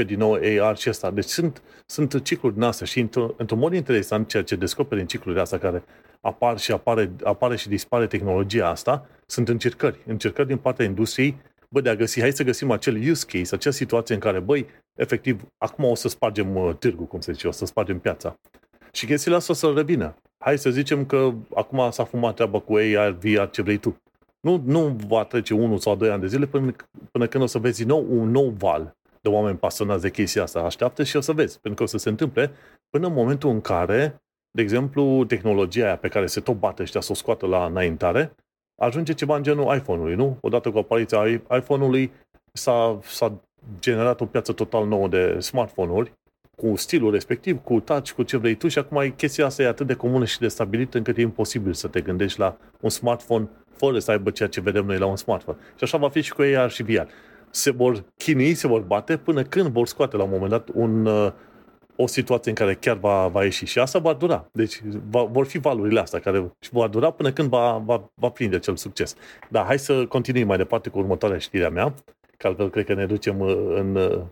2014-2015 0.02 0.06
din 0.06 0.18
nou 0.18 0.32
AR 0.60 0.76
și 0.76 0.88
asta. 0.88 1.10
Deci 1.10 1.24
sunt, 1.24 1.62
sunt 1.86 2.22
cicluri 2.22 2.54
din 2.54 2.62
astea 2.62 2.86
și 2.86 3.00
într-un, 3.00 3.34
într 3.36 3.54
mod 3.54 3.74
interesant 3.74 4.28
ceea 4.28 4.42
ce 4.42 4.56
descoperi 4.56 5.00
în 5.00 5.06
ciclurile 5.06 5.40
astea 5.40 5.58
care 5.58 5.84
apar 6.20 6.58
și 6.58 6.72
apare, 6.72 7.12
apare 7.24 7.56
și 7.56 7.68
dispare 7.68 8.06
tehnologia 8.06 8.68
asta, 8.68 9.06
sunt 9.26 9.48
încercări. 9.48 9.98
Încercări 10.06 10.48
din 10.48 10.56
partea 10.56 10.84
industriei, 10.84 11.36
bă, 11.68 11.80
de 11.80 11.88
a 11.88 11.94
găsi, 11.94 12.20
hai 12.20 12.32
să 12.32 12.42
găsim 12.42 12.70
acel 12.70 13.10
use 13.10 13.26
case, 13.26 13.54
acea 13.54 13.70
situație 13.70 14.14
în 14.14 14.20
care, 14.20 14.40
băi, 14.40 14.66
efectiv, 14.94 15.42
acum 15.58 15.84
o 15.84 15.94
să 15.94 16.08
spargem 16.08 16.56
uh, 16.56 16.74
târgul, 16.78 17.06
cum 17.06 17.20
se 17.20 17.32
zice, 17.32 17.48
o 17.48 17.50
să 17.50 17.64
spargem 17.64 17.98
piața. 17.98 18.38
Și 18.96 19.06
chestiile 19.06 19.36
astea 19.36 19.54
o 19.54 19.56
să 19.56 19.72
revină. 19.74 20.14
Hai 20.38 20.58
să 20.58 20.70
zicem 20.70 21.06
că 21.06 21.32
acum 21.54 21.90
s-a 21.90 22.04
fumat 22.04 22.34
treaba 22.34 22.58
cu 22.58 22.74
AR, 22.74 23.10
VR, 23.10 23.50
ce 23.50 23.62
vrei 23.62 23.76
tu. 23.76 23.96
Nu, 24.40 24.62
nu 24.64 24.96
va 25.06 25.24
trece 25.24 25.54
unul 25.54 25.78
sau 25.78 25.96
doi 25.96 26.10
ani 26.10 26.20
de 26.20 26.26
zile 26.26 26.46
până, 26.46 26.74
până 27.10 27.26
când 27.26 27.42
o 27.42 27.46
să 27.46 27.58
vezi 27.58 27.84
nou 27.84 28.06
un 28.08 28.30
nou 28.30 28.48
val 28.48 28.96
de 29.20 29.28
oameni 29.28 29.58
pasionați 29.58 30.02
de 30.02 30.10
chestia 30.10 30.42
asta. 30.42 30.60
Așteaptă 30.60 31.02
și 31.02 31.16
o 31.16 31.20
să 31.20 31.32
vezi, 31.32 31.60
pentru 31.60 31.74
că 31.74 31.82
o 31.82 31.86
să 31.86 31.98
se 31.98 32.08
întâmple 32.08 32.52
până 32.90 33.06
în 33.06 33.12
momentul 33.12 33.50
în 33.50 33.60
care, 33.60 34.22
de 34.50 34.62
exemplu, 34.62 35.24
tehnologia 35.24 35.84
aia 35.84 35.96
pe 35.96 36.08
care 36.08 36.26
se 36.26 36.40
tot 36.40 36.58
bate 36.58 36.82
ăștia 36.82 37.00
să 37.00 37.12
o 37.12 37.14
scoată 37.14 37.46
la 37.46 37.64
înaintare, 37.64 38.34
ajunge 38.82 39.12
ceva 39.12 39.36
în 39.36 39.42
genul 39.42 39.76
iPhone-ului, 39.76 40.14
nu? 40.14 40.38
Odată 40.40 40.70
cu 40.70 40.78
apariția 40.78 41.26
iPhone-ului 41.56 42.12
s-a, 42.52 42.98
s-a 43.02 43.40
generat 43.80 44.20
o 44.20 44.26
piață 44.26 44.52
total 44.52 44.86
nouă 44.86 45.08
de 45.08 45.40
smartphone-uri 45.40 46.12
cu 46.56 46.76
stilul 46.76 47.10
respectiv, 47.10 47.62
cu 47.62 47.80
touch, 47.80 48.10
cu 48.10 48.22
ce 48.22 48.36
vrei 48.36 48.54
tu 48.54 48.68
și 48.68 48.78
acum 48.78 49.12
chestia 49.16 49.44
asta 49.44 49.62
e 49.62 49.66
atât 49.66 49.86
de 49.86 49.94
comună 49.94 50.24
și 50.24 50.38
de 50.38 50.48
stabilită 50.48 50.96
încât 50.96 51.16
e 51.16 51.20
imposibil 51.20 51.72
să 51.72 51.88
te 51.88 52.00
gândești 52.00 52.38
la 52.38 52.56
un 52.80 52.90
smartphone 52.90 53.48
fără 53.76 53.98
să 53.98 54.10
aibă 54.10 54.30
ceea 54.30 54.48
ce 54.48 54.60
vedem 54.60 54.84
noi 54.84 54.98
la 54.98 55.06
un 55.06 55.16
smartphone. 55.16 55.58
Și 55.76 55.84
așa 55.84 55.98
va 55.98 56.08
fi 56.08 56.20
și 56.20 56.32
cu 56.32 56.42
AR 56.56 56.70
și 56.70 56.82
VR. 56.82 57.06
Se 57.50 57.70
vor 57.70 58.04
chinui, 58.16 58.54
se 58.54 58.66
vor 58.66 58.80
bate 58.80 59.16
până 59.16 59.42
când 59.42 59.68
vor 59.68 59.86
scoate 59.86 60.16
la 60.16 60.22
un 60.22 60.30
moment 60.30 60.50
dat 60.50 60.68
un, 60.74 61.06
uh, 61.06 61.32
o 61.96 62.06
situație 62.06 62.50
în 62.50 62.56
care 62.56 62.74
chiar 62.74 62.96
va, 62.96 63.28
va 63.28 63.44
ieși. 63.44 63.64
Și 63.64 63.78
asta 63.78 63.98
va 63.98 64.12
dura. 64.12 64.48
Deci 64.52 64.82
va, 65.10 65.22
vor 65.22 65.46
fi 65.46 65.58
valurile 65.58 66.00
astea 66.00 66.18
care 66.18 66.52
vor 66.70 66.88
dura 66.88 67.10
până 67.10 67.32
când 67.32 67.48
va, 67.48 67.82
va, 67.84 68.10
va 68.14 68.28
prinde 68.28 68.56
acel 68.56 68.76
succes. 68.76 69.14
Dar 69.50 69.64
hai 69.64 69.78
să 69.78 70.06
continuăm 70.06 70.46
mai 70.46 70.56
departe 70.56 70.88
cu 70.88 70.98
următoarea 70.98 71.38
știre 71.38 71.64
a 71.64 71.70
mea, 71.70 71.94
că 72.36 72.46
altfel 72.46 72.70
cred 72.70 72.84
că 72.84 72.94
ne 72.94 73.06
ducem 73.06 73.40
uh, 73.40 73.56
în 73.74 73.96
uh, 73.96 74.22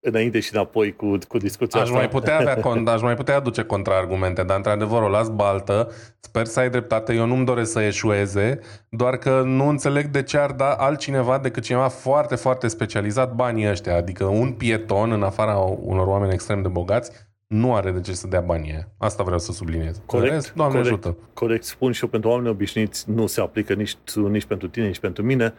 înainte 0.00 0.40
și 0.40 0.54
înapoi 0.54 0.96
cu, 0.96 1.18
cu 1.28 1.38
discuția 1.38 1.80
aș 1.80 1.86
asta. 1.86 1.98
Mai 1.98 2.08
putea 2.08 2.38
avea, 2.38 2.56
con- 2.66 2.86
aș 2.86 3.00
mai 3.00 3.14
putea 3.14 3.36
aduce 3.36 3.62
contraargumente, 3.62 4.42
dar 4.42 4.56
într-adevăr 4.56 5.02
o 5.02 5.08
las 5.08 5.28
baltă. 5.28 5.90
Sper 6.20 6.46
să 6.46 6.60
ai 6.60 6.70
dreptate. 6.70 7.14
Eu 7.14 7.26
nu-mi 7.26 7.44
doresc 7.44 7.72
să 7.72 7.80
eșueze, 7.80 8.58
doar 8.88 9.16
că 9.16 9.42
nu 9.44 9.68
înțeleg 9.68 10.06
de 10.06 10.22
ce 10.22 10.38
ar 10.38 10.52
da 10.52 10.72
altcineva 10.72 11.38
decât 11.38 11.62
cineva 11.62 11.88
foarte, 11.88 12.34
foarte 12.34 12.68
specializat 12.68 13.34
banii 13.34 13.68
ăștia. 13.68 13.96
Adică 13.96 14.24
un 14.24 14.52
pieton, 14.52 15.12
în 15.12 15.22
afara 15.22 15.56
unor 15.80 16.06
oameni 16.06 16.32
extrem 16.32 16.62
de 16.62 16.68
bogați, 16.68 17.10
nu 17.46 17.74
are 17.74 17.90
de 17.90 18.00
ce 18.00 18.12
să 18.12 18.26
dea 18.26 18.40
banii 18.40 18.86
Asta 18.98 19.22
vreau 19.22 19.38
să 19.38 19.52
subliniez. 19.52 20.00
Corect, 20.06 20.32
rest, 20.32 20.52
Doamne 20.54 20.80
corect, 20.80 21.04
ajută. 21.04 21.16
Corect, 21.34 21.64
spun 21.64 21.92
și 21.92 22.02
eu, 22.02 22.08
pentru 22.08 22.30
oameni 22.30 22.48
obișnuiți 22.48 23.10
nu 23.10 23.26
se 23.26 23.40
aplică 23.40 23.72
nici, 23.72 23.96
nici 24.30 24.44
pentru 24.44 24.68
tine, 24.68 24.86
nici 24.86 24.98
pentru 24.98 25.22
mine 25.22 25.54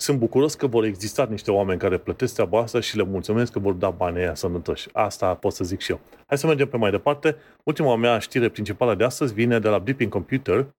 sunt 0.00 0.18
bucuros 0.18 0.54
că 0.54 0.66
vor 0.66 0.84
exista 0.84 1.26
niște 1.30 1.50
oameni 1.50 1.78
care 1.78 1.98
plătesc 1.98 2.34
treaba 2.34 2.60
asta 2.60 2.80
și 2.80 2.96
le 2.96 3.02
mulțumesc 3.02 3.52
că 3.52 3.58
vor 3.58 3.72
da 3.72 3.90
banii 3.90 4.20
aia 4.20 4.34
sănătoși. 4.34 4.88
Asta 4.92 5.34
pot 5.34 5.52
să 5.52 5.64
zic 5.64 5.80
și 5.80 5.90
eu. 5.90 6.00
Hai 6.26 6.38
să 6.38 6.46
mergem 6.46 6.68
pe 6.68 6.76
mai 6.76 6.90
departe. 6.90 7.36
Ultima 7.64 7.96
mea 7.96 8.18
știre 8.18 8.48
principală 8.48 8.94
de 8.94 9.04
astăzi 9.04 9.34
vine 9.34 9.58
de 9.58 9.68
la 9.68 9.78
Blipping 9.78 10.10
Computer 10.10 10.74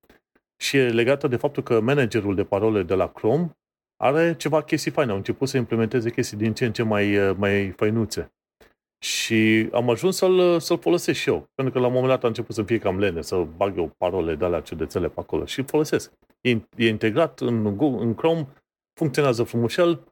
și 0.57 0.77
e 0.77 0.89
legată 0.89 1.27
de 1.27 1.35
faptul 1.35 1.63
că 1.63 1.79
managerul 1.79 2.35
de 2.35 2.43
parole 2.43 2.83
de 2.83 2.93
la 2.93 3.07
Chrome 3.07 3.57
are 3.97 4.35
ceva 4.35 4.63
chestii 4.63 4.91
faine. 4.91 5.11
Au 5.11 5.17
început 5.17 5.47
să 5.47 5.57
implementeze 5.57 6.09
chestii 6.09 6.37
din 6.37 6.53
ce 6.53 6.65
în 6.65 6.73
ce 6.73 6.83
mai, 6.83 7.35
mai 7.37 7.73
făinuțe. 7.75 8.31
Și 9.01 9.69
am 9.71 9.89
ajuns 9.89 10.15
să-l, 10.15 10.59
să-l 10.59 10.79
folosesc 10.79 11.19
și 11.19 11.29
eu. 11.29 11.49
Pentru 11.55 11.73
că 11.73 11.79
la 11.79 11.87
un 11.87 11.93
moment 11.93 12.11
dat 12.11 12.23
a 12.23 12.27
început 12.27 12.55
să 12.55 12.63
fie 12.63 12.77
cam 12.77 12.99
lene, 12.99 13.21
să 13.21 13.47
bag 13.55 13.77
eu 13.77 13.91
parole 13.97 14.35
de 14.35 14.45
alea 14.45 14.59
ciudățele 14.59 15.07
pe 15.07 15.19
acolo. 15.19 15.45
Și 15.45 15.63
folosesc. 15.63 16.11
E, 16.41 16.49
e 16.75 16.87
integrat 16.87 17.39
în, 17.39 17.75
Google, 17.77 18.05
în 18.05 18.13
Chrome 18.13 18.47
funcționează 18.99 19.43
frumușel 19.43 20.03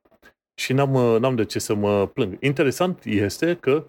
și 0.62 0.74
n-am, 0.74 0.92
n-am 1.20 1.36
de 1.36 1.46
ce 1.46 1.60
să 1.60 1.74
mă 1.74 2.08
plâng. 2.08 2.38
Interesant 2.40 3.04
este 3.06 3.56
că 3.56 3.86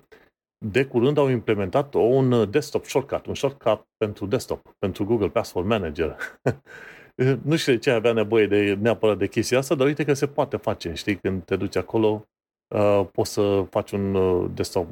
de 0.66 0.84
curând 0.84 1.18
au 1.18 1.28
implementat 1.28 1.94
un 1.94 2.51
desktop 2.51 2.84
shortcut, 2.84 3.26
un 3.26 3.34
shortcut 3.34 3.86
pentru 3.96 4.26
desktop, 4.26 4.74
pentru 4.78 5.05
Google 5.05 5.28
Password 5.28 5.68
Manager. 5.68 6.16
nu 7.49 7.57
știu 7.57 7.72
de 7.72 7.78
ce 7.78 7.90
avea 7.90 8.12
nevoie 8.12 8.46
de 8.46 8.74
neapărat 8.80 9.18
de 9.18 9.28
chestia 9.28 9.59
asta, 9.59 9.74
dar 9.74 9.86
uite 9.86 10.05
că 10.05 10.12
se 10.12 10.26
poate 10.26 10.57
face. 10.57 10.92
Știi, 10.94 11.16
când 11.16 11.44
te 11.44 11.57
duci 11.57 11.76
acolo, 11.76 12.26
uh, 12.74 13.07
poți 13.12 13.32
să 13.32 13.66
faci 13.70 13.90
un 13.90 14.14
uh, 14.14 14.51
desktop, 14.55 14.86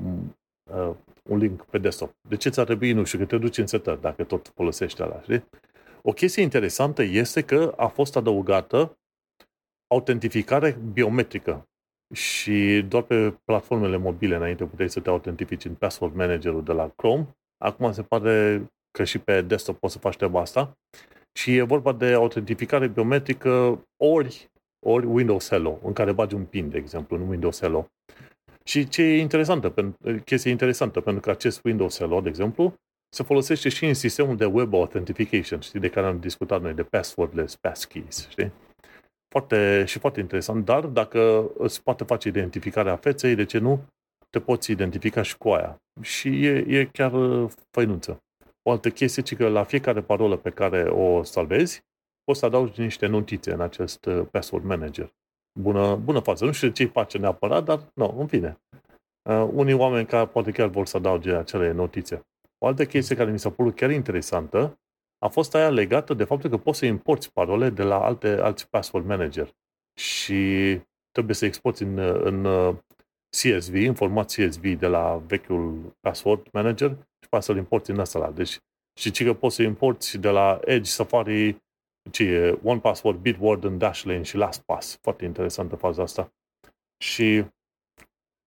uh, 0.75 0.91
un 1.29 1.39
link 1.39 1.65
pe 1.65 1.79
desktop. 1.79 2.13
De 2.29 2.37
ce 2.37 2.49
ți-ar 2.49 2.67
trebui? 2.67 2.93
Nu 2.93 3.05
știu, 3.05 3.19
că 3.19 3.25
te 3.25 3.39
duci 3.39 3.59
în 3.59 3.67
setări, 3.67 4.01
dacă 4.01 4.25
tot 4.25 4.53
folosești 4.55 5.03
ala, 5.03 5.21
știi? 5.23 5.45
O 6.03 6.13
chestie 6.13 6.43
interesantă 6.43 7.03
este 7.03 7.41
că 7.43 7.75
a 7.77 7.87
fost 7.87 8.17
adăugată 8.17 8.99
autentificare 9.87 10.79
biometrică 10.93 11.69
și 12.15 12.85
doar 12.89 13.03
pe 13.03 13.31
platformele 13.45 13.97
mobile 13.97 14.37
înainte 14.37 14.65
puteai 14.65 14.91
să 14.91 15.01
te 15.01 15.09
autentifici 15.09 15.65
în 15.65 15.75
password 15.75 16.15
managerul 16.15 16.63
de 16.63 16.73
la 16.73 16.89
Chrome. 16.97 17.37
Acum 17.65 17.93
se 17.93 18.03
pare 18.03 18.67
că 18.91 19.05
și 19.05 19.19
pe 19.19 19.43
desktop 19.43 19.79
poți 19.79 19.93
să 19.93 19.99
faci 19.99 20.17
treaba 20.17 20.41
asta. 20.41 20.79
Și 21.33 21.57
e 21.57 21.63
vorba 21.63 21.93
de 21.93 22.13
autentificare 22.13 22.87
biometrică 22.87 23.85
ori, 23.97 24.51
ori 24.87 25.07
Windows 25.07 25.49
Hello, 25.49 25.79
în 25.83 25.93
care 25.93 26.13
bagi 26.13 26.35
un 26.35 26.45
PIN, 26.45 26.71
de 26.71 26.79
exemplu, 26.79 27.17
în 27.17 27.29
Windows 27.29 27.61
Hello. 27.61 27.87
Și 28.65 28.89
ce 28.89 29.03
e 29.03 29.19
interesantă, 29.19 29.95
chestie 30.25 30.51
interesantă, 30.51 31.01
pentru 31.01 31.23
că 31.23 31.31
acest 31.31 31.65
Windows 31.65 31.99
Hello, 31.99 32.21
de 32.21 32.29
exemplu, 32.29 32.75
se 33.09 33.23
folosește 33.23 33.69
și 33.69 33.87
în 33.87 33.95
sistemul 33.95 34.37
de 34.37 34.45
web 34.45 34.75
authentication, 34.75 35.61
știi, 35.61 35.81
de 35.81 35.89
care 35.89 36.07
am 36.07 36.21
discutat 36.21 36.63
noi, 36.63 36.75
de 36.75 36.83
passwordless 36.83 37.57
passkeys, 37.57 38.29
știi? 38.29 38.53
Foarte, 39.37 39.85
și 39.85 39.99
foarte 39.99 40.21
interesant, 40.21 40.65
dar 40.65 40.87
dacă 40.87 41.51
îți 41.59 41.83
poate 41.83 42.05
face 42.05 42.29
identificarea 42.29 42.97
feței, 42.97 43.35
de 43.35 43.45
ce 43.45 43.59
nu? 43.59 43.85
Te 44.31 44.41
poți 44.41 44.71
identifica 44.71 45.23
și 45.23 45.37
cu 45.37 45.49
aia. 45.49 45.77
Și 46.01 46.45
e, 46.45 46.79
e 46.79 46.85
chiar 46.85 47.13
uh, 47.13 47.51
făinuță. 47.71 48.19
O 48.63 48.71
altă 48.71 48.91
chestie 48.91 49.23
ci 49.23 49.37
că 49.37 49.49
la 49.49 49.65
fiecare 49.65 50.03
parolă 50.03 50.37
pe 50.37 50.51
care 50.51 50.83
o 50.83 51.23
salvezi, 51.23 51.81
poți 52.25 52.39
să 52.39 52.47
adaugi 52.47 52.81
niște 52.81 53.07
notițe 53.07 53.53
în 53.53 53.61
acest 53.61 54.05
uh, 54.05 54.27
password 54.31 54.65
manager. 54.65 55.13
Bună, 55.61 55.95
bună 55.95 56.21
față. 56.21 56.45
Nu 56.45 56.53
știu 56.53 56.69
ce 56.69 56.83
îi 56.83 56.89
face 56.89 57.19
neapărat, 57.19 57.65
dar 57.65 57.81
nu, 57.95 58.15
în 58.19 58.27
fine. 58.27 58.57
Uh, 59.31 59.49
unii 59.53 59.75
oameni 59.75 60.07
care 60.07 60.27
poate 60.27 60.51
chiar 60.51 60.69
vor 60.69 60.87
să 60.87 60.97
adauge 60.97 61.35
acele 61.35 61.73
notițe. 61.73 62.21
O 62.59 62.67
altă 62.67 62.85
chestie 62.85 63.17
care 63.17 63.31
mi 63.31 63.39
s-a 63.39 63.51
părut 63.51 63.75
chiar 63.75 63.91
interesantă 63.91 64.79
a 65.27 65.29
fost 65.29 65.55
aia 65.55 65.71
legată 65.71 66.15
de 66.15 66.25
faptul 66.25 66.51
că 66.51 66.57
poți 66.57 66.79
să 66.79 66.87
importi 66.87 67.31
parole 67.31 67.71
de 67.71 67.83
la 67.83 68.05
alte, 68.05 68.29
alți 68.29 68.69
password 68.69 69.07
manager 69.07 69.55
și 70.01 70.81
trebuie 71.11 71.35
să 71.35 71.45
exporti 71.45 71.83
în, 71.83 71.99
în 71.99 72.45
uh, 72.45 72.77
CSV, 73.31 73.75
în 73.75 73.95
format 73.95 74.27
CSV 74.27 74.79
de 74.79 74.87
la 74.87 75.23
vechiul 75.27 75.97
password 76.01 76.49
manager 76.53 76.91
și 76.91 77.29
poți 77.29 77.47
să-l 77.47 77.57
importi 77.57 77.91
în 77.91 77.99
ăsta. 77.99 78.31
Deci, 78.31 78.59
și 79.01 79.11
ce 79.11 79.25
că 79.25 79.35
poți 79.35 79.55
să 79.55 79.63
importi 79.63 80.19
de 80.19 80.29
la 80.29 80.61
Edge, 80.65 80.91
Safari, 80.91 81.57
ce 82.11 82.25
e, 82.25 82.59
One 82.63 82.81
Password, 82.81 83.19
Bitwarden, 83.19 83.79
Dashlane 83.79 84.23
și 84.23 84.37
LastPass. 84.37 84.99
Foarte 85.01 85.25
interesantă 85.25 85.77
faza 85.77 86.03
asta. 86.03 86.33
Și 87.05 87.45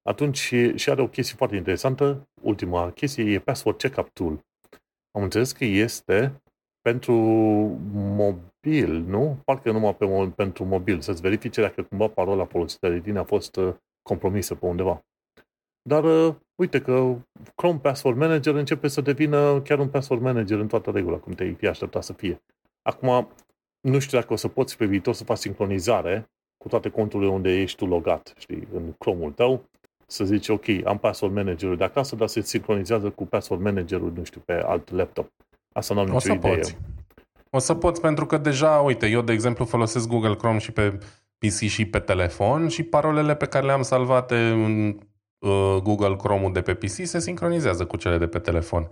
atunci 0.10 0.54
și 0.76 0.90
are 0.90 1.02
o 1.02 1.08
chestie 1.08 1.36
foarte 1.36 1.56
interesantă. 1.56 2.30
Ultima 2.42 2.92
chestie 2.92 3.24
e 3.24 3.40
Password 3.40 3.78
Checkup 3.78 4.10
Tool. 4.10 4.46
Am 5.12 5.24
înțeles 5.24 5.52
că 5.52 5.66
este 5.66 6.42
pentru 6.82 7.14
mobil, 7.94 9.00
nu? 9.08 9.38
Parcă 9.46 9.72
numai 9.72 9.96
pe, 9.96 10.32
pentru 10.36 10.66
mobil, 10.66 11.02
să-ți 11.02 11.22
verifice 11.22 11.62
dacă 11.62 11.84
cumva 11.84 12.08
parola 12.08 12.46
folosită 12.46 12.90
de 12.90 13.00
tine 13.00 13.20
a 13.20 13.24
fost 13.24 13.56
uh, 13.56 13.74
compromisă 14.02 14.56
pe 14.56 14.66
undeva. 14.66 15.04
Dar 15.82 16.04
uh, 16.04 16.36
uite 16.56 16.82
că 16.82 17.16
Chrome 17.56 17.80
Password 17.80 18.18
Manager 18.18 18.56
începe 18.56 18.88
să 18.88 19.02
devină 19.02 19.62
chiar 19.62 19.80
un 19.80 19.90
password 19.90 20.22
manager 20.22 20.60
în 20.60 20.68
toată 20.68 20.92
regula, 20.92 21.18
cum 21.18 21.34
te-ai 21.34 21.54
fi 21.54 21.68
așteptat 21.68 22.04
să 22.04 22.14
fie. 22.14 22.42
Acum, 22.82 23.28
nu 23.82 24.00
știu 24.00 24.18
dacă 24.18 24.34
o 24.34 24.36
să 24.36 24.48
poți 24.48 24.78
pe 24.78 24.86
viitor 24.86 25.14
să 25.14 25.24
faci 25.24 25.38
sincronizare 25.38 26.30
cu 26.58 26.68
toate 26.68 26.90
conturile 26.90 27.30
unde 27.30 27.62
ești 27.62 27.78
tu 27.78 27.86
logat, 27.86 28.34
știi, 28.38 28.68
în 28.74 28.94
Chrome-ul 28.98 29.32
tău, 29.32 29.70
să 30.08 30.26
zici, 30.26 30.48
ok, 30.48 30.66
am 30.84 30.98
password 30.98 31.34
managerul 31.34 31.78
de 31.78 31.84
acasă, 31.84 32.16
dar 32.16 32.28
se 32.28 32.42
sincronizează 32.42 33.10
cu 33.10 33.26
password 33.26 33.62
managerul, 33.62 34.12
nu 34.12 34.24
știu, 34.24 34.42
pe 34.46 34.54
alt 34.54 34.92
laptop. 34.92 35.32
Asta 35.74 35.94
nu 35.94 36.00
am 36.00 36.08
nicio 36.08 36.34
idee. 36.34 36.56
Poți. 36.56 36.78
O 37.50 37.60
să 37.60 37.74
poți, 37.74 38.02
pentru 38.02 38.26
că 38.26 38.38
deja, 38.38 38.70
uite, 38.70 39.08
eu, 39.08 39.22
de 39.22 39.34
exemplu, 39.34 39.66
folosesc 39.66 40.08
Google 40.08 40.36
Chrome 40.36 40.58
și 40.58 40.72
pe 40.72 40.98
PC 41.38 41.54
și 41.54 41.86
pe 41.86 42.00
telefon 42.00 42.68
și 42.68 42.84
parolele 42.84 43.36
pe 43.36 43.46
care 43.46 43.66
le-am 43.66 43.82
salvate 43.82 44.36
în 44.36 45.00
uh, 45.40 45.78
Google 45.84 46.16
Chrome-ul 46.16 46.54
de 46.54 46.62
pe 46.62 46.74
PC 46.74 47.06
se 47.06 47.20
sincronizează 47.20 47.86
cu 47.86 47.98
cele 47.98 48.18
de 48.18 48.28
pe 48.28 48.40
telefon. 48.40 48.90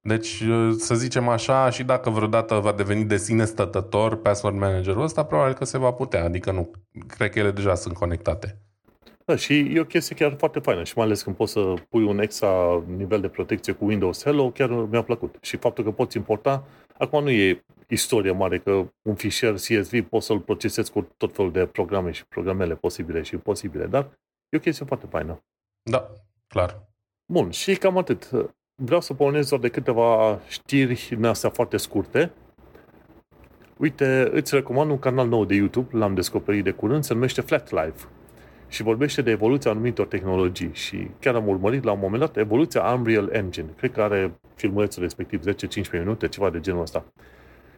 Deci, 0.00 0.40
uh, 0.40 0.74
să 0.78 0.94
zicem 0.94 1.28
așa, 1.28 1.70
și 1.70 1.84
dacă 1.84 2.10
vreodată 2.10 2.54
va 2.54 2.72
deveni 2.72 3.04
de 3.04 3.16
sine 3.16 3.44
stătător 3.44 4.16
password 4.16 4.56
managerul 4.56 5.02
ăsta, 5.02 5.24
probabil 5.24 5.54
că 5.54 5.64
se 5.64 5.78
va 5.78 5.90
putea, 5.90 6.24
adică 6.24 6.52
nu. 6.52 6.70
Cred 7.06 7.30
că 7.30 7.38
ele 7.38 7.50
deja 7.50 7.74
sunt 7.74 7.94
conectate. 7.94 8.58
Da, 9.30 9.36
și 9.36 9.74
e 9.74 9.80
o 9.80 9.84
chestie 9.84 10.16
chiar 10.16 10.34
foarte 10.38 10.58
faină 10.58 10.84
și 10.84 10.92
mai 10.96 11.06
ales 11.06 11.22
când 11.22 11.36
poți 11.36 11.52
să 11.52 11.74
pui 11.88 12.04
un 12.04 12.18
extra 12.18 12.82
nivel 12.96 13.20
de 13.20 13.28
protecție 13.28 13.72
cu 13.72 13.84
Windows 13.84 14.22
Hello, 14.22 14.50
chiar 14.50 14.70
mi-a 14.70 15.02
plăcut. 15.02 15.36
Și 15.40 15.56
faptul 15.56 15.84
că 15.84 15.90
poți 15.90 16.16
importa, 16.16 16.64
acum 16.98 17.22
nu 17.22 17.30
e 17.30 17.64
istorie 17.88 18.30
mare, 18.30 18.58
că 18.58 18.86
un 19.02 19.14
fișier 19.14 19.52
CSV 19.52 20.00
poți 20.00 20.26
să-l 20.26 20.40
procesezi 20.40 20.92
cu 20.92 21.08
tot 21.16 21.34
felul 21.34 21.52
de 21.52 21.66
programe 21.66 22.10
și 22.10 22.26
programele 22.26 22.74
posibile 22.74 23.22
și 23.22 23.34
imposibile, 23.34 23.86
dar 23.86 24.10
e 24.48 24.56
o 24.56 24.60
chestie 24.60 24.86
foarte 24.86 25.06
faină. 25.10 25.44
Da, 25.82 26.12
clar. 26.46 26.82
Bun, 27.32 27.50
și 27.50 27.74
cam 27.74 27.98
atât. 27.98 28.30
Vreau 28.82 29.00
să 29.00 29.14
pornesc 29.14 29.48
doar 29.48 29.60
de 29.60 29.68
câteva 29.68 30.40
știri 30.48 31.06
din 31.08 31.24
astea 31.24 31.50
foarte 31.50 31.76
scurte. 31.76 32.32
Uite, 33.76 34.28
îți 34.32 34.54
recomand 34.54 34.90
un 34.90 34.98
canal 34.98 35.28
nou 35.28 35.44
de 35.44 35.54
YouTube, 35.54 35.96
l-am 35.96 36.14
descoperit 36.14 36.64
de 36.64 36.70
curând, 36.70 37.04
se 37.04 37.14
numește 37.14 37.40
Flat 37.40 37.70
Life 37.70 38.06
și 38.70 38.82
vorbește 38.82 39.22
de 39.22 39.30
evoluția 39.30 39.70
anumitor 39.70 40.06
tehnologii 40.06 40.70
și 40.72 41.10
chiar 41.20 41.34
am 41.34 41.48
urmărit 41.48 41.84
la 41.84 41.92
un 41.92 41.98
moment 42.02 42.20
dat 42.20 42.36
evoluția 42.36 42.82
Unreal 42.82 43.28
Engine. 43.32 43.68
Cred 43.76 43.92
că 43.92 44.02
are 44.02 44.40
filmulețul 44.54 45.02
respectiv 45.02 45.42
10-15 45.48 45.90
minute, 45.92 46.28
ceva 46.28 46.50
de 46.50 46.60
genul 46.60 46.80
ăsta. 46.80 47.04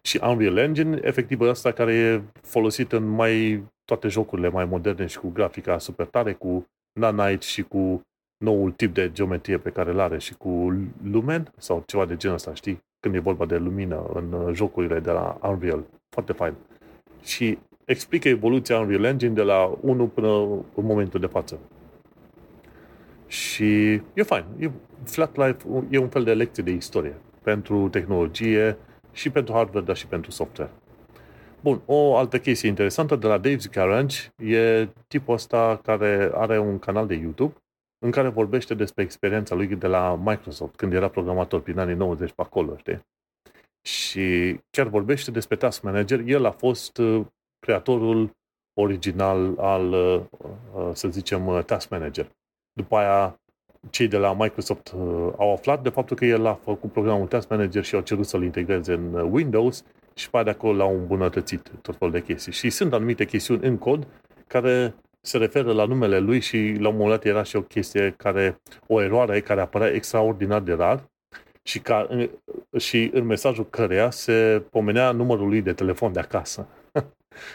Și 0.02 0.20
Unreal 0.22 0.56
Engine, 0.56 1.00
efectiv 1.02 1.40
ăsta 1.40 1.72
care 1.72 1.94
e 1.94 2.22
folosit 2.42 2.92
în 2.92 3.08
mai 3.08 3.64
toate 3.84 4.08
jocurile 4.08 4.48
mai 4.48 4.64
moderne 4.64 5.06
și 5.06 5.18
cu 5.18 5.28
grafica 5.28 5.78
super 5.78 6.06
tare, 6.06 6.32
cu 6.32 6.66
Nanite 7.00 7.46
și 7.46 7.62
cu 7.62 8.02
noul 8.44 8.70
tip 8.70 8.94
de 8.94 9.10
geometrie 9.12 9.58
pe 9.58 9.70
care 9.70 9.90
îl 9.90 10.00
are 10.00 10.18
și 10.18 10.34
cu 10.34 10.82
Lumen 11.02 11.52
sau 11.56 11.82
ceva 11.86 12.06
de 12.06 12.16
genul 12.16 12.36
ăsta, 12.36 12.54
știi? 12.54 12.82
Când 13.00 13.14
e 13.14 13.18
vorba 13.18 13.46
de 13.46 13.56
lumină 13.56 14.10
în 14.14 14.52
jocurile 14.54 15.00
de 15.00 15.10
la 15.10 15.38
Unreal. 15.42 15.84
Foarte 16.08 16.32
fain. 16.32 16.54
Și 17.22 17.58
explică 17.92 18.28
evoluția 18.28 18.78
Unreal 18.78 19.04
Engine 19.04 19.32
de 19.32 19.42
la 19.42 19.78
1 19.80 20.06
până 20.06 20.28
în 20.74 20.84
momentul 20.84 21.20
de 21.20 21.26
față. 21.26 21.58
Și 23.26 23.92
e 24.14 24.22
fain. 24.22 24.44
E, 24.58 24.70
Flat 25.04 25.36
Life 25.36 25.86
e 25.90 25.98
un 25.98 26.08
fel 26.08 26.24
de 26.24 26.34
lecție 26.34 26.62
de 26.62 26.70
istorie 26.70 27.14
pentru 27.42 27.88
tehnologie 27.88 28.76
și 29.12 29.30
pentru 29.30 29.54
hardware, 29.54 29.86
dar 29.86 29.96
și 29.96 30.06
pentru 30.06 30.30
software. 30.30 30.70
Bun, 31.60 31.82
o 31.86 32.16
altă 32.16 32.38
chestie 32.38 32.68
interesantă 32.68 33.16
de 33.16 33.26
la 33.26 33.40
Dave's 33.40 33.70
Garage 33.70 34.16
e 34.36 34.88
tipul 35.08 35.34
ăsta 35.34 35.80
care 35.82 36.30
are 36.34 36.58
un 36.58 36.78
canal 36.78 37.06
de 37.06 37.14
YouTube 37.14 37.54
în 38.04 38.10
care 38.10 38.28
vorbește 38.28 38.74
despre 38.74 39.02
experiența 39.02 39.54
lui 39.54 39.66
de 39.66 39.86
la 39.86 40.20
Microsoft, 40.24 40.76
când 40.76 40.92
era 40.92 41.08
programator 41.08 41.60
prin 41.60 41.78
anii 41.78 41.94
90 41.94 42.32
pe 42.32 42.42
acolo, 42.42 42.76
știi? 42.76 43.00
Și 43.82 44.56
chiar 44.70 44.86
vorbește 44.86 45.30
despre 45.30 45.56
Task 45.56 45.82
Manager. 45.82 46.20
El 46.26 46.44
a 46.44 46.50
fost 46.50 47.00
creatorul 47.66 48.30
original 48.74 49.54
al, 49.58 49.92
uh, 49.92 50.20
uh, 50.74 50.90
să 50.92 51.08
zicem, 51.08 51.46
uh, 51.46 51.64
Task 51.64 51.88
Manager. 51.88 52.30
După 52.72 52.96
aia, 52.96 53.40
cei 53.90 54.08
de 54.08 54.16
la 54.16 54.34
Microsoft 54.34 54.94
au 55.36 55.52
aflat 55.52 55.82
de 55.82 55.88
faptul 55.88 56.16
că 56.16 56.24
el 56.24 56.46
a 56.46 56.54
făcut 56.54 56.92
programul 56.92 57.26
Task 57.26 57.48
Manager 57.48 57.84
și 57.84 57.94
au 57.94 58.00
cerut 58.00 58.26
să-l 58.26 58.42
integreze 58.42 58.92
în 58.92 59.14
Windows 59.14 59.84
și 60.14 60.30
pe 60.30 60.42
de 60.42 60.50
acolo 60.50 60.76
l-au 60.76 60.94
îmbunătățit 60.94 61.72
tot 61.82 61.96
felul 61.96 62.12
de 62.12 62.22
chestii. 62.22 62.52
Și 62.52 62.70
sunt 62.70 62.92
anumite 62.92 63.24
chestiuni 63.24 63.66
în 63.66 63.78
cod 63.78 64.06
care 64.46 64.94
se 65.20 65.38
referă 65.38 65.72
la 65.72 65.84
numele 65.84 66.18
lui 66.18 66.40
și 66.40 66.76
la 66.78 66.88
un 66.88 66.96
moment 66.96 67.08
dat 67.08 67.24
era 67.24 67.42
și 67.42 67.56
o 67.56 67.62
chestie 67.62 68.14
care, 68.16 68.60
o 68.86 69.02
eroare 69.02 69.40
care 69.40 69.60
apărea 69.60 69.92
extraordinar 69.92 70.60
de 70.60 70.72
rar 70.72 71.04
și, 71.62 71.78
ca, 71.80 72.08
și 72.78 73.10
în 73.12 73.24
mesajul 73.24 73.66
căreia 73.70 74.10
se 74.10 74.62
pomenea 74.70 75.10
numărul 75.10 75.48
lui 75.48 75.62
de 75.62 75.72
telefon 75.72 76.12
de 76.12 76.20
acasă. 76.20 76.68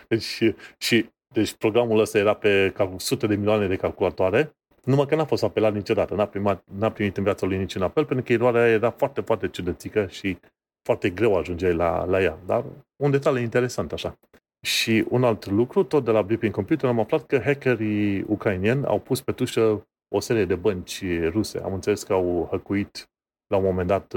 Deci, 0.08 0.41
și, 0.78 1.10
deci 1.34 1.54
programul 1.54 1.99
ăsta 1.99 2.18
era 2.18 2.34
pe 2.34 2.74
sute 2.98 3.28
de 3.28 3.36
milioane 3.36 3.68
de 3.68 3.76
calculatoare, 3.76 4.56
numai 4.84 5.06
că 5.06 5.16
n-a 5.16 5.26
fost 5.26 5.44
apelat 5.44 5.74
niciodată, 5.74 6.16
n-a, 6.16 6.26
primat, 6.26 6.64
n-a 6.78 6.91
primit 6.91 7.18
în 7.18 7.24
viața 7.24 7.45
lui 7.45 7.58
niciun 7.58 7.82
apel, 7.82 8.06
pentru 8.06 8.26
că 8.26 8.34
eroarea 8.34 8.68
era 8.68 8.90
foarte, 8.90 9.22
foarte 9.22 9.48
ciudățică 9.48 10.08
și 10.08 10.38
foarte 10.84 11.10
greu 11.10 11.36
ajungeai 11.36 11.74
la, 11.74 12.06
la 12.06 12.22
ea. 12.22 12.38
Dar 12.45 12.66
un 13.04 13.12
detaliu 13.12 13.41
interesant 13.41 13.91
așa. 13.91 14.20
Și 14.66 15.06
un 15.10 15.24
alt 15.24 15.45
lucru, 15.45 15.84
tot 15.84 16.04
de 16.04 16.12
la 16.12 16.22
Blipping 16.22 16.54
Computer, 16.54 16.90
am 16.90 16.99
aflat 16.99 17.26
că 17.26 17.40
hackerii 17.40 18.22
ucrainieni 18.22 18.86
au 18.86 18.99
pus 18.99 19.22
pe 19.22 19.32
tușă 19.32 19.88
o 20.16 20.20
serie 20.20 20.45
de 20.45 20.56
bănci 20.56 21.04
ruse. 21.30 21.60
Am 21.60 21.74
înțeles 21.74 22.04
că 22.04 22.14
au 22.14 22.48
hăcuit 22.52 23.10
la 23.48 23.58
un 23.58 23.64
moment 23.64 23.88
dat 23.88 24.14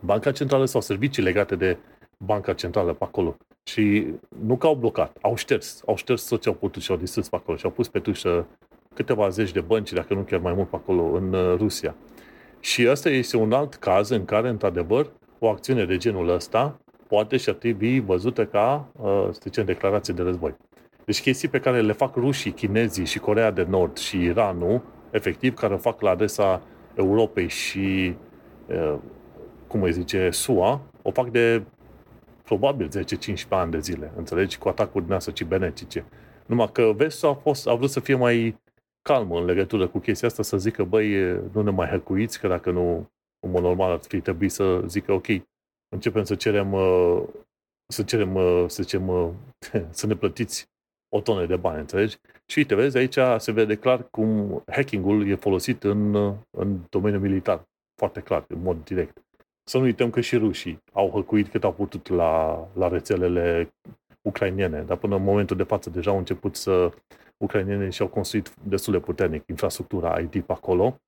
banca 0.00 0.32
centrală 0.32 0.64
sau 0.64 0.80
servicii 0.80 1.22
legate 1.22 1.56
de 1.56 1.78
banca 2.18 2.54
centrală 2.54 2.92
pe 2.92 3.04
acolo. 3.04 3.36
Și 3.64 4.06
nu 4.44 4.56
că 4.56 4.66
au 4.66 4.74
blocat, 4.74 5.16
au 5.20 5.36
șters, 5.36 5.82
au 5.86 5.96
șters 5.96 6.28
tot 6.28 6.40
ce 6.40 6.48
au 6.48 6.54
putut 6.54 6.82
și 6.82 6.90
au 6.90 6.96
distrus 6.96 7.28
pe 7.28 7.36
acolo 7.36 7.56
și 7.56 7.64
au 7.64 7.70
pus 7.70 7.88
pe 7.88 7.98
tușă 7.98 8.46
câteva 8.94 9.28
zeci 9.28 9.52
de 9.52 9.60
bănci, 9.60 9.92
dacă 9.92 10.14
nu 10.14 10.20
chiar 10.20 10.40
mai 10.40 10.52
mult 10.52 10.68
pe 10.68 10.76
acolo, 10.76 11.02
în 11.02 11.32
uh, 11.32 11.54
Rusia. 11.56 11.94
Și 12.60 12.86
ăsta 12.88 13.08
este 13.08 13.36
un 13.36 13.52
alt 13.52 13.74
caz 13.74 14.08
în 14.08 14.24
care, 14.24 14.48
într-adevăr, 14.48 15.10
o 15.38 15.48
acțiune 15.48 15.84
de 15.84 15.96
genul 15.96 16.28
ăsta 16.28 16.78
poate 17.08 17.36
și 17.36 17.48
ar 17.48 17.54
trebui 17.54 18.00
văzută 18.00 18.46
ca, 18.46 18.88
uh, 18.96 19.28
să 19.30 19.40
zicem, 19.42 19.64
declarație 19.64 20.14
de 20.14 20.22
război. 20.22 20.54
Deci 21.04 21.20
chestii 21.20 21.48
pe 21.48 21.60
care 21.60 21.80
le 21.80 21.92
fac 21.92 22.14
rușii, 22.14 22.52
chinezii 22.52 23.04
și 23.04 23.18
Corea 23.18 23.50
de 23.50 23.66
Nord 23.68 23.96
și 23.96 24.22
Iranul, 24.22 24.82
efectiv, 25.10 25.54
care 25.54 25.74
o 25.74 25.78
fac 25.78 26.00
la 26.00 26.10
adresa 26.10 26.62
Europei 26.94 27.48
și, 27.48 28.16
uh, 28.66 28.94
cum 29.66 29.82
îi 29.82 29.92
zice, 29.92 30.30
SUA, 30.30 30.80
o 31.02 31.10
fac 31.10 31.30
de 31.30 31.62
probabil 32.44 32.88
10-15 32.88 33.48
ani 33.48 33.70
de 33.70 33.78
zile, 33.78 34.12
înțelegi, 34.16 34.58
cu 34.58 34.68
atacuri 34.68 35.04
din 35.04 35.14
astea 35.14 35.32
cibernetice. 35.32 36.04
Numai 36.46 36.72
că 36.72 36.92
vezi, 36.96 37.26
a, 37.26 37.34
fost, 37.34 37.68
a 37.68 37.74
vrut 37.74 37.90
să 37.90 38.00
fie 38.00 38.14
mai 38.14 38.58
calmă 39.02 39.38
în 39.38 39.44
legătură 39.44 39.88
cu 39.88 39.98
chestia 39.98 40.28
asta, 40.28 40.42
să 40.42 40.56
zică, 40.56 40.84
băi, 40.84 41.32
nu 41.52 41.62
ne 41.62 41.70
mai 41.70 41.88
hăcuiți, 41.88 42.40
că 42.40 42.48
dacă 42.48 42.70
nu, 42.70 43.10
în 43.46 43.50
mod 43.50 43.62
normal 43.62 43.90
ar 43.90 44.00
fi 44.08 44.20
trebuit 44.20 44.50
să 44.50 44.82
zică, 44.86 45.12
ok, 45.12 45.26
începem 45.94 46.24
să 46.24 46.34
cerem, 46.34 46.72
uh, 46.72 47.22
să 47.92 48.02
cerem, 48.02 48.34
uh, 48.34 48.64
să 48.66 48.82
zicem, 48.82 49.08
uh, 49.08 49.30
să 49.90 50.06
ne 50.06 50.14
plătiți 50.14 50.66
o 51.08 51.20
tonă 51.20 51.46
de 51.46 51.56
bani, 51.56 51.80
înțelegi? 51.80 52.16
Și 52.46 52.58
uite, 52.58 52.74
vezi, 52.74 52.96
aici 52.96 53.18
se 53.36 53.52
vede 53.52 53.76
clar 53.76 54.08
cum 54.08 54.62
hacking-ul 54.66 55.28
e 55.28 55.34
folosit 55.34 55.82
în, 55.82 56.14
în 56.50 56.80
domeniul 56.88 57.20
militar. 57.20 57.62
Foarte 57.94 58.20
clar, 58.20 58.44
în 58.48 58.62
mod 58.62 58.84
direct. 58.84 59.23
Să 59.64 59.78
nu 59.78 59.84
uităm 59.84 60.10
că 60.10 60.20
și 60.20 60.36
rușii 60.36 60.82
au 60.92 61.10
hăcuit 61.10 61.48
cât 61.48 61.64
au 61.64 61.72
putut 61.72 62.08
la, 62.08 62.68
la 62.74 62.88
rețelele 62.88 63.74
ucrainiene, 64.22 64.82
dar 64.82 64.96
până 64.96 65.16
în 65.16 65.22
momentul 65.22 65.56
de 65.56 65.62
față 65.62 65.90
deja 65.90 66.10
au 66.10 66.18
început 66.18 66.56
să 66.56 66.92
ucrainienii 67.36 67.92
și-au 67.92 68.08
construit 68.08 68.54
destul 68.62 68.92
de 68.92 69.00
puternic 69.00 69.48
infrastructura 69.48 70.18
IT 70.18 70.30
pe 70.30 70.52
acolo 70.52 71.00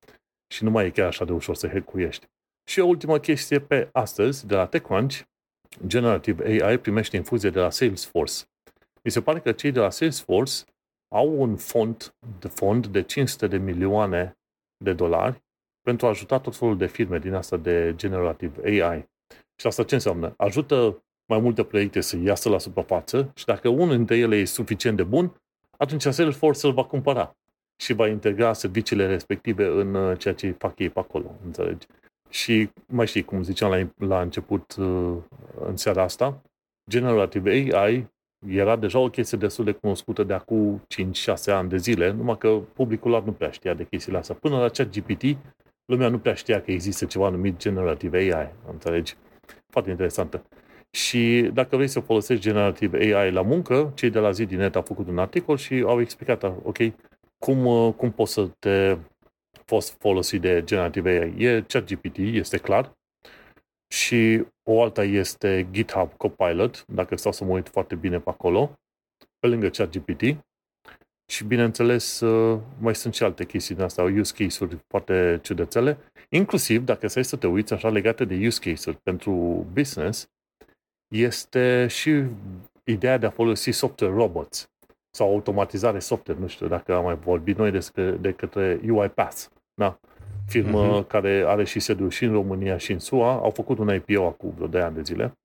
și 0.47 0.63
nu 0.63 0.69
mai 0.69 0.85
e 0.85 0.89
chiar 0.89 1.07
așa 1.07 1.25
de 1.25 1.31
ușor 1.31 1.55
să 1.55 1.67
hackuiești. 1.67 2.25
Și 2.69 2.79
o 2.79 2.85
ultimă 2.85 3.17
chestie 3.17 3.59
pe 3.59 3.89
astăzi, 3.91 4.47
de 4.47 4.55
la 4.55 4.65
TechCrunch, 4.65 5.19
Generative 5.87 6.63
AI 6.63 6.77
primește 6.77 7.15
infuzie 7.15 7.49
de 7.49 7.59
la 7.59 7.69
Salesforce. 7.69 8.43
Mi 9.03 9.11
se 9.11 9.21
pare 9.21 9.39
că 9.39 9.51
cei 9.51 9.71
de 9.71 9.79
la 9.79 9.89
Salesforce 9.89 10.63
au 11.07 11.41
un 11.41 11.55
fond 11.55 12.15
de 12.39 12.47
fond 12.47 12.87
de 12.87 13.01
500 13.01 13.47
de 13.47 13.57
milioane 13.57 14.37
de 14.77 14.93
dolari 14.93 15.43
pentru 15.87 16.05
a 16.05 16.09
ajuta 16.09 16.39
tot 16.39 16.55
felul 16.55 16.77
de 16.77 16.85
firme 16.85 17.19
din 17.19 17.33
asta 17.33 17.57
de 17.57 17.93
Generative 17.95 18.83
AI. 18.83 19.09
Și 19.55 19.67
asta 19.67 19.83
ce 19.83 19.93
înseamnă? 19.93 20.33
Ajută 20.37 21.03
mai 21.25 21.39
multe 21.39 21.63
proiecte 21.63 22.01
să 22.01 22.17
iasă 22.17 22.49
la 22.49 22.57
suprafață 22.57 23.31
și 23.35 23.45
dacă 23.45 23.69
unul 23.69 23.95
dintre 23.95 24.17
ele 24.17 24.35
e 24.35 24.45
suficient 24.45 24.97
de 24.97 25.03
bun, 25.03 25.41
atunci 25.77 26.01
Salesforce 26.01 26.67
îl 26.67 26.73
va 26.73 26.83
cumpăra 26.83 27.35
și 27.81 27.93
va 27.93 28.07
integra 28.07 28.53
serviciile 28.53 29.07
respective 29.07 29.65
în 29.65 29.93
uh, 29.93 30.17
ceea 30.17 30.33
ce 30.33 30.51
fac 30.51 30.79
ei 30.79 30.89
pe 30.89 30.99
acolo, 30.99 31.35
înțelegi? 31.45 31.87
Și 32.29 32.69
mai 32.87 33.07
știi, 33.07 33.23
cum 33.23 33.43
ziceam 33.43 33.71
la, 33.71 34.07
la 34.07 34.21
început 34.21 34.75
uh, 34.75 35.17
în 35.65 35.75
seara 35.75 36.03
asta, 36.03 36.41
Generative 36.89 37.49
AI 37.51 38.07
era 38.47 38.75
deja 38.75 38.99
o 38.99 39.09
chestie 39.09 39.37
destul 39.37 39.65
de 39.65 39.71
cunoscută 39.71 40.23
de 40.23 40.33
acum 40.33 40.81
5-6 40.81 41.43
ani 41.45 41.69
de 41.69 41.77
zile, 41.77 42.11
numai 42.11 42.37
că 42.37 42.59
publicul 42.73 43.11
larg 43.11 43.25
nu 43.25 43.31
prea 43.31 43.51
știa 43.51 43.73
de 43.73 43.85
chestiile 43.85 44.17
astea. 44.17 44.35
Până 44.35 44.57
la 44.59 44.69
chat 44.69 44.89
GPT, 44.89 45.37
lumea 45.87 46.09
nu 46.09 46.19
prea 46.19 46.33
știa 46.33 46.61
că 46.61 46.71
există 46.71 47.05
ceva 47.05 47.29
numit 47.29 47.57
Generative 47.57 48.17
AI, 48.17 48.53
înțelegi? 48.71 49.15
Foarte 49.67 49.89
interesantă. 49.89 50.43
Și 50.91 51.49
dacă 51.53 51.75
vrei 51.75 51.87
să 51.87 51.99
folosești 51.99 52.43
Generative 52.43 53.15
AI 53.15 53.31
la 53.31 53.41
muncă, 53.41 53.91
cei 53.95 54.09
de 54.09 54.19
la 54.19 54.31
ZDNet 54.31 54.75
au 54.75 54.81
făcut 54.81 55.07
un 55.07 55.17
articol 55.17 55.57
și 55.57 55.83
au 55.85 56.01
explicat, 56.01 56.43
ok, 56.43 56.77
cum, 57.37 57.65
uh, 57.65 57.93
cum 57.93 58.11
poți 58.11 58.33
să 58.33 58.49
te 58.59 58.97
fost 59.65 59.95
folosit 59.99 60.41
de 60.41 60.63
Generative 60.63 61.09
AI. 61.09 61.43
E 61.43 61.61
ChatGPT, 61.67 62.17
este 62.17 62.57
clar, 62.57 62.97
și 63.87 64.45
o 64.69 64.81
alta 64.81 65.03
este 65.03 65.67
GitHub 65.71 66.13
Copilot, 66.13 66.85
dacă 66.87 67.15
stau 67.15 67.31
să 67.31 67.43
mă 67.43 67.51
uit 67.51 67.69
foarte 67.69 67.95
bine 67.95 68.19
pe 68.19 68.29
acolo, 68.29 68.79
pe 69.39 69.47
lângă 69.47 69.69
ChatGPT. 69.69 70.21
Și 71.29 71.43
bineînțeles, 71.43 72.19
uh, 72.19 72.59
mai 72.79 72.95
sunt 72.95 73.13
și 73.13 73.23
alte 73.23 73.45
chestii 73.45 73.75
din 73.75 73.83
astea, 73.83 74.03
use 74.03 74.33
case-uri 74.43 74.77
foarte 74.87 75.39
ciudățele, 75.43 75.97
inclusiv 76.29 76.83
dacă 76.83 77.07
stai 77.07 77.23
să 77.23 77.35
te 77.35 77.47
uiți 77.47 77.73
așa 77.73 77.89
legate 77.89 78.25
de 78.25 78.45
use 78.45 78.69
case-uri 78.69 78.97
pentru 79.03 79.31
business, 79.73 80.29
este 81.07 81.87
și 81.89 82.23
ideea 82.83 83.17
de 83.17 83.25
a 83.25 83.29
folosi 83.29 83.71
software 83.71 84.13
robots 84.13 84.69
sau 85.09 85.29
automatizare 85.29 85.99
software, 85.99 86.39
nu 86.39 86.47
știu 86.47 86.67
dacă 86.67 86.95
am 86.95 87.03
mai 87.03 87.15
vorbit 87.15 87.57
noi 87.57 87.71
despre, 87.71 88.11
de 88.11 88.31
către 88.31 88.79
UiPath, 88.89 89.45
da? 89.73 89.99
firmă 90.47 91.03
uh-huh. 91.03 91.07
care 91.07 91.43
are 91.47 91.63
și 91.63 91.79
sediul 91.79 92.09
și 92.09 92.23
în 92.23 92.31
România 92.31 92.77
și 92.77 92.91
în 92.91 92.99
SUA, 92.99 93.33
au 93.33 93.49
făcut 93.49 93.77
un 93.77 93.93
IPO 93.93 94.25
acum 94.25 94.53
vreo 94.55 94.67
de 94.67 94.79
ani 94.79 94.95
de 94.95 95.01
zile 95.01 95.37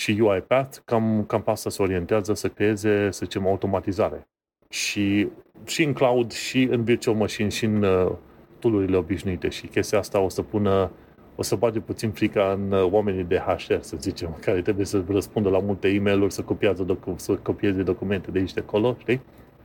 și 0.00 0.10
UiPath 0.10 0.78
cam, 0.84 1.24
cam 1.24 1.42
pe 1.42 1.50
asta 1.50 1.70
se 1.70 1.82
orientează 1.82 2.34
să 2.34 2.48
creeze, 2.48 3.10
să 3.10 3.24
zicem, 3.24 3.46
automatizare. 3.46 4.28
Și, 4.68 5.28
și 5.64 5.82
în 5.82 5.92
cloud, 5.92 6.32
și 6.32 6.62
în 6.62 6.84
virtual 6.84 7.16
machine, 7.16 7.48
și 7.48 7.64
în 7.64 7.82
uh, 7.82 8.12
tool 8.58 8.94
obișnuite. 8.94 9.48
Și 9.48 9.66
chestia 9.66 9.98
asta 9.98 10.20
o 10.20 10.28
să 10.28 10.42
pună 10.42 10.90
o 11.38 11.42
să 11.42 11.56
bage 11.56 11.80
puțin 11.80 12.10
frica 12.10 12.52
în 12.52 12.72
uh, 12.72 12.88
oamenii 12.90 13.24
de 13.24 13.38
HR, 13.38 13.80
să 13.80 13.96
zicem, 13.96 14.36
care 14.44 14.62
trebuie 14.62 14.86
să 14.86 15.04
răspundă 15.08 15.48
la 15.48 15.58
multe 15.58 15.88
e 15.88 16.00
mail 16.00 16.30
să, 16.30 16.42
copiază 16.42 16.82
docu- 16.82 17.16
să 17.16 17.34
copieze 17.34 17.82
documente 17.82 18.30
de 18.30 18.38
aici 18.38 18.52
de 18.52 18.60
acolo, 18.60 18.96
știi? 18.98 19.20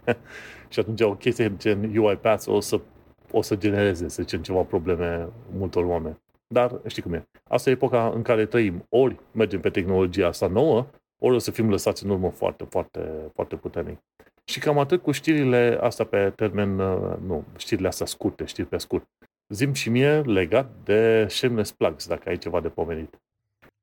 și 0.71 0.79
atunci 0.79 1.01
o 1.01 1.15
chestie 1.15 1.53
gen 1.57 1.97
UiPath 1.97 2.47
o 2.47 2.59
să, 2.59 2.79
o 3.31 3.41
să 3.41 3.55
genereze, 3.55 4.07
să 4.07 4.21
zicem, 4.21 4.41
ceva 4.41 4.61
probleme 4.61 5.29
multor 5.57 5.83
oameni. 5.83 6.17
Dar 6.47 6.81
știi 6.87 7.01
cum 7.01 7.13
e. 7.13 7.27
Asta 7.43 7.69
e 7.69 7.73
epoca 7.73 8.11
în 8.15 8.21
care 8.21 8.45
trăim. 8.45 8.85
Ori 8.89 9.19
mergem 9.31 9.59
pe 9.59 9.69
tehnologia 9.69 10.27
asta 10.27 10.47
nouă, 10.47 10.87
ori 11.17 11.35
o 11.35 11.39
să 11.39 11.51
fim 11.51 11.69
lăsați 11.69 12.03
în 12.03 12.09
urmă 12.09 12.29
foarte, 12.29 12.63
foarte, 12.69 12.99
foarte 13.33 13.55
puternic. 13.55 13.99
Și 14.45 14.59
cam 14.59 14.79
atât 14.79 15.01
cu 15.01 15.11
știrile 15.11 15.77
astea 15.81 16.05
pe 16.05 16.33
termen, 16.35 16.79
uh, 16.79 17.17
nu, 17.25 17.43
știrile 17.57 17.87
astea 17.87 18.05
scurte, 18.05 18.45
știri 18.45 18.67
pe 18.67 18.77
scurt. 18.77 19.07
Zim 19.47 19.73
și 19.73 19.89
mie 19.89 20.21
legat 20.21 20.71
de 20.83 21.27
Shameless 21.29 21.71
Plugs, 21.71 22.07
dacă 22.07 22.29
ai 22.29 22.37
ceva 22.37 22.61
de 22.61 22.69
pomenit. 22.69 23.21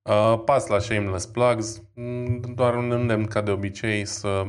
Uh, 0.02 0.42
pas 0.44 0.66
la 0.66 0.78
Shameless 0.78 1.26
Plugs, 1.26 1.82
mm, 1.94 2.40
doar 2.54 2.76
un 2.76 2.90
îndemn 2.90 3.26
ca 3.26 3.40
de 3.40 3.50
obicei 3.50 4.04
să 4.04 4.44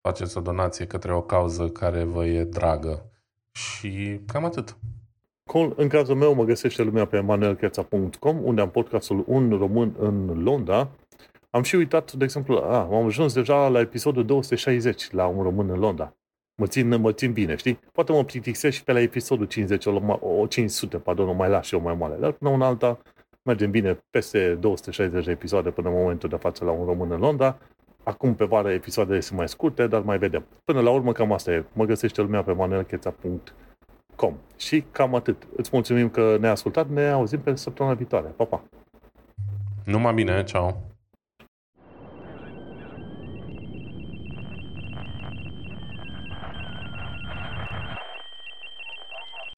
faceți 0.00 0.36
o 0.36 0.40
donație 0.40 0.86
către 0.86 1.14
o 1.14 1.22
cauză 1.22 1.68
care 1.68 2.04
vă 2.04 2.26
e 2.26 2.44
dragă. 2.44 3.10
Și 3.52 4.20
cam 4.26 4.44
atât. 4.44 4.76
Cool. 5.50 5.72
În 5.76 5.88
cazul 5.88 6.14
meu 6.14 6.34
mă 6.34 6.44
găsește 6.44 6.82
lumea 6.82 7.04
pe 7.04 7.20
manuelcheța.com 7.20 8.44
unde 8.44 8.60
am 8.60 8.70
podcastul 8.70 9.24
Un 9.26 9.50
Român 9.58 9.94
în 9.98 10.42
Londra. 10.42 10.90
Am 11.54 11.62
și 11.62 11.74
uitat, 11.74 12.12
de 12.12 12.24
exemplu, 12.24 12.56
a, 12.56 12.78
am 12.78 13.04
ajuns 13.04 13.34
deja 13.34 13.68
la 13.68 13.80
episodul 13.80 14.24
260 14.24 15.10
la 15.10 15.26
Un 15.26 15.42
Român 15.42 15.70
în 15.70 15.78
Londra 15.78 16.14
mă 16.56 16.66
țin, 16.66 17.00
mă 17.00 17.12
țin 17.12 17.32
bine, 17.32 17.56
știi? 17.56 17.80
Poate 17.92 18.12
mă 18.12 18.24
plictisesc 18.24 18.76
și 18.76 18.84
pe 18.84 18.92
la 18.92 19.00
episodul 19.00 19.46
50, 19.46 19.86
o, 19.86 20.18
o 20.20 20.46
500, 20.46 20.96
pardon, 20.96 21.28
o 21.28 21.32
mai 21.32 21.48
las 21.48 21.66
și 21.66 21.74
o 21.74 21.80
mai 21.80 21.94
mare. 21.94 22.14
Dar 22.20 22.32
până 22.32 22.50
una 22.50 22.66
alta 22.66 22.98
mergem 23.42 23.70
bine 23.70 24.04
peste 24.10 24.54
260 24.54 25.24
de 25.24 25.30
episoade 25.30 25.70
până 25.70 25.88
în 25.88 25.94
momentul 25.94 26.28
de 26.28 26.36
față 26.36 26.64
la 26.64 26.70
un 26.70 26.84
român 26.84 27.10
în 27.10 27.18
Londra. 27.18 27.58
Acum 28.02 28.34
pe 28.34 28.44
vară 28.44 28.70
episoadele 28.70 29.20
sunt 29.20 29.38
mai 29.38 29.48
scurte, 29.48 29.86
dar 29.86 30.00
mai 30.00 30.18
vedem. 30.18 30.46
Până 30.64 30.80
la 30.80 30.90
urmă 30.90 31.12
cam 31.12 31.32
asta 31.32 31.52
e. 31.52 31.64
Mă 31.72 31.84
găsește 31.84 32.20
lumea 32.20 32.42
pe 32.42 32.52
manuelcheța.com 32.52 34.34
Și 34.56 34.84
cam 34.90 35.14
atât. 35.14 35.46
Îți 35.56 35.70
mulțumim 35.72 36.08
că 36.08 36.36
ne-ai 36.40 36.52
ascultat, 36.52 36.88
ne 36.88 37.08
auzim 37.08 37.40
pe 37.40 37.54
săptămâna 37.54 37.94
viitoare. 37.94 38.28
Pa, 38.36 38.44
pa! 38.44 38.62
Numai 39.84 40.14
bine, 40.14 40.44
ceau! 40.44 40.93